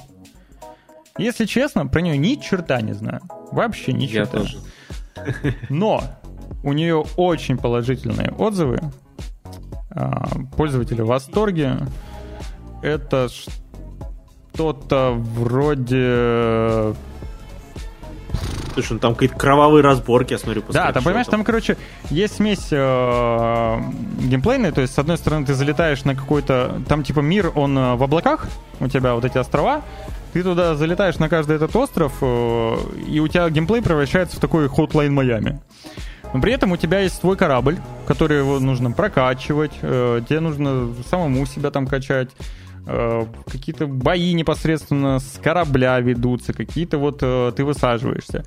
Если 1.17 1.47
честно, 1.47 1.87
про 1.87 2.01
нее 2.03 2.19
ни 2.19 2.35
черта 2.35 2.83
не 2.83 2.93
знаю. 2.93 3.23
Вообще 3.51 3.95
ни 3.95 4.05
Я 4.05 4.27
черта. 4.27 4.39
тоже. 4.41 4.59
Но 5.71 6.03
у 6.63 6.75
нее 6.75 7.05
очень 7.17 7.57
положительные 7.57 8.33
отзывы. 8.33 8.81
А, 9.91 10.29
пользователи 10.57 11.01
в 11.01 11.07
восторге. 11.07 11.79
Это 12.83 13.29
что-то 14.53 15.13
вроде 15.17 16.95
Слушай, 18.75 18.93
ну 18.93 18.99
там 18.99 19.15
какие-то 19.15 19.37
кровавые 19.37 19.83
разборки, 19.83 20.35
я 20.35 20.39
смотрю. 20.39 20.63
Да, 20.69 20.93
там, 20.93 21.03
понимаешь, 21.03 21.27
там, 21.29 21.45
короче, 21.45 21.79
есть 22.11 22.37
смесь 22.37 22.69
э, 22.71 23.81
геймплейная, 24.21 24.71
то 24.71 24.83
есть, 24.83 24.93
с 24.93 24.99
одной 24.99 25.17
стороны, 25.17 25.47
ты 25.47 25.55
залетаешь 25.55 26.05
на 26.05 26.15
какой-то... 26.15 26.83
Там, 26.87 27.03
типа, 27.03 27.21
мир, 27.21 27.51
он 27.55 27.77
э, 27.79 27.95
в 27.95 28.03
облаках, 28.03 28.47
у 28.81 28.89
тебя 28.89 29.15
вот 29.15 29.25
эти 29.25 29.39
острова, 29.39 29.83
ты 30.35 30.43
туда 30.43 30.75
залетаешь 30.75 31.19
на 31.19 31.31
каждый 31.31 31.57
этот 31.57 31.75
остров, 31.75 32.13
э, 32.21 32.77
и 33.09 33.19
у 33.19 33.29
тебя 33.29 33.49
геймплей 33.49 33.81
превращается 33.81 34.37
в 34.37 34.41
такой 34.41 34.67
Hotline 34.67 35.09
Miami. 35.09 35.59
Но 36.35 36.43
при 36.43 36.53
этом 36.53 36.73
у 36.73 36.77
тебя 36.77 37.01
есть 37.01 37.19
свой 37.19 37.37
корабль, 37.37 37.79
который 38.07 38.39
его 38.39 38.61
нужно 38.61 38.91
прокачивать, 38.91 39.73
э, 39.81 40.21
тебе 40.29 40.41
нужно 40.41 40.93
самому 41.09 41.47
себя 41.47 41.71
там 41.71 41.87
качать, 41.87 42.29
какие-то 42.87 43.87
бои 43.87 44.33
непосредственно 44.33 45.19
с 45.19 45.39
корабля 45.43 45.99
ведутся, 45.99 46.53
какие-то 46.53 46.99
вот 46.99 47.19
э, 47.23 47.53
ты 47.57 47.65
высаживаешься. 47.65 48.45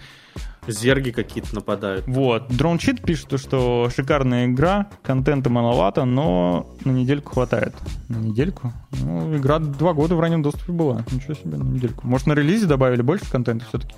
Зерги 0.67 1.11
какие-то 1.11 1.55
нападают. 1.55 2.05
Вот. 2.07 2.47
Дрончит 2.49 3.01
пишет, 3.01 3.39
что 3.39 3.89
шикарная 3.93 4.45
игра, 4.45 4.87
контента 5.01 5.49
маловато, 5.49 6.05
но 6.05 6.69
на 6.85 6.91
недельку 6.91 7.33
хватает. 7.33 7.75
На 8.07 8.17
недельку? 8.17 8.71
Ну, 8.91 9.35
игра 9.35 9.59
два 9.59 9.93
года 9.93 10.15
в 10.15 10.19
раннем 10.19 10.41
доступе 10.41 10.71
была. 10.71 11.03
Ничего 11.11 11.33
себе, 11.33 11.57
на 11.57 11.63
недельку. 11.63 12.07
Может, 12.07 12.27
на 12.27 12.33
релизе 12.33 12.65
добавили 12.65 13.01
больше 13.01 13.29
контента 13.29 13.65
все-таки? 13.65 13.95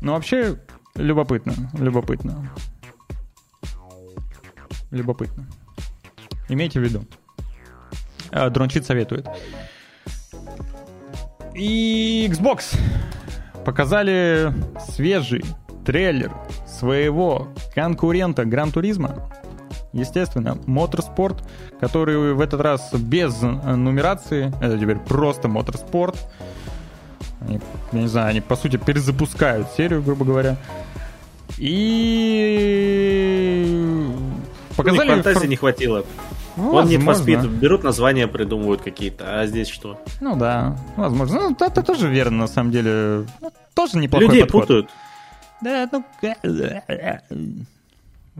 Ну, 0.00 0.12
вообще, 0.12 0.58
любопытно. 0.94 1.54
Любопытно. 1.74 2.50
Любопытно. 4.90 5.46
Имейте 6.48 6.80
в 6.80 6.82
виду. 6.82 7.04
А, 8.30 8.50
Дрончит 8.50 8.86
советует. 8.86 9.26
И 11.54 12.28
Xbox 12.30 12.78
показали 13.64 14.52
свежий 14.92 15.44
трейлер 15.84 16.32
своего 16.66 17.48
конкурента 17.74 18.44
Гран 18.44 18.70
Туризма. 18.70 19.30
Естественно, 19.92 20.58
Motorsport, 20.66 21.42
который 21.80 22.34
в 22.34 22.40
этот 22.40 22.60
раз 22.60 22.92
без 22.92 23.40
нумерации, 23.40 24.52
это 24.60 24.78
теперь 24.78 24.98
просто 24.98 25.48
Motorsport. 25.48 26.16
Они, 27.40 27.60
я 27.92 28.00
не 28.00 28.08
знаю, 28.08 28.28
они 28.28 28.40
по 28.40 28.54
сути 28.54 28.76
перезапускают 28.76 29.68
серию, 29.76 30.02
грубо 30.02 30.24
говоря. 30.24 30.56
И 31.56 32.04
показали... 34.76 35.08
Ну, 35.08 35.14
фантазии 35.14 35.38
фор... 35.38 35.48
не 35.48 35.56
хватило. 35.56 36.04
Ну, 36.58 36.72
Он 36.72 36.88
не 36.88 36.96
for 36.96 37.48
берут 37.48 37.84
названия, 37.84 38.26
придумывают 38.26 38.82
какие-то, 38.82 39.40
а 39.40 39.46
здесь 39.46 39.68
что? 39.68 40.00
Ну 40.20 40.36
да, 40.36 40.76
возможно. 40.96 41.50
Ну, 41.50 41.56
это 41.58 41.82
тоже 41.82 42.08
верно, 42.08 42.38
на 42.38 42.46
самом 42.48 42.72
деле. 42.72 43.26
Ну, 43.40 43.52
тоже 43.74 43.98
неплохой 43.98 44.26
Людей 44.26 44.42
подход. 44.42 44.62
путают. 44.62 44.90
Да, 45.60 45.88
ну... 45.92 46.04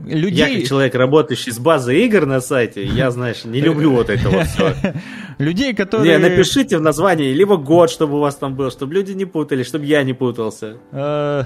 Людей... 0.05 0.53
Я 0.53 0.59
как 0.59 0.67
человек, 0.67 0.95
работающий 0.95 1.51
с 1.51 1.59
базой 1.59 2.05
игр 2.05 2.25
на 2.25 2.41
сайте, 2.41 2.83
я, 2.85 3.11
знаешь, 3.11 3.43
не 3.45 3.61
люблю 3.61 3.91
вот 3.91 4.09
это 4.09 4.29
вот 4.29 4.45
все. 4.47 4.73
Людей, 5.37 5.73
которые... 5.73 6.17
Не, 6.17 6.17
напишите 6.17 6.77
в 6.77 6.81
названии 6.81 7.33
либо 7.33 7.57
год, 7.57 7.89
чтобы 7.89 8.15
у 8.17 8.19
вас 8.19 8.35
там 8.35 8.55
был, 8.55 8.71
чтобы 8.71 8.93
люди 8.93 9.13
не 9.13 9.25
путали, 9.25 9.63
чтобы 9.63 9.85
я 9.85 10.03
не 10.03 10.13
путался. 10.13 10.77
Э, 10.91 11.43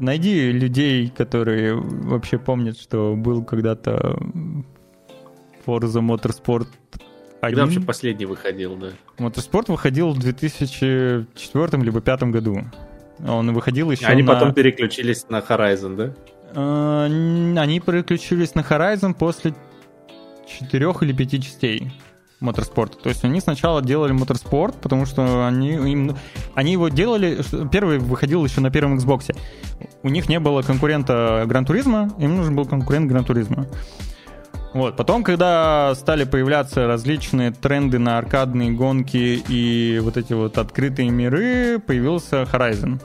найди 0.00 0.50
людей, 0.50 1.08
которые 1.08 1.74
вообще 1.74 2.38
помнят, 2.38 2.78
что 2.78 3.14
был 3.14 3.44
когда-то 3.44 4.18
Forza 5.66 6.00
Motorsport 6.00 6.68
1. 6.92 7.06
Когда 7.40 7.64
вообще 7.64 7.80
последний 7.80 8.26
выходил, 8.26 8.76
да? 8.76 8.88
Motorsport 9.18 9.66
выходил 9.68 10.10
в 10.10 10.18
2004 10.18 11.82
либо 11.82 12.00
2005 12.00 12.22
году. 12.24 12.64
Он 13.26 13.52
выходил 13.52 13.90
еще 13.90 14.06
Они 14.06 14.22
на... 14.22 14.32
потом 14.32 14.54
переключились 14.54 15.28
на 15.28 15.38
Horizon, 15.38 15.96
да? 15.96 16.14
А, 16.54 17.04
они 17.06 17.80
переключились 17.80 18.54
на 18.54 18.60
Horizon 18.60 19.14
после 19.14 19.54
четырех 20.46 21.02
или 21.02 21.12
пяти 21.12 21.40
частей 21.40 21.92
моторспорта. 22.40 22.98
То 22.98 23.08
есть 23.08 23.24
они 23.24 23.40
сначала 23.40 23.82
делали 23.82 24.12
моторспорт, 24.12 24.76
потому 24.80 25.06
что 25.06 25.46
они, 25.46 25.72
им, 25.72 26.16
они 26.54 26.72
его 26.72 26.88
делали... 26.88 27.40
Первый 27.72 27.98
выходил 27.98 28.44
еще 28.44 28.60
на 28.60 28.70
первом 28.70 28.98
Xbox. 28.98 29.34
У 30.02 30.08
них 30.08 30.28
не 30.28 30.38
было 30.38 30.62
конкурента 30.62 31.44
Гран 31.46 31.64
Туризма, 31.64 32.12
им 32.18 32.36
нужен 32.36 32.54
был 32.54 32.66
конкурент 32.66 33.10
Гран 33.10 33.24
Туризма. 33.24 33.66
Вот. 34.74 34.96
Потом, 34.96 35.22
когда 35.22 35.94
стали 35.94 36.24
появляться 36.24 36.86
различные 36.86 37.52
тренды 37.52 37.98
на 37.98 38.18
аркадные 38.18 38.72
гонки 38.72 39.42
и 39.48 40.00
вот 40.00 40.16
эти 40.16 40.32
вот 40.32 40.58
открытые 40.58 41.10
миры, 41.10 41.78
появился 41.78 42.42
Horizon. 42.42 43.00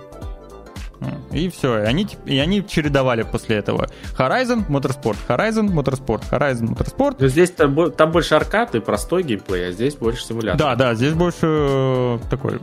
И 1.32 1.48
все, 1.50 1.84
и 1.84 1.86
они, 1.86 2.08
и 2.26 2.40
они 2.40 2.66
чередовали 2.68 3.24
после 3.24 3.58
этого. 3.58 3.88
Horizon, 4.18 4.68
Motorsport, 4.68 5.16
Horizon, 5.28 5.68
Motorsport, 5.72 6.24
Horizon, 6.30 6.76
Motorsport. 6.76 7.18
Но 7.20 7.28
здесь 7.28 7.52
там, 7.52 7.92
там 7.92 8.12
больше 8.12 8.36
аркад 8.36 8.76
и 8.76 8.80
простой 8.80 9.24
геймплей, 9.24 9.70
а 9.70 9.72
здесь 9.72 9.96
больше 9.96 10.26
симулятор. 10.26 10.58
Да, 10.58 10.76
да, 10.76 10.96
здесь 10.96 11.14
больше 11.14 11.46
э, 11.46 12.20
такой... 12.30 12.60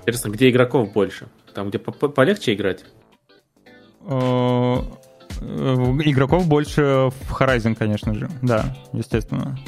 Интересно, 0.00 0.30
где 0.30 0.48
игроков 0.50 0.90
больше? 0.92 1.28
Там, 1.54 1.68
где 1.68 1.78
полегче 1.78 2.54
играть? 2.54 2.84
Э, 5.40 5.74
игроков 6.04 6.46
больше 6.46 7.10
в 7.10 7.32
Horizon, 7.32 7.74
конечно 7.74 8.14
же. 8.14 8.28
Да, 8.42 8.76
естественно. 8.92 9.58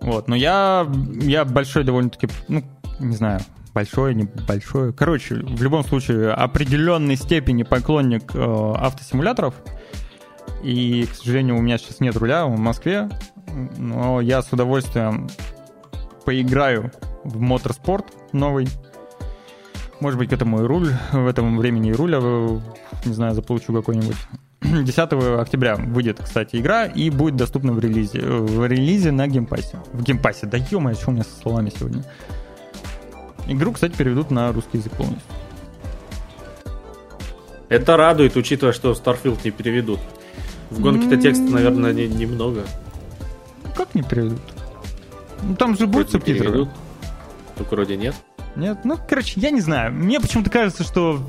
Вот, 0.00 0.28
но 0.28 0.36
я, 0.36 0.86
я 1.22 1.44
большой 1.44 1.84
довольно-таки, 1.84 2.28
ну, 2.48 2.62
не 3.00 3.16
знаю, 3.16 3.40
большой, 3.72 4.14
небольшой. 4.14 4.92
Короче, 4.92 5.36
в 5.36 5.62
любом 5.62 5.84
случае, 5.84 6.30
определенной 6.32 7.16
степени 7.16 7.62
поклонник 7.62 8.34
э, 8.34 8.72
автосимуляторов. 8.78 9.54
И, 10.62 11.06
к 11.10 11.14
сожалению, 11.14 11.56
у 11.56 11.62
меня 11.62 11.78
сейчас 11.78 12.00
нет 12.00 12.16
руля 12.16 12.46
в 12.46 12.58
Москве, 12.58 13.10
но 13.76 14.20
я 14.20 14.42
с 14.42 14.52
удовольствием 14.52 15.28
поиграю 16.24 16.90
в 17.24 17.38
Motorsport 17.40 18.06
новый. 18.32 18.68
Может 20.00 20.18
быть, 20.18 20.30
к 20.30 20.32
этому 20.32 20.62
и 20.62 20.66
руль, 20.66 20.90
в 21.12 21.26
этом 21.26 21.58
времени 21.58 21.90
и 21.90 21.92
руля, 21.92 22.18
не 23.04 23.12
знаю, 23.12 23.34
заполучу 23.34 23.72
какой-нибудь. 23.72 24.16
10 24.84 24.98
октября 25.40 25.76
выйдет, 25.76 26.20
кстати, 26.22 26.56
игра 26.56 26.86
и 26.86 27.10
будет 27.10 27.36
доступна 27.36 27.72
в 27.72 27.78
релизе. 27.78 28.20
В 28.20 28.66
релизе 28.66 29.10
на 29.10 29.26
геймпассе. 29.26 29.78
В 29.92 30.02
геймпассе. 30.02 30.46
Да 30.46 30.56
ё 30.56 30.94
что 30.94 31.10
у 31.10 31.12
меня 31.12 31.24
со 31.24 31.40
словами 31.42 31.70
сегодня? 31.76 32.04
Игру, 33.46 33.72
кстати, 33.72 33.94
переведут 33.94 34.30
на 34.30 34.52
русский 34.52 34.78
язык 34.78 34.92
полностью. 34.92 35.22
Это 37.68 37.96
радует, 37.96 38.36
учитывая, 38.36 38.72
что 38.72 38.92
Starfield 38.92 39.40
не 39.44 39.50
переведут. 39.50 40.00
В 40.70 40.80
гонке-то 40.80 41.16
текста, 41.16 41.44
наверное, 41.44 41.92
не, 41.92 42.08
немного. 42.08 42.62
Как 43.76 43.94
не 43.94 44.02
переведут? 44.02 44.40
Ну 45.42 45.56
там 45.56 45.76
же 45.76 45.86
будет 45.86 46.10
субтитры. 46.10 46.68
Только 47.56 47.74
вроде 47.74 47.96
нет. 47.96 48.14
Нет? 48.56 48.78
Ну, 48.84 48.96
короче, 49.08 49.40
я 49.40 49.50
не 49.50 49.60
знаю. 49.60 49.92
Мне 49.92 50.20
почему-то 50.20 50.50
кажется, 50.50 50.84
что 50.84 51.20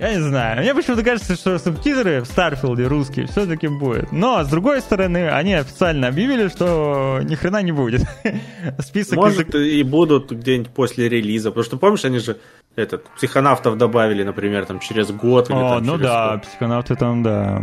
Я 0.00 0.14
не 0.14 0.20
знаю. 0.20 0.60
Мне 0.60 0.74
почему-то 0.74 1.02
кажется, 1.02 1.34
что 1.34 1.58
субтитры 1.58 2.20
в 2.20 2.26
Старфилде 2.26 2.86
русские 2.86 3.26
все-таки 3.26 3.66
будет. 3.68 4.12
Но, 4.12 4.44
с 4.44 4.48
другой 4.48 4.80
стороны, 4.80 5.28
они 5.28 5.54
официально 5.54 6.08
объявили, 6.08 6.48
что 6.48 7.20
ни 7.22 7.34
хрена 7.34 7.62
не 7.62 7.72
будет. 7.72 8.02
Список 8.78 9.16
Может, 9.16 9.54
язык... 9.54 9.54
и 9.54 9.82
будут 9.82 10.30
где-нибудь 10.30 10.70
после 10.70 11.08
релиза. 11.08 11.50
Потому 11.50 11.64
что, 11.64 11.76
помнишь, 11.78 12.04
они 12.04 12.18
же 12.18 12.38
этот, 12.76 13.04
психонавтов 13.16 13.76
добавили, 13.76 14.22
например, 14.22 14.66
там 14.66 14.78
через 14.78 15.10
год. 15.10 15.50
Или, 15.50 15.56
О, 15.56 15.76
там, 15.76 15.84
ну 15.84 15.98
да, 15.98 16.28
сколько. 16.28 16.46
психонавты 16.46 16.94
там, 16.94 17.22
да. 17.22 17.62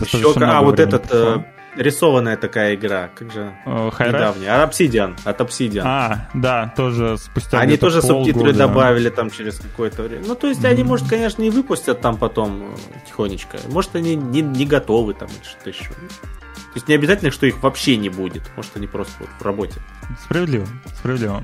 Еще, 0.00 0.34
а 0.40 0.62
вот 0.62 0.80
этот 0.80 1.06
э, 1.10 1.44
рисованная 1.76 2.36
такая 2.36 2.74
игра, 2.74 3.10
как 3.14 3.32
же 3.32 3.54
uh, 3.64 4.06
недавняя. 4.06 4.64
Obsidian, 4.64 5.16
от 5.24 5.40
Obsidian. 5.40 5.82
А, 5.84 6.28
да, 6.34 6.72
тоже 6.76 7.16
спустя 7.18 7.60
Они 7.60 7.76
тоже 7.76 8.02
субтитры 8.02 8.52
добавили 8.52 9.10
там 9.10 9.30
через 9.30 9.58
какое-то 9.58 10.02
время. 10.02 10.24
Ну, 10.26 10.34
то 10.34 10.48
есть 10.48 10.64
они, 10.64 10.82
может, 10.84 11.08
конечно, 11.08 11.42
и 11.42 11.50
выпустят 11.50 12.00
там 12.00 12.16
потом 12.16 12.74
э, 12.74 12.76
тихонечко. 13.06 13.58
Может, 13.68 13.96
они 13.96 14.16
не, 14.16 14.40
не 14.42 14.66
готовы 14.66 15.14
там 15.14 15.28
или 15.28 15.44
что-то 15.44 15.70
еще. 15.70 15.84
То 15.84 16.78
есть 16.78 16.88
не 16.88 16.94
обязательно, 16.94 17.30
что 17.30 17.46
их 17.46 17.62
вообще 17.62 17.96
не 17.96 18.08
будет. 18.08 18.42
Может, 18.56 18.76
они 18.76 18.86
просто 18.86 19.14
вот 19.20 19.28
в 19.38 19.42
работе. 19.42 19.80
Справедливо, 20.24 20.66
справедливо. 20.98 21.42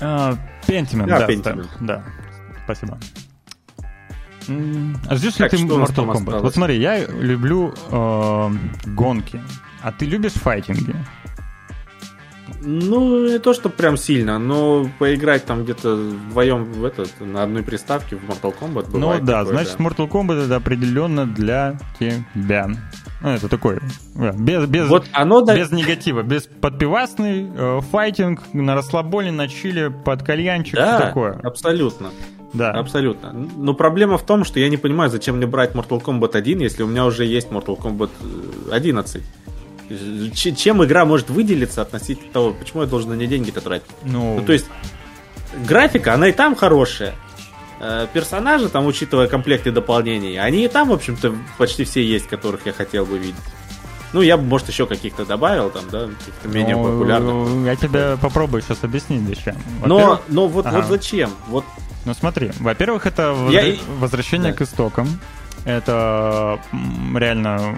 Uh, 0.00 0.36
Pentiment, 0.66 1.06
да, 1.06 1.26
Pentiment. 1.26 1.68
да, 1.80 2.04
спасибо. 2.64 2.98
А 4.48 5.16
ждешь 5.16 5.38
ли 5.38 5.48
ты 5.48 5.56
Mortal 5.56 6.06
Kombat? 6.06 6.40
Вот 6.40 6.54
смотри, 6.54 6.78
я 6.78 7.06
люблю 7.06 7.74
э, 7.90 8.50
гонки, 8.86 9.40
а 9.82 9.92
ты 9.92 10.06
любишь 10.06 10.32
файтинги? 10.32 10.94
Ну, 12.60 13.28
не 13.28 13.38
то, 13.38 13.54
что 13.54 13.68
прям 13.68 13.96
сильно, 13.96 14.38
но 14.38 14.88
поиграть 14.98 15.44
там 15.44 15.64
где-то 15.64 15.94
вдвоем 15.94 16.64
в 16.64 16.84
этот, 16.84 17.12
на 17.20 17.42
одной 17.42 17.62
приставке 17.62 18.16
в 18.16 18.24
Mortal 18.24 18.54
Kombat 18.58 18.88
Ну 18.92 19.12
да, 19.20 19.44
такое, 19.44 19.44
значит, 19.44 19.76
да. 19.78 19.84
Mortal 19.84 20.08
Kombat 20.08 20.46
это 20.46 20.56
определенно 20.56 21.26
для 21.26 21.78
тебя. 21.98 22.68
Ну, 23.22 23.30
это 23.30 23.48
такой, 23.48 23.78
без, 24.14 24.66
без, 24.66 24.88
вот 24.88 25.06
оно, 25.12 25.42
без 25.42 25.70
да... 25.70 25.76
негатива, 25.76 26.22
без 26.22 26.44
подпивасный, 26.44 27.50
э, 27.54 27.80
файтинг 27.80 28.42
на 28.52 28.74
расслабоне, 28.74 29.32
на 29.32 29.48
чили, 29.48 29.88
под 30.04 30.22
кальянчик, 30.22 30.74
да, 30.74 31.00
такое. 31.00 31.32
абсолютно. 31.42 32.10
Да. 32.56 32.70
Абсолютно. 32.70 33.32
Но 33.32 33.74
проблема 33.74 34.18
в 34.18 34.22
том, 34.22 34.44
что 34.44 34.58
я 34.60 34.68
не 34.68 34.76
понимаю, 34.76 35.10
зачем 35.10 35.36
мне 35.36 35.46
брать 35.46 35.72
Mortal 35.72 36.02
Kombat 36.02 36.36
1, 36.36 36.60
если 36.60 36.82
у 36.82 36.86
меня 36.86 37.04
уже 37.04 37.24
есть 37.24 37.48
Mortal 37.48 37.78
Kombat 37.78 38.10
11. 38.72 39.22
Э, 39.88 40.30
чем 40.34 40.84
игра 40.84 41.04
может 41.04 41.30
выделиться 41.30 41.82
относительно 41.82 42.32
того, 42.32 42.52
почему 42.52 42.82
я 42.82 42.88
должен 42.88 43.10
на 43.10 43.14
нее 43.14 43.28
деньги-то 43.28 43.60
тратить? 43.60 43.90
Ну... 44.04 44.38
ну, 44.40 44.44
то 44.44 44.52
есть, 44.52 44.66
графика, 45.66 46.14
она 46.14 46.28
и 46.28 46.32
там 46.32 46.54
хорошая. 46.54 47.14
Э, 47.80 48.06
персонажи, 48.12 48.68
там, 48.68 48.86
учитывая 48.86 49.28
комплекты 49.28 49.70
дополнений, 49.70 50.38
они 50.38 50.64
и 50.64 50.68
там, 50.68 50.88
в 50.88 50.92
общем-то, 50.92 51.34
почти 51.58 51.84
все 51.84 52.02
есть, 52.02 52.26
которых 52.26 52.66
я 52.66 52.72
хотел 52.72 53.04
бы 53.04 53.18
видеть. 53.18 53.34
Ну, 54.12 54.22
я 54.22 54.36
бы, 54.36 54.44
может, 54.44 54.68
еще 54.68 54.86
каких-то 54.86 55.24
добавил, 55.24 55.70
там, 55.70 55.84
да, 55.90 56.06
каких-то 56.06 56.48
менее 56.48 56.76
ну, 56.76 56.84
популярных. 56.84 57.66
Я 57.66 57.76
тебе 57.76 58.16
попробую 58.16 58.62
сейчас 58.62 58.82
объяснить 58.82 59.26
зачем. 59.28 59.56
Но, 59.84 60.20
но 60.28 60.48
вот, 60.48 60.66
ага. 60.66 60.78
вот 60.78 60.86
зачем? 60.86 61.30
Вот 61.48 61.64
ну 62.06 62.14
смотри, 62.14 62.52
во-первых, 62.60 63.04
это 63.06 63.34
Я... 63.50 63.74
возвращение 63.98 64.52
да. 64.52 64.58
к 64.58 64.62
истокам. 64.62 65.08
Это 65.64 66.60
реально 67.16 67.76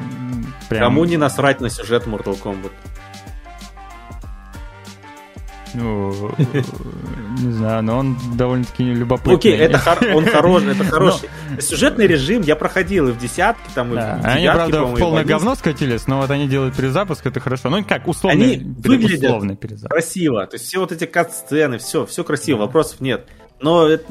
прям... 0.68 0.82
Кому 0.82 1.06
не 1.06 1.16
насрать 1.16 1.62
на 1.62 1.70
сюжет 1.70 2.06
Mortal 2.06 2.38
Kombat? 2.38 2.72
Ну, 5.78 6.34
не 7.40 7.52
знаю, 7.52 7.82
но 7.82 7.98
он 7.98 8.16
довольно-таки 8.34 8.84
любопытный. 8.84 9.34
Окей, 9.36 9.56
это 9.56 9.80
он 10.14 10.26
хороший, 10.26 10.72
это 10.72 10.84
хороший. 10.90 11.28
Сюжетный 11.60 12.06
режим 12.06 12.42
я 12.42 12.56
проходил 12.56 13.09
и 13.09 13.12
в 13.12 13.18
десятке, 13.18 13.62
там, 13.74 13.92
и 13.92 13.96
в 13.96 14.20
Они, 14.24 14.46
правда, 14.46 14.84
в 14.84 14.98
полное 14.98 15.24
говно 15.24 15.55
скатились, 15.55 16.06
но 16.06 16.18
вот 16.18 16.30
они 16.30 16.48
делают 16.48 16.74
перезапуск, 16.74 17.26
это 17.26 17.40
хорошо. 17.40 17.70
Ну, 17.70 17.84
как, 17.84 18.09
условный, 18.09 18.55
они 18.55 18.74
выглядят 18.78 19.59
красиво. 19.88 20.46
То 20.46 20.56
есть 20.56 20.66
все 20.66 20.78
вот 20.78 20.92
эти 20.92 21.06
кат-сцены, 21.06 21.78
все, 21.78 22.06
все 22.06 22.24
красиво, 22.24 22.59
вопросов 22.59 23.00
нет. 23.00 23.26
Но 23.60 23.88
это, 23.88 24.05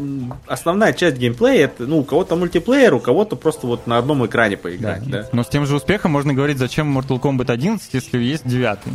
основная 0.46 0.92
часть 0.92 1.18
геймплея, 1.18 1.66
это, 1.66 1.86
ну, 1.86 2.00
у 2.00 2.04
кого-то 2.04 2.36
мультиплеер, 2.36 2.94
у 2.94 3.00
кого-то 3.00 3.38
просто 3.38 3.66
вот 3.66 3.88
на 3.88 3.98
одном 3.98 4.26
экране 4.26 4.58
поиграть, 4.58 5.08
да. 5.08 5.22
да. 5.24 5.30
Но 5.32 5.44
с 5.44 5.48
тем 5.48 5.66
же 5.66 5.76
успехом 5.76 6.12
можно 6.12 6.34
говорить, 6.34 6.58
зачем 6.58 6.98
Mortal 6.98 7.22
Kombat 7.22 7.50
11, 7.50 7.94
если 7.94 8.18
есть 8.18 8.46
девятый. 8.46 8.94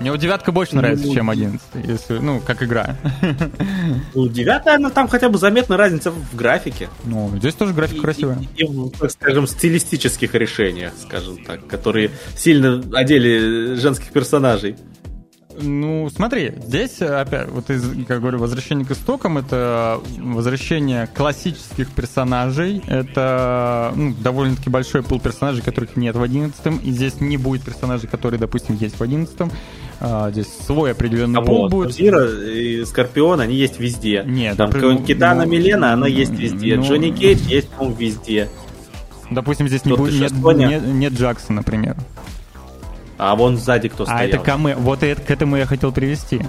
Мне 0.00 0.10
вот 0.10 0.20
девятка 0.20 0.52
больше 0.52 0.76
нравится, 0.76 1.06
ну, 1.06 1.14
чем 1.14 1.30
одиннадцатый, 1.30 1.82
если, 1.86 2.18
ну, 2.18 2.40
как 2.40 2.62
игра. 2.62 2.96
Ну, 4.14 4.28
девятая, 4.28 4.76
она 4.76 4.90
там 4.90 5.08
хотя 5.08 5.28
бы 5.28 5.38
заметна 5.38 5.76
разница 5.76 6.10
в 6.10 6.36
графике. 6.36 6.88
Ну, 7.04 7.32
здесь 7.38 7.54
тоже 7.54 7.72
графика 7.72 8.02
красивая. 8.02 8.38
И, 8.56 8.64
и, 8.64 8.66
и, 8.66 8.90
так 8.90 9.10
скажем, 9.10 9.46
стилистических 9.46 10.34
решениях, 10.34 10.92
скажем 11.00 11.42
так, 11.44 11.66
которые 11.66 12.10
сильно 12.36 12.82
одели 12.92 13.74
женских 13.76 14.12
персонажей. 14.12 14.76
Ну, 15.60 16.08
смотри, 16.14 16.54
здесь 16.66 17.00
опять, 17.00 17.48
вот 17.50 17.70
из, 17.70 17.82
как 18.06 18.20
говорю, 18.20 18.38
возвращение 18.38 18.84
к 18.86 18.90
истокам, 18.90 19.38
это 19.38 20.00
возвращение 20.18 21.06
классических 21.06 21.90
персонажей, 21.90 22.82
это 22.86 23.92
ну, 23.96 24.14
довольно-таки 24.14 24.70
большой 24.70 25.02
пул 25.02 25.20
персонажей, 25.20 25.62
которых 25.62 25.96
нет 25.96 26.16
в 26.16 26.22
одиннадцатом, 26.22 26.78
и 26.78 26.90
здесь 26.90 27.20
не 27.20 27.36
будет 27.36 27.62
персонажей, 27.62 28.08
которые, 28.08 28.38
допустим, 28.38 28.76
есть 28.76 28.98
в 28.98 29.02
одиннадцатом. 29.02 29.50
А, 29.98 30.30
здесь 30.30 30.48
свой 30.66 30.92
определенный 30.92 31.40
а 31.40 31.42
пул 31.42 31.62
вот, 31.62 31.70
будет. 31.70 31.94
Зира 31.94 32.28
и 32.30 32.84
Скорпион, 32.84 33.40
они 33.40 33.54
есть 33.54 33.80
везде. 33.80 34.24
Нет, 34.26 34.56
Там 34.58 34.68
например, 34.68 35.02
Китана 35.04 35.44
ну, 35.44 35.50
Милена, 35.50 35.94
она 35.94 36.06
есть 36.06 36.32
везде. 36.32 36.76
Ну, 36.76 36.82
Джонни 36.82 37.10
Кейдж 37.10 37.40
есть, 37.48 37.68
по-моему, 37.70 37.96
везде. 37.96 38.48
Допустим, 39.30 39.68
здесь 39.68 39.84
не 39.84 39.94
будет, 39.94 40.20
нет, 40.20 40.32
нет, 40.32 40.86
нет 40.86 41.12
Джексона, 41.14 41.56
например. 41.56 41.96
А 43.18 43.34
вон 43.34 43.56
сзади 43.56 43.88
кто 43.88 44.04
стоял. 44.04 44.20
А 44.20 44.24
это 44.24 44.38
камэ. 44.38 44.74
Вот 44.76 45.02
это, 45.02 45.20
к 45.20 45.30
этому 45.30 45.56
я 45.56 45.66
хотел 45.66 45.92
привести. 45.92 46.42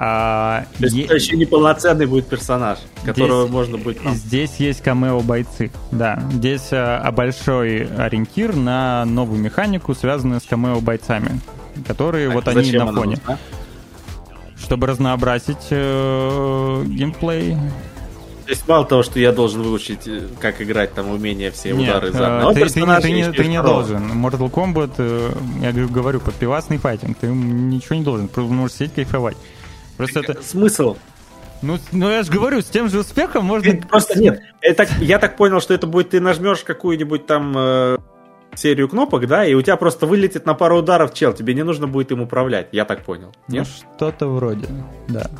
А, 0.00 0.64
То 0.78 0.84
есть 0.84 0.94
е... 0.94 1.04
это 1.04 1.14
еще 1.16 1.36
неполноценный 1.36 2.06
будет 2.06 2.28
персонаж, 2.28 2.78
которого 3.04 3.42
здесь, 3.42 3.52
можно 3.52 3.78
будет... 3.78 4.00
Там... 4.00 4.14
Здесь 4.14 4.54
есть 4.58 4.80
камео-бойцы, 4.80 5.72
да. 5.90 6.22
Здесь 6.30 6.68
а, 6.70 7.10
большой 7.10 7.88
ориентир 7.96 8.54
на 8.54 9.04
новую 9.04 9.40
механику, 9.40 9.94
связанную 9.96 10.40
с 10.40 10.44
камео-бойцами, 10.44 11.40
которые 11.86 12.28
так, 12.28 12.34
вот 12.36 12.48
они 12.48 12.70
на 12.70 12.92
фоне. 12.92 13.16
Нужна? 13.16 13.38
Чтобы 14.56 14.86
разнообразить 14.86 15.66
э, 15.70 16.84
геймплей, 16.86 17.56
то 18.48 18.52
есть 18.52 18.66
мало 18.66 18.86
того, 18.86 19.02
что 19.02 19.20
я 19.20 19.30
должен 19.30 19.60
выучить, 19.60 20.08
э, 20.08 20.26
как 20.40 20.62
играть 20.62 20.94
там 20.94 21.10
умения, 21.10 21.50
все 21.50 21.74
Нет, 21.74 21.90
удары 21.90 22.12
за 22.12 22.50
ты, 22.54 22.64
ты, 22.64 22.70
ты, 22.70 23.10
не, 23.12 23.30
ты 23.30 23.46
не 23.46 23.60
должен. 23.60 24.10
Mortal 24.24 24.50
Kombat, 24.50 24.92
э, 24.96 25.32
я 25.60 25.70
говорю, 25.70 26.18
подпивасный 26.18 26.78
файтинг, 26.78 27.18
ты 27.18 27.26
ничего 27.26 27.96
не 27.96 28.02
должен, 28.04 28.26
просто 28.26 28.50
можешь 28.50 28.76
сидеть 28.76 28.94
кайфовать. 28.94 29.36
Просто 29.98 30.20
это... 30.20 30.42
Смысл? 30.42 30.96
Ну, 31.60 31.76
ну, 31.92 32.08
я 32.08 32.22
же 32.22 32.32
говорю, 32.32 32.62
с 32.62 32.64
тем 32.64 32.88
же 32.88 33.00
успехом 33.00 33.44
можно... 33.44 33.82
Просто 33.86 34.18
нет, 34.18 34.40
это, 34.62 34.88
я 34.98 35.18
так 35.18 35.36
понял, 35.36 35.60
что 35.60 35.74
это 35.74 35.86
будет, 35.86 36.08
ты 36.08 36.18
нажмешь 36.18 36.60
какую-нибудь 36.60 37.26
там 37.26 37.52
э, 37.54 37.98
серию 38.54 38.88
кнопок, 38.88 39.26
да, 39.26 39.44
и 39.44 39.52
у 39.52 39.60
тебя 39.60 39.76
просто 39.76 40.06
вылетит 40.06 40.46
на 40.46 40.54
пару 40.54 40.78
ударов 40.78 41.12
чел, 41.12 41.34
тебе 41.34 41.52
не 41.52 41.64
нужно 41.64 41.86
будет 41.86 42.12
им 42.12 42.22
управлять, 42.22 42.68
я 42.72 42.86
так 42.86 43.04
понял. 43.04 43.34
Нет? 43.46 43.66
Ну, 43.68 43.94
что-то 43.96 44.26
вроде, 44.28 44.68
да. 45.06 45.30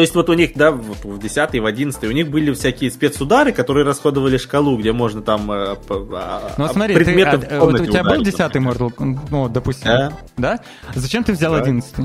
То 0.00 0.02
есть 0.02 0.14
вот 0.14 0.30
у 0.30 0.32
них, 0.32 0.52
да, 0.54 0.70
вот 0.70 1.04
в 1.04 1.18
10 1.18 1.60
в 1.60 1.66
11 1.66 2.04
у 2.04 2.10
них 2.10 2.30
были 2.30 2.54
всякие 2.54 2.90
спецудары, 2.90 3.52
которые 3.52 3.84
расходовали 3.84 4.38
шкалу, 4.38 4.78
где 4.78 4.92
можно 4.92 5.20
там 5.20 5.52
э, 5.52 5.76
а, 5.90 6.54
ну, 6.56 6.68
смотри, 6.68 6.94
предметы 6.94 7.36
ты, 7.36 7.46
а, 7.54 7.60
вот 7.60 7.78
у 7.78 7.84
тебя 7.84 8.02
был 8.02 8.22
10 8.22 8.38
Mortal 8.38 9.18
ну, 9.28 9.50
допустим, 9.50 9.88
да? 9.88 10.12
да? 10.38 10.60
Зачем 10.94 11.22
ты 11.22 11.34
взял 11.34 11.52
да. 11.52 11.60
11 11.60 11.96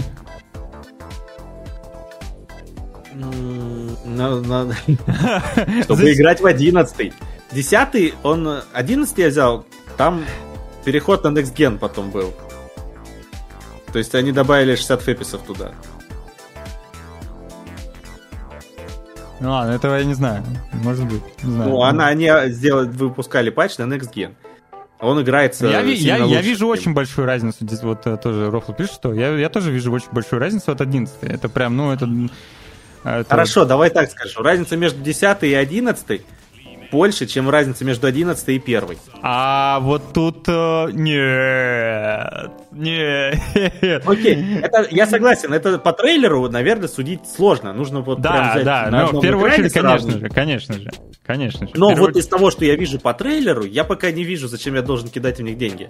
Чтобы 5.85 6.11
играть 6.11 6.41
в 6.41 6.45
11 6.45 7.13
10 7.53 8.13
он... 8.23 8.59
11 8.73 9.17
я 9.19 9.27
взял, 9.30 9.65
там 9.95 10.26
переход 10.84 11.23
на 11.23 11.30
Next 11.30 11.55
Gen 11.55 11.77
потом 11.77 12.11
был. 12.11 12.34
То 13.93 13.99
есть 13.99 14.13
они 14.15 14.34
добавили 14.34 14.76
60 14.76 15.01
феписов 15.01 15.43
туда. 15.43 15.72
Ну 19.39 19.51
ладно, 19.51 19.71
этого 19.71 19.95
я 19.95 20.05
не 20.05 20.13
знаю. 20.13 20.43
Может 20.73 21.05
быть. 21.05 21.21
Не 21.43 21.51
знаю. 21.51 21.69
Ну, 21.69 21.81
она, 21.83 22.07
они 22.07 22.29
сделали, 22.47 22.87
выпускали 22.87 23.49
патч 23.49 23.77
на 23.77 23.83
Next 23.83 24.13
Gen. 24.13 24.33
Он 24.99 25.21
играется. 25.21 25.67
Я, 25.67 25.81
я, 25.81 26.17
я 26.17 26.41
вижу 26.41 26.67
очень 26.67 26.93
большую 26.93 27.27
разницу. 27.27 27.57
Здесь 27.61 27.83
вот 27.83 28.07
э, 28.07 28.17
тоже 28.17 28.49
Рофл 28.49 28.71
пишет, 28.71 28.93
что 28.93 29.13
я, 29.13 29.35
я 29.35 29.49
тоже 29.49 29.71
вижу 29.71 29.91
очень 29.91 30.07
большую 30.11 30.39
разницу 30.39 30.71
от 30.71 30.79
11. 30.79 31.15
Это 31.21 31.49
прям, 31.49 31.75
ну, 31.75 31.91
это. 31.91 32.09
это... 33.03 33.29
Хорошо, 33.29 33.65
давай 33.65 33.89
так 33.89 34.09
скажу. 34.09 34.41
Разница 34.41 34.77
между 34.77 35.01
10 35.01 35.43
и 35.43 35.53
11 35.53 36.21
больше, 36.91 37.25
чем 37.25 37.49
разница 37.49 37.85
между 37.85 38.07
11 38.07 38.47
и 38.49 38.57
1. 38.57 38.83
А 39.21 39.79
вот 39.81 40.13
тут 40.13 40.47
э, 40.47 40.87
нет, 40.91 42.51
нет. 42.71 44.03
Окей, 44.05 44.59
это, 44.61 44.87
я 44.91 45.05
согласен, 45.07 45.53
это 45.53 45.77
по 45.79 45.93
трейлеру, 45.93 46.49
наверное, 46.49 46.87
судить 46.87 47.21
сложно. 47.27 47.73
Нужно 47.73 48.01
вот 48.01 48.21
да, 48.21 48.31
прям 48.31 48.51
взять 48.51 48.65
да, 48.65 48.87
но 48.89 49.19
в 49.19 49.21
первую 49.21 49.51
очередь, 49.51 49.73
конечно 49.73 50.11
же, 50.11 50.29
конечно 50.29 50.75
же, 50.75 50.91
конечно 51.25 51.67
же. 51.67 51.73
Но 51.75 51.89
вот 51.89 52.09
очередь... 52.09 52.17
из 52.17 52.27
того, 52.27 52.51
что 52.51 52.65
я 52.65 52.75
вижу 52.75 52.99
по 52.99 53.13
трейлеру, 53.13 53.63
я 53.65 53.83
пока 53.83 54.11
не 54.11 54.23
вижу, 54.23 54.47
зачем 54.47 54.75
я 54.75 54.81
должен 54.81 55.09
кидать 55.09 55.39
в 55.39 55.43
них 55.43 55.57
деньги. 55.57 55.87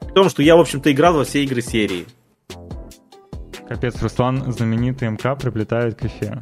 В 0.00 0.12
том, 0.14 0.28
что 0.30 0.42
я, 0.42 0.56
в 0.56 0.60
общем-то, 0.60 0.90
играл 0.90 1.14
во 1.14 1.24
все 1.24 1.44
игры 1.44 1.62
серии. 1.62 2.06
Капец, 3.68 4.00
Руслан, 4.00 4.50
знаменитый 4.50 5.10
МК 5.10 5.36
приплетает 5.36 5.94
к 5.96 6.06
эфе. 6.06 6.40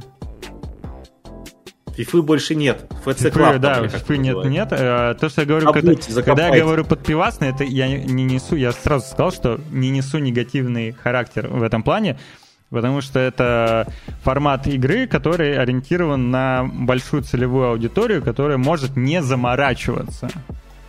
Фифы 1.96 2.20
больше 2.22 2.54
нет. 2.54 2.86
ФЦ 3.04 3.30
Клаб. 3.30 3.58
Да, 3.58 3.88
фифы 3.88 4.18
нет, 4.18 4.44
нет. 4.44 4.68
Э, 4.70 5.14
то, 5.18 5.28
что 5.28 5.42
я 5.42 5.46
говорю, 5.46 5.72
когда, 5.72 5.94
когда 6.22 6.48
я 6.54 6.62
говорю 6.62 6.84
подпивасный, 6.84 7.48
это 7.48 7.64
я 7.64 7.88
не 7.88 8.24
несу, 8.24 8.54
я 8.56 8.72
сразу 8.72 9.06
сказал, 9.06 9.32
что 9.32 9.60
не 9.70 9.90
несу 9.90 10.18
негативный 10.18 10.92
характер 10.92 11.48
в 11.48 11.62
этом 11.62 11.82
плане, 11.82 12.18
потому 12.70 13.00
что 13.00 13.18
это 13.18 13.90
формат 14.22 14.66
игры, 14.66 15.06
который 15.06 15.56
ориентирован 15.56 16.30
на 16.30 16.64
большую 16.64 17.22
целевую 17.22 17.70
аудиторию, 17.70 18.22
которая 18.22 18.58
может 18.58 18.96
не 18.96 19.22
заморачиваться 19.22 20.28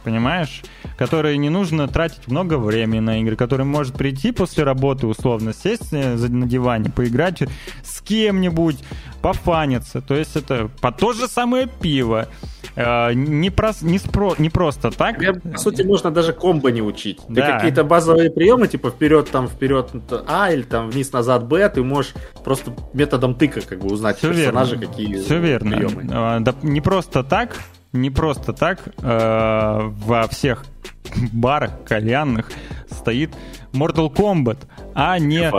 понимаешь? 0.08 0.62
Которой 0.98 1.38
не 1.38 1.50
нужно 1.50 1.90
тратить 1.90 2.28
много 2.28 2.58
времени 2.58 3.02
на 3.02 3.20
игры, 3.20 3.36
который 3.36 3.66
может 3.66 3.96
прийти 3.96 4.32
после 4.32 4.64
работы, 4.64 5.06
условно, 5.06 5.54
сесть 5.54 5.92
э, 5.92 6.16
на 6.16 6.48
диване, 6.48 6.90
поиграть 6.90 7.44
с 7.84 8.00
кем-нибудь, 8.02 8.78
пофаниться. 9.22 10.00
То 10.00 10.16
есть 10.16 10.38
это 10.38 10.70
по 10.80 10.94
то 10.94 11.12
же 11.12 11.28
самое 11.28 11.68
пиво. 11.68 12.30
Э, 12.78 13.12
не, 13.14 13.50
про, 13.50 13.74
не, 13.82 14.00
спро, 14.00 14.34
не 14.38 14.50
просто 14.50 14.92
так. 14.92 15.18
Тебе, 15.18 15.34
по 15.34 15.58
сути, 15.58 15.82
можно 15.82 16.10
даже 16.10 16.32
комбо 16.32 16.72
не 16.72 16.82
учить. 16.82 17.20
Да. 17.28 17.46
Ты 17.46 17.52
какие-то 17.52 17.84
базовые 17.84 18.32
приемы, 18.32 18.70
типа 18.70 18.92
вперед, 18.92 19.30
там, 19.30 19.50
вперед 19.50 19.90
А 20.26 20.54
или 20.54 20.62
там 20.62 20.90
вниз, 20.90 21.12
назад 21.12 21.46
Б, 21.48 21.68
ты 21.68 21.84
можешь 21.84 22.14
просто 22.46 22.72
методом 22.94 23.36
тыка 23.36 23.60
как 23.60 23.80
бы 23.80 23.88
узнать 23.94 24.20
Все 24.20 24.30
персонажа, 24.30 24.76
верно. 24.78 24.88
какие 24.88 25.22
Все 25.22 25.38
верно. 25.38 25.76
приемы. 25.76 26.10
А, 26.14 26.40
да, 26.40 26.56
не 26.64 26.80
просто 26.80 27.26
так 27.26 27.58
не 27.94 28.10
просто 28.10 28.54
так 28.54 28.80
э, 29.02 29.92
во 30.06 30.28
всех 30.28 30.66
барах 31.34 31.84
кальянных 31.86 32.50
стоит 32.90 33.36
Mortal 33.74 34.14
Kombat, 34.14 34.60
а 34.94 35.20
не, 35.20 35.52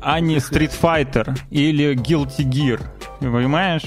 а 0.00 0.20
не 0.20 0.36
Street 0.36 0.72
Fighter 0.80 1.38
или 1.50 1.94
Guilty 1.94 2.44
Gear. 2.44 2.80
Понимаешь? 3.20 3.84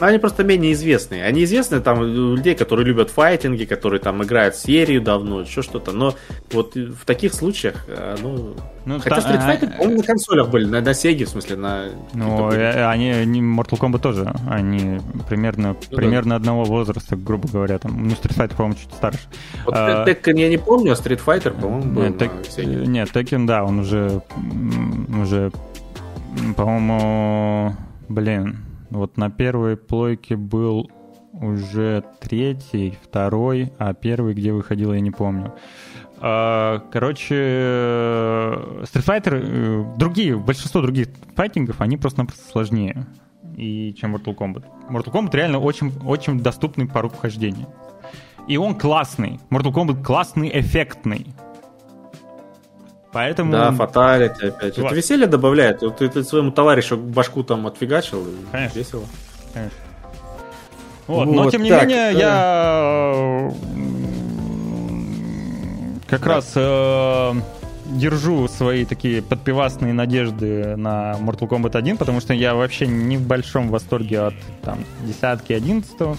Они 0.00 0.18
просто 0.18 0.44
менее 0.44 0.72
известные. 0.72 1.24
Они 1.24 1.44
известны 1.44 1.80
там 1.80 2.02
людей, 2.02 2.54
которые 2.54 2.86
любят 2.86 3.10
файтинги, 3.10 3.64
которые 3.64 4.00
там 4.00 4.22
играют 4.22 4.56
серию 4.56 5.00
давно, 5.00 5.40
еще 5.40 5.62
что-то. 5.62 5.92
Но 5.92 6.14
вот 6.52 6.74
в 6.74 7.04
таких 7.04 7.34
случаях, 7.34 7.84
э, 7.88 8.16
ну... 8.22 8.54
ну 8.84 9.00
хотя 9.00 9.20
та, 9.20 9.28
Street 9.28 9.46
Fighter, 9.46 9.72
а, 9.74 9.78
по-моему, 9.78 10.00
на 10.00 10.02
консолях 10.02 10.48
были, 10.50 10.64
на, 10.66 10.80
на 10.80 10.90
Sega, 10.90 11.24
в 11.24 11.28
смысле, 11.28 11.56
на... 11.56 11.84
Ну, 12.14 12.50
э, 12.52 12.86
они, 12.86 13.10
они, 13.10 13.40
Mortal 13.40 13.78
Kombat 13.78 14.00
тоже, 14.00 14.32
они 14.48 15.00
примерно, 15.28 15.76
ну, 15.90 15.96
примерно 15.96 16.30
да. 16.30 16.36
одного 16.36 16.64
возраста, 16.64 17.16
грубо 17.16 17.48
говоря. 17.48 17.78
Там, 17.78 18.08
ну, 18.08 18.14
Street 18.14 18.36
Fighter, 18.36 18.56
по-моему, 18.56 18.78
чуть 18.80 18.92
старше. 18.92 19.20
Вот 19.64 19.74
а, 19.76 20.04
Tekken 20.06 20.38
я 20.38 20.48
не 20.48 20.58
помню, 20.58 20.92
а 20.92 20.94
Street 20.94 21.20
Fighter, 21.24 21.58
по-моему, 21.58 21.94
был 21.94 22.02
нет, 22.02 22.20
на 22.20 22.24
Sega. 22.24 22.86
Нет, 22.86 23.08
Tekken, 23.10 23.46
да, 23.46 23.64
он 23.64 23.80
уже, 23.80 24.22
уже, 25.20 25.50
по-моему, 26.56 27.74
блин, 28.08 28.67
вот 28.90 29.16
на 29.16 29.30
первой 29.30 29.76
плойке 29.76 30.36
был 30.36 30.90
уже 31.32 32.04
третий, 32.20 32.96
второй, 33.02 33.72
а 33.78 33.94
первый, 33.94 34.34
где 34.34 34.52
выходил, 34.52 34.92
я 34.92 35.00
не 35.00 35.10
помню. 35.10 35.54
А, 36.20 36.80
короче, 36.90 37.34
Street 38.82 39.06
Fighter, 39.06 39.40
э, 39.40 39.96
другие, 39.96 40.36
большинство 40.36 40.80
других 40.80 41.08
файтингов, 41.36 41.80
они 41.80 41.96
просто-напросто 41.96 42.50
сложнее, 42.50 43.06
и, 43.56 43.94
чем 43.94 44.16
Mortal 44.16 44.36
Kombat. 44.36 44.64
Mortal 44.90 45.12
Kombat 45.12 45.36
реально 45.36 45.60
очень, 45.60 45.92
очень 46.04 46.40
доступный 46.40 46.86
порог 46.86 47.14
вхождения. 47.14 47.68
И 48.48 48.56
он 48.56 48.74
классный. 48.74 49.38
Mortal 49.50 49.72
Kombat 49.72 50.02
классный, 50.02 50.50
эффектный. 50.52 51.26
Поэтому... 53.12 53.52
Да, 53.52 53.72
фаталити 53.72 54.46
опять. 54.46 54.76
Вот. 54.78 54.86
Это 54.86 54.94
веселье 54.94 55.26
добавляет. 55.26 55.82
Вот 55.82 55.98
ты, 55.98 56.08
ты 56.08 56.22
своему 56.24 56.50
товарищу 56.50 56.96
башку 56.96 57.42
там 57.42 57.66
отфигачил. 57.66 58.26
Конечно. 58.52 58.78
Весело. 58.78 59.04
Конечно. 59.54 59.78
Вот, 61.06 61.26
вот, 61.26 61.34
но 61.34 61.50
тем 61.50 61.62
не 61.62 61.70
так, 61.70 61.88
менее, 61.88 62.12
да. 62.12 62.18
я 62.18 63.52
как 66.06 66.20
да. 66.22 66.34
раз 66.34 66.52
э, 66.54 67.32
держу 67.86 68.46
свои 68.48 68.84
такие 68.84 69.22
подпивасные 69.22 69.92
надежды 69.92 70.76
на 70.76 71.16
Mortal 71.20 71.48
Kombat 71.48 71.76
1, 71.76 71.96
потому 71.96 72.20
что 72.20 72.34
я 72.34 72.54
вообще 72.54 72.86
не 72.86 73.16
в 73.16 73.26
большом 73.26 73.68
восторге 73.70 74.20
от 74.20 74.34
там 74.62 74.84
десятки, 75.02 75.52
одиннадцатого 75.52 76.16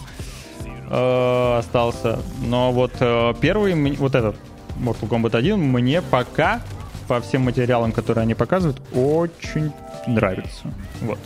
э, 0.90 1.57
остался. 1.60 2.20
Но 2.45 2.72
вот 2.72 2.94
э, 2.99 3.34
первый, 3.41 3.95
вот 3.95 4.16
этот 4.16 4.36
Mortal 4.80 5.07
Kombat 5.07 5.35
1 5.35 5.60
мне 5.60 6.01
пока 6.01 6.61
по 7.07 7.19
всем 7.22 7.41
материалам, 7.41 7.91
которые 7.91 8.23
они 8.23 8.35
показывают, 8.35 8.80
очень 8.93 9.72
нравится. 10.07 10.72
Вот. 11.01 11.18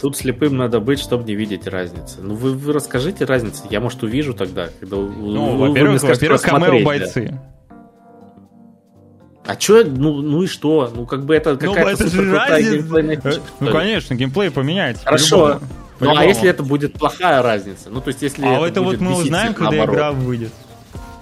Тут 0.00 0.16
слепым 0.16 0.56
надо 0.56 0.80
быть, 0.80 0.98
чтобы 0.98 1.24
не 1.24 1.34
видеть 1.34 1.66
разницы. 1.66 2.18
Ну, 2.22 2.34
вы, 2.34 2.52
вы 2.52 2.72
расскажите 2.72 3.24
разницу. 3.24 3.64
Я, 3.70 3.80
может, 3.80 4.02
увижу 4.02 4.32
тогда, 4.32 4.68
когда 4.80 4.96
Ну, 4.96 5.56
вы, 5.56 5.68
во-первых, 5.68 6.02
во-первых, 6.02 6.42
камео 6.42 6.84
бойцы. 6.84 7.38
А 9.46 9.56
чё, 9.56 9.84
ну, 9.84 10.22
ну 10.22 10.42
и 10.42 10.46
что? 10.46 10.90
Ну, 10.94 11.06
как 11.06 11.24
бы 11.24 11.34
это 11.34 11.58
ну, 11.60 11.74
какая-то 11.74 12.04
ну, 12.04 12.10
супер 12.10 12.32
разница. 12.32 13.28
Э, 13.28 13.40
ну, 13.58 13.70
конечно, 13.72 14.14
геймплей 14.14 14.50
поменяется. 14.50 15.04
Хорошо. 15.04 15.60
Ну, 15.98 16.16
а 16.16 16.24
если 16.24 16.48
это 16.48 16.62
будет 16.62 16.94
плохая 16.94 17.42
разница? 17.42 17.90
Ну, 17.90 18.00
то 18.00 18.08
есть, 18.08 18.22
если 18.22 18.44
А 18.44 18.58
это, 18.58 18.66
это 18.66 18.82
вот 18.82 19.00
мы 19.00 19.14
узнаем, 19.16 19.52
когда 19.52 19.70
наоборот. 19.72 19.94
игра 19.94 20.12
выйдет. 20.12 20.52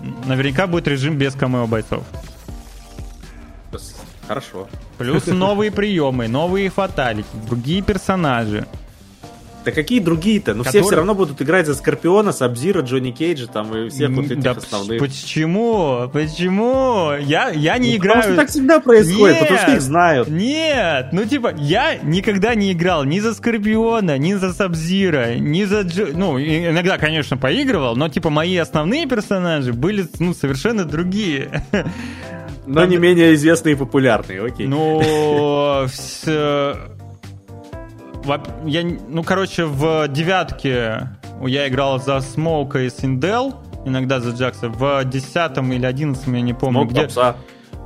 Наверняка 0.00 0.66
будет 0.66 0.88
режим 0.88 1.16
без 1.16 1.34
камео 1.34 1.66
бойцов. 1.66 2.04
Хорошо. 4.26 4.68
Плюс 4.98 5.26
новые 5.26 5.70
приемы, 5.70 6.28
новые 6.28 6.68
фаталити, 6.68 7.28
другие 7.48 7.82
персонажи. 7.82 8.66
Да 9.68 9.74
какие 9.74 10.00
другие-то? 10.00 10.54
Ну 10.54 10.64
Которые... 10.64 10.82
все 10.82 10.88
все 10.88 10.96
равно 10.96 11.14
будут 11.14 11.42
играть 11.42 11.66
за 11.66 11.74
Скорпиона, 11.74 12.32
Сабзира, 12.32 12.80
Джонни 12.80 13.10
Кейджа 13.10 13.48
там 13.48 13.76
и 13.76 13.90
всех 13.90 14.10
вот 14.10 14.24
этих 14.24 14.40
да 14.40 14.52
основных. 14.52 14.98
Почему? 14.98 16.08
Почему? 16.10 17.12
Я, 17.20 17.50
я 17.50 17.76
не 17.76 17.90
ну, 17.90 17.96
играю... 17.96 18.16
Потому 18.16 18.34
что 18.34 18.42
так 18.42 18.48
всегда 18.48 18.80
происходит, 18.80 19.36
нет, 19.36 19.40
потому 19.40 19.58
что 19.58 19.74
их 19.74 19.82
знают. 19.82 20.28
Нет, 20.28 21.08
ну 21.12 21.24
типа, 21.26 21.52
я 21.58 21.96
никогда 21.96 22.54
не 22.54 22.72
играл 22.72 23.04
ни 23.04 23.20
за 23.20 23.34
Скорпиона, 23.34 24.16
ни 24.16 24.32
за 24.34 24.54
Сабзира, 24.54 25.34
ни 25.34 25.64
за... 25.64 25.82
Дж... 25.82 26.12
Ну, 26.14 26.38
иногда, 26.40 26.96
конечно, 26.96 27.36
поигрывал, 27.36 27.94
но 27.94 28.08
типа 28.08 28.30
мои 28.30 28.56
основные 28.56 29.06
персонажи 29.06 29.74
были, 29.74 30.06
ну, 30.18 30.32
совершенно 30.32 30.86
другие. 30.86 31.62
Но 32.66 32.86
не 32.86 32.96
менее 32.96 33.34
известные 33.34 33.74
и 33.74 33.76
популярные, 33.76 34.42
окей. 34.42 34.66
Ну, 34.66 35.86
я, 38.64 38.84
ну, 39.08 39.22
короче, 39.22 39.64
в 39.64 40.08
девятке 40.08 41.08
я 41.46 41.68
играл 41.68 42.00
за 42.00 42.20
Смоука 42.20 42.80
и 42.80 42.90
Синдел, 42.90 43.54
иногда 43.84 44.20
за 44.20 44.30
Джакса. 44.30 44.68
В 44.68 45.04
десятом 45.04 45.72
или 45.72 45.86
одиннадцатом, 45.86 46.34
я 46.34 46.42
не 46.42 46.54
помню, 46.54 46.80
Смок 46.80 46.92
где... 46.92 47.06
Пса. 47.06 47.36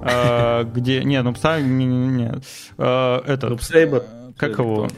Э, 0.02 0.64
где... 0.64 1.04
Не, 1.04 1.22
ну 1.22 1.32
пса... 1.32 1.60
Нет. 1.60 2.44
Э, 2.78 3.20
этот... 3.26 3.50
Ну, 3.50 3.58
Сейбер. 3.58 4.04
Как 4.36 4.58
его? 4.58 4.88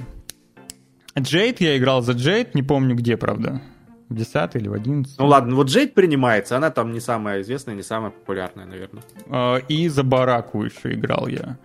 Джейд 1.18 1.60
я 1.60 1.76
играл 1.76 2.02
за 2.02 2.12
Джейд, 2.12 2.54
не 2.54 2.62
помню 2.62 2.94
где, 2.94 3.16
правда 3.16 3.60
в 4.08 4.14
10 4.14 4.56
или 4.56 4.68
в 4.68 4.72
11. 4.72 5.18
Ну 5.18 5.26
ладно, 5.26 5.56
вот 5.56 5.68
Джейд 5.68 5.94
принимается, 5.94 6.56
она 6.56 6.70
там 6.70 6.92
не 6.92 7.00
самая 7.00 7.40
известная, 7.42 7.74
не 7.74 7.82
самая 7.82 8.10
популярная, 8.10 8.66
наверное. 8.66 9.02
А, 9.28 9.56
и 9.56 9.88
за 9.88 10.02
Бараку 10.02 10.64
еще 10.64 10.92
играл 10.92 11.26
я. 11.26 11.58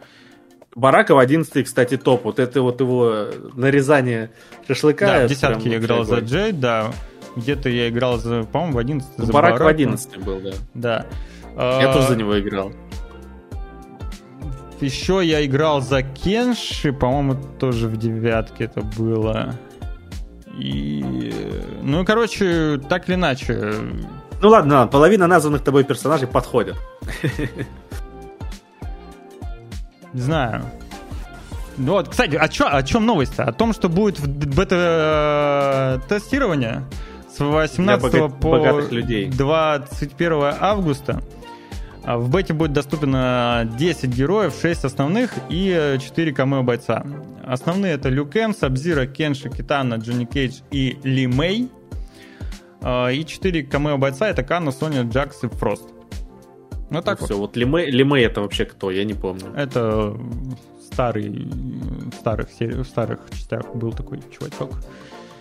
Барака 0.79 1.13
в 1.13 1.19
11 1.19 1.65
кстати, 1.65 1.97
топ. 1.97 2.23
Вот 2.23 2.39
это 2.39 2.61
вот 2.61 2.79
его 2.79 3.25
нарезание 3.53 4.31
шашлыка. 4.67 5.07
Да, 5.07 5.25
в 5.25 5.29
десятке 5.29 5.69
я 5.69 5.77
играл 5.77 6.05
за 6.05 6.19
Джейд, 6.19 6.59
да. 6.59 6.91
Где-то 7.35 7.69
я 7.69 7.89
играл, 7.89 8.17
за, 8.17 8.43
по-моему, 8.43 8.75
в 8.75 8.77
11 8.79 9.09
за 9.17 9.33
Барак 9.33 9.59
Бараку. 9.59 9.63
в 9.65 9.67
11 9.67 10.17
был, 10.19 10.39
да. 10.39 10.51
Да. 10.73 11.05
Я 11.55 11.89
а... 11.89 11.93
тоже 11.93 12.07
за 12.07 12.15
него 12.15 12.39
играл. 12.39 12.71
Еще 14.79 15.21
я 15.23 15.45
играл 15.45 15.81
за 15.81 16.01
Кенши, 16.01 16.93
по-моему, 16.93 17.35
тоже 17.59 17.87
в 17.87 17.97
девятке 17.97 18.63
это 18.63 18.81
было. 18.81 19.55
И, 20.57 21.33
ну, 21.81 22.05
короче, 22.05 22.79
так 22.87 23.09
или 23.09 23.15
иначе. 23.15 23.73
Ну 24.41 24.47
ладно, 24.47 24.87
половина 24.87 25.27
названных 25.27 25.61
тобой 25.63 25.83
персонажей 25.83 26.27
подходят. 26.27 26.77
Не 30.13 30.21
знаю. 30.21 30.65
Ну 31.77 31.93
вот, 31.93 32.09
кстати, 32.09 32.35
а 32.35 32.49
чё, 32.49 32.67
о 32.69 32.83
чем 32.83 33.05
новость-то? 33.05 33.45
О 33.45 33.53
том, 33.53 33.71
что 33.73 33.87
будет 33.87 34.19
бета-тестирование 34.27 36.83
с 37.33 37.39
18 37.39 38.11
Для 38.11 38.27
по 38.27 38.81
людей. 38.91 39.29
21 39.29 40.55
августа. 40.59 41.21
А 42.03 42.17
в 42.17 42.29
бете 42.29 42.53
будет 42.53 42.73
доступно 42.73 43.69
10 43.77 44.09
героев, 44.09 44.53
6 44.61 44.85
основных 44.85 45.31
и 45.49 45.97
4 46.01 46.33
камео 46.33 46.63
бойца. 46.63 47.03
Основные 47.45 47.93
это 47.93 48.09
Люкен, 48.09 48.53
Сабзира, 48.53 49.05
Кенши, 49.05 49.49
Китана, 49.49 49.95
Джонни 49.95 50.25
Кейдж 50.25 50.59
и 50.71 50.97
Ли 51.03 51.27
Мэй. 51.27 51.69
А, 52.81 53.09
и 53.09 53.25
4 53.25 53.63
камео 53.63 53.97
бойца 53.97 54.27
это 54.27 54.43
Канна, 54.43 54.71
Соня, 54.71 55.03
Джакс 55.03 55.43
и 55.43 55.47
Фрост. 55.47 55.89
Ну 56.89 57.01
так 57.01 57.19
ну, 57.19 57.21
вот. 57.21 57.29
Все, 57.29 57.37
вот 57.37 57.55
Ли 57.57 57.65
Мэй, 57.65 57.91
Ли 57.91 58.03
Мэй 58.03 58.25
это 58.25 58.41
вообще 58.41 58.65
кто? 58.65 58.91
Я 58.91 59.03
не 59.03 59.13
помню. 59.13 59.53
Это 59.55 60.15
старый, 60.91 61.29
в 61.29 62.13
старых, 62.13 62.49
в 62.59 62.83
старых 62.83 63.19
частях 63.31 63.75
был 63.75 63.91
такой 63.93 64.21
чувачок. 64.31 64.71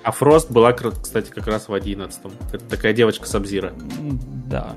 А 0.04 0.12
Фрост 0.12 0.50
была, 0.50 0.72
кстати, 0.72 1.30
как 1.30 1.46
раз 1.48 1.68
в 1.68 1.74
11 1.74 2.20
Это 2.52 2.64
такая 2.64 2.92
девочка 2.92 3.26
с 3.26 3.34
Абзира. 3.34 3.72
Да, 4.46 4.76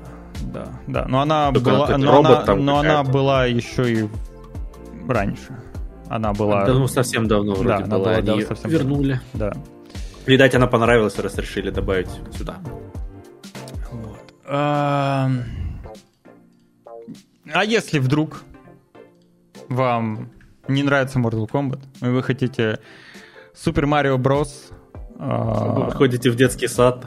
да, 0.52 0.68
да. 0.86 1.06
Но 1.08 1.20
она 1.20 1.52
Только 1.52 1.70
была, 1.70 1.98
но, 1.98 2.12
робот 2.12 2.48
она, 2.48 2.54
но 2.62 2.78
она 2.78 3.02
была 3.02 3.46
еще 3.46 3.92
и 3.92 4.08
раньше. 5.08 5.56
Она 6.08 6.32
была... 6.32 6.66
Да, 6.66 6.74
ну, 6.74 6.88
совсем 6.88 7.28
давно 7.28 7.54
вроде 7.54 7.84
да, 7.84 7.96
была. 7.96 8.10
Она 8.10 8.20
была 8.22 8.34
Они 8.34 8.42
совсем 8.42 8.70
вернули. 8.70 9.20
Да. 9.32 9.52
Видать, 10.26 10.54
она 10.54 10.66
понравилась, 10.66 11.18
раз 11.18 11.38
решили 11.38 11.70
добавить 11.70 12.10
сюда. 12.36 12.56
Вот. 13.90 14.18
А... 17.46 17.60
а 17.60 17.64
если 17.64 17.98
вдруг 17.98 18.42
вам 19.68 20.30
не 20.68 20.82
нравится 20.82 21.18
Mortal 21.18 21.48
Kombat, 21.48 21.80
и 22.00 22.06
вы 22.06 22.22
хотите 22.22 22.78
Super 23.54 23.84
Mario 23.84 24.16
Bros. 24.16 24.72
Вы 25.14 25.90
ходите 25.92 26.30
в 26.30 26.36
детский 26.36 26.68
сад. 26.68 27.06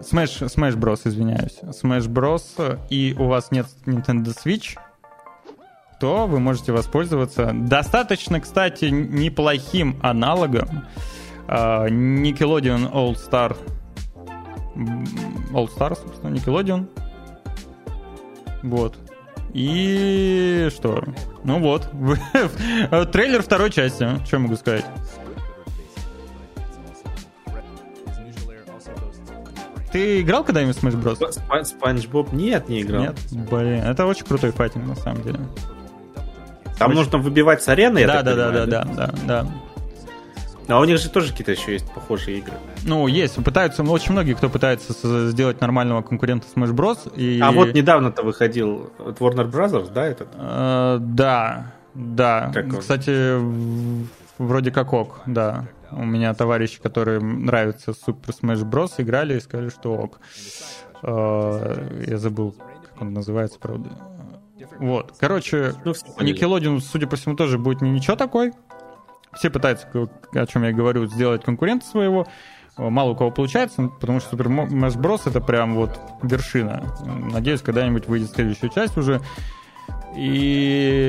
Smash, 0.00 0.46
Smash 0.46 0.76
Bros, 0.76 1.00
извиняюсь. 1.04 1.58
Smash 1.62 2.08
Bros, 2.08 2.78
и 2.90 3.14
у 3.18 3.26
вас 3.26 3.50
нет 3.50 3.66
Nintendo 3.86 4.34
Switch, 4.34 4.78
то 5.98 6.26
вы 6.26 6.40
можете 6.40 6.72
воспользоваться 6.72 7.52
достаточно, 7.54 8.40
кстати, 8.40 8.86
неплохим 8.86 9.98
аналогом 10.02 10.86
uh, 11.46 11.88
Nickelodeon 11.88 12.92
All 12.92 13.14
Star 13.14 13.56
All 15.52 15.68
Star, 15.74 15.96
собственно, 15.96 16.34
Nickelodeon. 16.34 16.88
Вот. 18.62 18.96
И 19.54 20.68
что? 20.74 21.04
Ну 21.44 21.60
вот. 21.60 21.88
Трейлер 23.12 23.40
второй 23.40 23.70
части. 23.70 24.06
Что 24.26 24.38
могу 24.40 24.56
сказать? 24.56 24.84
Ты 29.92 30.22
играл 30.22 30.42
когда-нибудь 30.42 30.76
в 30.76 30.82
Smash 30.82 31.00
Bros? 31.00 31.64
Спанч 31.64 32.06
Боб? 32.08 32.32
Нет, 32.32 32.68
не 32.68 32.82
играл. 32.82 33.02
Нет? 33.02 33.16
Блин, 33.30 33.84
это 33.84 34.06
очень 34.06 34.26
крутой 34.26 34.50
файтинг, 34.50 34.86
на 34.88 34.96
самом 34.96 35.22
деле. 35.22 35.38
Там 36.76 36.90
очень... 36.90 36.98
нужно 36.98 37.18
выбивать 37.18 37.62
с 37.62 37.68
арены, 37.68 38.00
я 38.00 38.08
да, 38.08 38.22
да, 38.22 38.34
да, 38.34 38.50
да, 38.50 38.66
да, 38.66 38.84
да, 38.84 39.14
да. 39.24 39.46
А 40.68 40.80
у 40.80 40.84
них 40.84 40.98
же 40.98 41.10
тоже 41.10 41.30
какие-то 41.30 41.52
еще 41.52 41.72
есть 41.72 41.92
похожие 41.92 42.38
игры. 42.38 42.54
Ну, 42.84 43.06
есть. 43.06 43.42
Пытаются, 43.42 43.82
ну, 43.82 43.92
очень 43.92 44.12
многие, 44.12 44.34
кто 44.34 44.48
пытается 44.48 45.28
сделать 45.30 45.60
нормального 45.60 46.02
конкурента 46.02 46.46
Smash 46.54 46.72
Bros. 46.72 47.14
И... 47.16 47.40
А 47.40 47.52
вот 47.52 47.74
недавно-то 47.74 48.22
выходил 48.22 48.90
Warner 48.98 49.50
Brothers, 49.50 49.92
да, 49.92 50.06
этот? 50.06 50.28
Uh, 50.34 50.98
да, 50.98 51.72
да. 51.94 52.50
Как 52.54 52.80
Кстати, 52.80 53.38
вроде 54.38 54.70
как 54.70 54.92
ок, 54.92 55.20
да. 55.26 55.66
У 55.90 56.04
меня 56.04 56.34
товарищи, 56.34 56.80
которые 56.80 57.20
нравятся 57.20 57.92
Super 57.92 58.34
Smash 58.40 58.68
Bros, 58.68 58.92
играли 58.98 59.36
и 59.36 59.40
сказали, 59.40 59.68
что 59.68 59.92
ок. 59.94 60.20
Uh, 61.02 62.10
я 62.10 62.18
забыл, 62.18 62.52
как 62.52 63.02
он 63.02 63.12
называется, 63.12 63.58
правда. 63.60 63.90
Вот. 64.78 65.12
Короче, 65.18 65.74
ну, 65.84 65.92
Nickelodeon, 65.92 66.80
судя 66.80 67.06
по 67.06 67.16
всему, 67.16 67.36
тоже 67.36 67.58
будет 67.58 67.82
ничего 67.82 68.16
такой. 68.16 68.52
Все 69.36 69.50
пытаются, 69.50 69.86
о 69.92 70.46
чем 70.46 70.64
я 70.64 70.72
говорю, 70.72 71.06
сделать 71.06 71.44
конкурента 71.44 71.86
своего. 71.86 72.26
Мало 72.76 73.10
у 73.10 73.16
кого 73.16 73.30
получается, 73.30 73.88
потому 74.00 74.18
что 74.20 74.36
Super 74.36 74.46
Smash 74.46 75.00
Bros. 75.00 75.22
это 75.26 75.40
прям 75.40 75.74
вот 75.74 76.00
вершина. 76.22 76.82
Надеюсь, 77.04 77.62
когда-нибудь 77.62 78.08
выйдет 78.08 78.30
следующая 78.32 78.68
часть 78.68 78.96
уже. 78.96 79.20
И 80.16 81.00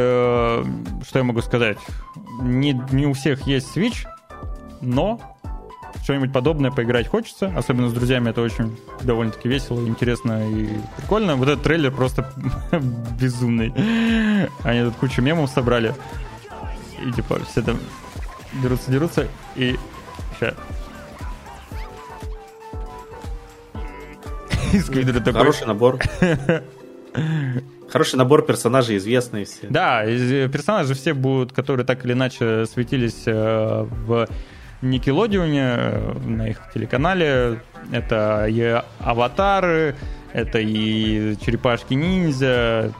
э, 0.00 0.64
что 1.06 1.18
я 1.18 1.24
могу 1.24 1.40
сказать? 1.42 1.78
Не, 2.40 2.80
не 2.90 3.06
у 3.06 3.12
всех 3.12 3.46
есть 3.46 3.76
Switch, 3.76 4.06
но 4.80 5.20
что-нибудь 6.02 6.32
подобное 6.32 6.70
поиграть 6.70 7.08
хочется. 7.08 7.52
Особенно 7.56 7.88
с 7.88 7.92
друзьями 7.92 8.30
это 8.30 8.40
очень 8.40 8.76
довольно-таки 9.02 9.48
весело, 9.48 9.86
интересно 9.86 10.48
и 10.48 10.68
прикольно. 10.96 11.36
Вот 11.36 11.48
этот 11.48 11.64
трейлер 11.64 11.92
просто 11.92 12.32
безумный. 13.20 13.72
Они 14.62 14.82
тут 14.82 14.94
кучу 14.96 15.22
мемов 15.22 15.50
собрали. 15.50 15.94
И 17.04 17.12
типа 17.12 17.40
все 17.44 17.62
там 17.62 17.78
дерутся, 18.62 18.90
дерутся, 18.90 19.28
и 19.56 19.76
сейчас. 20.38 20.54
Сквидер 24.84 25.20
такой. 25.24 25.32
Хороший 25.32 25.66
набор. 25.66 25.98
Хороший 27.90 28.16
набор 28.16 28.44
персонажей, 28.44 28.98
известные 28.98 29.46
все. 29.46 29.66
Да, 29.70 30.04
персонажи 30.04 30.94
все 30.94 31.14
будут, 31.14 31.52
которые 31.52 31.86
так 31.86 32.04
или 32.04 32.12
иначе 32.12 32.66
светились 32.66 33.22
э, 33.24 33.86
в 34.06 34.28
Никелодионе, 34.82 35.74
э, 35.76 36.18
на 36.26 36.48
их 36.48 36.60
телеканале. 36.74 37.60
Это 37.90 38.46
и 38.46 38.82
аватары, 38.98 39.96
это 40.34 40.58
и 40.58 41.36
черепашки-ниндзя, 41.40 42.92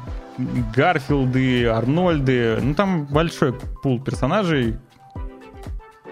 Гарфилды, 0.75 1.67
Арнольды. 1.67 2.59
Ну, 2.63 2.75
там 2.75 3.07
большой 3.07 3.53
пул 3.83 4.01
персонажей. 4.01 4.77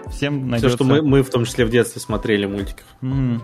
Всем 0.07 0.49
найдется... 0.49 0.77
Все, 0.77 0.83
что 0.83 0.83
мы, 0.85 1.01
мы 1.01 1.23
в 1.23 1.29
том 1.29 1.45
числе 1.45 1.65
в 1.65 1.69
детстве 1.69 2.01
смотрели 2.01 2.45
мультиков. 2.45 2.85
Mm. 3.01 3.41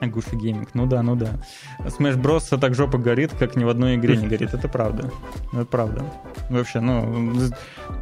Гейминг, 0.00 0.70
ну 0.74 0.86
да, 0.86 1.02
ну 1.02 1.14
да. 1.14 1.40
Smash 1.80 2.16
Bros. 2.16 2.58
так 2.58 2.74
жопа 2.74 2.96
горит, 2.96 3.32
как 3.38 3.56
ни 3.56 3.64
в 3.64 3.68
одной 3.68 3.96
игре 3.96 4.16
не 4.16 4.28
горит, 4.28 4.54
это 4.54 4.66
правда. 4.66 5.10
Это 5.52 5.66
правда. 5.66 6.04
Вообще, 6.48 6.80
ну, 6.80 7.50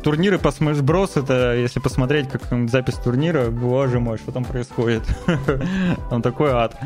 турниры 0.03 0.39
по 0.39 0.49
Smash 0.49 0.81
Bros. 0.81 1.21
это, 1.21 1.57
если 1.57 1.81
посмотреть 1.81 2.29
как 2.29 2.43
запись 2.69 2.95
турнира, 2.95 3.51
боже 3.51 3.99
мой, 3.99 4.19
что 4.19 4.31
там 4.31 4.45
происходит. 4.45 5.03
Там 6.11 6.23
такой 6.23 6.53
ад. 6.53 6.77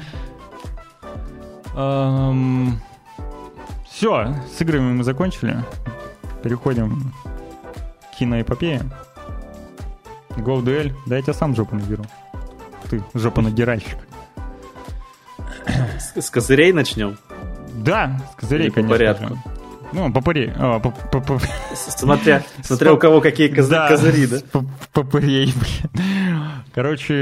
Все, 4.03 4.35
с 4.53 4.61
играми 4.61 4.95
мы 4.95 5.05
закончили. 5.05 5.59
Переходим 6.43 7.13
к 8.11 8.19
киноэпопее. 8.19 8.83
Duel. 10.31 10.93
Да 11.07 11.15
я 11.15 11.23
тебя 11.23 11.35
сам 11.35 11.55
жопу 11.55 11.77
надеру. 11.77 12.05
Ты 12.91 13.01
жопонадиральщик. 13.15 13.97
С, 16.01 16.21
с 16.21 16.31
козырей 16.31 16.73
начнем? 16.73 17.17
Да, 17.75 18.21
с 18.33 18.41
козырей, 18.41 18.67
Или 18.67 18.73
конечно. 18.73 18.93
По 18.93 18.99
порядку. 18.99 19.39
Ну, 19.93 20.13
попырей. 20.13 20.53
А, 20.57 20.81
по, 20.81 20.91
по, 20.91 21.21
по... 21.21 21.41
Смотря, 21.77 22.43
смотря 22.65 22.95
у 22.95 22.97
кого 22.97 23.21
какие 23.21 23.47
коз... 23.47 23.69
да, 23.69 23.87
козыри, 23.87 24.27
да? 24.27 24.39
Попырей, 24.93 25.55
блин. 25.93 26.65
Короче, 26.75 27.15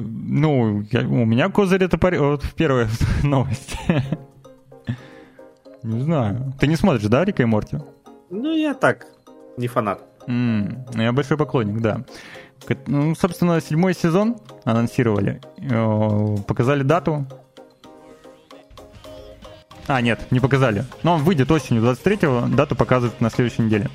ну, 0.00 0.86
я, 0.90 1.00
у 1.02 1.26
меня 1.26 1.50
козырь 1.50 1.84
это 1.84 1.98
пар... 1.98 2.18
вот 2.18 2.44
первая 2.56 2.88
новость. 3.22 3.76
Не 5.82 6.02
знаю. 6.02 6.52
Ты 6.58 6.66
не 6.66 6.76
смотришь, 6.76 7.08
да, 7.08 7.24
Рика 7.24 7.42
и 7.42 7.46
Морти? 7.46 7.78
Ну, 8.30 8.56
я 8.56 8.74
так, 8.74 9.06
не 9.56 9.66
фанат. 9.66 10.02
Mm, 10.26 11.02
я 11.02 11.12
большой 11.12 11.36
поклонник, 11.36 11.80
да. 11.80 12.04
Ну, 12.86 13.14
собственно, 13.14 13.60
седьмой 13.60 13.94
сезон 13.94 14.36
анонсировали. 14.64 15.40
Э, 15.58 16.36
показали 16.46 16.82
дату. 16.82 17.26
А, 19.86 20.00
нет, 20.00 20.20
не 20.30 20.38
показали. 20.38 20.84
Но 21.02 21.14
он 21.14 21.22
выйдет 21.24 21.50
осенью 21.50 21.82
23-го, 21.82 22.54
дату 22.54 22.76
показывают 22.76 23.20
на 23.20 23.30
следующей 23.30 23.62
неделе. 23.62 23.90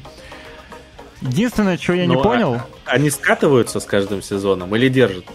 Единственное, 1.21 1.77
что 1.77 1.93
я 1.93 2.05
Но 2.05 2.09
не 2.09 2.15
ну, 2.17 2.23
понял... 2.23 2.53
А, 2.55 2.65
они 2.85 3.09
скатываются 3.09 3.79
с 3.79 3.85
каждым 3.85 4.21
сезоном 4.21 4.75
или 4.75 4.89
держат? 4.89 5.25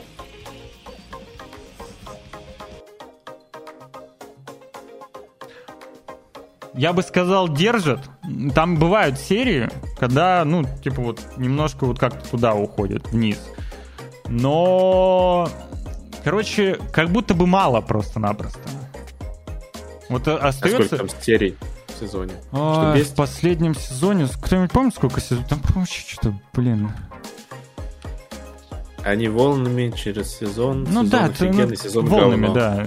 Я 6.81 6.95
бы 6.95 7.03
сказал, 7.03 7.47
держат. 7.47 8.01
Там 8.55 8.77
бывают 8.77 9.19
серии, 9.19 9.69
когда, 9.99 10.45
ну, 10.47 10.65
типа 10.83 11.03
вот 11.03 11.21
немножко 11.37 11.85
вот 11.85 11.99
как-то 11.99 12.27
туда 12.27 12.55
уходит, 12.55 13.09
вниз. 13.13 13.39
Но, 14.29 15.47
короче, 16.25 16.79
как 16.91 17.11
будто 17.11 17.35
бы 17.35 17.47
мало 17.47 17.83
просто-напросто. 17.83 18.61
Вот 20.09 20.27
остается... 20.27 20.49
А 20.49 20.53
сколько 20.53 20.97
там 20.97 21.09
серий? 21.21 21.59
сезоне. 22.01 22.33
А, 22.51 22.95
в 22.97 23.15
последнем 23.15 23.75
сезоне, 23.75 24.27
кто-нибудь 24.41 24.73
помнит, 24.73 24.95
сколько 24.95 25.21
сезонов? 25.21 25.49
Там, 25.51 25.61
вообще 25.75 26.01
что-то, 26.01 26.41
блин... 26.55 26.91
Они 29.03 29.29
волнами 29.29 29.93
через 29.97 30.31
сезон. 30.37 30.85
Ну 30.85 31.05
сезон 31.05 31.09
да, 31.09 31.25
офигенный, 31.25 31.69
ну, 31.69 31.75
сезон 31.75 32.07
волнами, 32.07 32.47
говно. 32.47 32.55
да. 32.55 32.87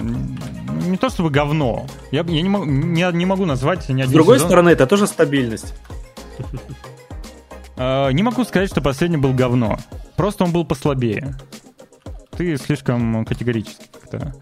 Не 0.84 0.96
то 0.96 1.08
чтобы 1.08 1.30
говно. 1.30 1.86
Я, 2.10 2.24
я 2.26 2.42
не, 2.42 2.48
могу, 2.48 2.64
не, 2.64 3.10
не 3.12 3.26
могу 3.26 3.44
назвать 3.44 3.88
ни 3.88 4.00
один 4.00 4.10
С 4.10 4.12
другой 4.12 4.36
сезон. 4.36 4.48
стороны, 4.48 4.70
это 4.70 4.86
тоже 4.86 5.06
стабильность. 5.06 5.74
А, 7.76 8.10
не 8.10 8.22
могу 8.22 8.44
сказать, 8.44 8.70
что 8.70 8.80
последний 8.80 9.16
был 9.16 9.32
говно. 9.32 9.78
Просто 10.16 10.44
он 10.44 10.52
был 10.52 10.64
послабее. 10.64 11.34
Ты 12.36 12.56
слишком 12.56 13.24
категорически 13.24 13.86
как-то... 13.92 14.34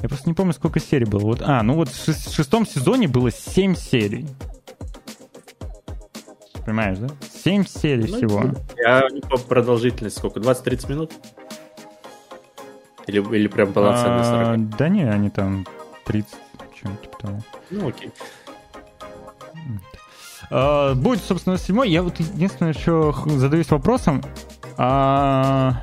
Я 0.00 0.08
просто 0.08 0.28
не 0.28 0.34
помню, 0.34 0.52
сколько 0.52 0.80
серий 0.80 1.04
было. 1.04 1.20
Вот, 1.20 1.42
а, 1.42 1.62
ну 1.62 1.74
вот 1.74 1.88
в 1.88 2.34
шестом 2.34 2.66
сезоне 2.66 3.08
было 3.08 3.30
7 3.30 3.76
серий. 3.76 4.26
Понимаешь, 6.64 6.98
да? 6.98 7.08
7 7.44 7.66
серий 7.66 8.08
ну, 8.08 8.16
всего. 8.16 8.44
Я 8.76 9.08
не 9.10 9.20
по 9.20 9.36
продолжительности 9.36 10.18
сколько? 10.18 10.40
20-30 10.40 10.90
минут? 10.90 11.12
Или, 13.06 13.36
или 13.36 13.48
прям 13.48 13.72
полноценно 13.72 14.24
40? 14.24 14.46
А, 14.46 14.56
да 14.78 14.88
не, 14.88 15.04
они 15.04 15.30
там 15.30 15.66
30, 16.04 16.34
чем-то 16.74 17.02
типа 17.02 17.18
того. 17.18 17.38
Ну 17.70 17.88
окей. 17.88 18.10
А, 20.50 20.94
будет, 20.94 21.22
собственно, 21.22 21.56
седьмой. 21.56 21.90
Я 21.90 22.02
вот 22.02 22.18
единственное 22.20 22.72
еще 22.72 23.14
задаюсь 23.26 23.70
вопросом. 23.70 24.22
А... 24.76 25.82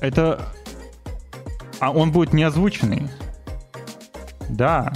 Это... 0.00 0.40
А 1.78 1.90
он 1.90 2.10
будет 2.10 2.32
не 2.32 2.42
озвученный? 2.42 3.08
Да. 4.48 4.92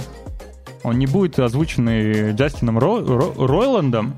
Он 0.83 0.97
не 0.97 1.05
будет 1.05 1.39
озвученный 1.39 2.33
Джастином 2.33 2.79
Ро... 2.79 2.99
Ро... 2.99 3.47
Ройландом. 3.47 4.15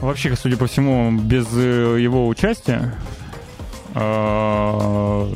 Вообще, 0.00 0.34
судя 0.34 0.56
по 0.56 0.66
всему, 0.66 1.12
без 1.12 1.46
э, 1.54 1.98
его 2.00 2.26
участия. 2.26 2.94
А, 3.94 5.30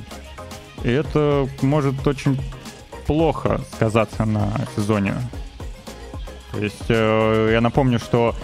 это 0.82 1.48
может 1.60 2.06
очень 2.06 2.40
плохо 3.06 3.60
сказаться 3.74 4.24
на 4.24 4.52
сезоне. 4.74 5.14
То 6.52 6.60
есть 6.60 6.84
э, 6.88 7.50
я 7.52 7.60
напомню, 7.60 7.98
что 7.98 8.34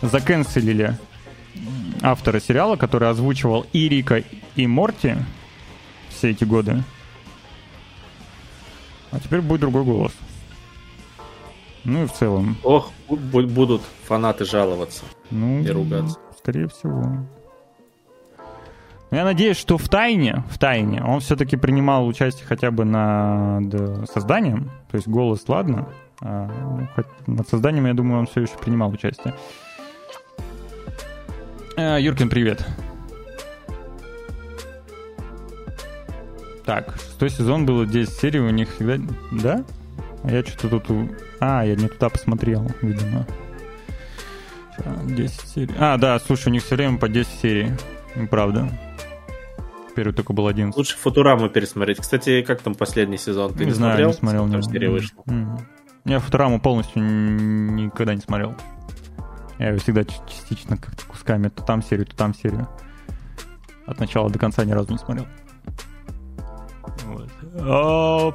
заканцелили 0.00 0.96
автора 2.02 2.38
сериала, 2.38 2.76
который 2.76 3.08
озвучивал 3.08 3.66
и 3.72 3.88
Рика, 3.88 4.22
и 4.54 4.66
Морти 4.66 5.16
все 6.10 6.30
эти 6.30 6.44
годы. 6.44 6.84
А 9.10 9.18
теперь 9.18 9.40
будет 9.40 9.62
другой 9.62 9.84
голос. 9.84 10.12
Ну 11.84 12.04
и 12.04 12.06
в 12.06 12.12
целом. 12.12 12.56
Ох, 12.62 12.90
будут 13.08 13.82
фанаты 14.04 14.44
жаловаться 14.44 15.04
ну, 15.30 15.60
и 15.60 15.68
ругаться. 15.68 16.18
Скорее 16.38 16.68
всего. 16.68 17.26
Я 19.10 19.24
надеюсь, 19.24 19.56
что 19.56 19.78
в 19.78 19.88
тайне, 19.88 20.42
в 20.50 20.58
тайне 20.58 21.02
он 21.02 21.20
все-таки 21.20 21.56
принимал 21.56 22.06
участие 22.06 22.46
хотя 22.46 22.70
бы 22.70 22.84
над 22.84 24.10
созданием. 24.10 24.70
То 24.90 24.96
есть 24.96 25.06
голос, 25.06 25.44
ладно. 25.46 25.88
А, 26.20 26.50
ну, 27.26 27.34
над 27.34 27.48
созданием, 27.48 27.86
я 27.86 27.94
думаю, 27.94 28.20
он 28.20 28.26
все 28.26 28.42
еще 28.42 28.56
принимал 28.56 28.90
участие. 28.90 29.34
А, 31.76 31.98
Юркин, 31.98 32.28
привет. 32.28 32.66
Так, 36.64 36.94
шестой 36.94 37.30
сезон 37.30 37.66
было 37.66 37.86
10 37.86 38.10
серий, 38.10 38.40
у 38.40 38.50
них 38.50 38.70
всегда... 38.74 38.96
Да? 39.30 39.64
А 40.24 40.30
я 40.30 40.42
что-то 40.42 40.80
тут... 40.80 41.10
А, 41.38 41.64
я 41.64 41.76
не 41.76 41.88
туда 41.88 42.08
посмотрел, 42.08 42.66
видимо. 42.80 43.26
10 45.04 45.40
серий. 45.42 45.74
А, 45.78 45.96
да, 45.98 46.18
слушай, 46.18 46.48
у 46.48 46.50
них 46.50 46.64
все 46.64 46.76
время 46.76 46.98
по 46.98 47.08
10 47.08 47.30
серий. 47.40 47.72
Правда. 48.30 48.68
Первый 49.94 50.12
только 50.12 50.32
был 50.32 50.46
один. 50.48 50.72
Лучше 50.74 50.96
Футураму 50.96 51.48
пересмотреть. 51.48 51.98
Кстати, 51.98 52.42
как 52.42 52.62
там 52.62 52.74
последний 52.74 53.18
сезон? 53.18 53.52
Ты 53.52 53.60
не, 53.60 53.66
не 53.66 53.70
знаю, 53.72 53.92
смотрел? 53.92 54.08
не 54.08 54.14
смотрел. 54.14 54.50
Там 54.50 54.62
серия 54.62 54.90
вышла. 54.90 55.22
Mm-hmm. 55.26 55.60
Я 56.06 56.18
Футураму 56.18 56.60
полностью 56.60 57.02
никогда 57.02 58.14
не 58.14 58.20
смотрел. 58.20 58.54
Я 59.58 59.68
его 59.68 59.78
всегда 59.78 60.04
частично 60.04 60.76
как-то 60.76 61.04
кусками. 61.06 61.48
То 61.48 61.62
там 61.62 61.82
серию, 61.82 62.06
то 62.06 62.16
там 62.16 62.34
серию. 62.34 62.68
От 63.86 64.00
начала 64.00 64.30
до 64.30 64.38
конца 64.38 64.64
ни 64.64 64.72
разу 64.72 64.90
не 64.90 64.98
смотрел. 64.98 65.26
Вот. 67.54 68.34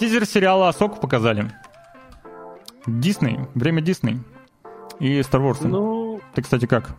Тизер 0.00 0.24
сериала 0.24 0.70
Асоку 0.70 0.98
показали. 0.98 1.52
Дисней. 2.86 3.38
Время 3.54 3.82
Дисней. 3.82 4.18
И 4.98 5.20
Star 5.20 5.42
Wars. 5.42 5.58
Ну... 5.60 6.22
Ты, 6.34 6.40
кстати, 6.40 6.64
как 6.64 6.96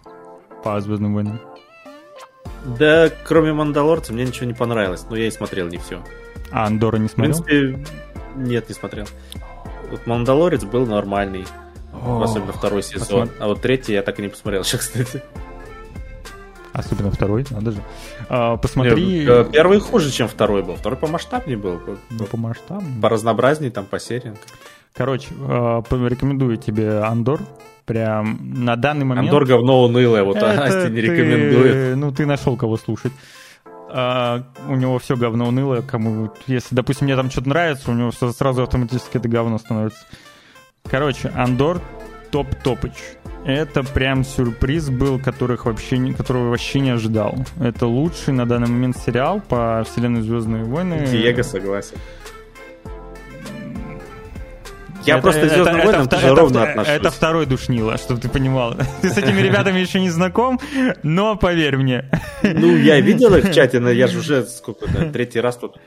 по 0.64 0.80
Звездным 0.80 1.16
войнам? 1.16 1.42
Да, 2.78 3.10
кроме 3.24 3.54
Мандалорца, 3.54 4.14
мне 4.14 4.24
ничего 4.24 4.46
не 4.46 4.54
понравилось. 4.54 5.08
Но 5.10 5.16
я 5.16 5.26
и 5.26 5.32
смотрел 5.32 5.68
не 5.68 5.78
все. 5.78 6.04
А 6.52 6.68
Андора 6.68 6.98
не 6.98 7.08
смотрел? 7.08 7.34
В 7.34 7.44
принципе, 7.44 7.92
нет, 8.36 8.70
не 8.70 8.76
смотрел. 8.76 9.08
Вот 9.90 10.06
Мандалорец 10.06 10.64
был 10.64 10.86
нормальный. 10.86 11.48
О, 11.94 12.22
особенно 12.22 12.54
второй 12.54 12.84
сезон. 12.84 13.30
Посмотр... 13.30 13.34
А 13.40 13.48
вот 13.48 13.62
третий 13.62 13.94
я 13.94 14.04
так 14.04 14.20
и 14.20 14.22
не 14.22 14.28
посмотрел 14.28 14.64
сейчас, 14.64 14.82
кстати. 14.82 15.24
Особенно 16.72 17.10
второй, 17.10 17.48
надо 17.50 17.72
же. 17.72 17.82
А, 18.34 18.56
посмотри... 18.56 19.24
Нет, 19.24 19.28
э, 19.28 19.46
первый 19.52 19.80
хуже, 19.82 20.10
чем 20.10 20.30
второй 20.30 20.64
был. 20.64 20.78
Второй 20.78 20.98
по 20.98 21.06
масштабнее 21.06 21.58
был. 21.58 21.82
Ну, 22.10 22.26
по 22.26 22.38
масштабу. 22.38 22.86
По 23.02 23.10
разнообразнее, 23.10 23.72
там, 23.72 23.84
по 23.84 24.00
сериям. 24.00 24.38
Короче, 24.94 25.28
э, 25.38 25.82
рекомендую 25.90 26.56
тебе 26.56 27.00
Андор. 27.00 27.42
Прям 27.86 28.40
на 28.64 28.78
данный 28.78 29.04
момент... 29.04 29.28
Андор 29.28 29.46
говно 29.46 29.84
унылое, 29.84 30.24
вот 30.24 30.38
Это 30.38 30.64
Асти 30.64 30.92
не 30.92 31.02
ты... 31.02 31.08
рекомендует. 31.08 31.98
Ну, 31.98 32.14
ты 32.14 32.26
нашел 32.26 32.56
кого 32.56 32.78
слушать. 32.78 33.12
А, 33.90 34.44
у 34.66 34.76
него 34.76 34.98
все 35.00 35.18
говно 35.18 35.50
унылое. 35.50 35.82
Кому, 35.82 36.32
если, 36.48 36.74
допустим, 36.74 37.08
мне 37.08 37.18
там 37.18 37.30
что-то 37.30 37.50
нравится, 37.50 37.92
у 37.92 37.94
него 37.94 38.12
сразу 38.12 38.64
автоматически 38.64 39.18
это 39.18 39.28
говно 39.28 39.58
становится. 39.58 40.00
Короче, 40.90 41.34
Андор 41.36 41.82
топ-топыч. 42.32 42.94
Это 43.46 43.84
прям 43.84 44.24
сюрприз 44.24 44.90
был, 44.90 45.20
которых 45.20 45.66
вообще, 45.66 46.14
которого 46.14 46.50
вообще 46.50 46.80
не 46.80 46.92
ожидал. 46.92 47.36
Это 47.60 47.88
лучший 47.88 48.34
на 48.34 48.46
данный 48.46 48.68
момент 48.68 48.98
сериал 48.98 49.42
по 49.42 49.84
вселенной 49.90 50.22
Звездные 50.22 50.64
войны. 50.64 51.08
Диего 51.08 51.42
согласен. 51.42 51.98
Я 55.06 55.16
это, 55.16 55.24
просто 55.24 55.50
Звездным 55.50 55.78
это, 55.78 55.86
войнам 55.86 56.06
это, 56.06 56.16
это, 56.18 56.36
ровно 56.36 56.60
это, 56.60 56.70
отношусь. 56.70 56.94
Это 56.94 57.10
второй 57.10 57.46
душнило, 57.48 57.98
чтобы 57.98 58.22
ты 58.22 58.30
понимал. 58.30 58.76
Ты 59.02 59.10
с 59.10 59.18
этими 59.18 59.42
ребятами 59.42 59.80
еще 59.80 60.00
не 60.00 60.12
знаком, 60.12 60.60
но 61.02 61.36
поверь 61.36 61.78
мне. 61.78 62.06
Ну, 62.44 62.76
я 62.78 63.00
видел 63.00 63.34
их 63.36 63.46
в 63.46 63.54
чате, 63.56 63.80
но 63.80 63.90
я 63.90 64.06
же 64.06 64.20
уже 64.20 64.44
сколько, 64.44 64.86
третий 65.12 65.40
раз 65.40 65.58
тут 65.58 65.78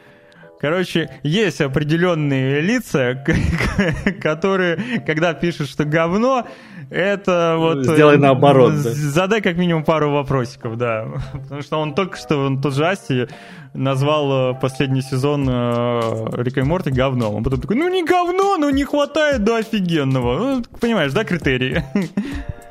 Короче, 0.61 1.11
есть 1.23 1.61
определенные 1.61 2.61
лица, 2.61 3.23
которые, 4.23 5.03
когда 5.07 5.35
пишут, 5.35 5.69
что 5.69 5.85
говно, 5.85 6.47
это 6.91 7.57
вот... 7.59 7.85
Сделай 7.85 8.19
наоборот. 8.19 8.73
Да. 8.83 8.91
Задай 8.91 9.41
как 9.41 9.57
минимум 9.57 9.85
пару 9.85 10.11
вопросиков, 10.11 10.77
да. 10.77 11.07
Потому 11.33 11.63
что 11.63 11.79
он 11.79 11.95
только 11.95 12.17
что, 12.17 12.39
он 12.39 12.61
тот 12.61 12.75
же 12.75 12.87
Асти 12.87 13.27
назвал 13.75 14.53
э, 14.53 14.61
последний 14.61 15.03
сезон 15.03 15.47
э, 15.49 16.43
Рика 16.43 16.61
и 16.61 16.63
Морти 16.63 16.91
говном. 16.91 17.35
Он 17.35 17.45
потом 17.45 17.61
такой, 17.61 17.77
ну 17.77 17.89
не 17.89 18.05
говно, 18.05 18.57
но 18.57 18.71
не 18.71 18.85
хватает 18.85 19.45
до 19.45 19.57
офигенного. 19.57 20.39
Ну, 20.39 20.65
понимаешь, 20.81 21.13
да, 21.13 21.25
критерии? 21.25 21.85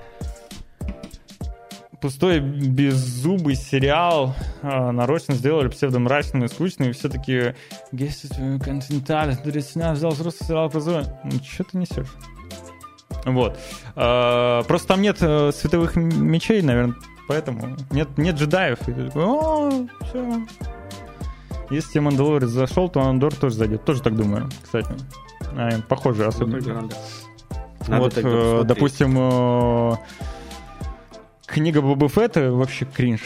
пустой 2.03 2.41
беззубый 2.41 3.55
сериал 3.55 4.35
э, 4.61 4.91
нарочно 4.91 5.35
сделали 5.35 5.69
псевдомрачным 5.69 6.43
и 6.43 6.49
скучным, 6.49 6.89
и 6.89 6.91
все-таки 6.91 7.55
Континенталь, 7.91 9.37
взял 9.93 10.11
взрослый 10.11 10.45
сериал 10.45 10.69
про 10.69 10.81
Ну, 10.81 11.31
что 11.41 11.63
ты 11.63 11.77
несешь? 11.77 12.13
Вот. 13.23 13.57
Э, 13.95 14.63
просто 14.67 14.89
там 14.89 15.01
нет 15.01 15.19
э, 15.21 15.53
световых 15.53 15.95
мечей, 15.95 16.61
наверное, 16.61 16.95
поэтому 17.29 17.77
нет, 17.89 18.09
нет 18.17 18.35
джедаев. 18.35 18.81
И 18.89 18.91
ты 18.91 19.05
такой, 19.05 19.23
о, 19.23 19.87
все. 20.09 20.45
Если 21.69 21.99
Мандалорец 21.99 22.49
зашел, 22.49 22.89
то 22.89 22.99
Андор 22.99 23.33
тоже 23.33 23.55
зайдет. 23.55 23.85
Тоже 23.85 24.01
так 24.01 24.17
думаю, 24.17 24.49
кстати. 24.61 24.93
А, 25.55 25.69
похоже, 25.87 26.25
особенно. 26.25 26.81
Надо. 26.81 26.97
вот, 27.87 28.13
э, 28.17 28.63
допустим, 28.65 29.15
э, 29.17 29.95
книга 31.45 31.81
Боба 31.81 32.09
Фетта 32.09 32.51
вообще 32.51 32.85
кринж. 32.85 33.21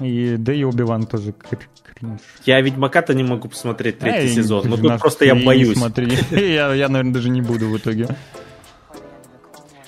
И 0.00 0.36
да 0.38 0.52
и 0.52 0.62
Оби-Ван 0.62 1.06
тоже 1.06 1.32
кринж. 1.32 2.20
Я 2.44 2.60
Ведьмака-то 2.60 3.14
не 3.14 3.24
могу 3.24 3.48
посмотреть 3.48 3.98
третий 3.98 4.32
а, 4.32 4.34
сезон. 4.42 4.68
Ну 4.68 4.76
тут 4.76 5.00
просто 5.00 5.24
я 5.24 5.34
боюсь. 5.34 5.78
Я, 6.30 6.74
я, 6.74 6.88
наверное, 6.88 7.14
даже 7.14 7.30
не 7.30 7.40
буду 7.40 7.68
в 7.68 7.78
итоге. 7.78 8.08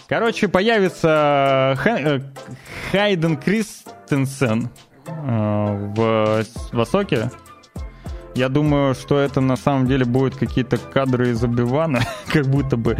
Короче, 0.09 0.49
появится 0.49 1.77
э, 1.85 2.21
Хайден 2.91 3.37
Кристенсен 3.37 4.71
э, 5.07 5.11
в 5.11 6.45
Высоке. 6.73 7.31
Я 8.35 8.49
думаю, 8.49 8.95
что 8.95 9.19
это 9.19 9.43
на 9.43 9.57
самом 9.57 9.87
деле 9.87 10.07
будут 10.07 10.37
какие-то 10.37 10.79
кадры 10.79 11.31
из 11.31 11.45
Обивана, 11.45 12.01
как 12.33 12.47
будто 12.47 12.79
бы. 12.79 12.97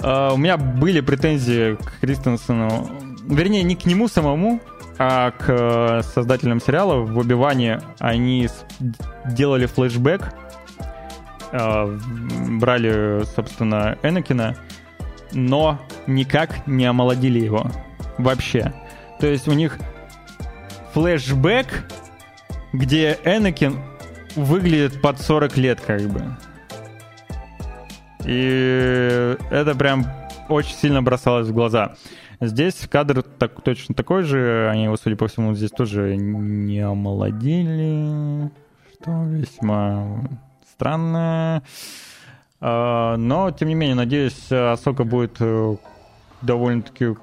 У 0.00 0.36
меня 0.36 0.56
были 0.56 1.00
претензии 1.00 1.76
к 1.76 2.00
Кристенсену, 2.00 3.11
вернее, 3.26 3.62
не 3.62 3.76
к 3.76 3.84
нему 3.86 4.08
самому, 4.08 4.60
а 4.98 5.30
к 5.32 5.44
э, 5.48 6.02
создателям 6.02 6.60
сериала 6.60 6.96
в 6.96 7.18
Обиване 7.18 7.80
они 7.98 8.48
делали 9.26 9.66
флешбэк, 9.66 10.32
uh, 11.52 12.58
брали, 12.58 13.24
собственно, 13.34 13.98
Энакина, 14.02 14.56
но 15.32 15.78
никак 16.06 16.66
не 16.66 16.84
омолодили 16.84 17.40
его 17.40 17.66
вообще. 18.18 18.72
То 19.20 19.26
есть 19.26 19.48
у 19.48 19.52
них 19.52 19.78
флешбэк, 20.92 21.84
где 22.72 23.18
Энакин 23.24 23.78
выглядит 24.34 25.00
под 25.00 25.20
40 25.20 25.56
лет 25.56 25.80
как 25.80 26.02
бы. 26.02 26.36
И 28.24 29.36
это 29.50 29.74
прям 29.74 30.06
очень 30.48 30.74
сильно 30.76 31.02
бросалось 31.02 31.48
в 31.48 31.52
глаза. 31.52 31.94
Здесь 32.44 32.88
кадр 32.90 33.22
так, 33.22 33.62
точно 33.62 33.94
такой 33.94 34.24
же. 34.24 34.68
Они 34.68 34.84
его, 34.84 34.96
судя 34.96 35.14
по 35.14 35.28
всему, 35.28 35.54
здесь 35.54 35.70
тоже 35.70 36.16
не 36.16 36.80
омолодили. 36.80 38.50
Что 38.94 39.24
весьма 39.26 40.24
странно. 40.68 41.62
А, 42.60 43.16
но, 43.16 43.52
тем 43.52 43.68
не 43.68 43.76
менее, 43.76 43.94
надеюсь, 43.94 44.50
Асока 44.50 45.04
будет 45.04 45.36
э, 45.38 45.76
довольно-таки 46.40 47.14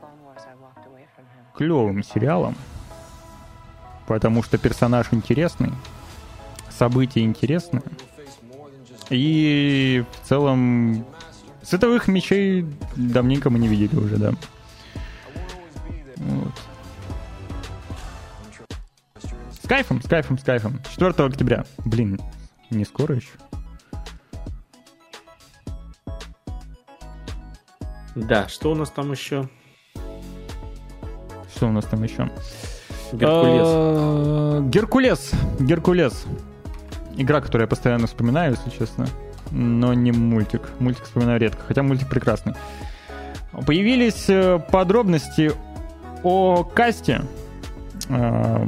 клевым 1.54 2.02
сериалом. 2.02 2.56
Потому 4.08 4.42
что 4.42 4.58
персонаж 4.58 5.08
интересный, 5.12 5.74
события 6.70 7.26
интересные. 7.26 7.84
И 9.10 10.06
в 10.14 10.28
целом 10.30 11.06
световых 11.62 12.08
мечей 12.08 12.66
давненько 12.96 13.50
мы 13.50 13.60
не 13.60 13.68
видели 13.68 14.00
уже, 14.00 14.16
да. 14.16 14.34
Вот. 16.20 16.54
С 19.64 19.68
кайфом, 19.68 20.02
с 20.02 20.08
кайфом, 20.08 20.38
с 20.38 20.44
кайфом. 20.44 20.80
4 20.92 21.12
октября. 21.26 21.66
Блин, 21.86 22.20
не 22.70 22.86
скоро 22.86 23.16
еще. 23.16 23.30
Да, 28.16 28.48
что 28.48 28.72
у 28.72 28.76
нас 28.76 28.90
там 28.92 29.12
еще? 29.12 29.48
Что 31.56 31.68
у 31.68 31.72
нас 31.72 31.86
там 31.86 32.04
еще? 32.04 32.30
Геркулес. 33.14 33.68
А, 33.68 34.62
Геркулес. 34.62 35.32
Геркулес. 35.60 36.26
Игра, 37.16 37.42
которую 37.42 37.66
я 37.66 37.68
постоянно 37.68 38.08
вспоминаю, 38.08 38.56
если 38.56 38.78
честно. 38.78 39.08
Но 39.52 39.94
не 39.94 40.12
мультик. 40.12 40.62
Мультик 40.80 41.06
вспоминаю 41.06 41.40
редко, 41.40 41.64
хотя 41.66 41.82
мультик 41.82 42.10
прекрасный. 42.10 42.54
Появились 43.66 44.30
э, 44.30 44.60
подробности 44.72 45.52
о 46.24 46.64
касте 46.64 47.22
э, 48.10 48.68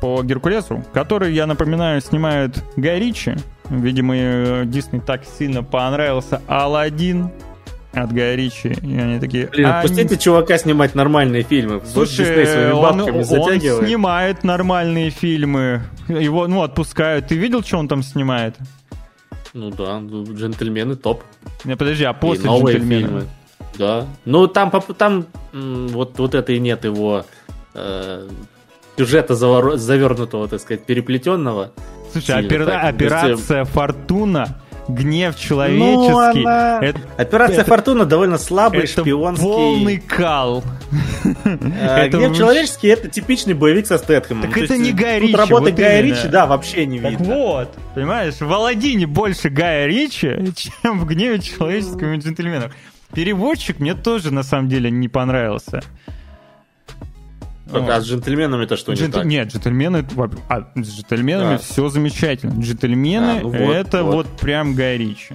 по 0.00 0.22
Геркулесу, 0.22 0.84
который, 0.92 1.32
я 1.32 1.46
напоминаю, 1.46 2.00
снимает 2.00 2.62
Гай 2.76 3.00
Ричи. 3.00 3.36
Видимо, 3.70 4.64
Дисней 4.64 5.00
так 5.00 5.22
сильно 5.24 5.62
понравился 5.62 6.40
Алладин 6.46 7.30
от 7.92 8.12
Гая 8.12 8.34
Ричи. 8.36 8.68
И 8.82 8.96
они 8.98 9.18
такие... 9.18 9.46
Блин, 9.48 9.66
а 9.66 9.80
отпустите 9.80 10.14
не... 10.14 10.20
чувака 10.20 10.56
снимать 10.58 10.94
нормальные 10.94 11.42
фильмы. 11.42 11.82
Слушай, 11.84 12.72
он, 12.72 13.00
он 13.00 13.24
снимает 13.24 14.44
нормальные 14.44 15.10
фильмы. 15.10 15.82
Его, 16.08 16.46
ну, 16.46 16.62
отпускают. 16.62 17.26
Ты 17.26 17.36
видел, 17.36 17.62
что 17.62 17.78
он 17.78 17.88
там 17.88 18.02
снимает? 18.02 18.56
Ну 19.54 19.70
да, 19.70 19.98
ну, 19.98 20.24
джентльмены 20.24 20.96
топ. 20.96 21.22
Не, 21.64 21.76
подожди, 21.76 22.04
а 22.04 22.12
после 22.12 22.46
новые 22.46 22.78
фильмы. 22.78 23.24
Да. 23.78 24.06
Ну, 24.24 24.46
там, 24.48 24.70
там 24.96 25.26
вот, 25.52 26.18
вот 26.18 26.34
это 26.34 26.52
и 26.52 26.58
нет 26.58 26.84
его 26.84 27.24
э, 27.74 28.28
сюжета 28.96 29.34
завернутого, 29.34 30.48
так 30.48 30.60
сказать, 30.60 30.84
переплетенного. 30.84 31.72
Слушай, 32.12 32.44
опера- 32.44 32.88
операция 32.88 33.64
«Фортуна» 33.64 34.60
гнев 34.88 35.36
человеческий. 35.36 35.84
Ну, 35.84 36.18
она... 36.18 36.80
это, 36.82 37.00
Операция 37.16 37.60
это, 37.60 37.64
Фортуна 37.66 38.06
довольно 38.06 38.38
слабый, 38.38 38.84
это 38.84 39.02
шпионский. 39.02 39.44
полный 39.44 39.98
кал. 39.98 40.64
А, 41.80 42.08
гнев 42.08 42.34
человеческий 42.36 42.88
это 42.88 43.08
типичный 43.08 43.52
боевик 43.52 43.86
со 43.86 43.98
Стэтхэмом. 43.98 44.44
Так 44.44 44.56
это 44.56 44.78
не 44.78 44.92
Гай 44.92 45.20
Ричи. 45.20 45.32
Тут 45.32 45.40
работы 45.40 45.72
Гая 45.72 46.00
Ричи, 46.00 46.28
да, 46.28 46.46
вообще 46.46 46.86
не 46.86 46.98
видно. 46.98 47.34
вот, 47.34 47.74
понимаешь, 47.94 48.40
в 48.40 48.50
Аладдине 48.50 49.06
больше 49.06 49.50
Гая 49.50 49.86
Ричи, 49.86 50.52
чем 50.56 50.98
в 50.98 51.06
гневе 51.06 51.40
человеческого 51.40 52.16
джентльменов. 52.16 52.72
Переводчик 53.12 53.80
мне 53.80 53.94
тоже 53.94 54.32
на 54.32 54.42
самом 54.42 54.68
деле 54.68 54.90
не 54.90 55.08
понравился. 55.08 55.82
А 57.70 58.00
с 58.00 58.06
джентльменами-то 58.06 58.76
что 58.76 58.92
Джент... 58.92 59.08
не 59.08 59.12
так? 59.12 59.24
Нет, 59.26 59.52
джентльмены... 59.52 60.06
А, 60.48 60.68
с 60.74 60.96
джентльменами 60.96 61.56
а. 61.56 61.58
все 61.58 61.88
замечательно. 61.88 62.60
Джентльмены 62.60 63.40
а, 63.40 63.40
ну 63.42 63.50
вот, 63.50 63.74
это 63.74 64.02
вот. 64.04 64.14
вот 64.14 64.26
прям 64.38 64.74
Гай 64.74 64.96
Ричи. 64.96 65.34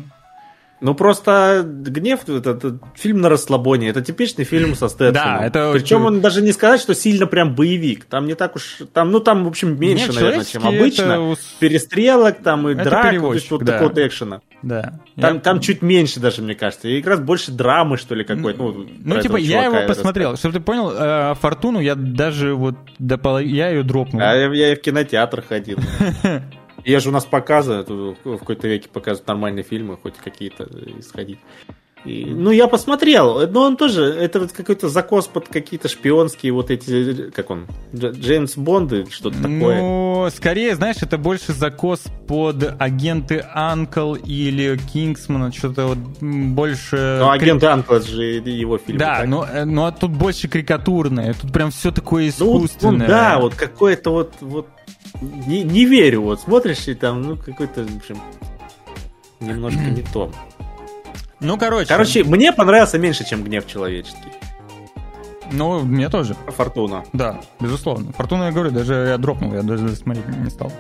Ну 0.83 0.95
просто 0.95 1.63
гнев 1.65 2.27
это, 2.27 2.49
это 2.49 2.79
фильм 2.95 3.21
на 3.21 3.29
расслабоне, 3.29 3.87
это 3.87 4.01
типичный 4.01 4.43
фильм 4.43 4.75
со 4.75 4.89
Стэтхэмом. 4.89 5.13
Да, 5.13 5.45
это 5.45 5.71
причем 5.71 6.03
он 6.03 6.19
даже 6.19 6.41
не 6.41 6.51
сказать, 6.51 6.81
что 6.81 6.93
сильно 6.93 7.25
прям 7.25 7.55
боевик, 7.55 8.03
там 8.03 8.25
не 8.25 8.35
так 8.35 8.57
уж, 8.57 8.79
там 8.91 9.09
ну 9.09 9.21
там 9.21 9.45
в 9.45 9.47
общем 9.47 9.79
меньше, 9.79 10.07
Нет, 10.07 10.15
наверное, 10.15 10.43
чем 10.43 10.67
обычно. 10.67 11.31
Это... 11.31 11.37
Перестрелок 11.59 12.43
там 12.43 12.67
и 12.67 12.73
это 12.73 12.83
драк, 12.83 13.15
вот 13.17 13.63
да. 13.63 13.79
такого 13.79 14.05
экшена. 14.05 14.41
Да. 14.63 14.99
Там, 15.19 15.35
я... 15.35 15.41
там 15.41 15.59
чуть 15.59 15.81
меньше 15.81 16.19
даже, 16.19 16.41
мне 16.41 16.55
кажется. 16.55 16.87
И 16.87 17.01
как 17.01 17.11
раз 17.11 17.19
больше 17.19 17.51
драмы, 17.51 17.97
что 17.97 18.15
ли, 18.15 18.23
какой-то. 18.23 18.63
Ну, 18.63 18.87
ну 19.03 19.21
типа, 19.21 19.35
я 19.35 19.65
его 19.65 19.85
посмотрел. 19.87 20.37
Чтобы 20.37 20.55
ты 20.55 20.59
понял, 20.61 20.91
э, 20.91 21.35
Фортуну 21.35 21.79
я 21.79 21.95
даже 21.95 22.55
вот 22.55 22.75
до 22.97 23.17
пол... 23.17 23.39
я 23.39 23.69
ее 23.69 23.83
дропнул. 23.83 24.21
А 24.21 24.33
я, 24.33 24.51
я 24.53 24.71
и 24.71 24.75
в 24.75 24.81
кинотеатр 24.81 25.41
ходил. 25.41 25.77
Я 26.85 26.99
же 26.99 27.09
у 27.09 27.11
нас 27.13 27.23
показывают, 27.23 27.87
в 27.89 28.37
какой-то 28.39 28.67
веке 28.67 28.89
показывают 28.91 29.25
нормальные 29.27 29.63
фильмы, 29.63 29.95
хоть 29.95 30.17
какие-то 30.17 30.67
исходить. 30.99 31.39
И, 32.05 32.25
ну, 32.25 32.51
я 32.51 32.67
посмотрел, 32.67 33.47
но 33.47 33.61
он 33.61 33.77
тоже, 33.77 34.03
это 34.03 34.41
вот 34.41 34.51
какой-то 34.51 34.89
закос 34.89 35.27
под 35.27 35.47
какие-то 35.47 35.87
шпионские 35.87 36.51
вот 36.51 36.69
эти, 36.69 37.31
как 37.31 37.49
он, 37.49 37.67
Джеймс 37.93 38.57
Бонды, 38.57 39.05
что-то 39.09 39.37
такое. 39.37 39.81
Ну, 39.81 40.27
скорее, 40.35 40.75
знаешь, 40.75 40.97
это 41.01 41.17
больше 41.17 41.53
закос 41.53 42.03
под 42.27 42.75
агенты 42.77 43.45
Анкл 43.53 44.15
или 44.15 44.77
Кингсмана, 44.91 45.53
что-то 45.53 45.87
вот 45.87 45.97
больше... 46.19 47.19
Ну, 47.21 47.29
агенты 47.29 47.67
Анкл, 47.67 47.99
же 47.99 48.23
его 48.23 48.77
фильм. 48.77 48.97
Да, 48.97 49.23
но, 49.25 49.47
но 49.53 49.65
ну, 49.65 49.85
а 49.85 49.91
тут 49.93 50.11
больше 50.11 50.49
карикатурное, 50.49 51.33
тут 51.33 51.53
прям 51.53 51.71
все 51.71 51.91
такое 51.91 52.27
искусственное. 52.27 52.97
Ну, 52.97 53.03
ну 53.03 53.07
да, 53.07 53.39
вот 53.39 53.55
какое-то 53.55 54.11
вот, 54.11 54.33
вот 54.41 54.67
не, 55.21 55.63
не 55.63 55.85
верю, 55.85 56.23
вот 56.23 56.41
смотришь 56.41 56.87
и 56.87 56.95
там, 56.95 57.21
ну, 57.21 57.37
какой-то, 57.37 57.83
в 57.83 57.97
общем, 57.97 58.17
немножко 59.39 59.79
не 59.89 60.01
то. 60.01 60.31
Ну, 61.43 61.57
короче. 61.57 61.87
Короче, 61.87 62.23
мне 62.23 62.51
понравился 62.51 62.97
меньше, 62.97 63.25
чем 63.25 63.43
гнев 63.43 63.67
человеческий. 63.67 64.31
Ну, 65.51 65.81
мне 65.81 66.09
тоже. 66.09 66.35
Фортуна. 66.47 67.03
Да, 67.13 67.41
безусловно. 67.59 68.11
Фортуна, 68.13 68.45
я 68.45 68.51
говорю, 68.51 68.71
даже 68.71 68.93
я 68.93 69.17
дропнул, 69.17 69.53
я 69.53 69.61
даже 69.61 69.95
смотреть 69.95 70.27
не 70.27 70.49
стал. 70.49 70.71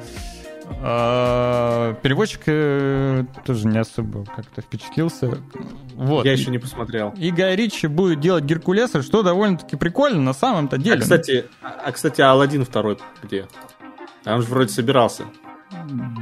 А, 0.81 1.93
переводчик 2.01 2.41
э, 2.47 3.25
тоже 3.45 3.67
не 3.67 3.77
особо 3.77 4.25
как-то 4.25 4.61
впечатлился. 4.61 5.37
Вот. 5.95 6.25
Я 6.25 6.31
еще 6.31 6.49
не 6.49 6.57
посмотрел. 6.57 7.13
И 7.17 7.31
Гай 7.31 7.55
Ричи 7.55 7.87
будет 7.87 8.19
делать 8.19 8.45
Геркулеса, 8.45 9.03
что 9.03 9.21
довольно-таки 9.21 9.75
прикольно 9.75 10.21
на 10.21 10.33
самом-то 10.33 10.77
деле. 10.77 10.97
А, 10.97 11.01
кстати, 11.01 11.45
а, 11.61 11.91
кстати, 11.91 12.21
Алладин 12.21 12.65
второй 12.65 12.97
где? 13.21 13.47
А 14.25 14.35
он 14.35 14.41
же 14.41 14.47
вроде 14.47 14.69
собирался. 14.69 15.25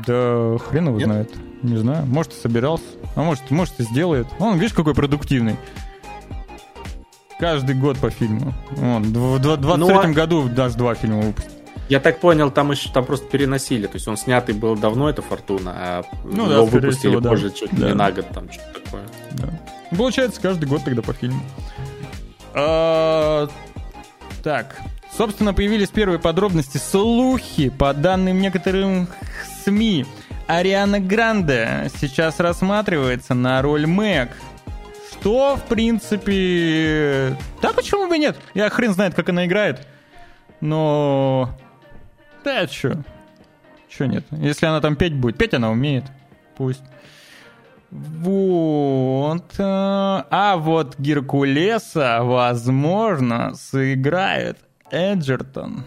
Да 0.07 0.57
хрен 0.59 0.87
его 0.87 0.97
Нет? 0.97 1.05
знает. 1.05 1.31
Не 1.63 1.77
знаю. 1.77 2.05
Может, 2.05 2.33
и 2.33 2.35
собирался. 2.35 2.85
А 3.15 3.21
может, 3.21 3.49
может 3.51 3.79
и 3.79 3.83
сделает. 3.83 4.27
Он, 4.39 4.57
видишь, 4.57 4.73
какой 4.73 4.93
продуктивный. 4.95 5.57
Каждый 7.39 7.75
год 7.75 7.97
по 7.97 8.09
фильму. 8.09 8.53
Он 8.81 9.03
в 9.03 9.39
23 9.39 9.77
ну, 9.77 9.99
а... 9.99 10.07
году 10.07 10.47
даже 10.47 10.77
два 10.77 10.95
фильма 10.95 11.21
выпустил. 11.21 11.51
Я 11.89 11.99
так 11.99 12.19
понял, 12.19 12.51
там 12.51 12.71
еще 12.71 12.89
там 12.89 13.03
просто 13.03 13.27
переносили. 13.27 13.85
То 13.85 13.95
есть 13.95 14.07
он 14.07 14.15
снятый 14.15 14.55
был 14.55 14.77
давно, 14.77 15.09
это 15.09 15.21
Фортуна, 15.21 15.73
а 15.75 16.03
ну, 16.23 16.45
его 16.45 16.47
да, 16.47 16.61
выпустили 16.61 17.17
всего, 17.17 17.21
позже, 17.21 17.49
да. 17.49 17.55
чуть 17.55 17.71
да. 17.71 17.87
не 17.87 17.93
на 17.93 18.11
год, 18.11 18.27
там 18.29 18.49
что-то 18.49 18.79
такое. 18.79 19.03
Да. 19.31 19.49
Получается, 19.97 20.39
каждый 20.39 20.69
год 20.69 20.85
тогда 20.85 21.01
по 21.01 21.11
фильму. 21.11 21.41
А, 22.53 23.49
так, 24.41 24.79
Собственно, 25.15 25.53
появились 25.53 25.89
первые 25.89 26.19
подробности, 26.19 26.77
слухи, 26.77 27.69
по 27.69 27.93
данным 27.93 28.39
некоторым 28.39 29.07
СМИ. 29.63 30.05
Ариана 30.47 30.99
Гранде 30.99 31.89
сейчас 31.99 32.39
рассматривается 32.39 33.33
на 33.33 33.61
роль 33.61 33.85
Мэг. 33.85 34.29
Что, 35.11 35.55
в 35.57 35.63
принципе... 35.63 37.37
Да 37.61 37.73
почему 37.73 38.07
бы 38.07 38.17
нет? 38.17 38.37
Я 38.53 38.69
хрен 38.69 38.93
знает, 38.93 39.13
как 39.13 39.29
она 39.29 39.45
играет. 39.45 39.87
Но... 40.61 41.49
Да, 42.43 42.65
чё? 42.67 42.93
Чего 43.89 44.07
нет? 44.07 44.25
Если 44.31 44.65
она 44.65 44.81
там 44.81 44.95
петь 44.95 45.13
будет, 45.13 45.37
петь 45.37 45.53
она 45.53 45.69
умеет. 45.69 46.05
Пусть. 46.57 46.83
Вот. 47.91 49.53
Э, 49.57 50.23
а 50.29 50.55
вот 50.57 50.97
Геркулеса, 50.97 52.19
возможно, 52.23 53.53
сыграет 53.53 54.57
Эджертон. 54.91 55.85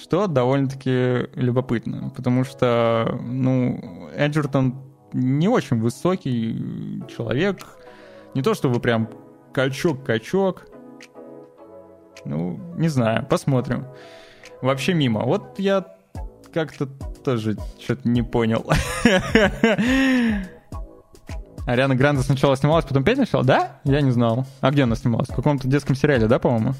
Что 0.00 0.26
довольно-таки 0.26 1.28
любопытно, 1.34 2.10
потому 2.16 2.44
что, 2.44 3.18
ну, 3.22 4.08
Эджертон 4.16 4.82
не 5.12 5.48
очень 5.48 5.78
высокий 5.78 7.02
человек. 7.14 7.58
Не 8.34 8.42
то 8.42 8.54
чтобы 8.54 8.80
прям 8.80 9.10
качок-качок. 9.52 10.66
Ну, 12.24 12.58
не 12.76 12.88
знаю, 12.88 13.26
посмотрим. 13.26 13.86
Вообще 14.62 14.94
мимо. 14.94 15.24
Вот 15.24 15.58
я 15.58 15.84
как-то 16.54 16.86
тоже 16.86 17.58
что-то 17.78 18.08
не 18.08 18.22
понял. 18.22 18.64
Ариана 21.66 21.94
Гранде 21.94 22.22
сначала 22.22 22.56
снималась, 22.56 22.84
потом 22.84 23.04
петь 23.04 23.18
начала? 23.18 23.44
Да? 23.44 23.80
Я 23.84 24.00
не 24.00 24.10
знал. 24.10 24.46
А 24.60 24.70
где 24.70 24.82
она 24.84 24.96
снималась? 24.96 25.28
В 25.28 25.34
каком-то 25.34 25.68
детском 25.68 25.94
сериале, 25.94 26.26
да, 26.26 26.38
по-моему? 26.38 26.74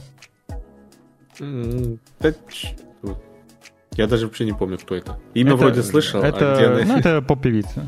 Я 1.41 1.97
даже 4.07 4.27
вообще 4.27 4.45
не 4.45 4.53
помню, 4.53 4.79
кто 4.79 4.95
это. 4.95 5.19
Имя 5.35 5.51
это, 5.51 5.57
вроде 5.57 5.83
слышал, 5.83 6.23
а 6.23 6.27
это, 6.27 6.53
а 6.53 6.57
где 6.57 6.67
она... 6.67 6.85
Ну, 6.85 6.99
это 6.99 7.23
поп-певица. 7.23 7.87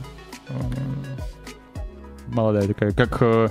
Молодая 2.27 2.67
такая, 2.67 2.93
как... 2.93 3.23
Э, 3.23 3.49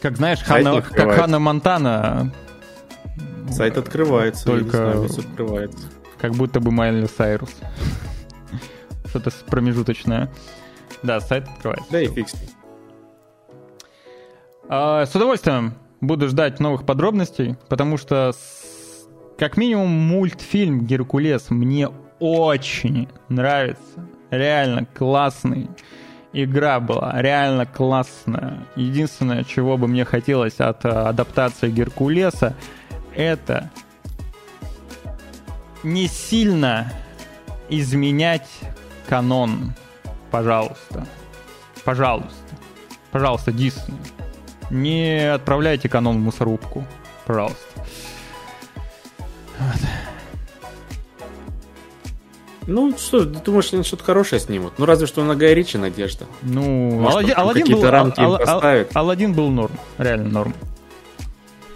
как 0.00 0.16
знаешь, 0.16 0.42
Ханна, 0.42 0.82
как 0.82 1.12
Ханна 1.12 1.38
Монтана. 1.38 2.32
Сайт 3.50 3.78
открывается. 3.78 4.44
Только 4.44 4.76
знаю, 4.76 5.04
открывается. 5.04 5.88
Как 6.20 6.32
будто 6.32 6.60
бы 6.60 6.70
Майли 6.70 7.06
Сайрус. 7.06 7.54
Что-то 9.06 9.30
промежуточное. 9.46 10.30
Да, 11.02 11.20
сайт 11.20 11.48
открывается. 11.48 11.90
Да 11.90 12.00
и 12.00 12.08
фикс. 12.08 12.34
А, 14.68 15.04
с 15.04 15.14
удовольствием 15.14 15.74
буду 16.02 16.28
ждать 16.28 16.60
новых 16.60 16.84
подробностей, 16.84 17.56
потому 17.68 17.96
что 17.96 18.32
с, 18.32 19.06
как 19.38 19.56
минимум 19.56 19.88
мультфильм 19.88 20.84
«Геркулес» 20.84 21.48
мне 21.48 21.88
очень 22.18 23.08
нравится. 23.30 24.06
Реально 24.30 24.84
классный. 24.84 25.70
Игра 26.34 26.80
была 26.80 27.20
реально 27.20 27.64
классная. 27.64 28.66
Единственное, 28.76 29.44
чего 29.44 29.78
бы 29.78 29.88
мне 29.88 30.04
хотелось 30.04 30.60
от 30.60 30.84
а, 30.84 31.08
адаптации 31.08 31.70
Геркулеса, 31.70 32.54
это 33.14 33.70
не 35.82 36.06
сильно 36.06 36.92
изменять 37.68 38.48
канон 39.08 39.74
Пожалуйста. 40.32 41.06
Пожалуйста. 41.84 42.56
Пожалуйста, 43.10 43.52
Дисней. 43.52 43.98
Не 44.72 45.30
отправляйте 45.30 45.90
канон 45.90 46.16
в 46.16 46.20
мусорубку. 46.20 46.86
Пожалуйста. 47.26 47.58
Ну, 52.66 52.96
что, 52.96 53.26
ты 53.26 53.38
думаешь, 53.40 53.70
они 53.74 53.82
что-то 53.82 54.04
хорошее 54.04 54.40
снимут? 54.40 54.78
Ну, 54.78 54.86
разве 54.86 55.06
что 55.06 55.22
на 55.24 55.36
Гая 55.36 55.52
Ричи 55.52 55.76
надежда. 55.76 56.24
Ну, 56.40 56.92
Может, 56.92 57.36
Аладдин, 57.36 57.38
Аладдин 57.38 57.72
был, 57.72 57.90
рамки 57.90 58.20
Ал, 58.20 58.36
Ал, 58.36 58.86
Аладдин 58.94 59.34
был 59.34 59.50
норм. 59.50 59.74
Реально 59.98 60.28
норм. 60.30 60.54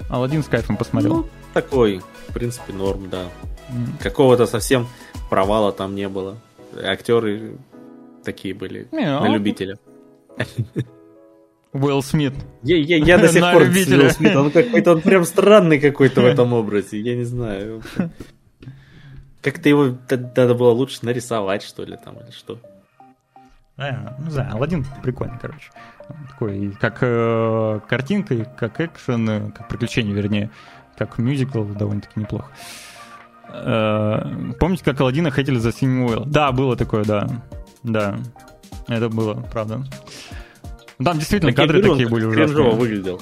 Аладдин 0.08 0.42
с 0.42 0.46
кайфом 0.46 0.78
посмотрел. 0.78 1.16
Ну, 1.16 1.26
такой, 1.52 2.00
в 2.28 2.32
принципе, 2.32 2.72
норм, 2.72 3.10
да. 3.10 3.24
Mm. 3.68 4.02
Какого-то 4.02 4.46
совсем 4.46 4.86
провала 5.28 5.70
там 5.70 5.94
не 5.96 6.08
было. 6.08 6.36
Актеры 6.82 7.58
такие 8.24 8.54
были 8.54 8.88
не, 8.90 9.04
на 9.04 9.28
любителя. 9.28 9.76
Уилл 11.84 12.02
Смит. 12.02 12.34
Я, 12.62 12.76
я, 12.76 12.96
я 12.96 13.18
до 13.18 13.28
сих 13.32 13.40
пор 13.40 13.62
Уилл 13.62 14.10
Смит, 14.10 14.36
он 14.36 14.50
какой-то, 14.50 14.92
он 14.92 15.00
прям 15.00 15.24
странный 15.24 15.78
какой-то 15.78 16.20
в 16.22 16.24
этом 16.24 16.52
образе, 16.52 17.00
я 17.00 17.16
не 17.16 17.24
знаю. 17.24 17.82
Как-то 19.42 19.68
его 19.68 19.96
надо 20.10 20.54
было 20.54 20.70
лучше 20.70 20.98
нарисовать, 21.02 21.62
что 21.62 21.84
ли, 21.84 21.96
там, 22.02 22.16
или 22.18 22.32
что. 22.32 22.58
А, 23.76 24.16
не 24.18 24.30
знаю, 24.30 24.54
Алладин 24.54 24.84
прикольный, 25.02 25.38
короче. 25.40 25.70
Такой, 26.30 26.72
как 26.80 26.98
э, 27.02 27.80
картинка, 27.88 28.44
как 28.44 28.80
экшен, 28.80 29.28
э, 29.28 29.50
как 29.50 29.68
приключение, 29.68 30.14
вернее, 30.14 30.50
как 30.96 31.18
мюзикл 31.18 31.62
довольно-таки 31.62 32.18
неплохо. 32.18 32.50
Э, 33.52 34.52
помните, 34.58 34.84
как 34.84 35.00
Алладина 35.00 35.30
хотели 35.30 35.58
за 35.58 35.72
Синим 35.72 36.06
Уилл? 36.06 36.24
Да, 36.24 36.52
было 36.52 36.76
такое, 36.76 37.04
да. 37.04 37.28
Да, 37.82 38.16
это 38.88 39.08
было, 39.08 39.34
правда. 39.34 39.84
Там 41.02 41.18
действительно 41.18 41.52
Такие 41.52 41.66
кадры 41.66 41.82
такие 41.82 42.08
были 42.08 42.24
ужасные. 42.24 42.46
Кринжово 42.46 42.74
выглядел. 42.76 43.20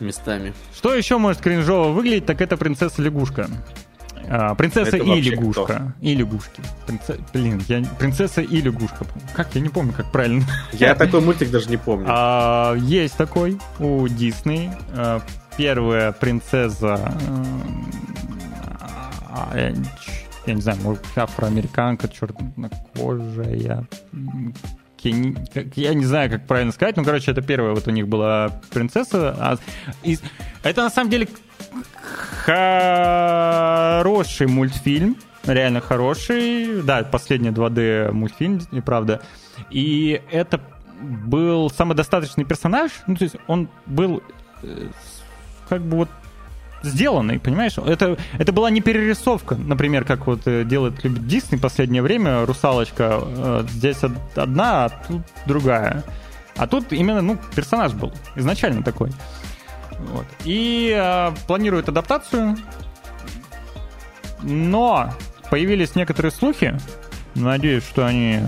Местами. 0.00 0.52
Что 0.74 0.94
еще 0.94 1.18
может 1.18 1.40
кринжово 1.40 1.92
выглядеть, 1.92 2.26
так 2.26 2.40
это 2.40 2.56
принцесса-лягушка. 2.56 3.48
А, 4.28 4.54
принцесса 4.54 4.96
это 4.96 5.04
и 5.04 5.20
лягушка. 5.20 5.64
Кто? 5.64 5.92
И 6.00 6.14
лягушки. 6.14 6.60
Принце... 6.86 7.18
Блин, 7.32 7.62
я... 7.68 7.82
принцесса 7.98 8.42
и 8.42 8.60
лягушка. 8.60 9.06
Как? 9.34 9.54
Я 9.54 9.60
не 9.60 9.68
помню, 9.68 9.92
как 9.92 10.10
правильно. 10.10 10.44
Я 10.72 10.94
такой 10.94 11.20
мультик 11.20 11.50
даже 11.50 11.70
не 11.70 11.76
помню. 11.76 12.06
А, 12.08 12.74
есть 12.74 13.16
такой 13.16 13.58
у 13.78 14.08
Дисней. 14.08 14.70
А, 14.94 15.20
первая 15.56 16.12
принцесса... 16.12 17.14
А, 19.28 19.70
я 20.46 20.54
не 20.54 20.60
знаю, 20.60 20.78
может, 20.82 21.02
афроамериканка, 21.16 22.08
чернокожая, 22.08 23.86
я 25.10 25.94
не 25.94 26.04
знаю, 26.04 26.30
как 26.30 26.46
правильно 26.46 26.72
сказать, 26.72 26.96
но, 26.96 27.04
короче, 27.04 27.30
это 27.30 27.42
первая 27.42 27.74
вот 27.74 27.86
у 27.86 27.90
них 27.90 28.08
была 28.08 28.60
принцесса. 28.72 29.36
А 29.38 29.56
из... 30.02 30.22
Это, 30.62 30.82
на 30.82 30.90
самом 30.90 31.10
деле, 31.10 31.28
хороший 32.44 34.46
мультфильм, 34.46 35.16
реально 35.44 35.80
хороший. 35.80 36.82
Да, 36.82 37.04
последний 37.04 37.50
2D 37.50 38.12
мультфильм, 38.12 38.60
и 38.72 38.80
правда. 38.80 39.20
И 39.70 40.20
это 40.30 40.60
был 41.00 41.70
самодостаточный 41.70 42.44
персонаж, 42.44 42.90
ну, 43.06 43.16
то 43.16 43.24
есть 43.24 43.36
он 43.46 43.68
был 43.86 44.22
э, 44.62 44.88
как 45.68 45.82
бы 45.82 45.98
вот 45.98 46.08
сделанный, 46.86 47.38
понимаешь? 47.38 47.78
Это, 47.78 48.16
это 48.38 48.52
была 48.52 48.70
не 48.70 48.80
перерисовка, 48.80 49.54
например, 49.54 50.04
как 50.04 50.26
вот 50.26 50.46
э, 50.46 50.64
делает 50.64 51.02
любит 51.04 51.26
Дисней 51.26 51.58
в 51.58 51.62
последнее 51.62 52.02
время, 52.02 52.46
русалочка 52.46 53.20
э, 53.22 53.64
здесь 53.68 53.98
одна, 54.34 54.86
а 54.86 54.88
тут 54.88 55.22
другая. 55.46 56.04
А 56.56 56.66
тут 56.66 56.92
именно, 56.92 57.20
ну, 57.20 57.38
персонаж 57.54 57.92
был 57.92 58.12
изначально 58.34 58.82
такой. 58.82 59.10
Вот. 59.98 60.26
И 60.44 60.94
э, 60.96 61.32
планируют 61.46 61.88
адаптацию, 61.88 62.56
но 64.42 65.12
появились 65.50 65.94
некоторые 65.94 66.32
слухи, 66.32 66.78
надеюсь, 67.34 67.84
что 67.84 68.06
они 68.06 68.40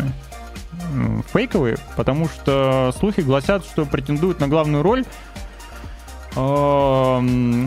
фейковые, 1.33 1.77
потому 1.97 2.29
что 2.29 2.93
слухи 2.99 3.21
гласят, 3.21 3.65
что 3.65 3.85
претендуют 3.85 4.41
на 4.41 4.49
главную 4.49 4.83
роль 4.83 5.05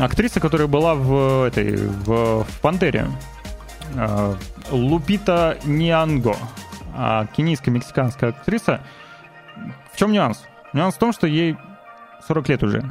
актриса, 0.03 0.39
которая 0.39 0.67
была 0.67 0.95
в 0.95 1.47
этой 1.47 1.75
в, 1.75 2.43
в 2.43 2.61
Пантере. 2.61 3.07
Э, 3.95 4.35
Лупита 4.71 5.57
Нианго. 5.65 6.35
А 6.93 7.25
кенийско-мексиканская 7.37 8.29
актриса. 8.29 8.81
В 9.93 9.97
чем 9.97 10.11
нюанс? 10.11 10.43
Нюанс 10.73 10.95
в 10.95 10.99
том, 10.99 11.13
что 11.13 11.27
ей 11.27 11.57
40 12.27 12.49
лет 12.49 12.63
уже. 12.63 12.83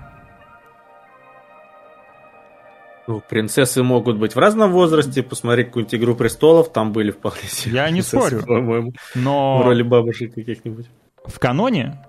Ну, 3.06 3.20
принцессы 3.28 3.82
могут 3.82 4.18
быть 4.18 4.34
в 4.34 4.38
разном 4.38 4.72
возрасте. 4.72 5.22
Посмотреть 5.22 5.68
какую-нибудь 5.68 5.94
«Игру 5.94 6.14
престолов», 6.14 6.72
там 6.72 6.92
были 6.92 7.10
вполне 7.10 7.42
себе 7.42 7.74
Я 7.76 7.90
не 7.90 8.02
спорю, 8.02 8.44
по-моему. 8.46 8.92
Но... 9.14 9.58
В 9.58 9.66
роли 9.66 9.82
бабушек 9.82 10.34
каких-нибудь. 10.34 10.86
В 11.24 11.38
каноне, 11.38 12.06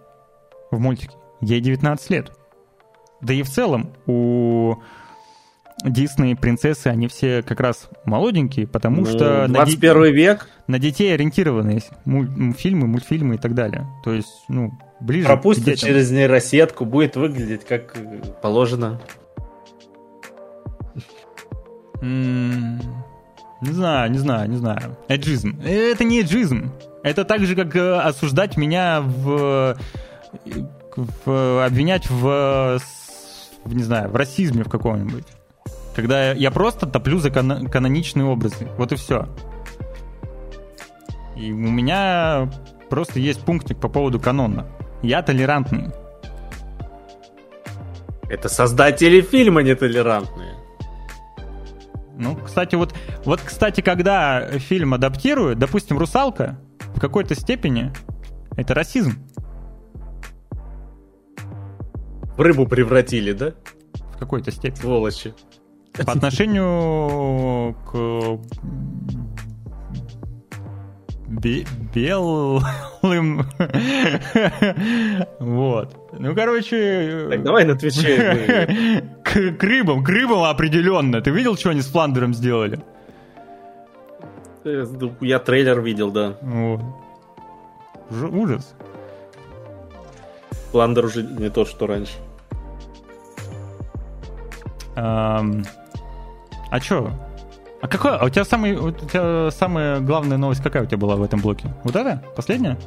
в 0.70 0.80
мультике, 0.80 1.16
ей 1.42 1.60
19 1.60 2.10
лет. 2.12 2.32
Да 3.22 3.34
и 3.34 3.44
в 3.44 3.50
целом 3.50 3.92
у 4.08 4.76
Дисней 5.84 6.36
принцессы, 6.36 6.88
они 6.88 7.08
все 7.08 7.42
как 7.42 7.60
раз 7.60 7.90
молоденькие, 8.06 8.68
потому 8.68 9.02
ну, 9.02 9.08
что... 9.08 9.48
21 9.48 10.00
на 10.00 10.06
век. 10.06 10.48
На 10.68 10.80
детей 10.80 11.14
ориентированные 11.14 11.82
фильмы, 12.58 12.88
мультфильмы 12.88 13.36
и 13.36 13.38
так 13.38 13.56
далее. 13.56 13.88
То 14.04 14.14
есть, 14.14 14.46
ну, 14.48 14.72
ближе 15.00 15.28
Пропустит 15.28 15.80
через 15.80 16.12
нейросетку, 16.12 16.86
будет 16.86 17.16
выглядеть 17.16 17.66
как 17.66 17.98
положено. 18.42 19.02
Не 22.02 22.80
знаю, 23.62 24.12
не 24.12 24.18
знаю, 24.18 24.50
не 24.50 24.58
знаю. 24.58 24.98
Эджизм. 25.08 25.60
Это 25.64 26.04
не 26.04 26.22
эджизм. 26.22 26.72
Это 27.04 27.26
так 27.26 27.42
же, 27.42 27.56
как 27.56 27.76
э, 27.76 27.94
осуждать 27.96 28.58
меня 28.58 29.02
в... 29.02 29.78
в 31.26 31.66
обвинять 31.66 32.10
в, 32.10 32.80
не 33.66 33.84
знаю, 33.84 34.10
в 34.10 34.16
расизме 34.16 34.64
в 34.64 34.70
каком-нибудь. 34.70 35.26
Когда 35.96 36.32
я 36.32 36.52
просто 36.52 36.88
топлю 36.88 37.20
за 37.20 37.30
кан- 37.30 37.68
каноничные 37.68 38.26
образы. 38.26 38.68
Вот 38.78 38.92
и 38.92 38.96
все. 38.96 39.28
И 41.36 41.52
у 41.52 41.58
меня 41.58 42.50
просто 42.90 43.20
есть 43.20 43.42
пунктик 43.42 43.80
по 43.80 43.90
поводу 43.90 44.20
канона. 44.20 44.68
Я 45.02 45.22
толерантный. 45.22 45.92
Это 48.30 48.48
создатели 48.48 49.22
фильма 49.22 49.62
нетолерантные. 49.62 50.56
Ну, 52.18 52.36
кстати, 52.36 52.76
вот, 52.76 52.94
вот, 53.26 53.42
кстати, 53.42 53.82
когда 53.82 54.48
фильм 54.60 54.94
адаптируют, 54.94 55.58
допустим, 55.58 55.98
«Русалка», 55.98 56.60
в 56.96 57.00
какой-то 57.00 57.36
степени 57.36 57.92
это 58.56 58.74
расизм. 58.74 59.14
В 62.42 62.44
рыбу 62.44 62.66
превратили, 62.66 63.34
да? 63.34 63.54
В 64.16 64.18
какой-то 64.18 64.50
степени. 64.50 64.82
Сволочи. 64.82 65.36
По 65.94 66.14
отношению 66.14 67.76
к 67.86 68.40
белым. 71.94 73.46
вот. 75.40 75.96
Ну, 76.18 76.34
короче... 76.34 77.28
Так, 77.30 77.44
давай 77.44 77.64
на 77.64 77.76
Твиче. 77.76 79.06
к, 79.24 79.52
к 79.52 79.64
рыбам, 79.64 80.04
к 80.04 80.10
рыбам 80.10 80.46
определенно. 80.46 81.22
Ты 81.22 81.30
видел, 81.30 81.56
что 81.56 81.70
они 81.70 81.82
с 81.82 81.92
Фландером 81.92 82.34
сделали? 82.34 82.80
Э, 84.64 84.88
я 85.20 85.38
трейлер 85.38 85.80
видел, 85.80 86.10
да. 86.10 86.38
Вот. 86.42 86.82
Ужас. 88.10 88.74
Фландер 90.72 91.06
уже 91.06 91.22
не 91.22 91.52
тот, 91.52 91.68
что 91.68 91.86
раньше. 91.86 92.14
А, 94.96 95.46
а 96.70 96.80
чё? 96.80 97.12
А 97.82 97.88
какой? 97.88 98.16
А 98.16 98.26
у 98.26 98.30
тебя 98.30 98.46
самый, 98.46 98.76
у 98.76 98.92
тебя 98.92 99.50
самая 99.52 100.00
главная 100.00 100.38
новость 100.38 100.62
какая 100.62 100.84
у 100.84 100.86
тебя 100.86 100.98
была 100.98 101.16
в 101.16 101.24
этом 101.24 101.42
блоке? 101.42 101.74
Вот 101.84 101.96
это? 101.96 102.24
Последняя? 102.36 102.78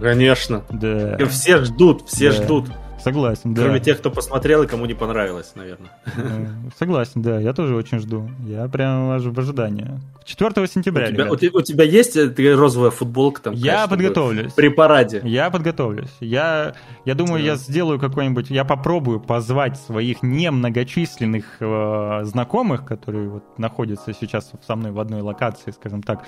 Конечно. 0.00 0.64
Да. 0.70 1.16
Все 1.26 1.64
ждут, 1.64 2.08
все 2.08 2.30
да. 2.30 2.36
ждут. 2.36 2.66
Согласен, 3.08 3.54
да. 3.54 3.62
Кроме 3.62 3.80
тех, 3.80 3.98
кто 3.98 4.10
посмотрел 4.10 4.62
и 4.62 4.66
кому 4.66 4.84
не 4.84 4.94
понравилось, 4.94 5.52
наверное. 5.54 5.90
Э, 6.04 6.46
согласен, 6.78 7.22
да, 7.22 7.40
я 7.40 7.54
тоже 7.54 7.74
очень 7.74 8.00
жду. 8.00 8.28
Я 8.46 8.68
прям 8.68 9.08
в 9.08 9.38
ожидании. 9.38 10.00
4 10.24 10.66
сентября, 10.66 11.06
у 11.06 11.10
тебя, 11.10 11.30
у, 11.30 11.36
тебя, 11.36 11.50
у 11.54 11.62
тебя 11.62 11.84
есть 11.84 12.16
э, 12.16 12.54
розовая 12.54 12.90
футболка 12.90 13.40
там? 13.40 13.54
Я 13.54 13.88
подготовлюсь. 13.88 14.52
При 14.52 14.68
параде. 14.68 15.22
Я 15.24 15.48
подготовлюсь. 15.48 16.14
Я, 16.20 16.74
я 17.06 17.14
думаю, 17.14 17.40
да. 17.40 17.52
я 17.52 17.56
сделаю 17.56 17.98
какой-нибудь... 17.98 18.50
Я 18.50 18.64
попробую 18.64 19.20
позвать 19.20 19.78
своих 19.78 20.22
немногочисленных 20.22 21.44
э, 21.60 22.20
знакомых, 22.24 22.84
которые 22.84 23.30
вот 23.30 23.58
находятся 23.58 24.12
сейчас 24.12 24.52
со 24.66 24.76
мной 24.76 24.92
в 24.92 25.00
одной 25.00 25.22
локации, 25.22 25.70
скажем 25.70 26.02
так. 26.02 26.24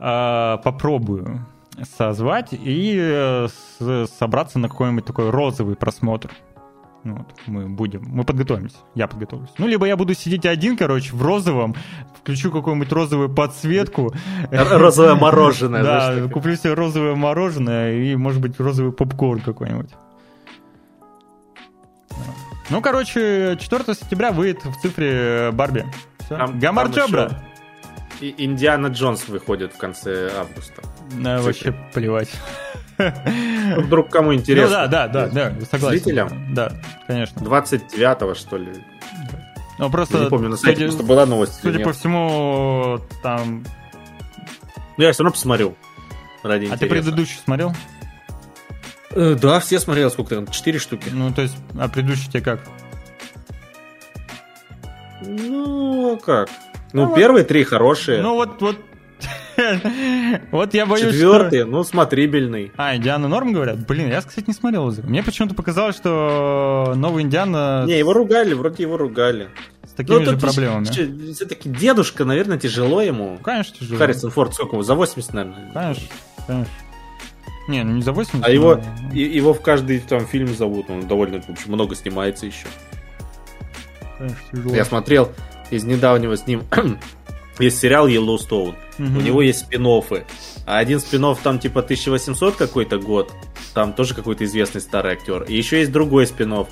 Э, 0.00 0.58
попробую 0.64 1.46
созвать 1.82 2.48
и 2.52 2.96
э, 2.98 3.48
собраться 4.18 4.58
на 4.58 4.68
какой-нибудь 4.68 5.04
такой 5.04 5.30
розовый 5.30 5.76
просмотр. 5.76 6.30
Ну, 7.04 7.18
вот, 7.18 7.26
мы 7.46 7.68
будем, 7.68 8.02
мы 8.04 8.24
подготовимся, 8.24 8.78
я 8.96 9.06
подготовлюсь. 9.06 9.50
Ну, 9.58 9.68
либо 9.68 9.86
я 9.86 9.96
буду 9.96 10.12
сидеть 10.14 10.44
один, 10.44 10.76
короче, 10.76 11.14
в 11.14 11.22
розовом, 11.22 11.76
включу 12.20 12.50
какую-нибудь 12.50 12.92
розовую 12.92 13.32
подсветку. 13.32 14.12
Розовое 14.50 15.14
мороженое. 15.20 15.84
Да, 15.84 16.28
куплю 16.28 16.56
себе 16.56 16.74
розовое 16.74 17.14
мороженое 17.14 17.94
и, 17.94 18.16
может 18.16 18.40
быть, 18.40 18.58
розовый 18.58 18.92
попкорн 18.92 19.40
какой-нибудь. 19.40 19.90
Ну, 22.70 22.80
короче, 22.80 23.56
4 23.60 23.94
сентября 23.94 24.32
выйдет 24.32 24.64
в 24.64 24.80
цифре 24.80 25.50
Барби. 25.52 25.84
Гамар 26.28 26.92
Чобра. 26.92 27.40
И 28.20 28.34
Индиана 28.38 28.88
Джонс 28.88 29.28
выходит 29.28 29.74
в 29.74 29.76
конце 29.76 30.30
августа. 30.38 30.82
Да, 31.12 31.40
вообще 31.40 31.74
плевать. 31.92 32.30
Ну, 32.98 33.82
вдруг 33.82 34.10
кому 34.10 34.32
интересно. 34.32 34.84
Ну 34.84 34.90
да, 34.90 35.06
да, 35.08 35.26
да, 35.28 35.50
да, 35.50 35.66
согласен. 35.70 35.98
Зрителям? 35.98 36.54
Да, 36.54 36.72
конечно. 37.06 37.40
29-го, 37.40 38.34
что 38.34 38.56
ли? 38.56 38.72
Ну 39.78 39.90
просто... 39.90 40.16
Я 40.16 40.24
не 40.24 40.30
помню, 40.30 40.48
на 40.48 40.56
сайте 40.56 40.76
судя, 40.76 40.86
просто 40.88 41.06
была 41.06 41.26
новость. 41.26 41.60
Судя 41.60 41.84
по 41.84 41.92
всему, 41.92 43.00
там... 43.22 43.64
Ну 44.96 45.04
я 45.04 45.12
все 45.12 45.22
равно 45.22 45.34
посмотрю. 45.34 45.76
Ради 46.42 46.66
а 46.66 46.76
ты 46.78 46.86
предыдущий 46.86 47.38
смотрел? 47.44 47.74
Э, 49.10 49.34
да, 49.34 49.60
все 49.60 49.78
смотрел, 49.80 50.10
сколько 50.10 50.34
там, 50.34 50.46
четыре 50.46 50.78
штуки. 50.78 51.08
Ну, 51.12 51.32
то 51.32 51.42
есть, 51.42 51.56
а 51.78 51.88
предыдущий 51.88 52.30
тебе 52.30 52.42
как? 52.42 52.60
Ну, 55.22 56.14
а 56.14 56.16
как? 56.18 56.50
Ну, 56.92 57.06
ну 57.06 57.14
первые 57.14 57.42
вот, 57.42 57.48
три 57.48 57.64
хорошие. 57.64 58.22
Ну, 58.22 58.34
вот, 58.34 58.60
вот 58.60 58.76
вот 60.50 60.74
я 60.74 60.86
боюсь, 60.86 61.14
Четвертый, 61.14 61.60
что... 61.60 61.70
ну, 61.70 61.84
смотрибельный. 61.84 62.72
А, 62.76 62.96
Индиана 62.96 63.28
Норм 63.28 63.52
говорят? 63.52 63.86
Блин, 63.86 64.08
я, 64.08 64.20
кстати, 64.20 64.44
не 64.46 64.54
смотрел. 64.54 64.92
Мне 65.04 65.22
почему-то 65.22 65.54
показалось, 65.54 65.96
что 65.96 66.92
новый 66.96 67.22
Индиана... 67.22 67.84
Не, 67.86 67.98
его 67.98 68.12
ругали, 68.12 68.54
вроде 68.54 68.82
его 68.82 68.96
ругали. 68.96 69.48
С 69.84 69.92
такими 69.92 70.18
ну, 70.18 70.32
же 70.32 70.36
проблемами. 70.36 70.84
Все-таки 71.32 71.68
дедушка, 71.68 72.24
наверное, 72.24 72.58
тяжело 72.58 73.00
ему. 73.00 73.38
Конечно, 73.42 73.76
тяжело. 73.78 73.98
Харрисон 73.98 74.30
Форд, 74.30 74.54
сколько 74.54 74.76
ему? 74.76 74.82
За 74.82 74.94
80, 74.94 75.32
наверное. 75.32 75.70
Конечно, 75.72 76.06
конечно. 76.46 76.72
Не, 77.68 77.82
ну 77.82 77.94
не 77.94 78.02
за 78.02 78.12
80. 78.12 78.44
А 78.44 78.48
но... 78.48 78.52
его, 78.52 78.80
его 79.12 79.52
в 79.52 79.60
каждый 79.60 79.98
там 79.98 80.26
фильм 80.26 80.54
зовут, 80.54 80.88
он 80.88 81.08
довольно 81.08 81.40
в 81.40 81.48
общем, 81.48 81.72
много 81.72 81.96
снимается 81.96 82.46
еще. 82.46 82.66
Конечно, 84.18 84.38
тяжело. 84.52 84.74
Я 84.74 84.84
смотрел 84.84 85.32
из 85.70 85.84
недавнего 85.84 86.36
с 86.36 86.46
ним 86.46 86.62
есть 87.58 87.78
сериал 87.78 88.08
Yellowstone. 88.08 88.74
Угу. 88.98 89.18
У 89.18 89.20
него 89.20 89.42
есть 89.42 89.60
спин 89.60 89.86
-оффы. 89.86 90.24
А 90.66 90.78
один 90.78 91.00
спин 91.00 91.36
там 91.42 91.58
типа 91.58 91.80
1800 91.80 92.56
какой-то 92.56 92.98
год. 92.98 93.32
Там 93.74 93.92
тоже 93.92 94.14
какой-то 94.14 94.44
известный 94.44 94.80
старый 94.80 95.12
актер. 95.12 95.42
И 95.44 95.54
еще 95.54 95.78
есть 95.78 95.92
другой 95.92 96.26
спин 96.26 96.52
э, 96.52 96.64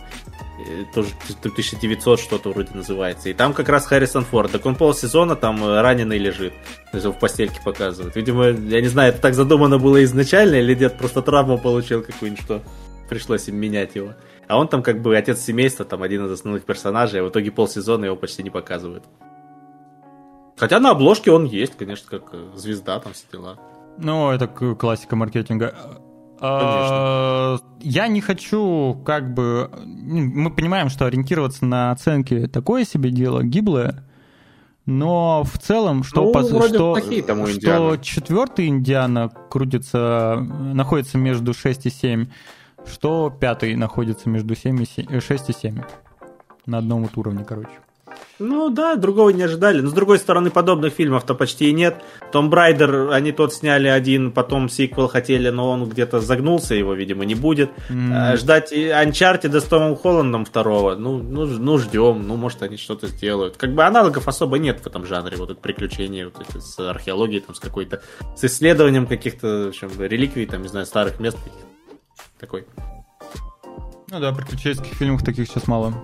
тоже 0.95 1.11
1900 1.43 2.21
что-то 2.21 2.51
вроде 2.51 2.73
называется. 2.75 3.29
И 3.29 3.35
там 3.35 3.53
как 3.53 3.69
раз 3.69 3.87
Харрисон 3.87 4.25
Форд. 4.25 4.53
Так 4.53 4.66
он 4.66 4.75
полсезона 4.75 5.37
там 5.37 5.62
э, 5.62 5.81
раненый 5.81 6.19
лежит. 6.19 6.55
То 6.91 6.97
есть 6.97 7.05
его 7.05 7.12
в 7.12 7.19
постельке 7.19 7.61
показывают. 7.62 8.16
Видимо, 8.16 8.47
я 8.47 8.81
не 8.81 8.89
знаю, 8.89 9.11
это 9.12 9.21
так 9.21 9.35
задумано 9.35 9.79
было 9.79 10.03
изначально, 10.05 10.57
или 10.57 10.75
дед 10.75 10.97
просто 10.97 11.23
травму 11.23 11.59
получил 11.59 12.03
какую-нибудь, 12.03 12.43
что 12.43 12.62
пришлось 13.09 13.48
им 13.48 13.56
менять 13.56 13.94
его. 13.94 14.14
А 14.48 14.59
он 14.59 14.68
там 14.68 14.82
как 14.82 15.01
бы 15.01 15.16
отец 15.16 15.40
семейства, 15.40 15.85
там 15.85 16.02
один 16.02 16.26
из 16.26 16.32
основных 16.32 16.64
персонажей, 16.64 17.20
а 17.20 17.24
в 17.24 17.31
итоге 17.31 17.51
полсезона 17.51 18.06
его 18.06 18.16
почти 18.16 18.43
не 18.43 18.51
показывают. 18.51 19.05
Хотя 20.56 20.78
на 20.81 20.90
обложке 20.90 21.32
он 21.32 21.44
есть, 21.44 21.76
конечно, 21.76 22.09
как 22.09 22.31
э, 22.32 22.51
звезда, 22.55 23.01
там 23.01 23.12
все 23.12 23.24
дела. 23.32 23.59
Ну, 23.98 24.31
это 24.31 24.47
классика 24.47 25.16
маркетинга. 25.16 25.74
А, 26.40 27.59
я 27.81 28.06
не 28.09 28.20
хочу, 28.20 29.01
как 29.05 29.32
бы... 29.32 29.70
Мы 29.85 30.55
понимаем, 30.55 30.90
что 30.90 31.06
ориентироваться 31.06 31.64
на 31.64 31.90
оценки 31.90 32.47
такое 32.47 32.85
себе 32.85 33.10
дело, 33.10 33.43
гиблое. 33.43 34.05
Но 34.86 35.43
в 35.44 35.59
целом, 35.59 36.05
что, 36.05 36.24
ну, 36.24 36.32
по, 36.32 36.43
что, 36.43 36.98
что 37.48 37.97
четвертый 38.02 38.66
Индиана 38.66 39.31
крутится, 39.51 40.36
находится 40.39 41.16
между 41.16 41.55
6 41.55 41.86
и 41.86 41.90
7, 41.90 42.26
что 42.86 43.31
пятый 43.31 43.74
находится 43.77 44.28
между 44.28 44.55
7 44.55 44.82
и 44.82 44.86
7, 44.86 45.20
6 45.20 45.51
и 45.51 45.52
7. 45.52 45.82
На 46.66 46.78
одном 46.78 47.02
вот 47.02 47.16
уровне, 47.16 47.44
короче. 47.44 47.81
Ну 48.39 48.69
да, 48.69 48.97
другого 48.97 49.31
не 49.31 49.43
ожидали. 49.43 49.81
Но 49.81 49.90
с 49.90 49.93
другой 49.93 50.19
стороны, 50.19 50.51
подобных 50.51 50.93
фильмов-то 50.94 51.35
почти 51.35 51.70
и 51.70 51.73
нет. 51.73 52.02
Том 52.32 52.51
Брайдер, 52.51 53.11
они 53.12 53.32
тот 53.32 53.55
сняли 53.55 53.86
один, 53.86 54.32
потом 54.32 54.69
сиквел 54.69 55.09
хотели, 55.09 55.51
но 55.51 55.70
он 55.70 55.89
где-то 55.89 56.20
загнулся, 56.20 56.74
его, 56.74 56.94
видимо, 56.94 57.24
не 57.24 57.35
будет. 57.35 57.70
Mm. 57.89 58.36
Ждать 58.36 58.73
Uncharted 58.73 59.61
с 59.61 59.65
Томом 59.65 59.97
Холландом 59.97 60.44
второго, 60.44 60.97
ну, 60.97 61.19
ну, 61.19 61.47
ну 61.47 61.78
ждем, 61.78 62.27
ну, 62.27 62.36
может, 62.36 62.62
они 62.62 62.77
что-то 62.77 63.06
сделают. 63.06 63.56
Как 63.56 63.73
бы 63.73 63.85
аналогов 63.85 64.27
особо 64.27 64.59
нет 64.59 64.81
в 64.81 64.86
этом 64.86 65.06
жанре, 65.06 65.36
вот 65.36 65.51
это 65.51 65.61
приключения, 65.61 66.27
вот 66.27 66.40
это 66.40 66.61
с 66.61 66.78
археологией, 66.78 67.40
там, 67.40 67.55
с 67.55 67.61
какой-то, 67.61 68.02
с 68.36 68.44
исследованием 68.44 69.06
каких-то, 69.06 69.66
в 69.66 69.69
общем, 69.69 69.90
реликвий, 69.98 70.47
там, 70.47 70.62
не 70.62 70.69
знаю, 70.69 70.86
старых 70.86 71.20
мест 71.20 71.39
такой. 72.39 72.66
Ну 74.11 74.20
да, 74.20 74.32
приключенческих 74.32 74.94
фильмов 74.94 75.23
таких 75.23 75.48
сейчас 75.48 75.66
мало. 75.66 75.94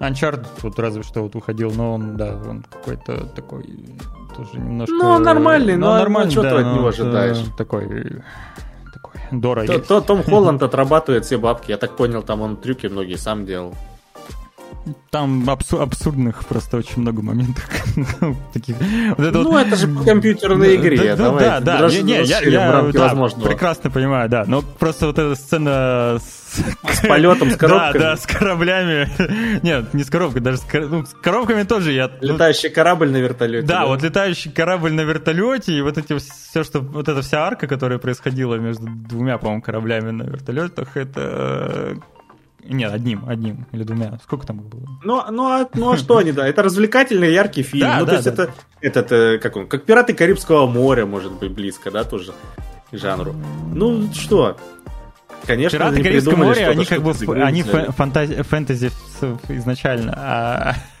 Uncharted 0.00 0.46
вот 0.62 0.78
разве 0.78 1.02
что 1.02 1.22
вот 1.22 1.36
уходил, 1.36 1.72
но 1.72 1.94
он, 1.94 2.16
да, 2.16 2.36
он 2.36 2.62
какой-то 2.62 3.26
такой 3.26 3.64
тоже 4.34 4.58
немножко... 4.58 4.94
Ну, 4.94 5.18
нормальный, 5.18 5.76
но, 5.76 5.92
но 5.92 5.98
нормальный, 5.98 6.30
что 6.30 6.42
да, 6.42 6.50
ты 6.50 6.56
от 6.56 6.74
него 6.74 6.88
ожидаешь? 6.88 7.44
Такой 7.58 8.22
такой 8.94 9.20
дорогий. 9.30 9.66
То, 9.66 9.78
то, 9.78 10.00
Том 10.00 10.22
Холланд 10.24 10.62
отрабатывает 10.62 11.24
все 11.24 11.38
бабки. 11.38 11.70
Я 11.70 11.76
так 11.76 11.96
понял, 11.96 12.22
там 12.22 12.40
он 12.40 12.56
трюки 12.56 12.86
многие 12.86 13.16
сам 13.16 13.46
делал. 13.46 13.74
Там 15.10 15.48
абсу- 15.48 15.82
абсурдных 15.82 16.44
просто 16.44 16.76
очень 16.76 17.02
много 17.02 17.22
моментов. 17.22 17.68
таких. 18.52 18.76
Вот 19.16 19.26
это 19.26 19.38
ну, 19.38 19.50
вот... 19.50 19.66
это 19.66 19.76
же 19.76 19.88
по 19.88 20.04
компьютерной 20.04 20.76
игре. 20.76 21.16
Да, 21.16 21.60
да, 21.60 21.60
да. 21.60 21.88
Не, 21.88 22.02
не, 22.02 22.22
я, 22.24 22.40
я 22.40 22.82
да, 22.92 23.30
прекрасно 23.44 23.90
понимаю, 23.90 24.28
да. 24.28 24.44
Но 24.46 24.62
просто 24.62 25.06
вот 25.06 25.18
эта 25.18 25.34
сцена 25.34 26.18
с, 26.20 26.50
с 26.94 27.06
полетом, 27.06 27.50
с 27.50 27.56
коробками. 27.58 27.92
Да, 27.92 28.10
да, 28.10 28.16
с 28.16 28.26
кораблями. 28.26 29.08
Нет, 29.62 29.92
не 29.94 30.04
с 30.04 30.10
коробкой, 30.10 30.40
даже 30.40 30.58
с, 30.58 30.66
ну, 30.72 31.04
с 31.04 31.14
коробками 31.14 31.62
тоже 31.64 31.92
я... 31.92 32.10
Ну, 32.20 32.34
летающий 32.34 32.70
корабль 32.70 33.10
на 33.10 33.18
вертолете. 33.18 33.66
Да, 33.66 33.80
да, 33.80 33.86
вот 33.86 34.02
летающий 34.02 34.50
корабль 34.50 34.92
на 34.92 35.02
вертолете, 35.02 35.72
и 35.72 35.80
вот 35.80 35.98
эти 35.98 36.18
все, 36.18 36.64
что... 36.64 36.80
Вот 36.80 37.08
эта 37.08 37.22
вся 37.22 37.46
арка, 37.46 37.66
которая 37.66 37.98
происходила 37.98 38.56
между 38.56 38.86
двумя, 38.88 39.38
по-моему, 39.38 39.62
кораблями 39.62 40.10
на 40.10 40.22
вертолетах, 40.24 40.96
это 40.96 41.96
нет, 42.64 42.92
одним, 42.92 43.24
одним 43.28 43.66
или 43.72 43.82
двумя. 43.82 44.18
Сколько 44.22 44.46
там 44.46 44.60
их 44.60 44.66
было? 44.66 44.86
Ну, 45.02 45.22
ну, 45.30 45.46
а, 45.46 45.68
ну 45.74 45.92
а 45.92 45.96
что 45.96 46.18
они, 46.18 46.32
да? 46.32 46.46
Это 46.46 46.62
развлекательный, 46.62 47.32
яркий 47.32 47.62
фильм. 47.62 47.88
Да, 47.88 47.98
ну, 48.00 48.06
да, 48.06 48.10
то 48.10 48.16
есть 48.16 48.24
да. 48.24 48.32
это, 48.32 48.54
этот, 48.80 49.12
э, 49.12 49.38
как 49.38 49.56
он, 49.56 49.66
как 49.66 49.84
«Пираты 49.84 50.14
Карибского 50.14 50.66
моря», 50.66 51.06
может 51.06 51.32
быть, 51.32 51.50
близко, 51.50 51.90
да, 51.90 52.04
тоже 52.04 52.32
к 52.90 52.96
жанру. 52.96 53.34
Ну, 53.74 54.12
что? 54.12 54.56
Конечно, 55.46 55.78
Пираты 55.78 56.02
Карибского 56.02 56.36
моря, 56.36 56.68
они 56.68 56.84
как 56.84 57.02
бы 57.02 57.12
они 57.42 57.62
фэнтези, 57.62 58.42
фэнтези 58.42 58.90
изначально, 59.48 60.14
а, 60.16 60.74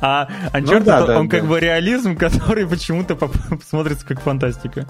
а 0.00 0.28
Uncharted, 0.52 0.78
ну, 0.78 0.84
да, 0.84 1.06
да, 1.06 1.18
он 1.18 1.28
да. 1.28 1.38
как 1.38 1.48
бы 1.48 1.58
реализм, 1.58 2.16
который 2.18 2.66
почему-то 2.66 3.18
смотрится 3.66 4.06
как 4.06 4.20
фантастика. 4.20 4.86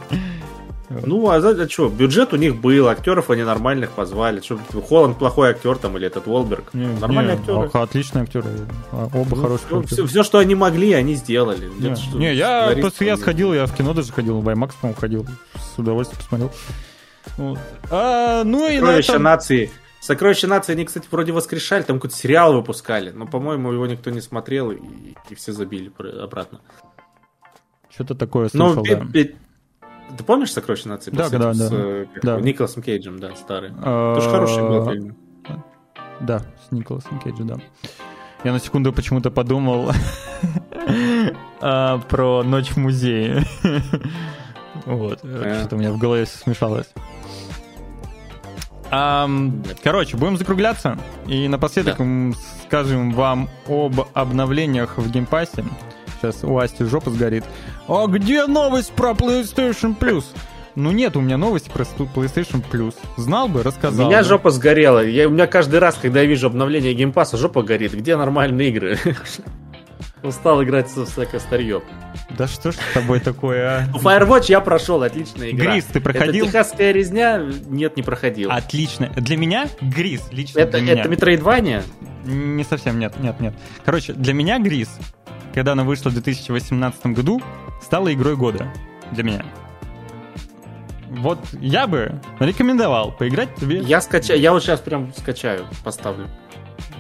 Ну, 0.89 1.29
а, 1.29 1.37
а 1.37 1.69
что, 1.69 1.89
бюджет 1.89 2.33
у 2.33 2.37
них 2.37 2.57
был, 2.57 2.89
актеров 2.89 3.31
они 3.31 3.43
нормальных 3.43 3.91
позвали. 3.91 4.41
Что, 4.41 4.59
Холланд 4.81 5.19
плохой 5.19 5.51
актер 5.51 5.77
там 5.79 5.97
или 5.97 6.07
этот 6.07 6.27
Уолберг? 6.27 6.73
Не, 6.75 6.87
Нормальные 6.87 7.37
не, 7.37 7.41
актеры. 7.41 7.71
Отличные 7.73 8.23
актеры. 8.23 8.47
Оба 8.93 9.37
ну, 9.37 9.43
хорошие 9.43 9.67
все, 9.67 9.81
актеры. 9.81 10.07
Все, 10.07 10.23
что 10.23 10.39
они 10.39 10.55
могли, 10.55 10.93
они 10.93 11.15
сделали. 11.15 11.71
Не, 11.79 11.97
что, 11.97 12.19
не 12.19 12.35
я 12.35 12.75
просто 12.81 13.05
я 13.05 13.17
сходил, 13.17 13.53
я 13.53 13.67
в 13.67 13.75
кино 13.75 13.95
даже 13.95 14.13
ходил, 14.13 14.41
в 14.41 14.49
IMAX, 14.49 14.73
по-моему, 14.81 15.01
ходил. 15.01 15.27
С 15.55 15.79
удовольствием 15.79 16.21
посмотрел. 16.21 16.53
Вот. 17.37 17.59
А, 17.91 18.45
ну 18.45 18.69
и 18.69 18.79
Сокровища 18.79 19.13
этом... 19.13 19.23
нации. 19.25 19.71
Сокровища 20.01 20.47
нации 20.47 20.73
они, 20.73 20.85
кстати, 20.85 21.09
вроде 21.11 21.33
воскрешали, 21.33 21.83
там 21.83 21.97
какой-то 21.97 22.17
сериал 22.17 22.55
выпускали, 22.55 23.11
но, 23.11 23.27
по-моему, 23.27 23.73
его 23.73 23.87
никто 23.87 24.11
не 24.11 24.21
смотрел, 24.21 24.71
и, 24.71 24.79
и 25.31 25.35
все 25.35 25.53
забили 25.53 25.91
обратно. 26.23 26.61
Что-то 27.91 28.15
такое 28.15 28.49
слышал, 28.49 28.85
но, 28.85 29.05
да. 29.13 29.25
Ты 30.17 30.25
помнишь 30.25 30.53
«Сокровища 30.53 30.89
нации»? 30.89 31.11
Да, 31.11 31.29
да, 31.29 31.39
да. 31.39 31.55
С, 31.55 31.71
э, 31.73 32.07
да. 32.23 32.41
Николасом 32.41 32.83
Кейджем, 32.83 33.19
да, 33.19 33.35
старый. 33.37 33.73
А, 33.83 34.15
Тоже 34.15 34.31
хороший 34.31 34.63
был 34.63 34.91
фильм. 34.91 35.17
Да, 36.21 36.41
с 36.41 36.73
Николасом 36.73 37.19
Кейджем, 37.21 37.47
да. 37.47 37.57
Я 38.45 38.53
на 38.53 38.61
секунду 38.61 38.93
почему-то 38.93 39.31
подумал 39.31 39.91
а, 41.61 41.99
про 41.99 42.43
«Ночь 42.43 42.71
в 42.71 42.77
музее». 42.77 43.45
Вот, 44.85 45.21
э. 45.25 45.59
что-то 45.61 45.77
у 45.77 45.79
меня 45.79 45.91
в 45.91 45.99
голове 45.99 46.27
смешалось. 46.27 46.87
короче, 48.89 50.17
будем 50.17 50.37
закругляться. 50.37 50.99
И 51.27 51.49
напоследок 51.49 51.99
скажем 52.67 53.13
вам 53.13 53.49
об 53.67 54.01
обновлениях 54.13 54.99
в 54.99 55.11
Game 55.11 55.32
Pass 55.32 55.54
е. 55.54 55.65
Сейчас 56.21 56.45
у 56.45 56.57
Асти 56.59 56.85
жопа 56.85 57.11
сгорит. 57.11 57.45
А 57.89 58.07
где 58.07 58.47
новость 58.47 58.93
про 58.93 59.11
PlayStation 59.11 59.97
Plus? 59.99 60.25
Ну 60.77 60.93
нет 60.93 61.17
у 61.17 61.23
меня 61.23 61.39
новости 61.39 61.71
про 61.71 61.85
PlayStation 61.85 62.63
Plus. 62.71 62.95
Знал 63.17 63.49
бы, 63.49 63.63
рассказал. 63.63 64.07
У 64.07 64.09
меня 64.09 64.19
бы. 64.19 64.25
жопа 64.25 64.51
сгорела. 64.51 65.05
Я, 65.05 65.27
у 65.27 65.31
меня 65.31 65.47
каждый 65.47 65.79
раз, 65.79 65.97
когда 66.01 66.21
я 66.21 66.27
вижу 66.27 66.49
обновление 66.49 66.93
Game 66.93 67.11
Pass 67.11 67.29
а, 67.29 67.39
жопа 67.39 67.63
горит. 67.63 67.95
Где 67.95 68.15
нормальные 68.17 68.69
игры? 68.69 68.99
Устал 70.23 70.63
играть 70.63 70.91
со 70.91 71.07
всякое 71.07 71.41
старье. 71.41 71.83
Да 72.37 72.47
что 72.47 72.73
ж 72.73 72.75
с 72.75 72.95
тобой 72.95 73.21
такое, 73.21 73.67
а? 73.67 73.99
Firewatch 73.99 74.47
я 74.49 74.61
прошел, 74.61 75.03
отличная 75.03 75.51
игра. 75.51 75.73
Gris, 75.73 75.85
ты 75.85 76.01
проходил? 76.01 76.45
Это 76.45 76.53
техасская 76.53 76.93
резня? 76.93 77.43
Нет, 77.69 77.97
не 77.97 78.03
проходил. 78.03 78.51
Отлично. 78.51 79.09
Для 79.17 79.37
меня 79.37 79.69
Gris, 79.81 80.23
лично 80.31 80.61
это, 80.61 80.79
для 80.79 80.95
Это 80.95 81.09
Metroidvania? 81.09 81.83
Не 82.25 82.65
совсем, 82.65 82.99
нет, 82.99 83.15
нет, 83.21 83.41
нет. 83.41 83.55
Короче, 83.85 84.13
для 84.13 84.35
меня 84.35 84.59
Gris 84.59 84.91
когда 85.57 85.73
она 85.73 85.85
вышла 85.85 86.11
в 86.11 86.13
2018 86.13 87.07
году, 87.07 87.41
стала 87.81 88.13
игрой 88.13 88.37
года 88.37 88.71
для 89.13 89.23
меня. 89.23 89.43
Вот 91.09 91.39
я 91.63 91.87
бы 91.87 92.21
рекомендовал 92.41 93.13
поиграть 93.13 93.55
тебе. 93.55 93.79
Я 93.79 94.03
скачаю, 94.03 94.39
я 94.39 94.53
вот 94.53 94.63
сейчас 94.63 94.81
прям 94.81 95.15
скачаю, 95.17 95.65
поставлю. 95.83 96.29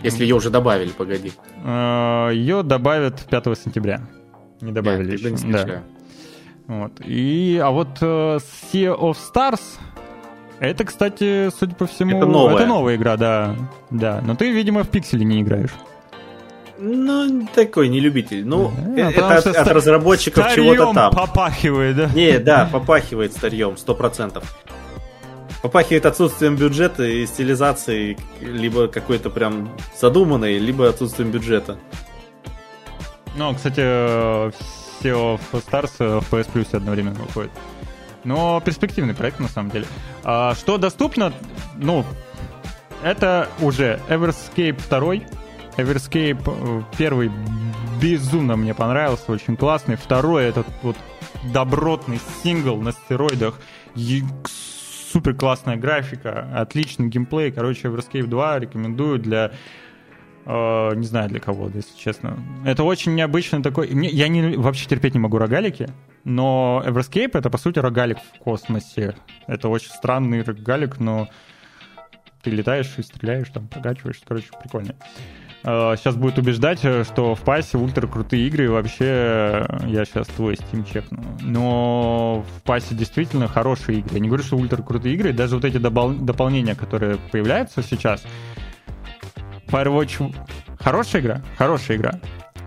Если 0.02 0.22
ее 0.22 0.36
уже 0.36 0.48
добавили, 0.48 0.88
погоди. 0.88 1.34
А, 1.64 2.30
ее 2.30 2.62
добавят 2.62 3.26
5 3.28 3.44
сентября. 3.58 4.00
Не 4.62 4.72
добавили 4.72 5.10
Нет, 5.10 5.38
еще. 5.38 5.46
Не 5.46 5.52
да. 5.52 5.82
Вот. 6.66 6.92
И, 7.04 7.60
а 7.62 7.70
вот 7.70 8.00
uh, 8.00 8.40
Sea 8.72 8.98
of 8.98 9.18
Stars, 9.18 9.60
это, 10.60 10.84
кстати, 10.86 11.50
судя 11.50 11.74
по 11.74 11.86
всему, 11.86 12.16
это 12.16 12.26
новая, 12.26 12.54
это 12.54 12.66
новая 12.66 12.96
игра, 12.96 13.18
да. 13.18 13.54
Да. 13.90 14.22
Но 14.24 14.34
ты, 14.34 14.50
видимо, 14.50 14.82
в 14.82 14.88
пикселе 14.88 15.26
не 15.26 15.42
играешь. 15.42 15.74
Ну, 16.78 17.48
такой 17.54 17.88
не 17.88 18.00
любитель. 18.00 18.46
Ну, 18.46 18.72
а, 18.96 19.00
это 19.00 19.28
от, 19.28 19.46
от 19.46 19.68
разработчиков 19.68 20.54
чего-то 20.54 20.92
там. 20.92 21.12
попахивает, 21.12 21.96
да? 21.96 22.10
Не, 22.14 22.38
да, 22.38 22.68
попахивает 22.70 23.32
старьем, 23.32 23.76
сто 23.76 23.94
процентов. 23.94 24.58
Попахивает 25.62 26.06
отсутствием 26.06 26.56
бюджета 26.56 27.04
и 27.04 27.26
стилизации, 27.26 28.18
либо 28.40 28.88
какой-то 28.88 29.30
прям 29.30 29.70
задуманной, 29.98 30.58
либо 30.58 30.88
отсутствием 30.88 31.30
бюджета. 31.30 31.78
Ну, 33.36 33.54
кстати, 33.54 33.80
SEO 33.80 34.52
of 35.02 35.40
Stars 35.52 36.20
в 36.20 36.32
PS 36.32 36.48
Plus 36.52 36.76
одновременно 36.76 37.20
выходит. 37.20 37.50
Но 38.24 38.60
перспективный 38.60 39.14
проект, 39.14 39.40
на 39.40 39.48
самом 39.48 39.70
деле. 39.70 39.86
А, 40.24 40.54
что 40.54 40.78
доступно? 40.78 41.32
Ну, 41.76 42.04
это 43.02 43.48
уже 43.60 44.00
Everscape 44.08 44.80
2, 44.88 45.28
Everscape 45.76 46.42
э, 46.46 46.82
первый 46.96 47.30
безумно 48.00 48.56
мне 48.56 48.74
понравился, 48.74 49.30
очень 49.30 49.56
классный. 49.56 49.96
Второй 49.96 50.44
этот 50.44 50.66
вот 50.82 50.96
добротный 51.52 52.18
сингл 52.42 52.76
на 52.76 52.92
стероидах. 52.92 53.60
Супер 55.12 55.34
классная 55.34 55.76
графика, 55.76 56.48
отличный 56.54 57.08
геймплей. 57.08 57.52
Короче, 57.52 57.88
Everscape 57.88 58.26
2 58.26 58.58
рекомендую 58.60 59.18
для 59.18 59.52
Uh, 60.48 60.94
не 60.94 61.04
знаю 61.04 61.28
для 61.28 61.40
кого, 61.40 61.68
если 61.74 61.98
честно. 61.98 62.38
Это 62.64 62.84
очень 62.84 63.16
необычный 63.16 63.64
такой... 63.64 63.88
Мне, 63.88 64.08
я 64.10 64.28
не, 64.28 64.56
вообще 64.56 64.86
терпеть 64.86 65.12
не 65.12 65.18
могу 65.18 65.38
рогалики, 65.38 65.88
но 66.22 66.84
Everscape— 66.86 67.30
это, 67.34 67.50
по 67.50 67.58
сути, 67.58 67.80
рогалик 67.80 68.18
в 68.18 68.38
космосе. 68.38 69.16
Это 69.48 69.68
очень 69.68 69.90
странный 69.90 70.44
рогалик, 70.44 71.00
но 71.00 71.28
ты 72.42 72.50
летаешь 72.50 72.94
и 72.96 73.02
стреляешь, 73.02 73.48
там, 73.48 73.66
прокачиваешь. 73.66 74.20
Короче, 74.24 74.50
прикольно 74.62 74.94
сейчас 75.66 76.14
э, 76.14 76.18
будет 76.18 76.38
убеждать, 76.38 76.84
э, 76.84 77.02
что 77.02 77.34
в 77.34 77.40
Pass 77.40 77.69
е 77.69 77.76
ультра 77.76 78.06
крутые 78.06 78.46
игры, 78.46 78.70
вообще 78.70 79.04
э, 79.04 79.66
я 79.86 80.04
сейчас 80.04 80.28
твой 80.28 80.54
Steam 80.54 80.86
чекну. 80.88 81.22
Но 81.40 82.44
в 82.56 82.62
Pass 82.62 82.88
е 82.88 82.94
действительно 82.94 83.48
хорошие 83.48 83.98
игры. 83.98 84.14
Я 84.14 84.20
не 84.20 84.28
говорю, 84.28 84.44
что 84.44 84.56
ультра 84.56 84.80
крутые 84.80 85.16
игры, 85.16 85.32
даже 85.32 85.56
вот 85.56 85.64
эти 85.64 85.78
допол- 85.78 86.16
дополнения, 86.18 86.76
которые 86.76 87.18
появляются 87.32 87.82
сейчас. 87.82 88.24
Firewatch 89.66 90.32
хорошая 90.78 91.20
игра, 91.20 91.42
хорошая 91.58 91.96
игра. 91.96 92.12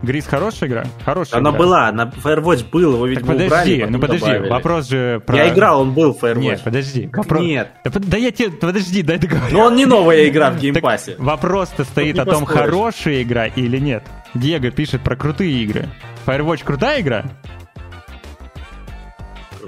Gris 0.01 0.25
хорошая 0.25 0.69
игра? 0.69 0.85
Хорошая 1.03 1.39
Она 1.39 1.49
игра. 1.49 1.59
была, 1.59 1.91
на 1.91 2.03
Firewatch 2.05 2.69
был, 2.71 2.93
его, 2.93 3.07
так 3.13 3.25
подожди, 3.25 3.45
убрали, 3.45 3.85
ну 3.89 3.99
подожди, 3.99 4.25
добавили. 4.25 4.49
вопрос 4.49 4.87
же 4.87 5.21
про... 5.25 5.35
Я 5.35 5.49
играл, 5.49 5.81
он 5.81 5.93
был 5.93 6.13
в 6.13 6.23
Firewatch. 6.23 6.39
Нет, 6.39 6.61
подожди. 6.63 7.09
Вопрос... 7.11 7.41
Нет. 7.41 7.71
Да, 7.83 7.91
да 7.93 8.17
я 8.17 8.31
тебе, 8.31 8.51
подожди, 8.51 9.01
дай 9.03 9.17
договорю. 9.17 9.57
Но 9.57 9.65
он 9.65 9.75
не 9.75 9.85
новая 9.85 10.27
игра 10.29 10.51
в 10.51 10.59
Game 10.59 10.82
Pass 10.82 11.04
е. 11.04 11.15
Вопрос-то 11.17 11.83
стоит 11.83 12.17
о 12.17 12.25
том, 12.25 12.45
хорошая 12.45 13.21
игра 13.23 13.47
или 13.47 13.77
нет. 13.77 14.03
Диего 14.33 14.71
пишет 14.71 15.01
про 15.01 15.15
крутые 15.15 15.51
игры. 15.63 15.89
Firewatch 16.25 16.63
крутая 16.63 17.01
игра? 17.01 17.25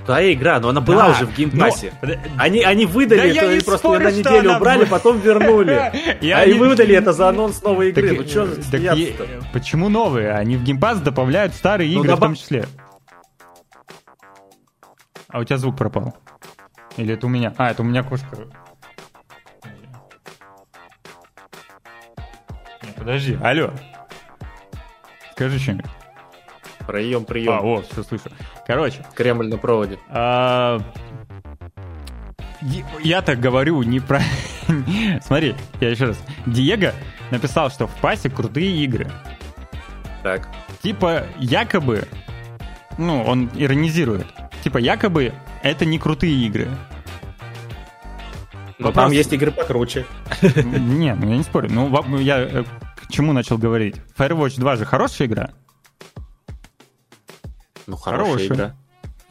Крутая 0.01 0.33
игра, 0.33 0.59
но 0.59 0.69
она 0.69 0.81
была 0.81 1.07
да, 1.07 1.11
уже 1.11 1.25
в 1.25 1.35
Game 1.35 1.59
Pass 1.59 1.82
е. 1.82 1.93
Но... 2.01 2.13
Они, 2.37 2.61
они 2.61 2.85
выдали 2.85 3.33
да 3.33 3.43
это, 3.43 3.65
просто 3.65 3.87
спорю, 3.87 4.03
на 4.03 4.11
неделю 4.11 4.55
убрали, 4.55 4.85
потом 4.85 5.19
вернули. 5.19 5.71
а 6.33 6.45
и 6.45 6.53
выдали 6.53 6.95
это 6.95 7.13
за 7.13 7.29
анонс 7.29 7.61
новой 7.61 7.89
игры. 7.89 8.13
ну 8.13 8.27
что 8.27 8.47
Почему 9.53 9.89
новые? 9.89 10.31
Они 10.31 10.57
в 10.57 10.63
Game 10.63 10.81
Pass 10.81 10.99
добавляют 10.99 11.53
старые 11.53 11.93
ну, 11.95 12.03
игры 12.03 12.15
в 12.15 12.19
том 12.19 12.35
числе. 12.35 12.65
А 15.29 15.39
у 15.39 15.43
тебя 15.43 15.57
звук 15.57 15.77
пропал? 15.77 16.15
Или 16.97 17.13
это 17.13 17.25
у 17.27 17.29
меня? 17.29 17.53
А, 17.57 17.71
это 17.71 17.83
у 17.83 17.85
меня 17.85 18.03
кошка. 18.03 18.37
Нет, 22.83 22.95
подожди, 22.97 23.37
алло. 23.41 23.71
Скажи 25.31 25.57
что-нибудь. 25.57 26.00
Прием, 26.87 27.25
прием. 27.25 27.53
А, 27.53 27.61
вот, 27.61 27.87
все 27.91 28.03
слышу. 28.03 28.29
Короче. 28.65 29.05
Кремль 29.15 29.47
на 29.47 29.57
проводе. 29.57 29.99
А, 30.09 30.79
я 33.03 33.21
так 33.21 33.39
говорю 33.39 33.81
не 33.83 33.99
про, 33.99 34.21
Смотри, 35.23 35.55
я 35.79 35.89
еще 35.89 36.05
раз. 36.05 36.23
Диего 36.45 36.93
написал, 37.31 37.69
что 37.69 37.87
в 37.87 37.95
пасе 37.97 38.29
крутые 38.29 38.83
игры. 38.83 39.07
Так. 40.23 40.47
Типа, 40.81 41.25
якобы, 41.37 42.07
ну, 42.97 43.23
он 43.23 43.49
иронизирует. 43.55 44.27
Типа, 44.63 44.77
якобы, 44.77 45.33
это 45.63 45.85
не 45.85 45.97
крутые 45.97 46.33
игры. 46.45 46.67
Но 48.77 48.87
Вопрос... 48.87 49.05
там 49.05 49.11
есть 49.11 49.33
игры 49.33 49.51
покруче. 49.51 50.05
Не, 50.41 51.13
ну 51.13 51.29
я 51.29 51.37
не 51.37 51.43
спорю. 51.43 51.69
Ну, 51.71 52.17
я 52.17 52.39
э, 52.39 52.63
к 52.95 53.11
чему 53.11 53.31
начал 53.31 53.59
говорить? 53.59 53.97
Firewatch 54.17 54.59
2 54.59 54.75
же 54.77 54.85
хорошая 54.85 55.27
игра? 55.27 55.51
Ну, 57.87 57.95
хорошая, 57.95 58.25
хорошая. 58.25 58.47
игра. 58.47 58.75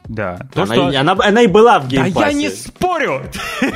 Да. 0.09 0.39
То, 0.53 0.63
она, 0.63 0.75
что... 0.75 0.91
и, 0.91 0.97
она, 0.97 1.17
она 1.19 1.43
и 1.43 1.47
была 1.47 1.79
в 1.79 1.87
Game 1.87 1.98
Pass 1.98 2.09
е. 2.09 2.15
Да 2.15 2.27
я 2.27 2.33
не 2.33 2.49
спорю! 2.49 3.23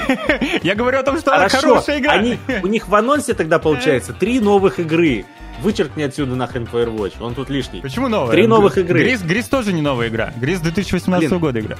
я 0.63 0.75
говорю 0.75 0.99
о 0.99 1.03
том, 1.05 1.19
что 1.19 1.35
она 1.35 1.49
хорошая 1.49 2.01
игра. 2.01 2.23
У 2.63 2.67
них 2.67 2.89
в 2.89 2.95
анонсе 2.95 3.35
тогда 3.35 3.59
получается 3.59 4.13
три 4.13 4.41
новых 4.41 4.81
игры. 4.81 5.25
Вычеркни 5.63 6.03
отсюда 6.03 6.35
нахрен 6.35 6.69
Firewatch, 6.71 7.15
он 7.21 7.35
тут 7.35 7.49
лишний. 7.49 7.81
Почему 7.81 8.09
новая? 8.09 8.33
Три 8.33 8.49
новых 8.49 8.77
игры. 8.77 8.99
Gris, 8.99 9.23
Gris 9.23 9.47
тоже 9.47 9.73
не 9.73 9.83
новая 9.83 10.09
игра. 10.09 10.33
Gris 10.37 10.61
2018 10.61 11.29
Блин, 11.29 11.41
года 11.41 11.61
игра. 11.61 11.77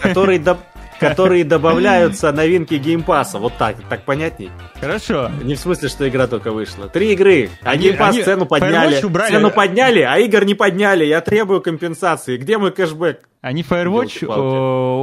Который, 0.00 0.38
которые 0.98 1.44
добавляются 1.44 2.32
новинки 2.32 2.74
Game 2.74 3.00
Pass 3.00 3.25
а. 3.25 3.38
Вот 3.38 3.54
так, 3.58 3.76
так 3.88 4.02
понятней? 4.02 4.50
Хорошо. 4.80 5.30
Не 5.42 5.54
в 5.54 5.58
смысле, 5.58 5.88
что 5.88 6.08
игра 6.08 6.26
только 6.26 6.50
вышла. 6.50 6.88
Три 6.88 7.12
игры, 7.12 7.50
а 7.62 7.76
Game 7.76 7.96
Pass 7.96 8.16
цену 8.16 8.46
подняли. 8.46 9.00
Цену 9.00 9.50
подняли, 9.50 10.00
а 10.00 10.18
игр 10.18 10.44
не 10.44 10.54
подняли. 10.54 11.04
Я 11.04 11.20
требую 11.20 11.60
компенсации. 11.60 12.36
Где 12.36 12.58
мой 12.58 12.72
кэшбэк? 12.72 13.28
Они 13.40 13.62
Firewatch 13.62 14.26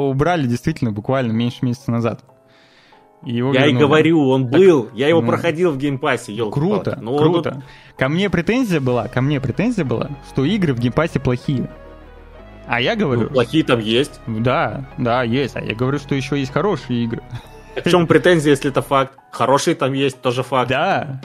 убрали 0.09 0.47
действительно 0.47 0.91
буквально 0.91 1.31
меньше 1.31 1.59
месяца 1.61 1.91
назад. 1.91 2.21
Его 3.25 3.53
я 3.53 3.61
вернули. 3.61 3.75
и 3.75 3.79
говорю, 3.79 4.27
он 4.29 4.47
был, 4.47 4.83
так, 4.83 4.95
я 4.95 5.07
его 5.07 5.21
ну, 5.21 5.27
проходил 5.27 5.71
в 5.71 5.77
Game 5.77 5.99
Pass 5.99 6.22
е, 6.22 6.33
елки 6.33 6.53
Круто, 6.53 6.99
ну, 7.01 7.17
круто. 7.17 7.51
Он... 7.55 7.63
Ко 7.97 8.09
мне 8.09 8.29
претензия 8.29 8.81
была, 8.81 9.07
ко 9.07 9.21
мне 9.21 9.39
претензия 9.39 9.85
была, 9.85 10.09
что 10.29 10.43
игры 10.43 10.73
в 10.73 10.79
Game 10.79 10.98
Pass 10.98 11.16
е 11.16 11.21
плохие. 11.21 11.69
А 12.67 12.79
я 12.81 12.95
говорю... 12.95 13.23
Ну, 13.23 13.29
плохие 13.29 13.63
там 13.63 13.79
есть. 13.79 14.19
Да, 14.27 14.85
да, 14.97 15.23
есть. 15.23 15.55
А 15.55 15.61
я 15.61 15.75
говорю, 15.75 15.99
что 15.99 16.15
еще 16.15 16.39
есть 16.39 16.51
хорошие 16.51 17.03
игры. 17.03 17.21
А 17.75 17.81
в 17.81 17.89
чем 17.89 18.07
претензия, 18.07 18.51
если 18.51 18.69
это 18.69 18.81
факт? 18.81 19.17
Хорошие 19.31 19.75
там 19.75 19.93
есть, 19.93 20.21
тоже 20.21 20.43
факт. 20.43 20.69
Да, 20.69 21.21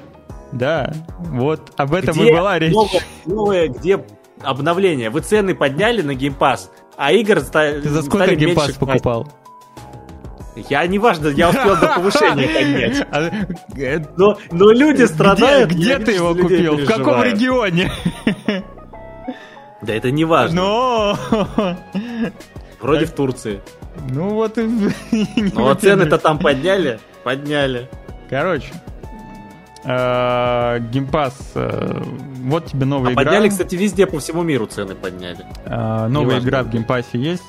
да. 0.52 0.93
Вот 1.19 1.73
об 1.77 1.94
этом 1.94 2.15
где 2.15 2.28
и 2.28 2.32
была 2.32 2.59
речь. 2.59 2.73
Новое, 2.73 3.02
новое, 3.27 3.69
где 3.69 4.05
обновление? 4.43 5.10
Вы 5.10 5.20
цены 5.20 5.55
подняли 5.55 6.02
на 6.02 6.15
Game 6.14 6.39
Pass, 6.39 6.70
а 6.97 7.12
игр 7.12 7.40
стали 7.40 7.81
Ты 7.81 7.89
за 7.89 8.02
сколько 8.02 8.35
Game 8.35 8.53
Pass 8.53 8.72
покупал? 8.73 9.31
Я 10.69 10.85
не 10.86 10.98
важно, 10.98 11.28
я 11.28 11.51
успел 11.51 11.77
до 11.77 11.86
повышения 11.97 12.48
поднять. 12.48 13.06
А, 13.12 13.31
но, 14.16 14.39
но 14.51 14.73
люди 14.73 15.05
страдают. 15.05 15.70
Где, 15.70 15.97
где 15.97 16.05
ты 16.05 16.12
его 16.12 16.35
купил? 16.35 16.78
В 16.78 16.86
каком 16.86 17.23
регионе? 17.23 17.93
Да 19.82 19.94
это 19.94 20.10
не 20.10 20.24
важно. 20.24 20.60
Но... 20.60 21.18
Вроде 22.80 23.06
в 23.06 23.12
Турции. 23.12 23.60
Ну 24.10 24.30
вот 24.30 24.59
и... 24.59 24.62
Ну 25.55 25.68
а 25.68 25.74
цены-то 25.74 26.18
там 26.18 26.38
подняли? 26.38 27.00
Подняли. 27.24 27.88
Короче, 28.30 28.72
Game 29.89 30.61
Pass, 30.61 31.52
э, 31.55 32.02
вот 32.44 32.66
тебе 32.66 32.85
новая 32.85 33.10
а 33.10 33.12
игра. 33.15 33.24
Подняли, 33.24 33.48
кстати, 33.48 33.74
везде 33.74 34.06
по 34.06 34.19
всему 34.19 34.43
миру 34.43 34.66
цены 34.66 34.94
подняли. 34.94 35.47
А, 35.65 36.09
новая 36.09 36.40
игра 36.40 36.62
в 36.62 36.70
Game 36.70 36.92
Pass 36.92 37.13
е 37.13 37.18
есть, 37.19 37.43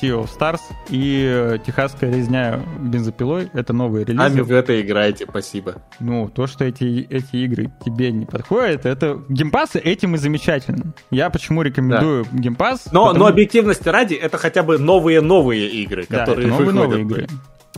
Sea 0.00 0.22
of 0.22 0.30
Stars 0.34 0.60
и 0.88 1.22
э, 1.28 1.58
Техасская 1.66 2.10
резня 2.10 2.60
бензопилой. 2.80 3.50
Это 3.52 3.74
новые 3.74 4.06
релизы. 4.06 4.40
А 4.40 4.44
в 4.44 4.52
это 4.52 4.80
играете, 4.80 5.26
спасибо. 5.28 5.82
Ну, 6.00 6.30
то, 6.30 6.46
что 6.46 6.64
эти, 6.64 7.06
эти 7.10 7.36
игры 7.36 7.70
тебе 7.84 8.10
не 8.10 8.24
подходят, 8.24 8.86
это 8.86 9.20
Game 9.28 9.50
Pass 9.50 9.72
ы 9.72 9.78
этим 9.78 10.14
и 10.14 10.18
замечательно. 10.18 10.94
Я 11.10 11.28
почему 11.28 11.60
рекомендую 11.60 12.24
да. 12.24 12.38
Game 12.38 12.59
Pass? 12.59 12.86
Но, 12.90 13.08
потому... 13.08 13.24
но 13.24 13.30
объективности 13.30 13.88
ради, 13.90 14.14
это 14.14 14.38
хотя 14.38 14.62
бы 14.62 14.78
новые-новые 14.78 15.68
игры, 15.68 16.06
да, 16.08 16.20
которые 16.20 16.48
это 16.48 16.56
новые, 16.56 16.74
новые 16.74 17.02
игры. 17.02 17.26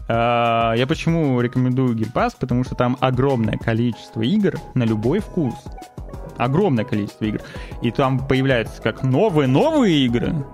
А, 0.09 0.75
я 0.75 0.87
почему 0.87 1.41
рекомендую 1.41 1.97
Game 1.97 2.13
Pass? 2.13 2.35
Потому 2.39 2.65
что 2.65 2.75
там 2.75 2.97
огромное 3.01 3.57
количество 3.57 4.23
игр 4.23 4.55
на 4.75 4.85
любой 4.85 5.21
вкус. 5.21 5.55
Огромное 6.37 6.85
количество 6.85 7.25
игр. 7.25 7.41
И 7.83 7.91
там 7.91 8.27
появляются 8.27 8.83
как 8.83 9.03
новые-новые 9.03 10.05
игры, 10.05 10.45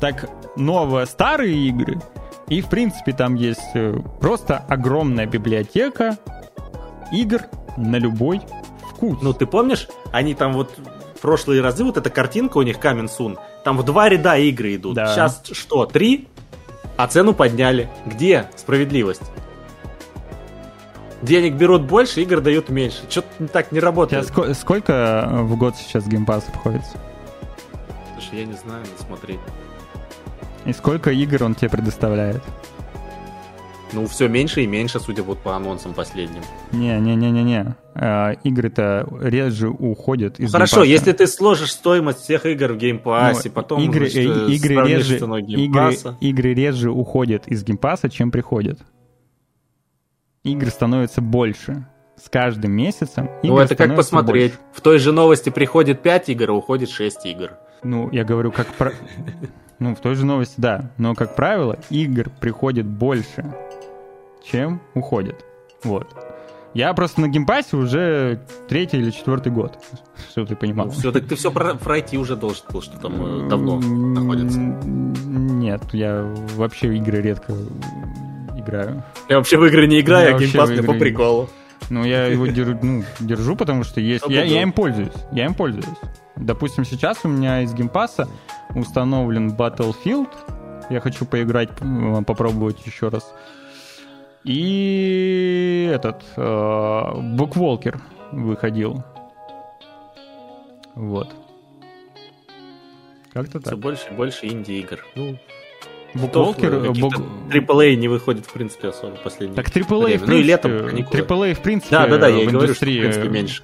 так 0.00 0.30
новые 0.56 1.06
старые 1.06 1.56
игры. 1.68 2.00
И, 2.48 2.60
в 2.60 2.68
принципе, 2.68 3.12
там 3.12 3.34
есть 3.34 3.74
э, 3.74 3.98
просто 4.20 4.58
огромная 4.58 5.26
библиотека 5.26 6.16
игр 7.10 7.42
на 7.76 7.96
любой 7.96 8.40
вкус. 8.92 9.18
Ну, 9.20 9.32
ты 9.32 9.46
помнишь, 9.46 9.88
они 10.12 10.34
там 10.34 10.52
вот 10.52 10.78
прошлые 11.20 11.60
разы, 11.60 11.82
вот 11.82 11.96
эта 11.96 12.08
картинка 12.08 12.58
у 12.58 12.62
них 12.62 12.76
Soon, 12.76 13.36
там 13.64 13.76
в 13.76 13.82
два 13.84 14.08
ряда 14.08 14.36
игры 14.36 14.76
идут. 14.76 14.94
Да. 14.94 15.12
Сейчас 15.12 15.42
что, 15.50 15.86
три? 15.86 16.28
А 16.96 17.06
цену 17.08 17.34
подняли. 17.34 17.88
Где 18.06 18.48
справедливость? 18.56 19.22
Денег 21.22 21.54
берут 21.54 21.82
больше, 21.82 22.22
игр 22.22 22.40
дают 22.40 22.68
меньше. 22.68 22.98
Что-то 23.08 23.48
так 23.48 23.72
не 23.72 23.80
работает. 23.80 24.26
Ск- 24.30 24.54
сколько 24.54 25.26
в 25.32 25.56
год 25.56 25.76
сейчас 25.76 26.06
геймпас 26.06 26.48
обходится? 26.48 26.98
Слушай, 28.14 28.40
я 28.40 28.44
не 28.46 28.52
знаю, 28.54 28.80
надо 28.80 29.02
смотреть. 29.02 29.40
И 30.64 30.72
сколько 30.72 31.10
игр 31.10 31.42
он 31.44 31.54
тебе 31.54 31.70
предоставляет? 31.70 32.42
Ну, 33.92 34.06
все 34.06 34.28
меньше 34.28 34.62
и 34.62 34.66
меньше, 34.66 35.00
судя 35.00 35.22
вот 35.22 35.38
по 35.38 35.54
анонсам 35.54 35.94
последним. 35.94 36.42
Не-не-не-не-не. 36.72 37.76
А, 37.94 38.32
игры-то 38.42 39.08
реже 39.20 39.68
уходят 39.68 40.38
из 40.40 40.52
Хорошо, 40.52 40.84
Game 40.84 40.86
Pass 40.86 40.89
а. 40.89 40.90
если 40.90 41.12
ты 41.12 41.26
сложишь 41.26 41.72
стоимость 41.72 42.20
всех 42.20 42.46
игр 42.46 42.72
в 42.72 42.76
Game 42.76 43.05
Pass 43.05 43.34
е, 43.34 43.48
ну, 43.48 43.54
потом 43.54 43.82
игры, 43.82 44.10
значит, 44.10 44.36
э, 44.36 44.52
игры, 44.52 44.88
реже, 44.88 45.16
игры, 45.16 45.96
игры 46.20 46.54
реже 46.54 46.90
уходят 46.90 47.46
из 47.46 47.64
Game 47.64 47.82
Pass 47.82 48.01
а, 48.01 48.10
чем 48.10 48.30
приходят. 48.30 48.80
Игр 50.42 50.68
становится 50.68 51.20
больше. 51.20 51.86
С 52.22 52.30
каждым 52.30 52.72
месяцем 52.72 53.30
Ну, 53.42 53.58
это 53.58 53.76
как 53.76 53.94
посмотреть. 53.94 54.52
Больше. 54.52 54.64
В 54.72 54.80
той 54.80 54.98
же 54.98 55.12
новости 55.12 55.50
приходит 55.50 56.00
5 56.02 56.30
игр, 56.30 56.50
а 56.50 56.54
уходит 56.54 56.88
6 56.88 57.26
игр. 57.26 57.52
Ну, 57.82 58.10
я 58.10 58.24
говорю, 58.24 58.52
как... 58.52 58.66
Про... 58.68 58.92
Ну, 59.78 59.94
в 59.94 60.00
той 60.00 60.14
же 60.14 60.24
новости, 60.24 60.54
да. 60.56 60.90
Но, 60.96 61.14
как 61.14 61.36
правило, 61.36 61.78
игр 61.90 62.30
приходит 62.40 62.86
больше 62.86 63.54
чем 64.50 64.80
уходит. 64.94 65.44
Вот. 65.82 66.06
Я 66.74 66.92
просто 66.92 67.22
на 67.22 67.28
Game 67.28 67.49
Pass 67.49 67.71
е 67.71 67.76
уже 67.76 68.40
третий 68.68 68.98
или 68.98 69.10
четвертый 69.10 69.50
год, 69.50 69.78
чтобы 70.30 70.46
ты 70.46 70.56
понимал. 70.56 70.86
Ну, 70.86 70.92
все, 70.92 71.10
так 71.10 71.26
ты 71.26 71.34
все 71.34 71.50
про, 71.50 71.74
пройти 71.74 72.16
уже 72.16 72.36
должен 72.36 72.64
был, 72.70 72.82
что 72.82 72.98
там 72.98 73.46
э, 73.46 73.48
давно 73.48 73.80
находится. 73.80 74.58
Нет, 74.58 75.82
я 75.92 76.22
вообще 76.54 76.94
игры 76.96 77.22
редко 77.22 77.54
играю. 78.56 79.02
Я 79.30 79.38
вообще 79.38 79.56
в 79.56 79.64
игры 79.64 79.86
не 79.86 80.00
играю, 80.00 80.30
я 80.30 80.36
а 80.36 80.38
Game 80.38 80.53
Pass 80.53 80.68
мне 80.68 80.82
по 80.82 80.92
приколу. 80.92 81.48
Ну, 81.88 82.04
я 82.04 82.26
его 82.26 82.46
держу, 82.46 82.78
ну, 82.82 83.04
держу, 83.20 83.56
потому 83.56 83.84
что 83.84 84.00
есть. 84.00 84.24
Я, 84.28 84.42
я 84.42 84.62
им 84.62 84.72
пользуюсь. 84.72 85.14
Я 85.32 85.46
им 85.46 85.54
пользуюсь. 85.54 85.86
Допустим, 86.36 86.84
сейчас 86.84 87.20
у 87.24 87.28
меня 87.28 87.62
из 87.62 87.72
Game 87.72 87.97
Pass 87.97 88.22
а 88.22 88.28
установлен 88.74 89.54
Battlefield. 89.54 90.28
Я 90.90 91.00
хочу 91.00 91.24
поиграть, 91.24 91.70
попробовать 92.26 92.84
еще 92.84 93.08
раз. 93.08 93.32
И 94.46 95.90
этот 95.92 96.22
Букволкер 96.36 97.96
э, 97.96 98.36
выходил. 98.36 99.02
Вот. 100.94 101.34
Как-то 103.32 103.58
так. 103.58 103.72
Все 103.72 103.76
больше 103.76 104.08
и 104.10 104.14
больше 104.14 104.46
инди-игр. 104.46 105.04
Ну, 105.16 105.36
Букволкер... 106.14 106.92
Бук... 106.92 107.14
AAA 107.50 107.96
не 107.96 108.06
выходит, 108.06 108.46
в 108.46 108.52
принципе, 108.52 108.88
особо 108.88 109.16
последний. 109.16 109.56
Так 109.56 109.68
AAA, 109.68 110.04
время. 110.04 110.18
в 110.18 110.24
принципе... 110.24 110.32
Ну 110.32 110.38
и 110.38 110.42
летом 110.42 110.72
AAA, 110.72 111.54
в 111.54 111.60
принципе, 111.60 111.96
Да, 111.96 112.06
да, 112.06 112.18
да, 112.18 112.28
я 112.28 112.44
и 112.44 112.46
говорю, 112.46 112.72
что, 112.72 112.84
в 112.84 112.88
принципе, 112.88 113.28
меньше. 113.28 113.62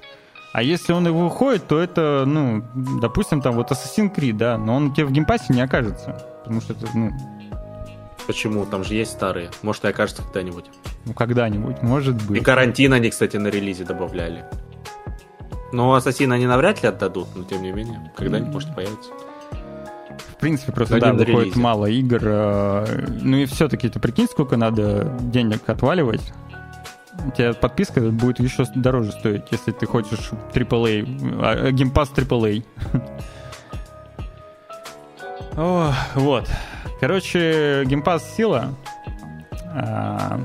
А 0.51 0.61
если 0.61 0.93
он 0.93 1.07
и 1.07 1.11
выходит, 1.11 1.67
то 1.67 1.79
это, 1.79 2.25
ну, 2.27 2.63
допустим, 3.01 3.41
там 3.41 3.55
вот 3.55 3.71
Assassin's 3.71 4.13
Creed, 4.13 4.33
да, 4.33 4.57
но 4.57 4.75
он 4.75 4.93
тебе 4.93 5.05
в 5.05 5.11
Game 5.11 5.29
Pass 5.29 5.47
е 5.47 5.51
не 5.53 5.61
окажется. 5.61 6.23
Потому 6.43 6.61
что 6.61 6.73
это, 6.73 6.87
ну, 6.93 7.09
Почему? 8.27 8.65
Там 8.65 8.83
же 8.83 8.95
есть 8.95 9.11
старые. 9.11 9.49
Может, 9.61 9.85
и 9.85 9.87
окажется 9.87 10.23
когда-нибудь. 10.23 10.65
Ну, 11.05 11.13
когда-нибудь, 11.13 11.81
может 11.81 12.15
быть. 12.25 12.41
И 12.41 12.43
карантин 12.43 12.93
они, 12.93 13.09
кстати, 13.09 13.37
на 13.37 13.47
релизе 13.47 13.83
добавляли. 13.83 14.45
Но 15.71 15.93
Ассасин 15.93 16.31
они 16.31 16.45
навряд 16.45 16.83
ли 16.83 16.89
отдадут, 16.89 17.29
но 17.35 17.43
тем 17.43 17.63
не 17.63 17.71
менее, 17.71 18.11
когда-нибудь, 18.15 18.49
мм. 18.49 18.53
может, 18.53 18.75
появится. 18.75 19.09
В 20.29 20.39
принципе, 20.39 20.71
просто, 20.71 20.99
да, 20.99 21.13
выходит 21.13 21.45
релизе. 21.45 21.59
мало 21.59 21.85
игр. 21.87 22.21
Э, 22.21 23.07
ну 23.21 23.37
и 23.37 23.45
все-таки, 23.45 23.89
ты 23.89 23.99
прикинь, 23.99 24.27
сколько 24.27 24.55
надо 24.55 25.17
денег 25.19 25.67
отваливать. 25.67 26.21
У 27.25 27.31
тебя 27.31 27.53
подписка 27.53 28.01
будет 28.01 28.39
еще 28.39 28.65
дороже 28.75 29.11
стоить, 29.11 29.43
если 29.51 29.71
ты 29.71 29.85
хочешь 29.85 30.31
AAA, 30.53 31.71
Game 31.71 31.91
Pass 31.91 32.11
AAA. 32.11 32.63
О, 35.55 35.93
вот. 36.15 36.49
Короче, 37.03 37.83
Game 37.85 38.09
Pass 38.09 38.33
сила. 38.33 38.73
А, 39.75 40.39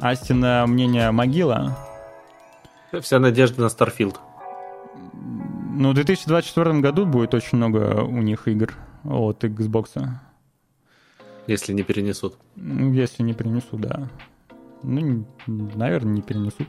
Астина 0.00 0.64
мнение 0.68 1.10
могила. 1.10 1.76
Вся 3.00 3.18
надежда 3.18 3.62
на 3.62 3.68
Starfield. 3.68 4.20
Ну, 5.72 5.90
в 5.90 5.94
2024 5.94 6.78
году 6.78 7.04
будет 7.04 7.34
очень 7.34 7.58
много 7.58 8.04
у 8.04 8.22
них 8.22 8.46
игр 8.46 8.72
от 9.02 9.42
Xbox. 9.42 10.08
Если 11.48 11.72
не 11.72 11.82
перенесут. 11.82 12.36
Ну, 12.54 12.92
если 12.92 13.24
не 13.24 13.34
перенесут, 13.34 13.80
да. 13.80 14.08
Ну, 14.84 15.26
наверное, 15.48 16.12
не 16.12 16.22
перенесут. 16.22 16.68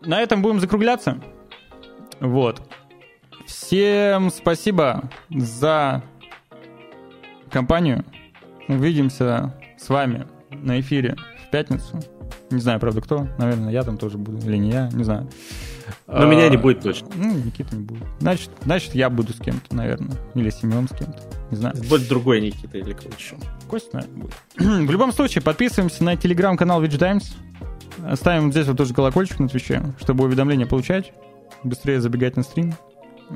На 0.00 0.20
этом 0.20 0.42
будем 0.42 0.58
закругляться. 0.58 1.22
Вот. 2.18 2.60
Всем 3.46 4.30
спасибо 4.30 5.08
за 5.30 6.02
компанию. 7.50 8.04
Увидимся 8.68 9.54
с 9.78 9.88
вами 9.88 10.26
на 10.50 10.80
эфире 10.80 11.16
в 11.46 11.50
пятницу. 11.50 12.00
Не 12.50 12.60
знаю, 12.60 12.80
правда, 12.80 13.00
кто. 13.00 13.26
Наверное, 13.38 13.72
я 13.72 13.82
там 13.82 13.96
тоже 13.96 14.18
буду. 14.18 14.38
Или 14.46 14.56
не 14.56 14.70
я, 14.70 14.88
не 14.92 15.04
знаю. 15.04 15.28
Но 16.06 16.22
а, 16.22 16.26
меня 16.26 16.48
не 16.48 16.56
будет 16.56 16.80
точно. 16.80 17.08
Ну, 17.14 17.34
Никита 17.34 17.76
не 17.76 17.82
будет. 17.82 18.02
Значит, 18.18 18.50
значит, 18.64 18.94
я 18.94 19.10
буду 19.10 19.32
с 19.32 19.38
кем-то, 19.38 19.74
наверное. 19.74 20.16
Или 20.34 20.50
Семен 20.50 20.88
с 20.88 20.96
кем-то. 20.96 21.20
Не 21.50 21.56
знаю. 21.56 21.76
Будет 21.88 22.08
другой 22.08 22.40
Никита 22.40 22.78
или 22.78 22.92
кто 22.92 23.08
еще. 23.08 23.36
Костя, 23.68 23.96
наверное, 23.96 24.22
будет. 24.22 24.34
В 24.88 24.90
любом 24.90 25.12
случае, 25.12 25.42
подписываемся 25.42 26.04
на 26.04 26.16
телеграм-канал 26.16 26.82
Witch 26.82 26.98
Times. 26.98 27.34
Ставим 28.14 28.50
здесь 28.50 28.66
вот 28.66 28.76
тоже 28.76 28.94
колокольчик 28.94 29.38
на 29.40 29.48
Твиче, 29.48 29.82
чтобы 30.00 30.24
уведомления 30.24 30.66
получать. 30.66 31.12
Быстрее 31.62 32.00
забегать 32.00 32.36
на 32.36 32.42
стрим. 32.42 32.74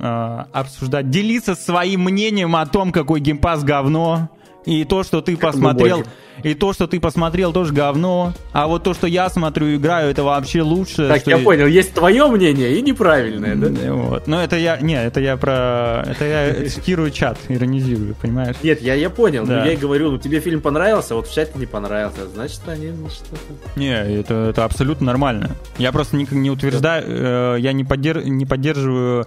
А, 0.00 0.48
обсуждать, 0.52 1.10
делиться 1.10 1.54
своим 1.54 2.02
мнением 2.02 2.56
о 2.56 2.66
том, 2.66 2.92
какой 2.92 3.20
геймпас 3.20 3.62
говно. 3.62 4.28
И 4.64 4.84
то, 4.84 5.02
что 5.02 5.20
ты 5.20 5.36
посмотрел, 5.36 6.04
и 6.42 6.54
то, 6.54 6.72
что 6.72 6.86
ты 6.86 6.98
посмотрел, 6.98 7.52
тоже 7.52 7.74
говно. 7.74 8.32
А 8.52 8.66
вот 8.66 8.82
то, 8.82 8.94
что 8.94 9.06
я 9.06 9.28
смотрю 9.28 9.76
играю, 9.76 10.10
это 10.10 10.24
вообще 10.24 10.62
лучше. 10.62 11.06
Так, 11.06 11.26
я 11.26 11.36
понял, 11.36 11.66
есть 11.66 11.92
твое 11.92 12.26
мнение 12.28 12.78
и 12.78 12.82
неправильное, 12.82 13.56
да? 13.56 13.92
Вот. 13.92 14.26
Но 14.26 14.42
это 14.42 14.56
я, 14.56 14.78
не, 14.78 14.94
это 14.94 15.20
я 15.20 15.36
про, 15.36 16.02
это 16.06 16.24
я 16.24 16.68
цитирую 16.68 17.10
чат, 17.10 17.38
иронизирую, 17.50 18.14
понимаешь? 18.14 18.56
Нет, 18.62 18.80
я, 18.80 18.94
я 18.94 19.10
понял, 19.10 19.46
да. 19.46 19.66
я 19.66 19.72
и 19.72 19.76
говорю, 19.76 20.12
ну 20.12 20.18
тебе 20.18 20.40
фильм 20.40 20.62
понравился, 20.62 21.14
вот 21.14 21.28
в 21.28 21.34
чате 21.34 21.52
не 21.58 21.66
понравился, 21.66 22.26
значит 22.26 22.60
они 22.66 22.90
что-то... 23.10 23.78
Не, 23.78 23.92
это, 23.92 24.48
это 24.50 24.64
абсолютно 24.64 25.06
нормально. 25.06 25.50
Я 25.76 25.92
просто 25.92 26.16
не, 26.16 26.26
не 26.30 26.50
утверждаю, 26.50 27.04
э, 27.06 27.56
я 27.60 27.74
не, 27.74 27.84
поддерж, 27.84 28.24
не 28.24 28.46
поддерживаю 28.46 29.26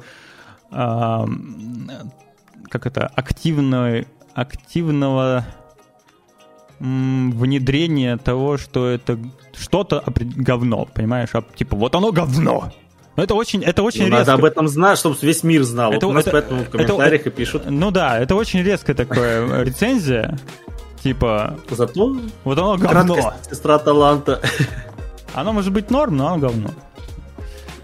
э, 0.71 1.25
как 2.69 2.85
это, 2.85 3.07
активной 3.07 4.07
активного 4.33 5.45
внедрения 6.79 8.17
того, 8.17 8.57
что 8.57 8.87
это 8.87 9.17
что-то 9.55 10.03
говно, 10.05 10.87
понимаешь? 10.93 11.29
А, 11.33 11.41
типа, 11.55 11.75
вот 11.75 11.95
оно 11.95 12.11
говно. 12.11 12.71
Это 13.15 13.33
очень, 13.33 13.63
это 13.63 13.81
очень 13.81 14.01
ну, 14.01 14.07
резко. 14.09 14.19
Надо 14.19 14.33
об 14.33 14.45
этом 14.45 14.67
знать, 14.67 14.99
чтобы 14.99 15.17
весь 15.23 15.41
мир 15.41 15.63
знал. 15.63 15.91
Это, 15.91 16.05
вот 16.05 16.11
у 16.11 16.15
нас 16.15 16.27
это, 16.27 16.31
поэтому 16.33 16.63
в 16.63 16.69
комментариях 16.69 17.21
это, 17.21 17.29
и 17.29 17.33
пишут. 17.33 17.63
Ну 17.65 17.89
да, 17.89 18.19
это 18.19 18.35
очень 18.35 18.61
резко 18.61 18.93
такое 18.93 19.63
рецензия. 19.63 20.37
Типа... 21.01 21.57
Зато 21.71 22.15
вот 22.43 22.57
оно 22.59 22.77
говно. 22.77 23.33
Сестра 23.49 23.79
таланта. 23.79 24.39
Оно 25.33 25.53
может 25.53 25.73
быть 25.73 25.89
норм, 25.89 26.15
но 26.15 26.27
оно 26.27 26.37
говно. 26.37 26.69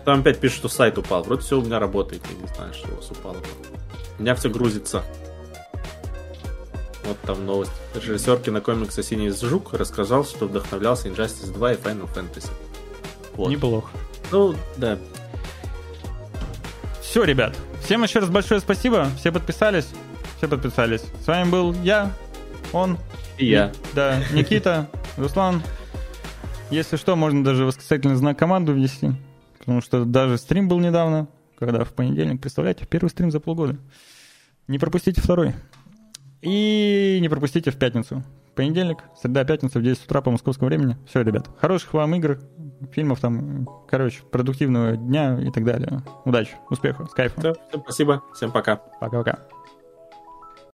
Там 0.05 0.19
опять 0.19 0.39
пишут, 0.39 0.57
что 0.57 0.69
сайт 0.69 0.97
упал. 0.97 1.23
Вроде 1.23 1.41
все 1.41 1.59
у 1.59 1.63
меня 1.63 1.79
работает. 1.79 2.21
Я 2.29 2.41
не 2.41 2.55
знаю, 2.55 2.73
что 2.73 2.91
у 2.91 2.95
вас 2.95 3.09
упало. 3.11 3.37
У 4.17 4.21
меня 4.21 4.35
все 4.35 4.49
грузится. 4.49 5.03
Вот 7.05 7.19
там 7.21 7.45
новость. 7.45 7.71
Режиссер 7.95 8.39
кинокомикса 8.39 9.03
«Синий 9.03 9.29
жук» 9.29 9.73
рассказал, 9.73 10.25
что 10.25 10.47
вдохновлялся 10.47 11.07
Injustice 11.07 11.53
2 11.53 11.73
и 11.73 11.75
Final 11.75 12.09
Fantasy. 12.13 12.49
Вот. 13.35 13.49
Неплохо. 13.49 13.89
Ну, 14.31 14.55
да. 14.77 14.97
Все, 17.01 17.23
ребят. 17.23 17.55
Всем 17.83 18.03
еще 18.03 18.19
раз 18.19 18.29
большое 18.29 18.59
спасибо. 18.59 19.09
Все 19.17 19.31
подписались. 19.31 19.87
Все 20.37 20.47
подписались. 20.47 21.03
С 21.23 21.27
вами 21.27 21.49
был 21.49 21.73
я, 21.83 22.11
он. 22.71 22.97
И 23.37 23.47
я. 23.47 23.71
Да, 23.93 24.21
Никита, 24.31 24.89
Руслан. 25.17 25.63
Если 26.69 26.97
что, 26.97 27.15
можно 27.15 27.43
даже 27.43 27.65
восклицательный 27.65 28.15
знак 28.15 28.37
команду 28.37 28.73
внести. 28.73 29.11
Потому 29.63 29.79
что 29.79 30.03
даже 30.03 30.37
стрим 30.37 30.67
был 30.67 30.79
недавно, 30.79 31.29
когда 31.57 31.85
в 31.85 31.93
понедельник, 31.93 32.41
представляете, 32.41 32.85
первый 32.85 33.07
стрим 33.07 33.31
за 33.31 33.39
полгода. 33.39 33.77
Не 34.67 34.77
пропустите 34.77 35.21
второй. 35.21 35.53
И 36.41 37.19
не 37.21 37.29
пропустите 37.29 37.71
в 37.71 37.77
пятницу. 37.77 38.25
Понедельник, 38.55 38.97
среда, 39.15 39.45
пятница 39.45 39.79
в 39.79 39.81
10 39.81 40.03
утра 40.03 40.21
по 40.21 40.31
московскому 40.31 40.67
времени. 40.67 40.97
Все, 41.07 41.21
ребят. 41.21 41.49
Хороших 41.59 41.93
вам 41.93 42.13
игр, 42.15 42.39
фильмов 42.91 43.21
там, 43.21 43.69
короче, 43.87 44.21
продуктивного 44.29 44.97
дня 44.97 45.39
и 45.39 45.49
так 45.51 45.63
далее. 45.63 46.03
Удачи, 46.25 46.55
успехов, 46.69 47.09
с 47.09 47.13
кайфом. 47.13 47.39
Все, 47.39 47.53
всем 47.69 47.81
спасибо, 47.81 48.23
всем 48.33 48.51
пока. 48.51 48.75
Пока-пока. 48.75 49.39